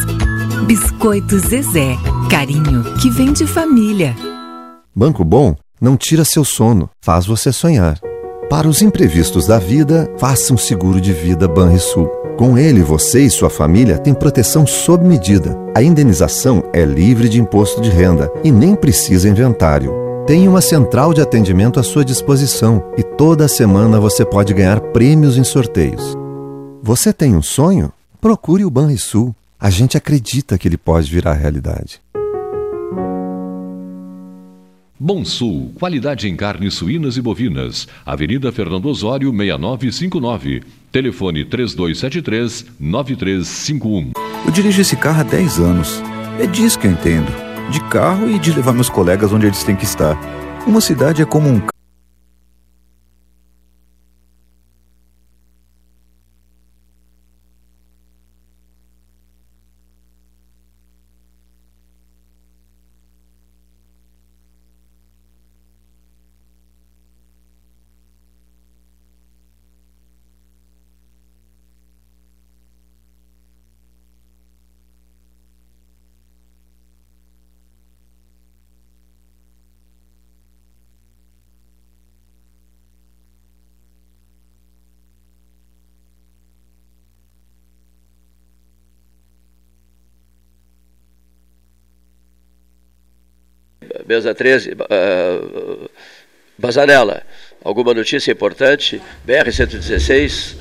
Biscoito 0.66 1.38
Zezé, 1.38 1.98
carinho 2.30 2.82
que 3.02 3.10
vem 3.10 3.30
de 3.34 3.46
família. 3.46 4.16
Banco 4.96 5.24
Bom 5.24 5.56
não 5.80 5.96
tira 5.96 6.24
seu 6.24 6.44
sono, 6.44 6.88
faz 7.00 7.26
você 7.26 7.50
sonhar. 7.50 7.98
Para 8.48 8.68
os 8.68 8.80
imprevistos 8.80 9.44
da 9.44 9.58
vida, 9.58 10.08
faça 10.18 10.54
um 10.54 10.56
seguro 10.56 11.00
de 11.00 11.12
vida 11.12 11.48
Banrisul. 11.48 12.06
Com 12.38 12.56
ele, 12.56 12.80
você 12.80 13.22
e 13.22 13.30
sua 13.30 13.50
família 13.50 13.98
têm 13.98 14.14
proteção 14.14 14.64
sob 14.64 15.04
medida. 15.04 15.58
A 15.74 15.82
indenização 15.82 16.62
é 16.72 16.84
livre 16.84 17.28
de 17.28 17.40
imposto 17.40 17.80
de 17.80 17.90
renda 17.90 18.30
e 18.44 18.52
nem 18.52 18.76
precisa 18.76 19.28
inventário. 19.28 19.92
Tem 20.28 20.46
uma 20.46 20.60
central 20.60 21.12
de 21.12 21.20
atendimento 21.20 21.80
à 21.80 21.82
sua 21.82 22.04
disposição 22.04 22.82
e 22.96 23.02
toda 23.02 23.48
semana 23.48 23.98
você 23.98 24.24
pode 24.24 24.54
ganhar 24.54 24.80
prêmios 24.80 25.36
em 25.36 25.44
sorteios. 25.44 26.14
Você 26.82 27.12
tem 27.12 27.34
um 27.34 27.42
sonho? 27.42 27.92
Procure 28.20 28.64
o 28.64 28.70
Banrisul. 28.70 29.34
A 29.58 29.70
gente 29.70 29.96
acredita 29.96 30.56
que 30.56 30.68
ele 30.68 30.76
pode 30.76 31.10
virar 31.10 31.32
realidade. 31.32 32.03
Bom 34.98 35.24
Sul, 35.24 35.72
qualidade 35.74 36.28
em 36.28 36.36
carnes 36.36 36.74
suínas 36.74 37.16
e 37.16 37.20
bovinas. 37.20 37.88
Avenida 38.06 38.52
Fernando 38.52 38.86
Osório, 38.86 39.32
6959. 39.32 40.62
Telefone 40.92 41.44
3273-9351. 41.44 44.12
Eu 44.46 44.52
dirijo 44.52 44.80
esse 44.80 44.94
carro 44.94 45.22
há 45.22 45.24
10 45.24 45.58
anos. 45.58 46.00
É 46.38 46.46
disso 46.46 46.78
que 46.78 46.86
eu 46.86 46.92
entendo. 46.92 47.26
De 47.72 47.80
carro 47.88 48.30
e 48.30 48.38
de 48.38 48.52
levar 48.52 48.72
meus 48.72 48.88
colegas 48.88 49.32
onde 49.32 49.46
eles 49.46 49.64
têm 49.64 49.74
que 49.74 49.84
estar. 49.84 50.16
Uma 50.64 50.80
cidade 50.80 51.22
é 51.22 51.24
como 51.24 51.48
um 51.48 51.60
Mesa 94.06 94.34
13, 94.34 94.72
uh, 94.72 95.90
Bazanella, 96.58 97.22
alguma 97.62 97.94
notícia 97.94 98.30
importante? 98.32 99.00
BR-116, 99.26 100.56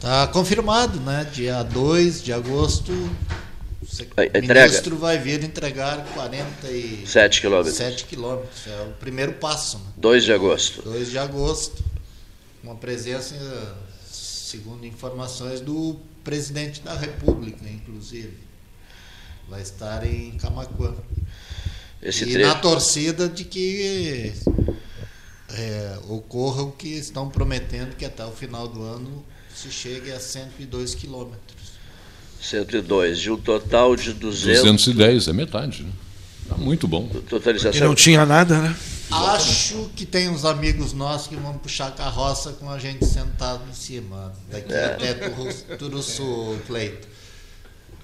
Está 0.00 0.26
confirmado, 0.28 0.98
né? 1.00 1.26
Dia 1.30 1.62
2 1.62 2.22
de 2.22 2.32
agosto, 2.32 2.90
o 2.90 4.22
entrega. 4.22 4.62
ministro 4.64 4.96
vai 4.96 5.18
vir 5.18 5.44
entregar 5.44 6.02
47 6.14 7.06
Sete 7.06 7.40
quilômetros. 7.42 7.76
7 7.76 8.04
quilômetros. 8.06 8.66
É 8.66 8.80
o 8.82 8.92
primeiro 8.92 9.34
passo, 9.34 9.76
né? 9.76 9.84
2 9.98 10.24
de 10.24 10.32
agosto. 10.32 10.80
2 10.82 11.10
de 11.10 11.18
agosto. 11.18 11.84
Uma 12.64 12.76
presença, 12.76 13.34
segundo 14.10 14.86
informações, 14.86 15.60
do 15.60 16.00
presidente 16.24 16.80
da 16.80 16.94
República, 16.94 17.68
inclusive. 17.68 18.38
Vai 19.50 19.60
estar 19.60 20.02
em 20.06 20.30
Camacuã. 20.38 20.94
Esse 22.02 22.24
e 22.24 22.32
trecho. 22.32 22.48
na 22.48 22.54
torcida 22.54 23.28
de 23.28 23.44
que 23.44 24.32
é, 25.52 25.98
ocorra 26.08 26.62
o 26.62 26.72
que 26.72 26.88
estão 26.88 27.28
prometendo, 27.28 27.94
que 27.96 28.04
até 28.04 28.24
o 28.24 28.30
final 28.32 28.66
do 28.68 28.82
ano 28.82 29.24
se 29.54 29.70
chegue 29.70 30.10
a 30.12 30.20
102 30.20 30.94
quilômetros. 30.94 31.70
102, 32.40 33.18
de 33.18 33.30
um 33.30 33.36
total 33.36 33.94
de 33.96 34.12
200. 34.14 34.60
210, 34.62 35.28
é 35.28 35.32
metade. 35.32 35.82
Né? 35.82 35.92
Tá 36.48 36.56
muito 36.56 36.88
bom. 36.88 37.06
Totalização. 37.28 37.78
E 37.78 37.84
não 37.84 37.94
tinha 37.94 38.24
nada, 38.24 38.58
né? 38.60 38.74
Acho 39.10 39.90
que 39.94 40.06
tem 40.06 40.28
uns 40.30 40.44
amigos 40.44 40.92
nossos 40.92 41.26
que 41.26 41.36
vão 41.36 41.58
puxar 41.58 41.88
a 41.88 41.90
carroça 41.90 42.52
com 42.52 42.70
a 42.70 42.78
gente 42.78 43.04
sentado 43.04 43.62
em 43.68 43.74
cima, 43.74 44.32
daqui 44.50 44.72
É. 44.72 44.84
até 44.86 45.14
Turu- 45.14 45.76
Turuçu, 45.78 46.56
Cleito. 46.66 47.08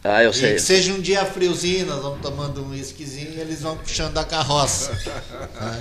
Ah, 0.08 0.22
eu 0.22 0.30
E 0.30 0.34
sei. 0.34 0.54
que 0.54 0.60
seja 0.60 0.92
um 0.92 1.00
dia 1.00 1.24
friozinho, 1.24 1.86
nós 1.86 2.00
vamos 2.02 2.20
tomando 2.20 2.62
um 2.62 2.70
whiskyzinho 2.70 3.32
e 3.36 3.40
eles 3.40 3.60
vão 3.62 3.76
puxando 3.76 4.16
a 4.18 4.24
carroça. 4.24 4.92
né? 5.60 5.80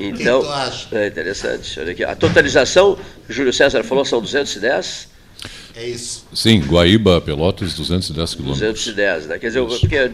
Então, 0.00 0.40
que 0.40 0.46
tu 0.46 0.52
acha? 0.52 0.88
é 0.92 1.06
interessante. 1.06 1.80
Olha 1.80 1.92
aqui. 1.92 2.04
A 2.04 2.14
totalização, 2.16 2.98
Júlio 3.28 3.52
César 3.52 3.82
falou, 3.84 4.04
são 4.04 4.20
210? 4.20 5.08
É 5.76 5.86
isso. 5.86 6.24
Sim, 6.34 6.60
Guaíba, 6.60 7.20
Pelotas, 7.20 7.72
210 7.74 8.34
quilômetros. 8.34 8.60
210, 8.60 9.26
né? 9.28 9.38
Quer 9.38 9.46
dizer, 9.46 9.60
o- 9.60 9.68
porque, 9.68 9.94
é 9.94 10.10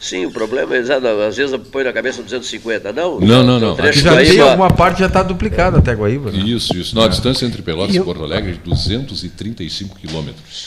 sim, 0.00 0.26
o 0.26 0.32
problema 0.32 0.74
é, 0.74 0.80
às 1.28 1.36
vezes 1.36 1.56
põe 1.70 1.84
na 1.84 1.92
cabeça 1.92 2.20
250, 2.22 2.92
não? 2.92 3.20
Não, 3.20 3.44
não, 3.44 3.60
não. 3.60 3.72
Aqui 3.74 4.00
já 4.00 4.16
tem 4.16 4.26
Guaíba- 4.26 4.50
alguma 4.50 4.70
parte 4.72 4.98
já 4.98 5.06
está 5.06 5.22
duplicada 5.22 5.78
até 5.78 5.92
Guaíba. 5.94 6.32
né? 6.32 6.38
Isso, 6.40 6.76
isso. 6.76 6.96
Não, 6.96 7.02
a 7.04 7.08
distância 7.08 7.46
entre 7.46 7.62
Pelotas 7.62 7.94
E 7.94 7.98
e 7.98 8.02
Porto 8.02 8.24
Alegre 8.24 8.50
é 8.50 8.54
de 8.54 8.58
235 8.60 9.96
quilômetros. 9.96 10.66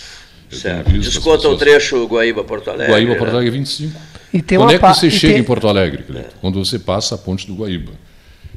Certo. 0.49 0.91
Desconta 0.91 1.47
o 1.47 1.57
trecho 1.57 2.05
Guaíba-Porto 2.07 2.69
Alegre. 2.69 2.91
Guaíba, 2.91 3.15
Porto 3.15 3.31
né? 3.31 3.37
Alegre, 3.37 3.57
25. 3.59 3.99
E 4.33 4.41
tem 4.41 4.57
quando 4.57 4.69
uma 4.69 4.75
é 4.75 4.79
que 4.79 4.87
você 4.99 5.07
e 5.07 5.11
chega 5.11 5.33
tem- 5.33 5.41
em 5.41 5.45
Porto 5.45 5.67
Alegre, 5.67 6.03
Cleiton? 6.03 6.29
Quando 6.41 6.63
você 6.63 6.77
passa 6.79 7.15
a 7.15 7.17
ponte 7.17 7.45
do 7.47 7.55
Guaíba. 7.55 7.91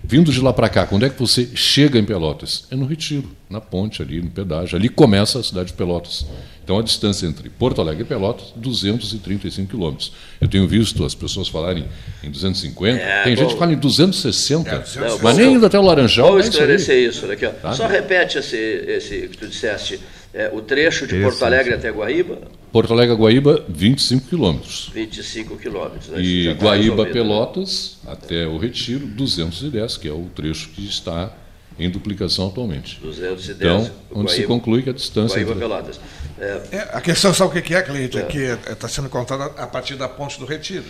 Vindo 0.05 0.33
de 0.33 0.41
lá 0.41 0.53
para 0.53 0.69
cá, 0.69 0.85
quando 0.85 1.07
é 1.07 1.09
que 1.09 1.19
você 1.19 1.49
chega 1.55 1.97
em 1.97 2.05
Pelotas? 2.05 2.65
É 2.73 2.75
no 2.75 2.85
Retiro, 2.87 3.31
na 3.49 3.61
ponte 3.61 4.03
ali, 4.03 4.21
no 4.21 4.31
pedágio. 4.31 4.77
Ali 4.77 4.89
começa 4.89 5.39
a 5.39 5.43
cidade 5.45 5.69
de 5.69 5.75
Pelotas. 5.75 6.27
Então 6.65 6.77
a 6.79 6.83
distância 6.83 7.25
entre 7.25 7.49
Porto 7.49 7.81
Alegre 7.81 8.03
e 8.03 8.05
Pelotas, 8.05 8.53
235 8.57 9.71
quilômetros. 9.71 10.13
Eu 10.41 10.49
tenho 10.49 10.67
visto 10.67 11.05
as 11.05 11.15
pessoas 11.15 11.47
falarem 11.49 11.85
em 12.23 12.31
250, 12.31 12.99
É, 13.01 13.23
tem 13.23 13.35
bom. 13.37 13.43
gente 13.43 13.53
que 13.53 13.59
fala 13.59 13.73
em 13.73 13.77
260, 13.79 14.69
É, 14.71 14.79
260. 14.81 15.23
mas 15.23 15.37
nem 15.37 15.55
indo 15.55 15.65
até 15.67 15.79
o 15.79 15.83
Laranjal. 15.83 16.29
Vamos 16.31 16.47
é 16.47 16.49
isso 16.49 16.59
esclarecer 16.59 17.09
isso 17.09 17.27
daqui. 17.29 17.47
Ó. 17.47 17.51
Tá? 17.51 17.73
Só 17.73 17.87
repete 17.87 18.39
esse, 18.39 18.57
esse 18.57 19.29
que 19.29 19.39
tu 19.39 19.47
disseste. 19.47 20.01
É, 20.35 20.51
o 20.53 20.63
trecho 20.63 21.07
de 21.07 21.21
Porto. 21.21 21.45
Alegre 21.45 21.75
até 21.75 21.91
Guaíba, 21.91 22.39
Porto 22.73 22.93
Alegre 22.95 23.13
a 23.15 23.17
Guaíba, 23.19 23.65
25 23.69 24.29
quilômetros. 24.29 24.91
25 24.95 25.57
quilômetros. 25.59 26.09
Né? 26.09 26.23
Isso 26.23 26.51
E 26.51 26.55
tá 26.55 26.65
Guaíba 26.65 27.05
né? 27.05 27.11
Pelotas 27.13 27.99
até 28.07 28.47
o 28.47 28.57
Retiro, 28.57 29.07
210, 29.07 29.99
que 29.99 30.09
é 30.09 30.13
o 30.13 30.31
trecho 30.35 30.71
que 30.71 30.87
está 30.87 31.31
em 31.79 31.91
duplicação 31.91 32.49
atualmente. 32.49 32.99
210. 33.03 33.57
Então, 33.59 33.91
onde 34.11 34.31
se 34.31 34.37
Guaíba- 34.39 34.49
conclui 34.49 34.83
que 34.83 34.89
a 34.91 34.93
distância 34.95 35.35
Guaíba 35.35 35.51
entre- 35.51 35.63
Pelotas. 35.69 36.01
É, 36.41 36.63
É, 36.73 36.79
a 36.93 37.01
questão, 37.03 37.35
sabe 37.35 37.59
o 37.59 37.63
que 37.63 37.75
é, 37.75 37.83
Cleide? 37.83 38.19
É 38.19 38.23
que 38.23 38.39
está 38.71 38.89
sendo 38.89 39.11
contada 39.11 39.45
a 39.45 39.67
partir 39.67 39.97
da 39.97 40.09
ponte 40.09 40.39
do 40.39 40.47
Retiro. 40.47 40.85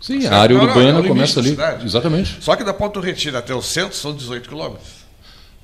Sim, 0.00 0.26
a 0.26 0.36
área 0.38 0.56
Não, 0.56 0.64
não, 0.66 0.70
urbana 0.74 1.00
é 1.00 1.08
começa 1.08 1.40
ali. 1.40 1.56
Exatamente. 1.84 2.36
Só 2.40 2.56
que 2.56 2.64
da 2.64 2.74
ponte 2.74 2.94
do 2.94 3.00
Retiro 3.00 3.36
até 3.38 3.54
o 3.54 3.62
centro 3.62 3.94
são 3.96 4.14
18 4.14 4.48
quilômetros. 4.48 4.93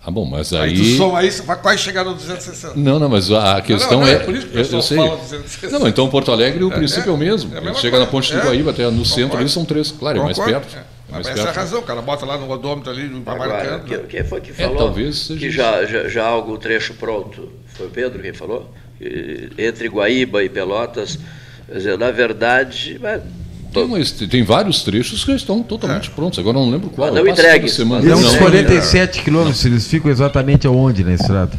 Ah, 0.02 0.10
bom, 0.10 0.24
mas 0.24 0.50
Aí, 0.54 0.70
aí. 0.70 0.76
tu 0.78 0.84
soma 0.96 1.18
aí, 1.18 1.30
quase 1.62 1.78
chegar 1.82 2.04
no 2.04 2.14
260. 2.14 2.74
Não, 2.74 2.98
não, 2.98 3.08
mas 3.08 3.30
a 3.30 3.60
questão 3.60 4.00
não, 4.00 4.06
é. 4.08 4.12
é 4.14 4.18
por 4.20 4.34
isso 4.34 4.46
que 4.46 4.56
o 4.56 4.58
eu, 4.58 4.62
pessoal 4.62 4.78
eu 4.78 4.82
sei. 4.82 4.96
fala 4.96 5.16
260. 5.18 5.78
Não, 5.78 5.86
então 5.88 6.08
Porto 6.08 6.32
Alegre 6.32 6.64
o 6.64 6.72
É, 6.72 6.74
princípio 6.74 7.10
é, 7.10 7.12
é, 7.12 7.14
o 7.14 7.18
mesmo. 7.18 7.50
é 7.52 7.54
a 7.54 7.58
Ele 7.58 7.66
mesma 7.66 7.80
chega 7.82 7.98
na 7.98 8.06
ponte 8.06 8.32
do 8.32 8.38
É, 8.38 8.42
Guaíba 8.42 8.70
até 8.70 8.84
no 8.90 9.04
centro 9.04 9.22
concordo. 9.24 9.42
ali 9.42 9.48
são 9.50 9.64
três. 9.66 9.90
Claro, 9.90 10.20
é 10.20 10.22
mais 10.22 10.38
Concordo. 10.38 10.60
perto. 10.60 10.76
É. 10.76 10.80
É 10.80 11.12
Mas 11.12 11.26
mais 11.26 11.26
essa 11.26 11.38
é 11.38 11.42
a 11.42 11.44
perto. 11.46 11.56
razão, 11.56 11.80
o 11.80 11.82
cara 11.82 12.00
bota 12.00 12.24
lá 12.24 12.38
no 12.38 12.48
odômetro 12.50 12.90
ali, 12.90 13.22
Agora, 13.26 13.48
marcando. 13.52 13.84
quem, 13.84 13.98
quem 14.04 14.24
foi 14.24 14.40
que 14.40 14.52
É, 14.52 14.54
falou 14.54 14.76
talvez 14.76 15.18
seja 15.18 15.38
que 15.40 15.46
isso. 15.48 15.56
já, 15.56 15.84
já, 15.84 16.08
já 16.08 16.24
algum 16.26 16.56
trecho 16.56 16.94
pronto? 16.94 17.50
Foi 17.74 17.86
o 17.86 17.90
Pedro 17.90 18.22
quem 18.22 18.32
falou? 18.32 18.72
Que 18.96 19.50
entre 19.58 19.88
Guaíba 19.88 20.42
e 20.44 20.48
Pelotas, 20.48 21.18
quer 21.66 21.74
dizer, 21.76 21.98
na 21.98 22.10
verdade, 22.10 22.98
mas, 23.02 23.20
Tem, 23.72 23.84
uma- 23.84 23.98
tem 24.28 24.42
vários 24.42 24.82
trechos 24.82 25.24
que 25.24 25.32
estão 25.32 25.62
totalmente 25.62 26.10
prontos. 26.10 26.38
Agora 26.38 26.58
não 26.58 26.68
lembro 26.70 26.90
qual. 26.90 27.08
Eu 27.08 27.24
não 27.24 27.30
entregues, 27.30 27.72
semana. 27.72 28.02
Tem 28.02 28.12
uns 28.12 28.22
Não, 28.32 28.36
47 28.38 29.22
quilômetros, 29.22 29.64
eles 29.64 29.86
ficam 29.86 30.10
exatamente 30.10 30.66
aonde 30.66 31.04
na 31.04 31.14
estrada? 31.14 31.52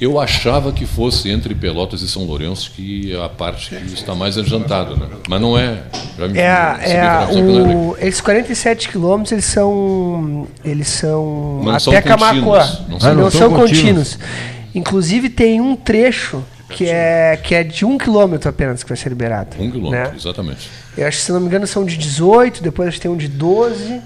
Eu 0.00 0.20
achava 0.20 0.70
que 0.70 0.86
fosse 0.86 1.28
entre 1.28 1.56
Pelotas 1.56 2.02
e 2.02 2.08
São 2.08 2.22
Lourenço 2.24 2.70
que 2.70 3.12
é 3.12 3.24
a 3.24 3.28
parte 3.28 3.70
que 3.74 3.94
está 3.94 4.14
mais 4.14 4.38
adiantada, 4.38 4.94
né? 4.94 5.06
Mas 5.28 5.40
não 5.40 5.58
é. 5.58 5.78
Já 6.16 6.28
me- 6.28 6.38
É, 6.38 6.48
a- 6.48 6.78
é 6.82 7.00
a- 7.00 7.28
não 7.32 7.58
é 7.58 7.74
o, 7.74 7.96
esses 8.00 8.20
47 8.20 8.88
quilômetros, 8.88 9.32
eles 9.32 9.44
são. 9.46 10.46
Eles 10.64 10.86
são. 10.86 11.62
Não 11.64 11.80
são 11.80 11.92
até 11.92 12.02
Camacuã. 12.02 12.60
contínuos, 12.60 12.80
não 12.82 12.88
Não, 12.90 13.00
são- 13.00 13.14
não 13.14 13.30
são, 13.30 13.40
são 13.40 13.50
contínuos. 13.54 14.18
Inclusive, 14.72 15.28
tem 15.30 15.60
um 15.60 15.74
trecho 15.74 16.44
que 16.68 16.88
é, 16.88 17.36
que 17.42 17.54
é 17.54 17.64
de 17.64 17.84
um 17.84 17.96
quilômetro 17.96 18.48
apenas 18.48 18.82
que 18.82 18.88
vai 18.88 18.96
ser 18.96 19.08
liberado. 19.08 19.56
Um 19.58 19.70
quilômetro, 19.70 20.10
né? 20.10 20.16
exatamente. 20.16 20.70
Eu 20.96 21.06
acho 21.06 21.18
que, 21.18 21.24
se 21.24 21.32
não 21.32 21.40
me 21.40 21.46
engano, 21.46 21.66
são 21.66 21.84
de 21.84 21.96
18, 21.96 22.62
depois 22.62 22.88
acho 22.88 22.96
que 22.98 23.02
tem 23.02 23.10
um 23.10 23.16
de 23.16 23.28
12, 23.28 24.02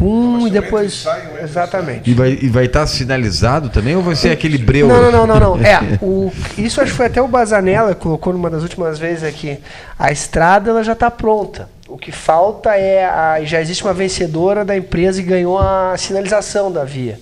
um 0.00 0.46
e 0.46 0.50
depois. 0.50 1.04
Exatamente. 1.42 2.08
E 2.08 2.14
vai 2.14 2.30
estar 2.30 2.44
e 2.44 2.48
vai 2.48 2.68
tá 2.68 2.86
sinalizado 2.86 3.68
também 3.68 3.96
ou 3.96 4.02
vai 4.02 4.14
ser 4.14 4.30
aquele 4.30 4.58
breu? 4.58 4.88
Não, 4.88 5.10
não, 5.10 5.26
não, 5.26 5.26
não, 5.26 5.56
não. 5.56 5.66
É, 5.66 5.98
o, 6.02 6.32
isso 6.56 6.80
acho 6.80 6.92
que 6.92 6.96
foi 6.96 7.06
até 7.06 7.20
o 7.20 7.28
Bazanella 7.28 7.94
que 7.94 8.00
colocou 8.00 8.32
numa 8.32 8.50
das 8.50 8.62
últimas 8.62 8.98
vezes 8.98 9.24
aqui. 9.24 9.58
A 9.98 10.10
estrada 10.12 10.70
ela 10.70 10.82
já 10.82 10.92
está 10.92 11.10
pronta. 11.10 11.68
O 11.88 11.96
que 11.96 12.12
falta 12.12 12.74
é 12.74 13.04
a, 13.04 13.42
já 13.44 13.60
existe 13.60 13.82
uma 13.82 13.94
vencedora 13.94 14.64
da 14.64 14.76
empresa 14.76 15.20
e 15.20 15.24
ganhou 15.24 15.58
a 15.58 15.96
sinalização 15.96 16.70
da 16.70 16.84
via. 16.84 17.18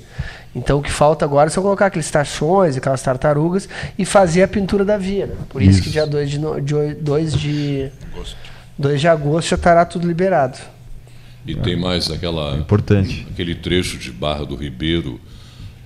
Então 0.56 0.78
o 0.78 0.82
que 0.82 0.90
falta 0.90 1.24
agora 1.24 1.48
é 1.48 1.50
só 1.50 1.60
colocar 1.60 1.86
aqueles 1.86 2.10
tachões, 2.10 2.76
aquelas 2.76 3.02
tartarugas 3.02 3.68
e 3.98 4.04
fazer 4.06 4.42
a 4.42 4.48
pintura 4.48 4.84
da 4.84 4.96
via. 4.96 5.26
né? 5.26 5.34
Por 5.50 5.60
isso, 5.62 5.80
que 5.82 5.88
Isso. 5.88 5.92
dia 5.92 6.06
2 6.06 6.30
de, 6.30 6.38
no- 6.38 6.60
de, 6.60 6.74
oi- 6.74 6.94
2 6.94 7.34
de 7.34 7.90
2 8.78 9.00
de 9.00 9.06
agosto 9.08 9.48
já 9.50 9.56
estará 9.56 9.84
tudo 9.84 10.06
liberado. 10.08 10.58
E 11.46 11.54
tem 11.54 11.76
mais 11.78 12.10
aquela, 12.10 12.56
Importante. 12.56 13.26
aquele 13.30 13.54
trecho 13.54 13.98
de 13.98 14.10
Barra 14.10 14.44
do 14.44 14.56
Ribeiro 14.56 15.20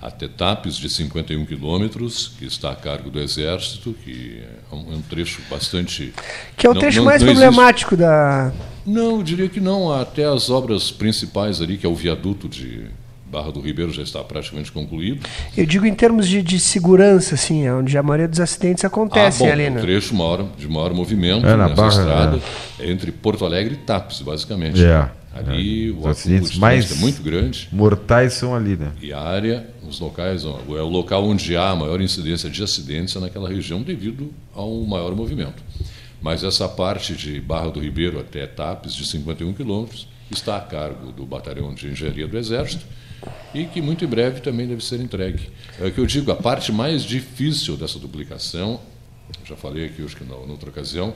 até 0.01 0.27
Tapes, 0.27 0.75
de 0.77 0.89
51 0.89 1.45
quilômetros, 1.45 2.31
que 2.39 2.45
está 2.45 2.71
a 2.71 2.75
cargo 2.75 3.11
do 3.11 3.19
Exército, 3.19 3.93
que 4.03 4.41
é 4.71 4.75
um, 4.75 4.93
é 4.93 4.95
um 4.95 5.01
trecho 5.01 5.41
bastante. 5.51 6.11
Que 6.57 6.65
é 6.65 6.69
o 6.69 6.73
Não- 6.73 6.81
trecho 6.81 6.97
não- 6.99 7.05
mais 7.05 7.21
não 7.21 7.29
existe- 7.29 7.43
problemático 7.45 7.95
da. 7.95 8.51
Não, 8.85 9.17
eu 9.17 9.23
diria 9.23 9.47
que 9.47 9.59
não. 9.59 9.91
Até 9.93 10.23
as 10.25 10.49
obras 10.49 10.89
principais 10.89 11.61
ali, 11.61 11.77
que 11.77 11.85
é 11.85 11.89
o 11.89 11.93
viaduto 11.93 12.49
de 12.49 12.85
Barra 13.31 13.51
do 13.51 13.61
Ribeiro, 13.61 13.93
já 13.93 14.03
está 14.03 14.21
praticamente 14.23 14.71
concluído. 14.71 15.25
Eu 15.55 15.65
digo 15.65 15.85
em 15.85 15.93
termos 15.93 16.27
de, 16.27 16.41
de 16.41 16.59
segurança, 16.59 17.35
assim, 17.35 17.65
é 17.65 17.73
onde 17.73 17.97
a 17.97 18.03
maioria 18.03 18.27
dos 18.27 18.41
acidentes 18.41 18.83
acontecem 18.83 19.47
ah, 19.47 19.49
bom, 19.49 19.53
ali, 19.53 19.63
é 19.63 19.71
um 19.71 19.75
né? 19.75 19.81
trecho 19.81 20.13
maior, 20.13 20.45
de 20.57 20.67
maior 20.67 20.93
movimento 20.93 21.45
É, 21.45 21.55
na 21.55 21.69
nessa 21.69 21.75
Barra, 21.75 21.89
estrada, 21.89 22.39
entre 22.81 23.11
Porto 23.11 23.45
Alegre 23.45 23.75
e 23.75 23.77
Tapes, 23.77 24.21
basicamente. 24.21 24.83
É. 24.83 25.09
Ali 25.33 25.87
É. 25.87 25.91
o 25.93 25.99
Os 25.99 26.07
acidentes 26.07 26.49
acúmulo 26.49 26.53
de 26.53 26.59
mais 26.59 26.91
é 26.91 26.95
muito 26.95 27.21
grande. 27.23 27.69
mortais 27.71 28.33
são 28.33 28.53
ali, 28.53 28.75
né? 28.75 28.91
E 29.01 29.13
a 29.13 29.19
área, 29.21 29.65
os 29.87 29.97
locais, 30.01 30.43
é 30.43 30.47
o 30.47 30.89
local 30.89 31.23
onde 31.25 31.55
há 31.55 31.69
a 31.69 31.75
maior 31.75 32.01
incidência 32.01 32.49
de 32.49 32.61
acidentes 32.61 33.15
é 33.15 33.19
naquela 33.19 33.47
região 33.47 33.81
devido 33.81 34.29
ao 34.53 34.69
maior 34.81 35.15
movimento. 35.15 35.63
Mas 36.21 36.43
essa 36.43 36.67
parte 36.67 37.15
de 37.15 37.39
Barra 37.39 37.69
do 37.69 37.79
Ribeiro 37.79 38.19
até 38.19 38.45
Tapes, 38.45 38.93
de 38.93 39.07
51 39.07 39.53
quilômetros, 39.53 40.05
está 40.29 40.57
a 40.57 40.61
cargo 40.61 41.13
do 41.13 41.25
Batalhão 41.25 41.73
de 41.73 41.87
Engenharia 41.87 42.27
do 42.27 42.37
Exército 42.37 42.85
e 43.53 43.65
que 43.65 43.81
muito 43.81 44.03
em 44.05 44.07
breve 44.07 44.41
também 44.41 44.67
deve 44.67 44.83
ser 44.83 44.99
entregue. 44.99 45.49
É 45.79 45.85
o 45.85 45.91
que 45.91 45.99
eu 45.99 46.05
digo, 46.05 46.31
a 46.31 46.35
parte 46.35 46.71
mais 46.71 47.03
difícil 47.03 47.75
dessa 47.77 47.99
duplicação, 47.99 48.79
já 49.45 49.55
falei 49.55 49.85
aqui 49.85 50.01
hoje 50.01 50.15
que 50.15 50.23
na 50.23 50.35
outra 50.35 50.69
ocasião, 50.69 51.13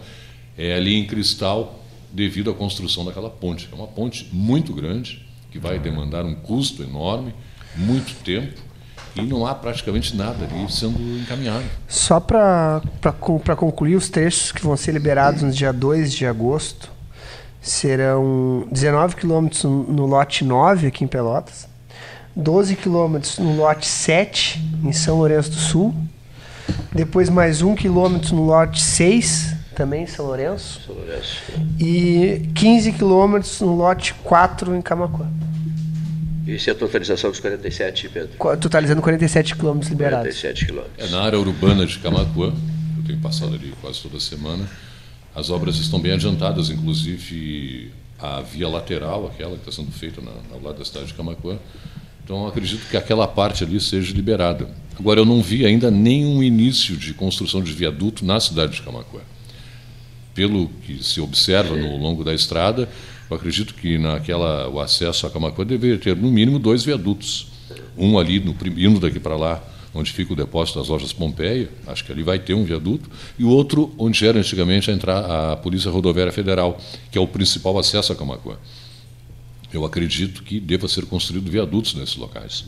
é 0.58 0.74
ali 0.76 0.96
em 0.96 1.06
Cristal, 1.06 1.84
devido 2.12 2.50
à 2.50 2.54
construção 2.54 3.04
daquela 3.04 3.30
ponte. 3.30 3.68
É 3.72 3.76
uma 3.76 3.88
ponte 3.88 4.30
muito 4.32 4.74
grande, 4.74 5.26
que 5.52 5.60
vai 5.60 5.80
demandar 5.80 6.26
um 6.26 6.36
custo 6.36 6.84
enorme, 6.84 7.34
muito 7.76 8.14
tempo, 8.24 8.62
e 9.16 9.22
não 9.22 9.46
há 9.46 9.56
praticamente 9.56 10.16
nada 10.16 10.46
ali 10.46 10.72
sendo 10.72 11.00
encaminhado. 11.20 11.66
Só 11.88 12.20
para 12.20 12.82
concluir 13.58 13.96
os 13.96 14.10
trechos 14.10 14.52
que 14.52 14.62
vão 14.62 14.76
ser 14.76 14.92
liberados 14.92 15.42
no 15.42 15.52
dia 15.52 15.72
2 15.72 16.14
de 16.14 16.26
agosto, 16.26 16.92
serão 17.62 18.68
19 18.72 19.16
quilômetros 19.16 19.64
no 19.64 20.06
lote 20.06 20.44
9 20.44 20.88
aqui 20.88 21.04
em 21.04 21.08
Pelotas, 21.08 21.68
12 22.36 22.76
quilômetros 22.76 23.38
no 23.40 23.56
lote 23.56 23.88
7 23.88 24.62
em 24.84 24.92
São 24.92 25.18
Lourenço 25.18 25.52
do 25.52 25.56
Sul, 25.56 25.96
depois 26.94 27.30
mais 27.30 27.62
um 27.62 27.76
quilômetro 27.76 28.36
no 28.36 28.44
lote 28.44 28.82
6 28.82 29.56
também 29.74 30.04
em 30.04 30.08
São 30.08 30.26
Lourenço, 30.26 30.82
São 30.86 30.96
Lourenço. 30.96 31.42
e 31.80 32.50
15 32.56 32.94
quilômetros 32.94 33.60
no 33.62 33.76
lote 33.76 34.14
4 34.16 34.76
em 34.76 34.82
Camacuã. 34.82 35.28
Isso 36.46 36.70
é 36.70 36.74
a 36.74 36.76
totalização 36.76 37.32
dos 37.32 37.40
47, 37.40 38.10
Pedro. 38.10 38.58
Totalizando 38.58 39.02
47 39.02 39.56
quilômetros 39.56 39.90
liberados. 39.90 40.28
47 40.40 40.66
quilômetros. 40.66 41.08
É 41.08 41.10
na 41.10 41.22
área 41.22 41.40
urbana 41.40 41.86
de 41.86 41.98
Camacuã, 42.00 42.54
eu 42.98 43.04
tenho 43.06 43.20
passado 43.20 43.56
ali 43.56 43.74
quase 43.82 44.02
toda 44.02 44.20
semana. 44.20 44.70
As 45.34 45.50
obras 45.50 45.78
estão 45.78 46.00
bem 46.00 46.12
adiantadas, 46.12 46.70
inclusive 46.70 47.92
a 48.20 48.42
via 48.42 48.68
lateral, 48.70 49.26
aquela 49.28 49.52
que 49.58 49.68
está 49.68 49.72
sendo 49.72 49.92
feita 49.92 50.22
na, 50.22 50.32
ao 50.54 50.62
lado 50.62 50.78
da 50.78 50.86
cidade 50.86 51.08
de 51.08 51.14
Camacuã. 51.14 51.58
Então, 52.26 52.48
acredito 52.48 52.90
que 52.90 52.98
aquela 52.98 53.28
parte 53.28 53.64
ali 53.64 53.80
seja 53.80 54.12
liberada. 54.12 54.68
Agora, 55.00 55.20
eu 55.20 55.26
não 55.26 55.44
vi 55.44 55.64
ainda 55.64 55.92
nenhum 55.92 56.42
início 56.42 56.98
de 56.98 57.14
construção 57.14 57.62
de 57.62 57.72
viaduto 57.72 58.26
na 58.26 58.40
cidade 58.40 58.74
de 58.74 58.82
Camacuã. 58.82 59.22
Pelo 60.34 60.68
que 60.68 61.04
se 61.04 61.22
observa 61.22 61.76
no 61.76 61.98
longo 61.98 62.24
da 62.24 62.34
estrada, 62.34 62.90
eu 63.30 63.38
acredito 63.38 63.76
que 63.76 64.00
naquela 64.00 64.68
o 64.68 64.80
acesso 64.80 65.28
a 65.28 65.30
Camacuã 65.30 65.64
deveria 65.64 66.00
ter 66.00 66.16
no 66.16 66.32
mínimo 66.32 66.58
dois 66.58 66.84
viadutos. 66.84 67.48
Um 67.96 68.18
ali 68.18 68.40
no 68.40 68.56
indo 68.76 69.00
daqui 69.00 69.20
para 69.20 69.38
lá, 69.38 69.64
onde 69.94 70.12
fica 70.12 70.34
o 70.34 70.36
depósito 70.36 70.80
das 70.80 70.88
lojas 70.88 71.14
Pompeia, 71.14 71.70
acho 71.86 72.04
que 72.04 72.12
ali 72.12 72.24
vai 72.24 72.40
ter 72.40 72.56
um 72.56 72.64
viaduto, 72.64 73.08
e 73.38 73.44
o 73.44 73.50
outro 73.50 73.94
onde 74.00 74.26
era 74.26 74.40
antigamente 74.40 74.90
a 74.90 74.94
entrar 74.94 75.20
a 75.20 75.56
Polícia 75.58 75.92
Rodoviária 75.92 76.34
Federal, 76.34 76.82
que 77.12 77.20
é 77.20 77.22
o 77.22 77.28
principal 77.28 77.78
acesso 77.78 78.12
a 78.12 78.16
Camacuã. 78.16 78.58
Eu 79.74 79.86
acredito 79.86 80.44
que 80.44 80.60
deva 80.60 80.88
ser 80.88 81.06
construído 81.06 81.50
viadutos 81.50 81.94
nesses 81.96 82.16
locais. 82.16 82.66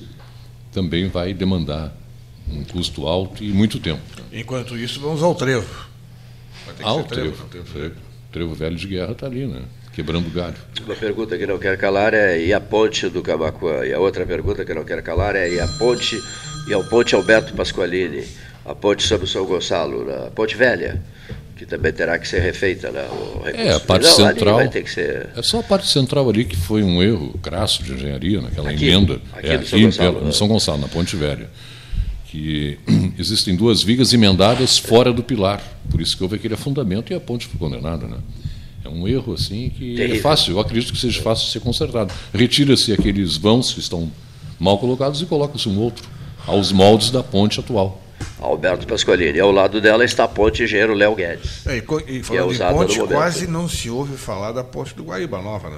Também 0.72 1.08
vai 1.08 1.34
demandar 1.34 1.96
um 2.50 2.64
custo 2.64 3.08
alto 3.08 3.44
e 3.44 3.48
muito 3.52 3.80
tempo. 3.80 4.02
Enquanto 4.32 4.78
isso, 4.78 5.00
vamos 5.00 5.22
ao 5.24 5.36
trevo. 5.36 5.88
Vai 6.66 6.76
ter 6.76 6.84
que 6.84 6.90
Ah, 6.90 6.94
ser 6.94 7.00
o 7.00 7.04
trevo, 7.04 7.46
trevo, 7.72 7.96
trevo 8.32 8.56
velho 8.56 8.76
de 8.76 8.88
guerra 8.88 9.12
está 9.12 9.26
ali, 9.26 9.46
né? 9.46 9.62
Quebrando 9.94 10.30
galho. 10.30 10.56
Uma 10.86 10.96
pergunta 10.96 11.38
que 11.38 11.48
não 11.48 11.58
quero 11.58 11.78
calar 11.78 12.14
é 12.14 12.40
e 12.40 12.54
a 12.54 12.60
ponte 12.62 13.10
do 13.10 13.22
Camacuã? 13.22 13.84
E 13.86 13.94
a 13.94 14.00
outra 14.00 14.26
pergunta 14.26 14.64
que 14.64 14.74
não 14.74 14.84
quero 14.84 15.02
calar 15.02 15.36
é 15.36 15.50
e 15.52 15.60
a 15.60 15.68
ponte 15.68 16.22
e 16.70 16.74
a 16.74 16.80
ponte 16.84 17.16
Alberto 17.16 17.54
Pasqualini, 17.54 18.24
a 18.64 18.76
ponte 18.76 19.02
sobre 19.02 19.26
o 19.26 19.28
São 19.28 19.46
Gonçalo, 19.46 20.06
né? 20.06 20.28
a 20.28 20.32
ponte 20.32 20.56
velha, 20.56 21.02
que 21.58 21.66
também 21.66 21.92
terá 21.92 22.18
que 22.20 22.28
ser 22.28 22.40
refeita, 22.42 22.92
né? 22.92 23.08
O 23.12 23.42
É, 23.48 23.74
a 23.74 23.80
parte 23.80 24.06
ali 24.06 24.16
central. 24.16 24.56
vai 24.58 24.70
ter 24.70 24.84
que 24.84 24.92
ser 24.92 25.30
É 25.36 25.42
só 25.42 25.60
a 25.60 25.64
parte 25.64 25.88
central 25.88 26.30
ali 26.30 26.46
que 26.46 26.56
foi 26.56 26.84
um 26.84 27.02
erro 27.02 27.38
crasso 27.42 27.82
de 27.84 27.94
engenharia, 27.94 28.42
naquela 28.42 28.70
Aqui, 28.70 28.88
emenda. 28.88 29.20
aqui 29.34 29.48
é, 29.48 29.56
aqui 29.56 29.68
São 29.68 29.80
em 29.80 29.84
Gonçalo, 29.86 30.20
né? 30.20 30.26
no 30.28 30.34
São 30.34 30.48
Gonçalo, 30.48 30.78
na 30.80 30.88
Ponte 30.88 31.16
Velha. 31.16 31.50
Que 32.28 32.78
existem 33.18 33.56
duas 33.56 33.82
vigas 33.84 34.14
emendadas 34.14 34.78
fora 34.78 35.12
do 35.12 35.24
pilar. 35.24 35.62
Por 35.90 36.00
isso 36.02 36.16
que 36.16 36.24
houve 36.24 36.36
aquele 36.36 36.54
afundamento 36.54 37.12
e 37.12 37.16
a 37.16 37.20
ponte 37.20 37.48
foi 37.48 37.58
condenada. 37.58 38.06
Né? 38.06 38.18
É 38.86 38.90
um 38.90 39.08
erro 39.08 39.34
assim 39.34 39.70
que 39.70 39.94
é 39.94 39.98
Terrível. 39.98 40.22
fácil, 40.22 40.52
eu 40.54 40.60
acredito 40.60 40.94
que 40.94 41.00
seja 41.00 41.22
fácil 41.22 41.48
ser 41.50 41.60
consertado. 41.62 42.14
Retira-se 42.34 42.92
aqueles 42.94 43.36
vãos 43.38 43.74
que 43.74 43.80
estão 43.80 44.12
mal 44.60 44.78
colocados 44.78 45.22
e 45.22 45.26
coloca-se 45.26 45.68
um 45.70 45.80
outro, 45.80 46.08
aos 46.46 46.72
moldes 46.72 47.10
da 47.12 47.24
ponte 47.24 47.60
atual. 47.60 48.02
Alberto 48.40 48.86
Pasqualini. 48.88 49.40
Ao 49.40 49.52
lado 49.52 49.82
dela 49.82 50.04
está 50.06 50.24
a 50.26 50.28
ponte 50.28 50.64
Engenheiro 50.64 50.94
Léo 50.94 51.16
Guedes. 51.16 51.66
É, 51.66 51.76
e, 51.76 51.80
e 51.80 51.82
que 51.82 52.24
falando 52.24 52.52
é 52.52 52.56
em 52.56 52.74
ponte, 52.74 53.00
quase 53.08 53.48
não 53.48 53.68
se 53.68 53.90
ouve 53.90 54.16
falar 54.18 54.52
da 54.52 54.64
ponte 54.64 54.94
do 54.96 55.04
Guaíba 55.04 55.42
Nova, 55.42 55.70
né? 55.70 55.78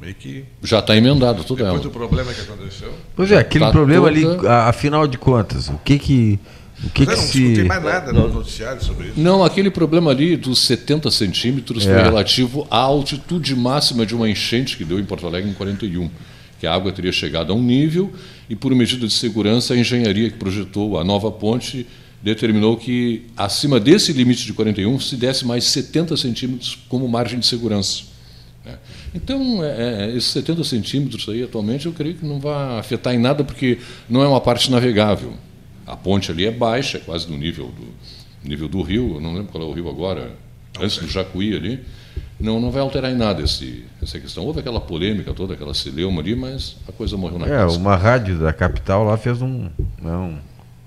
Meio 0.00 0.14
que. 0.14 0.44
Já 0.62 0.78
está 0.78 0.96
emendado 0.96 1.44
tudo 1.44 1.58
Depois 1.58 1.74
ela. 1.74 1.82
do 1.82 1.90
problema 1.90 2.32
que 2.32 2.40
aconteceu. 2.40 2.92
Pois 3.14 3.30
é, 3.30 3.38
aquele 3.38 3.64
Tá 3.66 3.70
problema 3.70 4.08
toda- 4.08 4.18
ali, 4.38 4.48
afinal 4.68 5.06
de 5.06 5.18
contas, 5.18 5.68
o 5.68 5.78
que 5.84 5.98
que. 5.98 6.38
O 6.82 6.88
que, 6.88 7.04
Mas 7.04 7.14
que 7.30 7.36
eu 7.38 7.42
não 7.42 7.50
escutei 7.50 7.54
se. 7.56 7.68
mais 7.68 7.82
nada 7.84 8.10
no 8.10 8.28
noticiário 8.32 8.82
sobre 8.82 9.08
isso. 9.08 9.20
Não, 9.20 9.44
aquele 9.44 9.70
problema 9.70 10.10
ali 10.12 10.34
dos 10.34 10.62
70 10.64 11.10
centímetros 11.10 11.84
foi 11.84 11.92
É. 11.92 12.02
relativo 12.02 12.66
à 12.70 12.78
altitude 12.78 13.54
máxima 13.54 14.06
de 14.06 14.14
uma 14.14 14.26
enchente 14.30 14.78
que 14.78 14.84
deu 14.86 14.98
em 14.98 15.04
Porto 15.04 15.26
Alegre 15.26 15.50
em 15.50 15.52
41. 15.52 16.10
Que 16.60 16.66
a 16.66 16.74
água 16.74 16.92
teria 16.92 17.10
chegado 17.10 17.52
a 17.52 17.56
um 17.56 17.62
nível 17.62 18.12
e, 18.48 18.54
por 18.54 18.74
medida 18.74 19.06
de 19.06 19.12
segurança, 19.14 19.74
a 19.74 19.76
engenharia 19.76 20.30
que 20.30 20.36
projetou 20.36 20.98
a 20.98 21.04
nova 21.04 21.32
ponte 21.32 21.86
determinou 22.22 22.76
que, 22.76 23.22
acima 23.36 23.80
desse 23.80 24.12
limite 24.12 24.44
de 24.44 24.52
41, 24.52 25.00
se 25.00 25.16
desse 25.16 25.46
mais 25.46 25.64
70 25.64 26.16
centímetros 26.16 26.78
como 26.88 27.08
margem 27.08 27.38
de 27.38 27.46
segurança. 27.46 28.02
né? 28.64 28.78
Então, 29.14 29.64
é, 29.64 30.10
é, 30.10 30.16
esses 30.16 30.30
70 30.30 30.62
centímetros 30.64 31.26
aí, 31.28 31.42
atualmente, 31.42 31.86
eu 31.86 31.92
creio 31.92 32.14
que 32.14 32.26
não 32.26 32.38
vai 32.38 32.78
afetar 32.78 33.14
em 33.14 33.18
nada, 33.18 33.42
porque 33.42 33.78
não 34.08 34.22
é 34.22 34.28
uma 34.28 34.40
parte 34.40 34.70
navegável. 34.70 35.32
A 35.86 35.96
ponte 35.96 36.30
ali 36.30 36.44
é 36.44 36.50
baixa, 36.50 36.98
é 36.98 37.00
quase 37.00 37.28
no 37.28 37.38
nível 37.38 37.66
do, 37.68 38.48
nível 38.48 38.68
do 38.68 38.82
rio, 38.82 39.18
não 39.20 39.34
lembro 39.34 39.50
qual 39.50 39.64
é 39.64 39.66
o 39.66 39.72
rio 39.72 39.88
agora, 39.88 40.36
antes 40.78 40.98
do 40.98 41.08
Jacuí 41.08 41.56
ali. 41.56 41.80
Não, 42.40 42.58
não 42.58 42.70
vai 42.70 42.80
alterar 42.80 43.10
em 43.10 43.16
nada 43.16 43.42
esse, 43.42 43.84
essa 44.02 44.18
questão. 44.18 44.44
Houve 44.44 44.60
aquela 44.60 44.80
polêmica 44.80 45.32
toda, 45.34 45.54
aquela 45.54 45.74
celeuma 45.74 46.20
ali, 46.22 46.34
mas 46.34 46.76
a 46.88 46.92
coisa 46.92 47.16
morreu 47.16 47.38
na 47.38 47.46
É, 47.46 47.50
casa. 47.50 47.76
uma 47.76 47.96
rádio 47.96 48.38
da 48.38 48.52
capital 48.52 49.04
lá 49.04 49.16
fez 49.16 49.42
um. 49.42 49.68
né, 50.00 50.12
um 50.16 50.38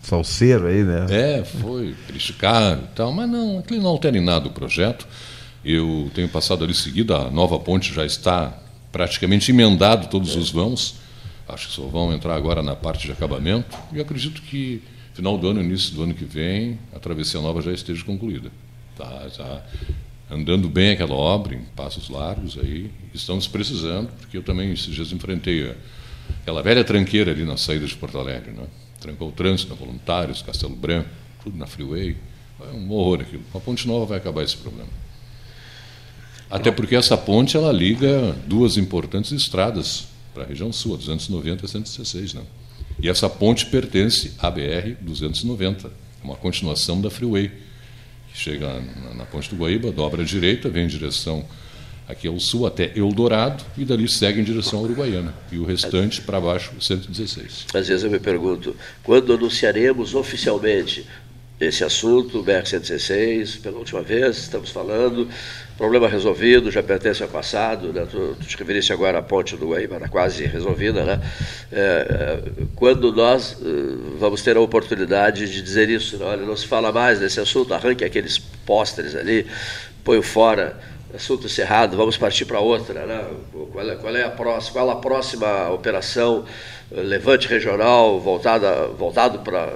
salseiro 0.01 0.67
aí, 0.67 0.83
né? 0.83 1.05
É, 1.09 1.43
foi 1.45 1.95
criticar 2.07 2.77
e 2.77 2.87
tal, 2.95 3.11
mas 3.13 3.29
não, 3.29 3.59
aquilo 3.59 3.81
não 3.81 3.89
altera 3.91 4.17
em 4.17 4.21
nada 4.23 4.47
o 4.47 4.51
projeto. 4.51 5.07
Eu 5.63 6.11
tenho 6.13 6.27
passado 6.27 6.63
ali 6.63 6.73
seguida, 6.73 7.15
a 7.17 7.29
nova 7.31 7.57
ponte 7.59 7.93
já 7.93 8.05
está 8.05 8.51
praticamente 8.91 9.49
emendado 9.51 10.07
todos 10.07 10.35
os 10.35 10.51
vãos. 10.51 10.95
Acho 11.47 11.67
que 11.69 11.73
só 11.75 11.83
vão 11.83 12.11
entrar 12.13 12.35
agora 12.35 12.61
na 12.61 12.75
parte 12.75 13.05
de 13.05 13.11
acabamento. 13.13 13.77
E 13.93 14.01
acredito 14.01 14.41
que 14.41 14.83
final 15.13 15.37
do 15.37 15.47
ano, 15.47 15.61
início 15.61 15.93
do 15.93 16.03
ano 16.03 16.13
que 16.13 16.25
vem, 16.25 16.79
a 16.95 16.99
travessia 16.99 17.39
nova 17.39 17.61
já 17.61 17.71
esteja 17.71 18.03
concluída. 18.03 18.49
Tá, 18.97 19.25
tá 19.37 19.61
andando 20.33 20.67
bem 20.69 20.91
aquela 20.91 21.13
obra, 21.13 21.55
em 21.55 21.61
passos 21.75 22.09
largos 22.09 22.57
aí. 22.57 22.89
Estamos 23.13 23.47
precisando, 23.47 24.09
porque 24.19 24.37
eu 24.37 24.43
também 24.43 24.71
esses 24.71 24.93
dias 24.93 25.11
enfrentei 25.11 25.75
aquela 26.41 26.61
velha 26.61 26.83
tranqueira 26.83 27.31
ali 27.31 27.45
na 27.45 27.57
saída 27.57 27.85
de 27.85 27.95
Porto 27.95 28.17
Alegre, 28.17 28.51
né? 28.51 28.65
Trancou 28.99 29.29
o 29.29 29.31
trânsito, 29.31 29.69
na 29.69 29.75
Voluntários, 29.75 30.41
Castelo 30.41 30.75
Branco, 30.75 31.09
tudo 31.43 31.57
na 31.57 31.67
Freeway. 31.67 32.15
É 32.61 32.73
um 32.73 32.91
horror 32.91 33.21
aquilo. 33.21 33.43
A 33.53 33.59
ponte 33.59 33.87
nova 33.87 34.05
vai 34.05 34.17
acabar 34.17 34.43
esse 34.43 34.55
problema. 34.55 34.89
Até 36.49 36.71
porque 36.71 36.95
essa 36.95 37.17
ponte 37.17 37.57
ela 37.57 37.71
liga 37.71 38.35
duas 38.47 38.77
importantes 38.77 39.31
estradas 39.31 40.07
para 40.33 40.43
a 40.43 40.45
região 40.45 40.71
sul, 40.71 40.93
a 40.93 40.97
290 40.97 41.63
e 41.63 41.65
a 41.65 41.67
116, 41.67 42.33
né? 42.35 42.41
E 42.99 43.09
essa 43.09 43.29
ponte 43.29 43.65
pertence 43.65 44.33
à 44.39 44.49
BR 44.49 44.95
290, 45.01 45.87
é 45.87 45.91
uma 46.23 46.35
continuação 46.35 47.01
da 47.01 47.09
Freeway, 47.09 47.51
chega 48.33 48.81
na, 49.03 49.13
na 49.13 49.25
ponte 49.25 49.49
do 49.49 49.55
Guaíba, 49.55 49.91
dobra 49.91 50.21
à 50.21 50.25
direita, 50.25 50.69
vem 50.69 50.85
em 50.85 50.87
direção 50.87 51.45
aqui 52.07 52.27
ao 52.27 52.39
sul 52.39 52.65
até 52.65 52.91
Eldorado 52.95 53.63
e 53.77 53.85
dali 53.85 54.09
segue 54.09 54.41
em 54.41 54.43
direção 54.43 54.79
à 54.79 54.81
Uruguaiana. 54.81 55.33
E 55.51 55.57
o 55.57 55.63
restante 55.63 56.21
para 56.21 56.39
baixo, 56.39 56.71
116. 56.79 57.67
Às 57.73 57.87
vezes 57.87 58.03
eu 58.03 58.11
me 58.11 58.19
pergunto, 58.19 58.75
quando 59.03 59.33
anunciaremos 59.33 60.13
oficialmente 60.13 61.05
esse 61.59 61.83
assunto, 61.83 62.39
o 62.39 62.43
BR-116, 62.43 63.61
pela 63.61 63.77
última 63.77 64.01
vez, 64.01 64.37
estamos 64.37 64.69
falando, 64.69 65.27
problema 65.77 66.07
resolvido, 66.07 66.71
já 66.71 66.83
pertence 66.83 67.23
ao 67.23 67.29
passado, 67.29 67.93
né? 67.93 68.05
tu, 68.09 68.35
tu 68.39 68.45
te 68.45 68.57
referiste 68.57 68.91
agora 68.91 69.19
à 69.19 69.21
ponte 69.21 69.55
do 69.55 69.69
Guaíba, 69.69 69.99
né? 69.99 70.07
quase 70.09 70.45
resolvida, 70.45 71.03
né? 71.03 71.21
É, 71.71 71.79
é, 71.79 72.63
quando 72.75 73.11
nós 73.11 73.57
eh, 73.61 73.65
vamos 74.19 74.41
ter 74.41 74.57
a 74.57 74.59
oportunidade 74.59 75.49
de 75.49 75.61
dizer 75.61 75.89
isso, 75.89 76.17
né? 76.17 76.25
olha, 76.25 76.45
não 76.45 76.57
se 76.57 76.67
fala 76.67 76.91
mais 76.91 77.19
desse 77.19 77.39
assunto, 77.39 77.73
arranque 77.73 78.03
aqueles 78.03 78.37
pósteres 78.37 79.15
ali, 79.15 79.47
põe 80.03 80.21
fora, 80.21 80.79
assunto 81.13 81.45
encerrado, 81.45 81.95
vamos 81.95 82.17
partir 82.17 82.45
para 82.45 82.59
outra, 82.59 83.05
né? 83.05 83.23
Qual 83.71 83.89
é, 83.89 83.95
qual 83.95 84.15
é 84.15 84.23
a 84.23 84.31
próxima, 84.31 84.73
qual 84.73 84.89
a 84.89 84.95
próxima 84.95 85.69
operação 85.69 86.43
eh, 86.91 87.01
levante 87.01 87.47
regional 87.47 88.19
voltada, 88.19 88.87
voltado 88.87 89.39
para 89.39 89.73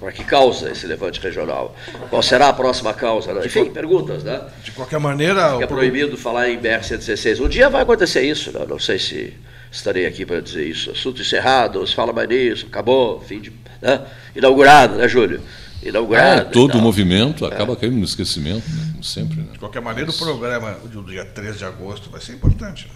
para 0.00 0.10
que 0.10 0.24
causa 0.24 0.70
esse 0.72 0.86
levante 0.86 1.20
regional? 1.20 1.76
Qual 2.08 2.22
será 2.22 2.48
a 2.48 2.52
próxima 2.52 2.94
causa? 2.94 3.34
né? 3.34 3.42
Enfim, 3.44 3.66
perguntas, 3.70 4.24
né? 4.24 4.40
De 4.64 4.72
qualquer 4.72 4.98
maneira. 4.98 5.52
Fica 5.52 5.64
o 5.64 5.68
pro- 5.68 5.76
proibido 5.76 6.16
falar 6.16 6.48
em 6.48 6.58
BR-116. 6.58 7.38
Um 7.40 7.48
dia 7.48 7.68
vai 7.68 7.82
acontecer 7.82 8.22
isso, 8.22 8.50
né? 8.50 8.64
não 8.66 8.78
sei 8.78 8.98
se 8.98 9.34
estarei 9.70 10.06
aqui 10.06 10.24
para 10.24 10.40
dizer 10.40 10.66
isso. 10.66 10.90
Assunto 10.90 11.20
encerrado, 11.20 11.78
não 11.80 11.86
se 11.86 11.94
fala 11.94 12.12
mais 12.12 12.28
nisso, 12.28 12.66
acabou, 12.66 13.20
fim 13.20 13.40
de. 13.40 13.52
Né? 13.82 14.00
Inaugurado, 14.34 14.96
né, 14.96 15.06
Júlio? 15.06 15.40
Inaugurado. 15.82 16.40
É, 16.40 16.44
todo 16.44 16.76
o 16.78 16.80
movimento 16.82 17.44
acaba 17.46 17.76
caindo 17.76 17.96
no 17.96 18.04
esquecimento, 18.04 18.68
né? 18.70 18.88
como 18.92 19.04
sempre. 19.04 19.36
Né? 19.36 19.48
De 19.52 19.58
qualquer 19.58 19.80
maneira, 19.80 20.10
o 20.10 20.14
programa 20.14 20.72
do 20.84 21.02
dia 21.04 21.24
13 21.24 21.58
de 21.58 21.64
agosto 21.64 22.10
vai 22.10 22.20
ser 22.20 22.32
importante. 22.32 22.88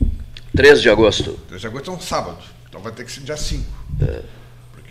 Né? 0.00 0.08
13 0.56 0.82
de 0.82 0.90
agosto. 0.90 1.32
13 1.48 1.60
de 1.60 1.66
agosto 1.66 1.90
é 1.90 1.94
um 1.94 2.00
sábado, 2.00 2.38
então 2.68 2.80
vai 2.80 2.92
ter 2.92 3.04
que 3.04 3.10
ser 3.12 3.20
dia 3.20 3.36
5. 3.36 3.64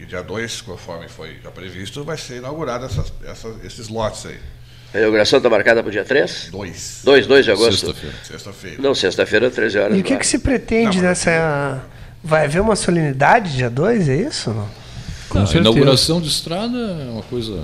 Porque 0.04 0.06
dia 0.06 0.22
2, 0.22 0.62
conforme 0.62 1.08
foi 1.08 1.38
já 1.42 1.50
previsto, 1.50 2.04
vai 2.04 2.18
ser 2.18 2.38
inaugurado 2.38 2.86
essas, 2.86 3.12
essas- 3.26 3.64
esses 3.64 3.88
lotes 3.88 4.26
aí. 4.26 4.38
A 4.94 4.98
inauguração 5.00 5.38
está 5.38 5.50
marcada 5.50 5.82
para 5.82 5.88
o 5.88 5.92
dia 5.92 6.04
3? 6.04 6.50
2. 6.52 7.02
2, 7.04 7.26
2 7.26 7.46
de 7.46 7.52
agosto. 7.52 7.88
Sexta-feira. 7.88 8.16
Sexta-feira. 8.24 8.82
Não, 8.82 8.94
sexta-feira, 8.94 9.50
13 9.50 9.78
horas. 9.80 9.98
E 9.98 10.02
o 10.02 10.04
que, 10.04 10.18
que 10.18 10.28
se 10.28 10.40
pretende 10.40 11.02
nessa. 11.02 11.82
Vai 12.24 12.46
haver 12.46 12.62
uma 12.62 12.76
solenidade 12.76 13.56
dia 13.56 13.70
2, 13.70 14.08
é 14.10 14.16
isso? 14.16 14.50
Não? 14.52 14.68
Com 15.30 15.40
a 15.40 15.46
certeza. 15.48 15.70
inauguração 15.70 16.22
de 16.22 16.28
estrada 16.28 16.78
é 16.78 17.10
uma 17.10 17.24
coisa. 17.24 17.64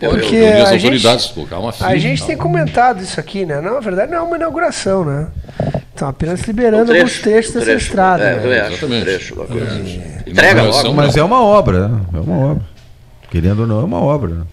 Porque 0.00 0.36
reunir 0.40 0.60
as 0.62 0.68
a 0.70 0.78
gente- 0.78 1.32
colocar 1.34 1.58
uma 1.58 1.72
fila. 1.72 1.88
A 1.90 1.96
gente 1.96 2.18
tal. 2.18 2.26
tem 2.28 2.36
comentado 2.36 3.02
isso 3.02 3.18
aqui, 3.20 3.44
né? 3.44 3.60
Não, 3.60 3.74
na 3.74 3.80
verdade 3.80 4.10
não 4.10 4.18
é 4.18 4.22
uma 4.22 4.36
inauguração, 4.36 5.04
né? 5.04 5.28
Estão 5.90 6.08
apenas 6.08 6.40
liberando 6.42 6.86
trecho, 6.86 7.00
alguns 7.04 7.20
trechos 7.20 7.50
um 7.50 7.54
dessa 7.54 7.64
trecho. 7.66 7.86
estrada. 7.86 8.24
É, 8.24 8.34
né? 8.36 8.42
eu. 8.44 8.48
Um 8.64 8.68
Exatamente. 8.72 9.04
trecho, 9.04 9.42
assim. 9.42 10.02
Entrega 10.26 10.52
Inauguração, 10.52 10.82
logo. 10.84 10.94
Mas 10.94 11.16
é 11.16 11.22
uma 11.22 11.42
obra, 11.42 11.88
né? 11.88 12.00
é 12.14 12.18
uma 12.20 12.36
obra. 12.52 12.62
Querendo 13.30 13.60
ou 13.60 13.66
não, 13.66 13.80
é 13.80 13.84
uma 13.84 14.00
obra. 14.00 14.46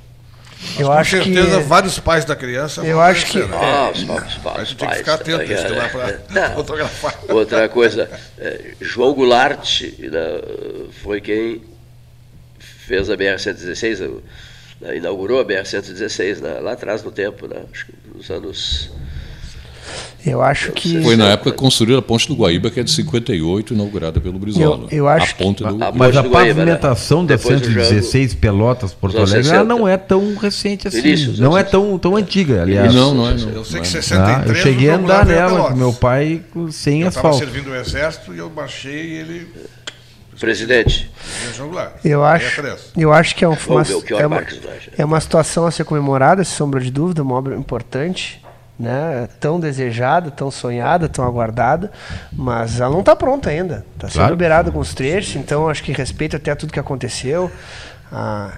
Eu 0.79 0.87
Com 0.87 0.93
acho 0.93 1.19
que. 1.21 1.33
certeza, 1.33 1.59
vários 1.61 1.99
pais 1.99 2.25
da 2.25 2.35
criança 2.35 2.81
Eu 2.81 2.95
vão 2.97 3.05
acho 3.05 3.25
que- 3.27 3.37
né? 3.39 3.47
Ah, 3.53 3.91
os, 3.93 3.99
A 4.55 4.63
gente 4.63 4.75
tem 4.77 4.77
que 4.77 4.85
pais. 4.85 4.97
ficar 4.97 5.13
atento 5.13 5.37
também, 5.39 5.53
isso 5.55 5.65
é, 5.67 5.69
lá 5.69 5.85
é. 5.85 5.89
para 5.89 6.19
Não. 6.49 6.55
fotografar. 6.55 7.15
Outra 7.29 7.69
coisa, 7.69 8.09
é, 8.39 8.61
João 8.81 9.13
Goulart 9.13 9.81
né, 9.99 10.41
foi 11.03 11.21
quem 11.21 11.61
fez 12.59 13.09
a 13.09 13.15
BR-116, 13.15 13.99
né, 13.99 14.09
inaugurou 14.93 15.39
a 15.39 15.45
BR-116 15.45 16.39
né, 16.41 16.59
lá 16.61 16.73
atrás 16.73 17.01
no 17.03 17.11
tempo, 17.11 17.47
né, 17.47 17.61
acho 17.73 17.85
que 17.85 17.93
nos 18.13 18.29
anos... 18.29 18.89
Eu 20.25 20.41
acho 20.41 20.71
que. 20.71 21.03
Foi 21.03 21.15
na 21.15 21.27
época 21.29 21.51
que 21.51 21.57
construíram 21.57 21.99
a 21.99 22.01
ponte 22.01 22.27
do 22.27 22.33
Guaíba, 22.33 22.71
que 22.71 22.79
é 22.79 22.83
de 22.83 22.89
58, 22.91 23.75
inaugurada 23.75 24.19
pelo 24.19 24.39
Brizola. 24.39 24.87
Eu- 24.89 24.97
eu 24.97 25.07
acho 25.07 25.33
a 25.33 25.35
ponte 25.37 25.61
do 25.63 25.67
a- 25.83 25.91
Mas 25.91 26.15
Ponte 26.15 26.17
a 26.17 26.23
né? 26.23 26.29
pavimentação 26.29 27.23
da 27.23 27.35
Depois 27.35 27.61
do 27.61 27.67
116 27.67 28.33
Pelotas 28.33 28.91
Porto 28.91 29.17
Alegre 29.17 29.35
ela 29.35 29.43
60. 29.43 29.63
não 29.65 29.87
é 29.87 29.95
tão 29.97 30.33
recente 30.35 30.87
assim. 30.87 30.97
Início 30.97 31.33
não 31.37 31.55
é 31.55 31.63
tão, 31.63 31.95
tão 31.99 32.15
antiga, 32.15 32.63
aliás. 32.63 32.91
Não, 32.91 33.13
não 33.13 33.29
é. 33.29 33.33
Não. 33.35 33.49
Eu 33.51 33.63
sei 33.63 33.81
que 33.81 33.87
Ah, 33.87 33.91
63 34.01 34.49
eu 34.49 34.55
cheguei 34.63 34.89
a 34.89 34.95
andar 34.95 35.27
nela 35.27 35.69
com 35.69 35.75
meu 35.75 35.93
pai 35.93 36.41
sem 36.71 37.03
Eu 37.03 37.09
estava 37.09 37.27
asfalto. 37.29 37.37
servindo 37.45 37.69
o 37.69 37.75
exército 37.75 38.33
e 38.33 38.39
eu 38.39 38.49
baixei 38.49 38.93
e 39.05 39.13
ele. 39.19 39.47
Presidente. 40.39 41.11
Eu 42.03 42.23
acho, 42.23 42.61
eu 42.97 43.13
acho 43.13 43.35
que 43.35 43.45
é, 43.45 43.47
um, 43.47 43.55
uma, 43.67 43.81
é, 44.19 44.25
uma, 44.27 44.43
é 44.99 45.05
uma 45.05 45.19
situação 45.19 45.65
a 45.65 45.71
ser 45.71 45.83
comemorada, 45.85 46.43
sem 46.43 46.55
sombra 46.55 46.79
de 46.81 46.91
dúvida, 46.91 47.21
uma 47.23 47.35
obra 47.35 47.55
importante, 47.55 48.43
né? 48.77 49.29
tão 49.39 49.59
desejada, 49.59 50.29
tão 50.31 50.51
sonhada, 50.51 51.07
tão 51.07 51.25
aguardada, 51.25 51.91
mas 52.33 52.79
ela 52.81 52.91
não 52.91 52.99
está 52.99 53.15
pronta 53.15 53.49
ainda. 53.49 53.85
Está 53.95 54.07
sendo 54.07 54.17
Claro. 54.19 54.33
liberada 54.33 54.69
alguns 54.69 54.93
trechos, 54.93 55.35
então 55.37 55.69
acho 55.69 55.81
que 55.83 55.91
respeito 55.93 56.35
até 56.35 56.53
tudo 56.53 56.73
que 56.73 56.79
aconteceu, 56.79 57.49
a- 58.11 58.51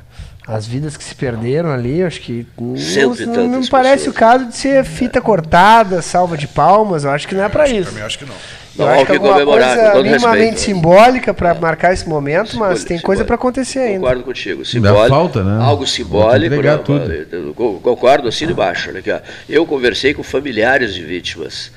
as 0.48 0.66
vidas 0.66 0.96
que 0.96 1.04
se 1.04 1.14
perderam 1.14 1.70
ali, 1.72 2.02
acho 2.02 2.22
que 2.22 2.48
não, 2.58 3.48
não, 3.50 3.66
parece 3.68 4.06
pessoas. 4.06 4.08
o 4.08 4.14
caso 4.14 4.46
de 4.46 4.56
ser 4.56 4.84
fita 4.86 5.20
cortada, 5.20 6.02
salva 6.02 6.38
de 6.38 6.48
palmas, 6.48 7.04
eu 7.04 7.12
acho 7.12 7.28
que 7.28 7.36
não 7.36 7.44
é 7.44 7.50
para 7.50 7.68
isso. 7.68 7.90
Também 7.90 8.04
acho 8.04 8.18
que 8.18 8.26
não. 8.26 8.34
Eu 8.78 8.86
Não, 8.86 8.94
acho 8.94 9.06
que 9.08 9.12
é 9.12 9.16
alguma 9.16 9.44
coisa 9.44 10.04
minimamente 10.04 10.60
simbólica 10.62 11.34
para 11.34 11.54
marcar 11.56 11.92
esse 11.94 12.08
momento, 12.08 12.56
mas 12.58 12.80
Simbólico, 12.80 12.88
tem 12.88 13.00
coisa 13.00 13.26
para 13.26 13.36
acontecer 13.36 13.80
ainda. 13.80 14.00
Concordo 14.02 14.24
contigo. 14.24 14.64
Simbólico, 14.66 15.10
falta, 15.10 15.44
né? 15.44 15.64
Algo 15.64 15.86
simbólico. 15.86 16.56
né, 16.62 16.78
tudo. 16.78 17.54
Concordo 17.82 18.28
assim 18.30 18.46
embaixo. 18.46 18.90
Olha 18.90 19.00
aqui, 19.00 19.12
ó. 19.12 19.20
Eu 19.50 19.66
conversei 19.66 20.14
com 20.14 20.22
familiares 20.24 20.94
de 20.94 21.04
vítimas. 21.04 21.72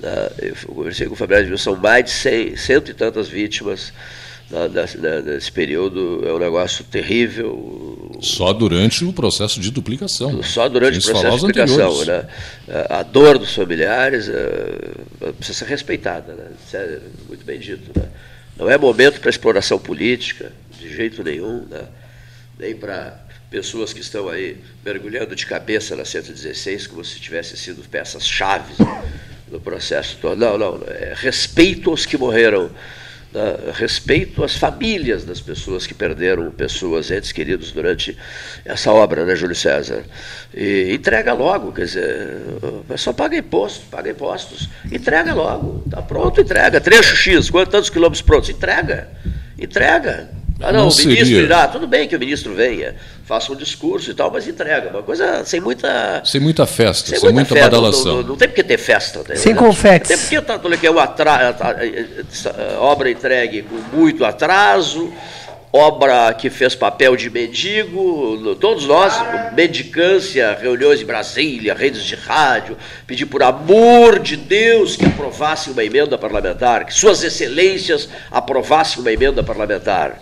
né, 0.00 0.28
Eu 0.42 0.74
conversei 0.74 1.06
com 1.06 1.14
familiares 1.14 1.46
de 1.46 1.52
vítimas. 1.52 1.62
São 1.62 1.76
mais 1.76 2.04
de 2.04 2.10
cem, 2.10 2.56
cento 2.56 2.90
e 2.90 2.94
tantas 2.94 3.28
vítimas 3.28 3.92
né, 4.50 4.68
nesse- 4.68 4.98
né, 4.98 5.22
nesse 5.22 5.50
período. 5.52 6.22
É 6.26 6.32
um 6.32 6.38
negócio 6.38 6.84
terrível. 6.84 8.18
Só 8.20 8.52
durante 8.52 9.04
o 9.04 9.12
processo 9.12 9.60
de 9.60 9.70
duplicação. 9.70 10.42
Só 10.42 10.68
durante 10.68 10.98
o 10.98 11.02
processo 11.02 11.38
de 11.38 11.46
anteriores. 11.46 12.06
Né? 12.06 12.26
A 12.88 13.02
dor 13.02 13.38
dos 13.38 13.54
familiares 13.54 14.28
eh, 14.28 15.32
precisa 15.38 15.58
ser 15.60 15.64
respeitada. 15.66 16.32
Né? 16.34 16.46
É 16.74 16.98
muito 17.28 17.44
bem 17.44 17.58
dito. 17.58 17.90
Né? 17.98 18.08
Não 18.58 18.68
é 18.70 18.76
momento 18.76 19.20
para 19.20 19.30
exploração 19.30 19.78
política, 19.78 20.52
de 20.78 20.94
jeito 20.94 21.22
nenhum, 21.24 21.64
né? 21.70 21.84
nem 22.58 22.74
para 22.76 23.18
pessoas 23.50 23.92
que 23.92 24.00
estão 24.00 24.28
aí 24.28 24.58
mergulhando 24.84 25.34
de 25.34 25.46
cabeça 25.46 25.96
na 25.96 26.04
116 26.04 26.86
como 26.86 27.04
se 27.04 27.18
tivessem 27.18 27.56
sido 27.56 27.82
peças-chave 27.88 28.74
no 29.50 29.58
processo 29.60 30.18
todo. 30.20 30.36
Não, 30.38 30.58
não. 30.58 30.80
É 30.88 31.14
respeito 31.16 31.90
aos 31.90 32.04
que 32.04 32.16
morreram. 32.18 32.70
Né? 33.32 33.72
respeito 33.74 34.42
às 34.42 34.56
famílias 34.56 35.24
das 35.24 35.40
pessoas 35.40 35.86
que 35.86 35.94
perderam 35.94 36.50
pessoas, 36.50 37.10
entes 37.10 37.32
queridos 37.32 37.72
durante 37.72 38.16
essa 38.64 38.92
obra, 38.92 39.24
né, 39.24 39.36
Júlio 39.36 39.54
César? 39.54 40.02
E 40.54 40.92
entrega 40.92 41.32
logo, 41.32 41.72
quer 41.72 41.84
dizer, 41.84 42.40
o 42.62 42.84
pessoal 42.88 43.14
paga 43.14 43.36
imposto, 43.36 43.86
paga 43.90 44.10
impostos, 44.10 44.68
entrega 44.90 45.32
logo, 45.34 45.84
tá 45.90 46.02
pronto, 46.02 46.40
entrega. 46.40 46.80
Trecho 46.80 47.16
X, 47.16 47.50
quantos 47.50 47.90
quilômetros 47.90 48.22
prontos? 48.22 48.50
Entrega, 48.50 49.08
entrega. 49.58 50.39
Ah, 50.62 50.72
não, 50.72 50.80
Não 50.80 50.88
o 50.88 50.96
ministro 50.96 51.26
seria- 51.26 51.42
irá, 51.42 51.66
tudo 51.68 51.86
bem 51.86 52.06
que 52.06 52.14
o 52.14 52.18
ministro 52.18 52.54
venha, 52.54 52.94
faça 53.24 53.50
um 53.50 53.56
discurso 53.56 54.10
e 54.10 54.14
tal, 54.14 54.30
mas 54.30 54.46
entrega, 54.46 54.90
uma 54.90 55.02
coisa 55.02 55.42
sem 55.44 55.58
muita. 55.60 56.20
Sem 56.24 56.40
muita 56.40 56.66
festa, 56.66 57.10
sem, 57.10 57.18
Sem 57.18 57.32
muita, 57.32 57.54
festa, 57.54 57.70
não- 57.70 57.80
badalação. 57.80 58.16
Não, 58.16 58.22
não, 58.28 58.36
tem 58.36 58.46
por 58.48 58.54
que 58.56 58.62
ter 58.64 58.76
festa. 58.78 59.24
né? 59.26 59.36
Sem 59.36 59.54
Não 59.54 59.62
confetes. 59.64 60.08
Tem 60.08 60.18
por 60.18 60.28
que 60.28 60.40
tá, 60.42 60.76
que 60.78 60.86
é 60.86 60.90
uma 60.90 61.02
atra- 61.04 61.32
a- 61.32 61.48
a- 61.48 62.76
a- 62.76 62.80
obra 62.80 63.10
entregue 63.10 63.62
com 63.62 63.76
muito 63.96 64.22
atraso, 64.24 65.10
obra 65.72 66.34
que 66.34 66.50
fez 66.50 66.74
papel 66.74 67.16
de 67.16 67.30
mendigo, 67.30 68.54
todos 68.56 68.84
nós, 68.86 69.14
mendicância, 69.54 70.58
reuniões 70.60 71.00
em 71.00 71.04
Brasília, 71.06 71.72
redes 71.74 72.02
de 72.04 72.16
rádio, 72.16 72.76
pedir 73.06 73.24
por 73.26 73.42
amor 73.42 74.18
de 74.18 74.36
Deus 74.36 74.96
que 74.96 75.06
aprovasse 75.06 75.70
uma 75.70 75.82
emenda 75.84 76.18
parlamentar, 76.18 76.84
que 76.84 76.92
suas 76.92 77.22
excelências 77.22 78.08
aprovassem 78.30 79.00
uma 79.00 79.10
emenda 79.12 79.42
parlamentar. 79.42 80.20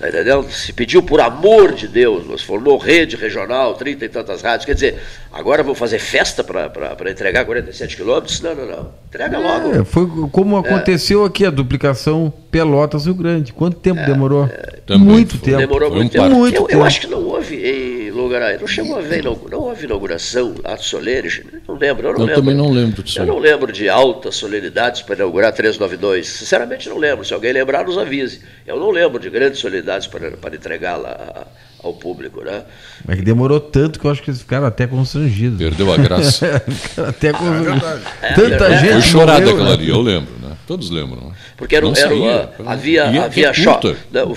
Tá 0.00 0.08
entendendo? 0.08 0.50
Se 0.50 0.72
pediu 0.72 1.02
por 1.02 1.20
amor 1.20 1.74
de 1.74 1.86
Deus, 1.86 2.26
nos 2.26 2.42
formou 2.42 2.78
rede 2.78 3.16
regional, 3.16 3.74
trinta 3.74 4.06
e 4.06 4.08
tantas 4.08 4.40
rádios. 4.40 4.64
Quer 4.64 4.72
dizer, 4.72 4.98
agora 5.30 5.62
vou 5.62 5.74
fazer 5.74 5.98
festa 5.98 6.42
para 6.42 7.10
entregar 7.10 7.44
47 7.44 7.96
quilômetros? 7.96 8.40
Não, 8.40 8.54
não, 8.54 8.66
não. 8.66 8.88
Entrega 9.06 9.38
logo. 9.38 9.78
É, 9.78 9.84
foi 9.84 10.06
como 10.32 10.56
aconteceu 10.56 11.22
aqui 11.22 11.44
a 11.44 11.50
duplicação 11.50 12.32
Pelotas 12.50 13.04
Rio 13.06 13.14
Grande. 13.14 13.52
Quanto 13.52 13.76
tempo 13.78 14.04
demorou? 14.04 14.48
Também 14.86 15.06
muito 15.06 15.36
foi. 15.36 15.40
tempo. 15.50 15.58
Demorou 15.58 15.88
Foi 15.90 15.98
muito 15.98 16.18
um 16.18 16.22
tempo. 16.22 16.34
Muito 16.34 16.54
eu, 16.56 16.60
eu 16.62 16.66
tempo. 16.68 16.82
acho 16.84 17.00
que 17.02 17.06
não 17.06 17.22
houve 17.24 17.56
em 17.56 18.10
lugar. 18.10 18.58
Não 18.60 18.66
chegou 18.66 18.98
a 18.98 19.00
ver, 19.00 19.22
não, 19.22 19.38
não 19.50 19.60
houve 19.60 19.84
inauguração, 19.84 20.54
ato 20.64 20.84
solene. 20.84 21.28
Não 21.68 21.76
lembro, 21.76 22.08
eu 22.08 22.12
não 22.12 22.20
Eu 22.20 22.26
lembro. 22.26 22.34
também 22.42 22.54
não 22.56 22.70
lembro 22.70 23.02
disso 23.02 23.18
Eu 23.20 23.26
não 23.26 23.38
lembro 23.38 23.72
de 23.72 23.88
altas 23.88 24.34
solenidades 24.36 25.02
para 25.02 25.14
inaugurar 25.16 25.52
392. 25.52 26.26
Sinceramente, 26.26 26.88
não 26.88 26.98
lembro. 26.98 27.24
Se 27.24 27.32
alguém 27.32 27.52
lembrar, 27.52 27.84
nos 27.84 27.96
avise. 27.96 28.40
Eu 28.66 28.78
não 28.80 28.90
lembro 28.90 29.20
de 29.20 29.30
grandes 29.30 29.60
solenidades 29.60 30.06
para, 30.08 30.32
para 30.32 30.54
entregá-la 30.56 31.46
ao 31.82 31.94
público. 31.94 32.42
Né? 32.42 32.62
É 33.08 33.16
que 33.16 33.22
demorou 33.22 33.60
tanto 33.60 33.98
que 34.00 34.04
eu 34.06 34.10
acho 34.10 34.22
que 34.22 34.30
eles 34.30 34.40
ficaram 34.40 34.66
até 34.66 34.86
constrangidos. 34.86 35.58
Perdeu 35.58 35.92
a 35.92 35.96
graça. 35.96 36.60
Ficaram 36.68 37.08
até 37.10 37.32
constrangidos. 37.32 37.80
verdade. 37.80 38.02
Tanta 38.34 38.64
É, 38.66 38.78
gente. 38.80 38.92
Foi 38.92 39.02
chorada 39.02 39.50
aquela 39.50 39.64
né? 39.64 39.72
ali, 39.72 39.88
eu 39.88 40.00
lembro, 40.00 40.32
né? 40.42 40.56
Todos 40.66 40.90
lembram. 40.90 41.28
Né? 41.28 41.32
Porque 41.60 41.76
era, 41.76 41.86
era 41.86 41.94
saía, 41.94 42.50
uma- 42.58 42.72
havia, 42.72 43.04
havia 43.24 43.52
choque, 43.52 43.94
né, 44.10 44.24
o- 44.24 44.32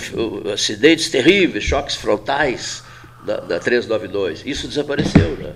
o- 0.46 0.52
acidentes 0.52 1.08
terríveis, 1.08 1.64
choques 1.64 1.96
frontais 1.96 2.84
da, 3.26 3.38
da 3.40 3.58
392. 3.58 4.42
Isso 4.44 4.68
desapareceu, 4.68 5.36
né? 5.38 5.52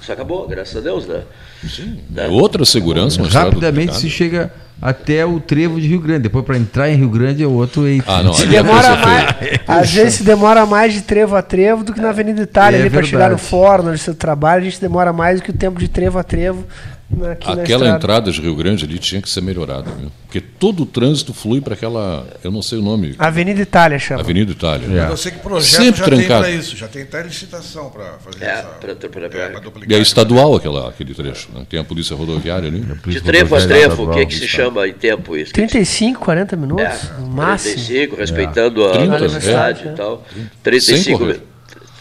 Isso 0.00 0.12
acabou, 0.12 0.46
graças 0.46 0.76
a 0.76 0.80
Deus, 0.80 1.04
né? 1.06 1.22
Sim, 1.68 1.98
é 2.16 2.28
outra 2.28 2.64
segurança, 2.64 3.20
estrada 3.20 3.48
Rapidamente 3.50 3.96
se 3.96 4.08
chega 4.08 4.52
até 4.80 5.24
o 5.24 5.40
trevo 5.40 5.80
de 5.80 5.86
Rio 5.88 6.00
Grande. 6.00 6.20
Depois, 6.24 6.44
para 6.44 6.56
entrar 6.56 6.90
em 6.90 6.96
Rio 6.96 7.08
Grande, 7.08 7.42
é 7.42 7.46
outro 7.46 7.86
eito. 7.86 8.04
Ah, 8.06 8.22
não, 8.22 8.32
Se 8.34 8.44
é 8.44 8.46
demora 8.46 8.96
mais, 8.96 9.36
às 9.66 9.90
vezes 9.90 10.14
se 10.14 10.22
demora 10.24 10.66
mais 10.66 10.92
de 10.92 11.02
trevo 11.02 11.34
a 11.36 11.42
trevo 11.42 11.82
do 11.84 11.92
que 11.92 12.00
na 12.00 12.10
Avenida 12.10 12.42
Itália 12.42 12.76
É 12.78 12.80
ali 12.80 12.90
para 12.90 13.00
verdade. 13.00 13.10
chegar 13.10 13.30
no 13.30 13.38
fórum, 13.38 13.88
onde 13.90 13.98
você 13.98 14.12
trabalha, 14.14 14.60
a 14.60 14.64
gente 14.64 14.80
demora 14.80 15.12
mais 15.12 15.40
do 15.40 15.44
que 15.44 15.50
o 15.50 15.54
tempo 15.54 15.78
de 15.80 15.88
trevo 15.88 16.18
a 16.18 16.22
trevo 16.22 16.64
na- 17.08 17.32
aqui 17.32 17.48
Aquela 17.48 17.88
entrada 17.88 18.32
de 18.32 18.40
Rio 18.40 18.56
Grande 18.56 18.84
ali 18.84 18.98
tinha 18.98 19.22
que 19.22 19.30
ser 19.30 19.40
melhorada, 19.40 19.88
viu? 19.98 20.10
Porque 20.26 20.40
todo 20.40 20.82
o 20.82 20.86
trânsito 20.86 21.32
flui 21.32 21.60
para 21.60 21.74
aquela, 21.74 22.26
eu 22.42 22.50
não 22.50 22.60
sei 22.60 22.78
o 22.78 22.82
nome, 22.82 23.14
Avenida 23.16 23.62
Itália 23.62 23.96
chama. 23.96 24.20
Avenida 24.20 24.50
Itália. 24.50 25.02
É. 25.06 25.10
Eu 25.10 25.16
sei 25.16 25.30
que 25.30 25.38
o 25.38 25.40
projeto 25.40 25.70
Sempre 25.84 26.00
já 26.00 26.04
tem 26.04 26.18
trancado. 26.18 26.40
para 26.44 26.50
isso, 26.52 26.76
já 26.76 26.88
tem 26.88 27.02
até 27.02 27.22
licitação 27.22 27.90
para 27.90 28.14
fazer 28.18 28.44
É, 28.44 28.48
essa. 28.50 28.62
pra- 28.64 28.94
pra- 28.96 29.08
pra- 29.08 29.24
é, 29.38 29.48
pra 29.50 29.60
E 29.88 29.94
é 29.94 29.98
estadual 29.98 30.56
aquela, 30.56 30.88
aquele 30.88 31.14
trecho. 31.14 31.48
Né? 31.54 31.64
Tem 31.70 31.78
a 31.78 31.84
polícia 31.84 32.16
rodoviária 32.16 32.68
ali. 32.68 32.84
De 33.06 33.20
trevo 33.20 33.54
a 33.54 33.60
trevo, 33.60 34.10
o 34.10 34.14
que, 34.14 34.26
que 34.26 34.34
se 34.34 34.48
chama 34.48 34.65
em 34.86 34.92
tempo 34.92 35.36
isso? 35.36 35.52
35, 35.52 36.20
40 36.20 36.56
minutos, 36.56 36.84
É, 36.84 37.20
no 37.20 37.26
máximo. 37.28 37.74
35, 37.74 38.16
respeitando 38.16 38.84
a 38.84 38.92
30, 38.92 39.18
velocidade 39.18 39.88
é. 39.88 39.92
e 39.92 39.94
tal. 39.94 40.26
35 40.62 41.02
Sem 41.04 41.18
correr. 41.18 41.32
mi- 41.34 41.40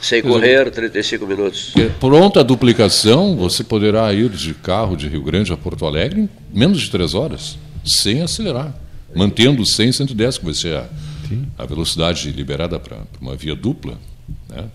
Sem 0.01 0.21
correr, 0.21 0.69
35 0.71 1.25
minutos. 1.25 1.73
Pronta 1.99 2.41
a 2.41 2.43
duplicação, 2.43 3.35
você 3.35 3.63
poderá 3.63 4.13
ir 4.13 4.29
de 4.29 4.53
carro 4.53 4.95
de 4.95 5.07
Rio 5.07 5.23
Grande 5.23 5.51
a 5.51 5.57
Porto 5.57 5.85
Alegre 5.85 6.21
em 6.21 6.29
menos 6.53 6.81
de 6.81 6.91
três 6.91 7.13
horas, 7.15 7.57
sem 7.83 8.21
acelerar, 8.21 8.73
mantendo 9.15 9.65
100, 9.65 9.91
110, 9.93 10.37
que 10.37 10.45
vai 10.45 10.53
ser 10.53 10.75
a, 10.77 10.85
a 11.57 11.65
velocidade 11.65 12.29
liberada 12.31 12.79
para 12.79 12.97
uma 13.19 13.35
via 13.35 13.55
dupla. 13.55 13.93
Né? 14.49 14.65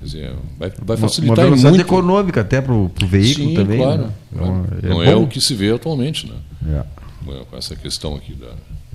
Quer 0.00 0.04
dizer, 0.04 0.32
vai, 0.58 0.70
vai 0.82 0.96
Uma- 0.96 1.08
facilitar 1.08 1.38
uma 1.38 1.44
velocidade 1.44 1.76
muito. 1.76 1.86
econômica 1.86 2.40
até 2.40 2.60
para 2.60 2.72
o 2.72 2.90
veículo 3.06 3.48
Sim, 3.50 3.54
também. 3.54 3.78
claro. 3.78 4.02
né? 4.02 4.08
claro. 4.36 4.66
É 4.82 4.88
não 4.88 5.02
é 5.02 5.14
bom. 5.14 5.22
o 5.22 5.26
que 5.28 5.40
se 5.40 5.54
vê 5.54 5.72
atualmente, 5.72 6.26
né? 6.28 6.34
É. 6.80 6.82
Com 7.50 7.56
essa 7.56 7.74
questão 7.76 8.14
aqui 8.14 8.32
da 8.34 8.48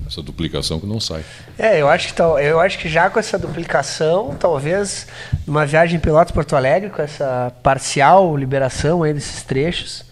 essa 0.06 0.20
duplicação 0.20 0.80
que 0.80 0.86
não 0.86 0.98
sai. 0.98 1.24
É, 1.56 1.80
eu 1.80 1.88
acho 1.88 2.08
que 2.08 2.14
tal- 2.14 2.38
eu 2.38 2.58
acho 2.58 2.76
que 2.78 2.88
já 2.88 3.08
com 3.08 3.20
essa 3.20 3.38
duplicação, 3.38 4.34
talvez 4.38 5.06
numa 5.46 5.64
viagem 5.64 6.00
Pelotas 6.00 6.32
Porto 6.32 6.56
Alegre, 6.56 6.90
com 6.90 7.00
essa 7.00 7.52
parcial 7.62 8.36
liberação 8.36 9.04
aí 9.04 9.14
desses 9.14 9.42
trechos, 9.44 10.04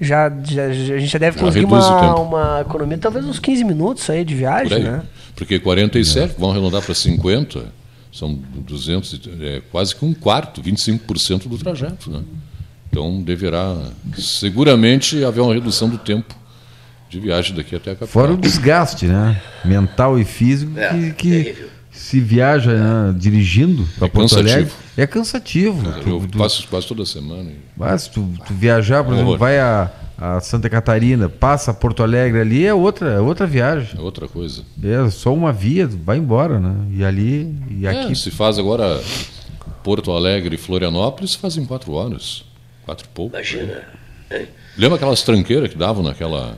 já, 0.00 0.30
já- 0.44 0.70
já- 0.72 0.94
a 0.94 0.98
gente 0.98 1.10
já 1.10 1.18
deve 1.18 1.38
Já 1.38 1.44
conseguir 1.44 1.64
o 1.64 1.68
uma, 1.68 2.14
uma 2.20 2.60
economia, 2.60 2.96
talvez 2.98 3.24
uns 3.26 3.40
15 3.40 3.64
minutos 3.64 4.08
aí 4.08 4.24
de 4.24 4.32
Por 4.34 4.38
viagem, 4.38 4.76
aí. 4.76 4.82
né? 4.84 5.02
Porque 5.34 5.58
47, 5.58 6.34
vão 6.38 6.50
arredondar 6.52 6.80
para 6.82 6.94
50, 6.94 7.64
são 8.12 8.32
200, 8.34 9.12
e- 9.14 9.44
é, 9.44 9.62
quase 9.72 9.94
que 9.96 10.04
um 10.04 10.14
quarto, 10.14 10.62
25% 10.62 11.48
do 11.48 11.58
trajeto. 11.58 12.10
Né? 12.10 12.22
Então 12.88 13.20
deverá 13.20 13.76
seguramente 14.16 15.24
haver 15.24 15.40
uma 15.40 15.52
redução 15.54 15.88
do 15.88 15.98
tempo 15.98 16.34
de 17.12 17.20
viagem 17.20 17.54
daqui 17.54 17.76
até 17.76 17.90
a 17.90 17.94
capital. 17.94 18.08
Fora 18.08 18.32
o 18.32 18.36
desgaste, 18.36 19.06
né? 19.06 19.40
Mental 19.64 20.18
e 20.18 20.24
físico 20.24 20.78
É, 20.78 21.10
que, 21.10 21.44
que 21.52 21.66
se 21.92 22.18
viaja 22.20 22.72
né, 22.72 23.14
dirigindo 23.16 23.84
para 23.98 24.06
É 24.06 24.10
Porto 24.10 24.30
cansativo. 24.30 24.54
Alegre. 24.56 24.72
É 24.96 25.06
cansativo. 25.06 25.94
Eu 26.06 26.26
passo 26.38 26.66
quase 26.68 26.86
toda 26.86 27.04
semana. 27.04 27.50
e- 27.50 27.56
Mas 27.76 28.06
tu, 28.08 28.28
tu 28.46 28.54
viajar, 28.54 29.04
por 29.04 29.10
Um 29.10 29.14
exemplo, 29.14 29.28
horror. 29.32 29.38
vai 29.38 29.58
a, 29.60 29.90
a 30.18 30.40
Santa 30.40 30.68
Catarina, 30.70 31.28
passa 31.28 31.72
Porto 31.74 32.02
Alegre 32.02 32.40
ali, 32.40 32.66
é 32.66 32.72
outra, 32.74 33.10
é 33.10 33.20
outra 33.20 33.46
viagem. 33.46 33.90
É 33.98 34.00
outra 34.00 34.26
coisa. 34.26 34.62
É 34.82 35.10
só 35.10 35.32
uma 35.34 35.52
via, 35.52 35.86
vai 35.86 36.16
embora, 36.18 36.58
né? 36.58 36.74
E 36.92 37.04
ali 37.04 37.54
e 37.70 37.86
É, 37.86 37.90
aqui. 38.04 38.14
se 38.16 38.30
faz 38.30 38.58
agora 38.58 39.00
Porto 39.84 40.12
Alegre 40.12 40.54
e 40.54 40.58
Florianópolis, 40.58 41.34
fazem 41.34 41.64
quatro 41.64 41.92
horas. 41.92 42.44
Quatro 42.84 43.06
e 43.06 43.14
pouco. 43.14 43.34
Imagina. 43.36 43.82
É. 44.30 44.46
Lembra 44.78 44.96
aquelas 44.96 45.22
tranqueiras 45.22 45.68
que 45.70 45.76
davam 45.76 46.02
naquela 46.02 46.56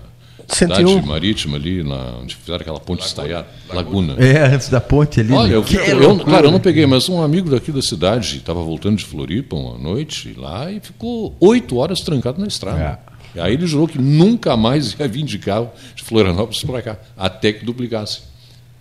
101. 0.48 0.76
cidade 0.88 1.06
marítima 1.06 1.56
ali, 1.56 1.82
na, 1.82 2.16
onde 2.22 2.36
fizeram 2.36 2.60
aquela 2.60 2.80
ponte 2.80 3.04
estaiada? 3.06 3.46
Laguna. 3.72 4.14
É, 4.18 4.46
antes 4.46 4.68
da 4.68 4.80
ponte 4.80 5.20
ali. 5.20 5.32
Olha, 5.32 5.48
né? 5.48 5.54
eu, 5.56 5.62
Que 5.62 5.76
eu- 5.76 5.98
loucura. 5.98 6.24
claro, 6.24 6.46
eu 6.48 6.50
não 6.52 6.60
peguei, 6.60 6.86
mas 6.86 7.08
um 7.08 7.22
amigo 7.22 7.50
daqui 7.50 7.70
da 7.72 7.82
cidade 7.82 8.36
estava 8.38 8.62
voltando 8.62 8.96
de 8.96 9.04
Floripa 9.04 9.56
uma 9.56 9.78
noite 9.78 10.34
lá 10.36 10.70
e 10.70 10.80
ficou 10.80 11.36
oito 11.40 11.76
horas 11.76 12.00
trancado 12.00 12.40
na 12.40 12.46
estrada. 12.46 12.98
E 13.34 13.40
aí 13.40 13.54
ele 13.54 13.66
jurou 13.66 13.88
que 13.88 13.98
nunca 13.98 14.56
mais 14.56 14.92
ia 14.98 15.08
vir 15.08 15.24
de 15.24 15.38
carro 15.38 15.70
de 15.94 16.02
Florianópolis 16.04 16.62
para 16.62 16.80
cá, 16.82 16.98
até 17.16 17.52
que 17.52 17.64
duplicasse. 17.64 18.20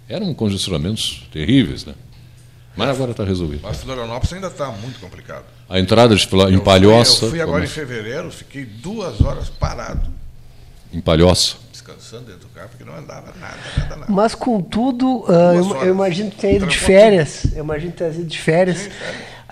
Eram 0.08 0.34
congestionamentos 0.34 1.24
terríveis, 1.32 1.86
né? 1.86 1.94
Mas 2.76 2.90
agora 2.90 3.12
está 3.12 3.24
resolvido. 3.24 3.62
Mas 3.64 3.78
Florianópolis 3.78 4.34
ainda 4.34 4.48
está 4.48 4.70
muito 4.72 5.00
complicado. 5.00 5.44
A 5.70 5.80
entrada 5.80 6.16
de, 6.16 6.24
em 6.26 6.38
Eu 6.40 6.50
fui- 6.50 6.60
Palhoça. 6.62 7.26
Eu 7.26 7.30
fui 7.30 7.42
agora 7.42 7.64
em 7.64 7.68
vamos- 7.68 7.72
fevereiro, 7.74 8.32
fiquei 8.32 8.66
duas 8.66 9.22
horas 9.22 9.50
parado, 9.50 10.08
em 10.94 11.02
Palhoça. 11.02 11.56
descansando 11.72 12.24
dentro 12.26 12.42
do 12.42 12.48
carro, 12.50 12.70
porque 12.70 12.84
não 12.84 12.96
andava 12.98 13.34
nada, 13.40 13.56
nada, 13.78 13.96
nada. 13.98 14.06
Mas 14.12 14.36
contudo, 14.36 15.26
ah, 15.28 15.54
eu, 15.56 15.84
eu 15.86 15.94
imagino 15.94 16.30
que 16.32 16.38
tenha 16.38 16.56
ido 16.58 16.68
de 16.68 16.78
férias. 16.78 17.46
Eu 17.56 17.64
imagino 17.64 17.92
que 17.92 17.98
tenha 17.98 18.10
ido 18.12 18.24
de 18.26 18.40
férias. 18.40 18.90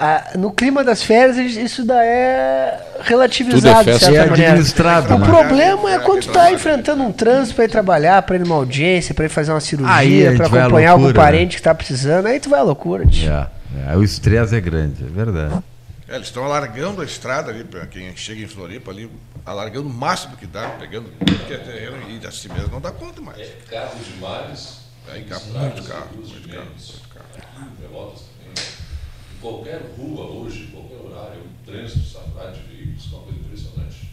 Ah, 0.04 0.32
no 0.36 0.52
clima 0.52 0.84
das 0.84 1.04
férias, 1.04 1.38
isso 1.38 1.86
daí 1.86 2.08
é 2.08 2.80
relativizado, 3.02 3.62
Tudo 3.62 3.70
é 3.70 3.84
de 3.84 4.00
festa. 4.00 4.06
certa 4.08 4.20
É 4.22 4.30
maneira. 4.30 4.52
administrado, 4.54 5.14
O 5.14 5.20
né? 5.20 5.26
problema 5.28 5.92
é 5.94 6.00
quando 6.00 6.22
tu 6.22 6.32
tá 6.32 6.52
enfrentando 6.52 7.04
um 7.04 7.12
trânsito 7.12 7.56
para 7.56 7.66
ir 7.66 7.70
trabalhar, 7.70 8.22
para 8.24 8.36
ir 8.38 8.40
numa 8.40 8.56
audiência, 8.56 9.14
para 9.14 9.26
ir 9.26 9.30
fazer 9.30 9.52
uma 9.52 9.60
cirurgia, 9.60 10.34
para 10.36 10.48
acompanhar 10.48 10.92
algum 10.92 11.04
loucura, 11.06 11.24
né? 11.24 11.32
parente 11.32 11.58
que 11.58 11.62
tá 11.62 11.76
precisando, 11.76 12.26
aí 12.26 12.40
tu 12.40 12.50
vai 12.50 12.60
à 12.60 12.64
loucura. 12.64 13.06
tio. 13.06 13.30
É, 13.32 13.48
é, 13.94 13.96
o 13.96 14.04
estresse 14.04 14.56
é 14.56 14.60
grande, 14.62 15.04
é 15.04 15.08
verdade. 15.08 15.54
É, 16.12 16.16
eles 16.16 16.28
estão 16.28 16.44
alargando 16.44 17.02
a 17.02 17.06
estrada 17.06 17.52
ali, 17.52 17.64
para 17.64 17.88
quem 17.88 18.14
chega 18.18 18.42
em 18.42 18.48
Floripa 18.48 18.92
ali, 18.92 19.10
alargando 19.46 19.88
o 19.88 19.94
máximo 19.94 20.36
que 20.36 20.46
dá, 20.46 20.72
pegando 20.72 21.10
tudo 21.10 21.48
que 21.48 21.54
é 21.54 21.58
terreno 21.58 21.98
e 22.10 22.28
assim 22.28 22.50
mesmo 22.50 22.68
não 22.68 22.82
dá 22.82 22.92
conta 22.92 23.22
mais. 23.22 23.40
É 23.40 23.58
carro 23.70 23.98
demais. 24.04 24.82
É, 25.08 25.22
carro, 25.22 25.46
muito 25.46 25.84
carro, 25.84 26.10
muito 26.14 26.50
carro, 26.50 26.66
muito 26.66 27.10
carro. 27.10 27.26
Também. 28.38 28.66
Em 29.34 29.40
qualquer 29.40 29.82
rua 29.98 30.26
hoje, 30.26 30.64
em 30.64 30.68
qualquer 30.72 30.98
horário, 30.98 31.44
o 31.44 31.66
trânsito 31.66 32.06
saturado 32.06 32.60
de 32.60 32.64
veículos, 32.68 33.06
é 33.06 33.16
uma 33.16 33.24
coisa 33.24 33.40
impressionante. 33.40 34.10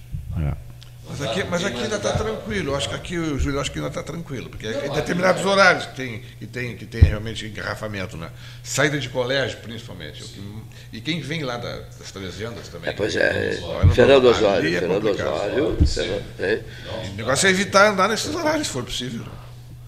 Mas 1.09 1.23
aqui, 1.23 1.45
mas 1.51 1.65
aqui 1.65 1.83
ainda 1.83 1.97
está 1.97 2.13
tranquilo. 2.13 2.71
Eu 2.73 2.77
acho 2.77 2.89
que 2.89 2.95
aqui, 2.95 3.17
o 3.19 3.39
Júlio, 3.39 3.59
acho 3.61 3.71
que 3.73 3.79
ainda 3.79 3.89
está 3.89 4.03
tranquilo. 4.03 4.49
Porque 4.51 4.67
em 4.67 4.93
determinados 4.93 5.45
horários 5.45 5.87
que 5.87 5.97
tem, 5.97 6.23
que, 6.39 6.47
tem, 6.47 6.77
que 6.77 6.85
tem 6.87 7.01
realmente 7.03 7.47
engarrafamento, 7.47 8.17
né? 8.17 8.29
Saída 8.63 8.99
de 8.99 9.09
colégio, 9.09 9.59
principalmente. 9.59 10.23
E 10.93 11.01
quem 11.01 11.21
vem 11.21 11.43
lá 11.43 11.57
da- 11.57 11.81
das 11.99 12.13
trezendas 12.13 12.69
também. 12.69 12.91
É, 12.91 12.93
pois 12.93 13.17
é, 13.17 13.59
Olha, 13.63 13.85
não- 13.87 13.95
Fernando 13.95 14.25
Osório, 14.27 14.69
é 14.77 14.79
Fernando. 14.81 15.07
Osório. 15.11 15.83
É. 16.39 16.61
O 17.13 17.15
negócio 17.17 17.47
é 17.47 17.51
evitar 17.51 17.91
andar 17.91 18.09
nesses 18.09 18.35
horários, 18.35 18.67
se 18.67 18.73
for 18.73 18.85
possível. 18.85 19.25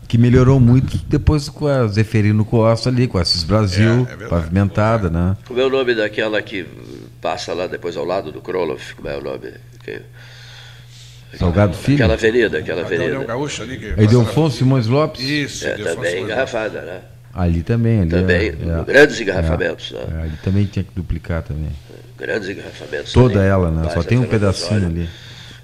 Que 0.08 0.18
melhorou 0.18 0.58
muito 0.58 0.96
depois 1.06 1.48
com 1.48 1.68
a 1.68 1.86
Zeferino 1.86 2.44
Costa 2.44 2.88
ali, 2.88 3.06
com 3.06 3.18
a 3.18 3.24
Cis 3.24 3.44
Brasil, 3.44 3.88
É, 3.90 3.92
é 4.00 4.16
verdade. 4.16 4.28
pavimentada, 4.30 5.08
né? 5.08 5.36
Como 5.46 5.60
é 5.60 5.64
o 5.64 5.70
nome 5.70 5.94
daquela 5.94 6.42
que 6.42 6.66
passa 7.20 7.52
lá 7.54 7.66
depois 7.68 7.96
ao 7.96 8.04
lado 8.04 8.32
do 8.32 8.40
Kroloff? 8.40 8.94
Como 8.94 9.06
é 9.08 9.16
o 9.16 9.22
nome? 9.22 9.52
Que- 9.84 10.02
Salgado 11.38 11.76
Filho. 11.76 11.96
Aquela 11.96 12.14
avenida, 12.14 12.58
aquela 12.58 12.80
avenida. 12.82 13.10
Leão 13.10 13.24
Gaúcho 13.24 13.62
ali. 13.62 13.78
Que 13.78 13.94
Aí 14.00 14.06
Delfonso 14.06 14.56
Simões 14.58 14.86
Lopes. 14.86 15.22
Isso, 15.22 15.66
É, 15.66 15.74
também 15.74 15.92
Simões 15.92 16.14
engarrafada, 16.14 16.82
né? 16.82 17.00
Ali 17.32 17.62
também. 17.62 18.00
Ali 18.00 18.10
Também, 18.10 18.48
é, 18.48 18.80
é, 18.80 18.84
grandes 18.84 19.20
engarrafamentos, 19.20 19.92
é, 19.94 19.98
né? 19.98 20.04
é, 20.18 20.22
ali 20.24 20.36
também 20.42 20.66
tinha 20.66 20.84
que 20.84 20.90
duplicar 20.94 21.42
também. 21.42 21.70
Grandes 22.18 22.48
engarrafamentos. 22.48 23.12
Toda 23.12 23.34
também. 23.34 23.48
ela, 23.48 23.70
né? 23.70 23.90
Só 23.90 24.02
tem 24.02 24.18
um 24.18 24.26
pedacinho 24.26 24.86
ali. 24.86 25.08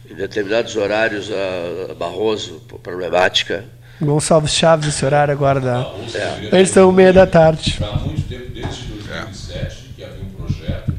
Em 0.08 0.14
determinados 0.14 0.76
horários, 0.76 1.30
a 1.32 1.90
a 1.92 1.94
Barroso, 1.94 2.62
problemática. 2.82 3.64
Gonçalves 4.00 4.52
Chaves, 4.52 4.88
esse 4.88 5.04
horário 5.04 5.32
agora 5.32 5.60
da. 5.60 5.80
É. 6.14 6.56
Eles 6.56 6.68
estão 6.68 6.92
meia 6.92 7.12
da 7.12 7.26
tarde. 7.26 7.78
Há 7.82 7.96
muito 7.96 8.22
tempo, 8.28 8.50
desde 8.52 8.84
2007, 8.88 9.90
que 9.96 10.04
havia 10.04 10.22
um 10.22 10.44
projeto 10.44 10.92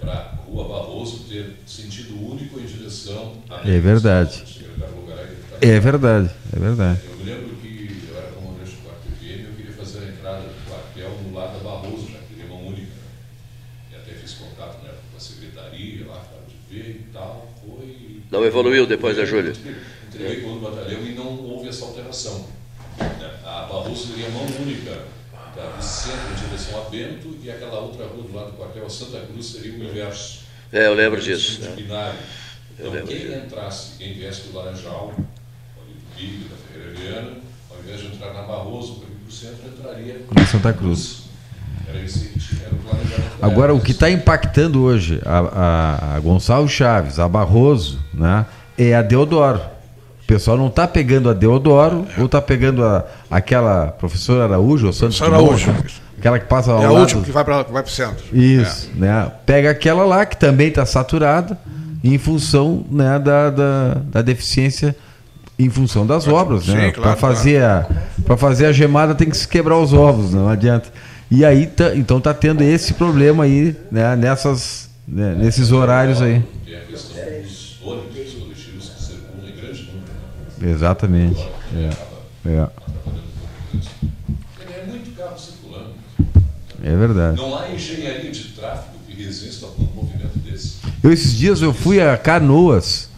para 0.00 0.12
a 0.12 0.34
Rua 0.50 0.68
Barroso 0.68 1.24
ter 1.28 1.56
sentido 1.66 2.14
único 2.14 2.58
em 2.58 2.64
direção 2.64 3.34
à 3.48 3.57
É 3.70 3.78
verdade. 3.78 4.36
É 5.60 5.78
verdade, 5.80 6.30
é 6.56 6.58
verdade. 6.58 7.00
Eu 7.20 7.26
lembro 7.26 7.56
que 7.60 7.88
eu 8.08 8.16
era 8.16 8.28
comandante 8.32 8.70
do 8.76 8.82
quartel 8.82 9.12
PM, 9.20 9.44
eu 9.44 9.52
queria 9.56 9.72
fazer 9.72 9.98
a 9.98 10.08
entrada 10.08 10.42
do 10.42 10.54
quartel 10.70 11.10
no 11.22 11.34
lado 11.34 11.58
da 11.58 11.64
Barroso, 11.64 12.06
já 12.12 12.18
que 12.18 12.34
teria 12.34 12.46
uma 12.54 12.70
única. 12.70 12.92
E 13.92 13.96
até 13.96 14.12
fiz 14.14 14.34
contato 14.34 14.82
né, 14.84 14.90
com 15.10 15.16
a 15.16 15.20
secretaria 15.20 16.06
lá, 16.06 16.14
para 16.14 16.40
de 16.48 16.56
ver 16.74 16.90
e 16.90 17.12
tal. 17.12 17.52
Foi. 17.60 18.22
Não 18.30 18.44
evoluiu 18.44 18.86
depois 18.86 19.16
da 19.18 19.24
Júlia. 19.26 19.52
Entreguei 20.08 20.40
com 20.40 20.48
o 20.56 20.60
batalhão 20.60 21.04
e 21.04 21.12
não 21.14 21.26
houve 21.26 21.68
essa 21.68 21.84
alteração. 21.84 22.46
né. 22.98 23.30
A 23.44 23.66
Barroso 23.70 24.12
teria 24.14 24.30
mão 24.30 24.46
única 24.46 25.02
da- 25.56 25.76
do 25.76 25.82
centro 25.84 26.30
em 26.32 26.46
direção 26.46 26.80
a 26.86 26.88
Bento 26.88 27.36
e 27.42 27.50
aquela 27.50 27.80
outra 27.80 28.06
rua 28.06 28.22
do 28.22 28.32
lado 28.34 28.52
do 28.52 28.56
quartel, 28.56 28.86
a 28.86 28.90
Santa 28.90 29.20
Cruz, 29.26 29.44
seria 29.46 29.72
o 29.72 29.84
inverso. 29.84 30.46
É, 30.72 30.86
eu 30.86 30.94
lembro 30.94 31.20
disso, 31.20 31.56
Seria 31.56 31.70
né? 31.70 31.76
binário. 31.76 32.18
Então, 32.78 33.06
quem 33.06 33.34
entrasse, 33.34 33.92
quem 33.98 34.14
viesse 34.14 34.48
do 34.48 34.56
Laranjal, 34.56 35.12
do 35.16 36.16
Big, 36.16 36.44
da 36.48 36.56
Ferreira 36.72 36.98
Viana, 36.98 37.30
ao 37.70 37.78
invés 37.82 38.00
de 38.00 38.06
entrar 38.06 38.32
na 38.32 38.42
Barroso, 38.42 39.00
para 39.00 39.08
ir 39.08 39.16
para 39.16 39.28
o 39.28 39.32
centro, 39.32 39.68
entraria 39.68 40.20
Na 40.34 40.46
Santa 40.46 40.72
Cruz. 40.72 41.22
Era 41.88 42.00
esse 42.00 42.32
era 42.64 42.74
o 42.74 43.44
Agora, 43.44 43.74
o 43.74 43.80
que 43.80 43.92
está 43.92 44.10
impactando 44.10 44.82
hoje 44.82 45.20
a, 45.24 45.38
a, 45.38 46.16
a 46.16 46.20
Gonçalves 46.20 46.70
Chaves, 46.72 47.18
a 47.18 47.26
Barroso, 47.26 47.98
né, 48.12 48.46
é 48.76 48.94
a 48.94 49.02
Deodoro. 49.02 49.60
O 50.22 50.26
pessoal 50.28 50.56
não 50.58 50.66
está 50.68 50.86
pegando 50.86 51.30
a 51.30 51.32
Deodoro 51.32 52.06
ou 52.18 52.26
está 52.26 52.40
pegando 52.42 52.84
a, 52.84 53.06
aquela 53.30 53.88
professora 53.88 54.44
Araújo 54.44 54.86
ou 54.86 54.92
Santos 54.92 55.18
Professora 55.18 55.42
Araújo. 55.42 55.74
Aquela 56.18 56.38
que 56.38 56.46
passa 56.46 56.72
ao 56.72 56.82
É 56.82 56.84
a 56.84 56.90
lado. 56.90 57.00
última 57.00 57.22
que 57.22 57.30
vai 57.30 57.44
para 57.44 57.64
o 57.64 57.88
centro. 57.88 58.24
Isso, 58.36 58.90
né? 58.94 59.32
Pega 59.46 59.70
aquela 59.70 60.04
lá 60.04 60.26
que 60.26 60.36
também 60.36 60.68
está 60.68 60.84
saturada 60.84 61.56
em 62.02 62.16
função 62.18 62.84
né, 62.90 63.18
da, 63.18 63.50
da, 63.50 63.94
da 63.94 64.22
deficiência, 64.22 64.94
em 65.58 65.68
função 65.68 66.06
das 66.06 66.28
obras, 66.28 66.64
Sim, 66.64 66.74
né? 66.74 66.92
claro, 66.92 67.02
para 67.02 67.16
fazer 67.16 67.62
a 67.62 67.86
para 68.24 68.36
fazer 68.36 68.66
a 68.66 68.72
gemada 68.72 69.14
tem 69.14 69.28
que 69.28 69.36
se 69.36 69.48
quebrar 69.48 69.76
os 69.78 69.92
ovos, 69.92 70.32
não 70.32 70.48
adianta. 70.48 70.88
E 71.30 71.44
aí 71.44 71.66
tá, 71.66 71.94
então 71.96 72.20
tá 72.20 72.32
tendo 72.32 72.62
esse 72.62 72.94
problema 72.94 73.44
aí, 73.44 73.74
né? 73.90 74.14
Nessas 74.16 74.88
né, 75.06 75.34
nesses 75.34 75.72
horários 75.72 76.22
aí. 76.22 76.42
Tem 76.64 76.76
a 76.76 76.80
questão 76.82 77.16
dos 77.42 77.78
ônibus 77.82 78.32
coletivos 78.34 78.88
que 78.90 79.02
circulam 79.02 79.48
em 79.48 79.56
grande 79.60 79.82
número. 79.82 80.12
né? 80.58 80.70
Exatamente. 80.70 81.48
É. 81.74 81.90
É, 82.50 82.68
É 84.60 84.86
muito 84.86 85.10
carro 85.16 85.36
circulando. 85.38 85.90
é 86.82 86.96
verdade. 86.96 87.36
Não 87.36 87.58
há 87.58 87.70
engenharia 87.70 88.30
de 88.30 88.44
tráfego 88.50 88.96
que 89.08 89.22
resista 89.22 89.66
a 89.66 89.70
um 89.70 89.88
movimento. 89.94 90.37
Eu 91.02 91.12
esses 91.12 91.32
dias 91.36 91.62
eu 91.62 91.72
fui 91.72 92.00
a 92.00 92.16
Canoas, 92.16 93.08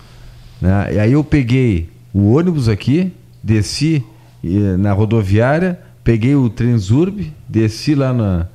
né? 0.61 0.95
E 0.95 0.99
aí 0.99 1.13
eu 1.13 1.25
peguei 1.25 1.89
o 2.13 2.33
ônibus 2.35 2.69
aqui, 2.69 3.13
desci 3.43 4.05
eh, 4.45 4.49
na 4.77 4.93
rodoviária, 4.93 5.79
peguei 6.05 6.35
o 6.35 6.51
Transurb, 6.51 7.33
desci 7.49 7.95
lá 7.95 8.13
na, 8.13 8.47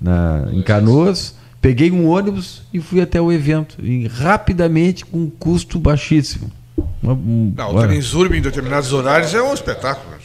na, 0.00 0.48
em 0.52 0.62
Canoas, 0.62 1.38
Peguei 1.62 1.90
um 1.90 2.08
ônibus 2.08 2.62
e 2.72 2.80
fui 2.80 3.02
até 3.02 3.20
o 3.20 3.30
evento. 3.30 3.76
E 3.84 4.06
rapidamente, 4.06 5.04
com 5.04 5.18
um 5.24 5.28
custo 5.28 5.78
baixíssimo. 5.78 6.50
Uma- 7.02 7.12
um- 7.12 7.52
Não, 7.54 7.74
o 7.76 7.78
Transurb 7.80 8.34
em 8.34 8.40
determinados 8.40 8.94
horários 8.94 9.34
é 9.34 9.42
um 9.42 9.52
espetáculo. 9.52 10.10
né? 10.10 10.16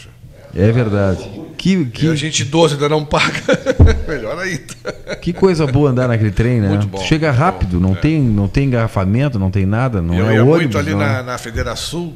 É 0.56 0.72
verdade. 0.72 1.30
Que, 1.58 1.86
que, 1.86 2.06
E 2.06 2.10
a 2.12 2.16
gente 2.16 2.42
idoso 2.44 2.76
ainda 2.76 2.88
não 2.90 3.04
paga. 3.04 3.42
Melhor 4.08 4.38
ainda. 4.40 5.16
que 5.22 5.34
coisa 5.34 5.66
boa 5.66 5.90
andar 5.90 6.08
naquele 6.08 6.32
trem, 6.32 6.62
né? 6.62 6.70
Muito 6.70 6.88
bom, 6.88 7.00
Chega 7.00 7.28
muito 7.30 7.40
rápido, 7.40 7.80
não, 7.80 7.96
tem, 7.96 8.22
não 8.22 8.48
tem 8.48 8.68
engarrafamento, 8.68 9.40
não 9.40 9.50
tem 9.50 9.66
nada, 9.66 10.02
não 10.02 10.14
eu 10.16 10.30
é 10.30 10.34
ia 10.36 10.44
ônibus. 10.44 10.60
muito 10.62 10.78
ali 10.78 10.92
não 10.92 11.02
é- 11.02 11.08
na, 11.14 11.24
na 11.24 11.38
Federação, 11.38 12.14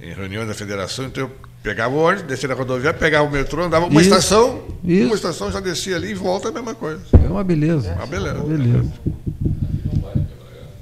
em 0.00 0.12
reuniões 0.14 0.48
da 0.48 0.54
Federação, 0.54 1.04
então 1.04 1.24
eu 1.24 1.30
pegava 1.62 1.94
o 1.94 1.98
ônibus, 1.98 2.22
descia 2.24 2.48
na 2.48 2.54
rodoviária, 2.54 2.98
pegava 2.98 3.28
o 3.28 3.30
metrô, 3.30 3.62
andava 3.64 3.86
uma 3.86 4.00
Isso, 4.00 4.08
estação, 4.10 4.62
isso. 4.84 5.06
uma 5.06 5.14
estação 5.14 5.52
já 5.52 5.60
descia 5.60 5.96
ali 5.96 6.10
e 6.10 6.14
volta 6.14 6.48
a 6.48 6.52
mesma 6.52 6.74
coisa. 6.74 7.00
É 7.12 7.28
uma 7.28 7.44
beleza. 7.44 7.92
Uma 7.92 8.06
beleza. 8.06 8.36
Uma 8.38 8.56
beleza. 8.56 8.92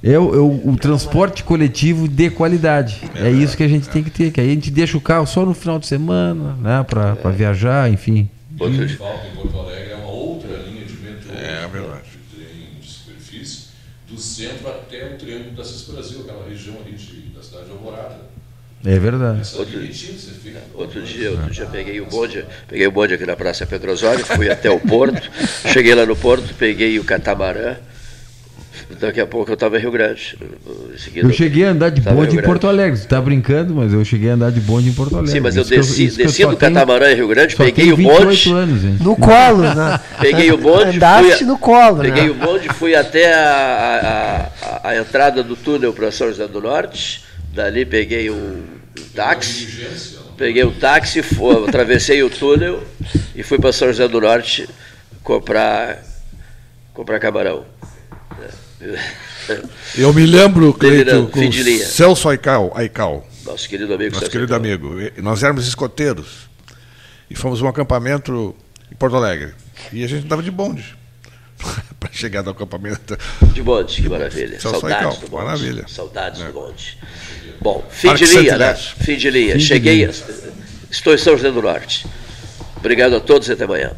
É 0.02 0.18
o, 0.18 0.34
é 0.34 0.38
o- 0.38 0.70
o 0.70 0.76
transporte 0.76 1.44
coletivo 1.44 2.08
de 2.08 2.30
qualidade. 2.30 2.98
É, 3.18 3.30
isso 3.30 3.56
que 3.56 3.62
a 3.62 3.68
gente 3.68 3.88
tem 3.88 4.02
que 4.02 4.10
ter. 4.10 4.30
Que 4.32 4.40
aí 4.40 4.50
a 4.50 4.54
gente 4.54 4.70
deixa 4.70 4.96
o 4.96 5.00
carro 5.00 5.26
só 5.26 5.44
no 5.44 5.52
final 5.52 5.78
de 5.78 5.86
semana, 5.86 6.54
né? 6.56 6.82
Para 6.88 7.30
viajar, 7.30 7.90
enfim. 7.90 8.28
Outro 8.58 8.86
dia- 8.86 8.96
Falta 8.98 9.26
em 9.26 9.30
Porto 9.30 9.58
Alegre 9.60 9.92
é 9.92 9.96
uma 9.96 10.08
outra 10.10 10.50
linha 10.56 10.84
de 10.86 10.94
metrô. 10.94 11.32
É, 11.34 11.66
verdade. 11.68 12.02
De 12.12 12.36
trem 12.36 12.80
de 12.80 12.86
superfície, 12.88 13.66
do 14.10 14.16
centro 14.18 14.68
até 14.70 15.04
o 15.04 15.10
Triângulo 15.18 15.50
da 15.56 15.64
Cis 15.64 15.82
Brasil, 15.82 16.20
aquela 16.22 16.48
região 16.48 16.76
ali 16.80 16.96
de, 16.96 17.20
da 17.36 17.42
cidade 17.42 17.66
de 17.66 17.70
Alvorada. 17.72 18.14
É 18.84 18.98
verdade. 18.98 19.46
Ser 19.46 20.32
feita. 20.32 20.62
Outro 20.74 21.02
dia, 21.02 21.30
outro 21.30 21.50
dia 21.50 21.66
peguei 21.66 22.00
o 22.00 22.06
bonde, 22.06 22.46
peguei 22.66 22.86
o 22.86 22.90
bonde 22.90 23.12
aqui 23.12 23.26
na 23.26 23.36
Praça 23.36 23.66
Pedro 23.66 23.92
Osório, 23.92 24.24
fui 24.24 24.48
até 24.50 24.70
o 24.70 24.80
Porto, 24.80 25.20
cheguei 25.70 25.94
lá 25.94 26.06
no 26.06 26.16
Porto, 26.16 26.54
peguei 26.54 26.98
o 26.98 27.04
catamarã, 27.04 27.76
daqui 28.98 29.20
a 29.20 29.26
pouco 29.26 29.50
eu 29.50 29.54
estava 29.54 29.76
em 29.78 29.80
Rio 29.80 29.90
Grande. 29.90 30.36
Em 30.94 30.98
seguida, 30.98 31.26
Eu 31.26 31.32
cheguei 31.32 31.64
a 31.64 31.70
andar 31.70 31.90
de 31.90 32.00
em 32.00 32.04
bonde 32.14 32.32
Rio 32.32 32.40
em 32.40 32.44
Porto 32.44 32.66
Alegre. 32.66 32.98
Você 32.98 33.06
tá 33.06 33.20
brincando, 33.20 33.74
mas 33.74 33.92
eu 33.92 34.04
cheguei 34.04 34.30
a 34.30 34.34
andar 34.34 34.50
de 34.50 34.60
bonde 34.60 34.88
em 34.88 34.92
Porto 34.92 35.14
Alegre. 35.14 35.32
Sim, 35.32 35.40
mas 35.40 35.56
eu 35.56 35.62
Isso 35.62 35.70
desci, 35.70 36.04
eu 36.06 36.16
desci 36.26 36.42
do 36.46 36.56
tenho- 36.56 36.74
catamarã 36.74 37.10
em 37.12 37.14
Rio 37.14 37.28
Grande, 37.28 37.54
só 37.56 37.64
peguei 37.64 37.84
tenho 37.84 37.94
o 37.94 37.96
28 37.96 38.24
bonde. 38.24 38.52
anos, 38.52 38.80
gente. 38.82 39.02
No 39.04 39.16
colo, 39.16 39.62
né? 39.62 40.00
Peguei 40.20 40.50
o 40.52 40.56
bonde, 40.58 40.96
Andaste 40.96 41.32
fui 41.36 41.44
a- 41.44 41.46
no 41.46 41.58
colo, 41.58 42.02
peguei 42.02 42.24
né? 42.24 42.30
o 42.30 42.34
bonde, 42.34 42.68
fui 42.70 42.94
até 42.94 43.32
a, 43.34 44.50
a- 44.62 44.66
a- 44.66 44.88
a 44.90 44.96
entrada 44.96 45.42
do 45.42 45.56
túnel 45.56 45.92
para 45.92 46.10
São 46.10 46.28
José 46.28 46.46
do 46.48 46.60
Norte. 46.60 47.24
Dali 47.54 47.84
peguei 47.84 48.30
um 48.30 48.62
táxi, 49.14 49.86
peguei 50.36 50.64
um 50.64 50.70
táxi, 50.72 51.22
fu- 51.22 51.64
atravessei 51.66 52.22
o 52.22 52.30
túnel 52.30 52.82
e 53.34 53.42
fui 53.42 53.58
para 53.58 53.72
São 53.72 53.88
José 53.88 54.06
do 54.06 54.20
Norte 54.20 54.68
comprar 55.22 55.98
comprar 56.94 57.18
camarão. 57.18 57.64
Eu 59.96 60.12
me 60.12 60.24
lembro, 60.26 60.72
Cleito, 60.74 61.28
com 61.32 61.40
linha. 61.40 61.84
Celso 61.86 62.28
Aical, 62.28 62.72
Aical 62.74 63.26
Nosso 63.44 63.68
querido 63.68 63.92
amigo. 63.94 64.10
nosso 64.12 64.20
Celso 64.20 64.30
querido 64.32 64.54
Aical. 64.54 64.66
amigo. 64.92 65.12
Nós 65.22 65.42
éramos 65.42 65.66
escoteiros 65.66 66.48
e 67.28 67.34
fomos 67.34 67.60
a 67.60 67.64
um 67.64 67.68
acampamento 67.68 68.54
em 68.90 68.94
Porto 68.96 69.16
Alegre. 69.16 69.52
E 69.92 70.02
a 70.04 70.06
gente 70.08 70.24
andava 70.24 70.42
de 70.42 70.50
bonde 70.50 70.96
para 72.00 72.10
chegar 72.12 72.42
no 72.42 72.50
acampamento. 72.50 73.18
De 73.52 73.62
bonde, 73.62 74.02
que 74.02 74.08
maravilha. 74.08 74.60
Celso 74.60 74.80
Saudades 74.80 74.96
Aical, 75.06 75.16
do 75.20 75.28
bonde. 75.28 75.44
maravilha. 75.44 75.84
Saudades 75.88 76.40
É. 76.40 76.44
do 76.46 76.52
bonde. 76.52 76.98
Bom, 77.60 77.86
fim 77.90 78.14
de 78.14 78.24
linha, 78.24 78.56
né? 78.56 78.74
Fim 78.74 79.16
de 79.16 79.30
linha. 79.30 79.58
Cheguei, 79.58 80.08
estou 80.90 81.12
em 81.12 81.18
São 81.18 81.36
José 81.36 81.50
do 81.50 81.60
Norte. 81.60 82.06
Obrigado 82.76 83.14
a 83.16 83.20
todos 83.20 83.48
e 83.48 83.52
até 83.52 83.64
amanhã. 83.64 83.92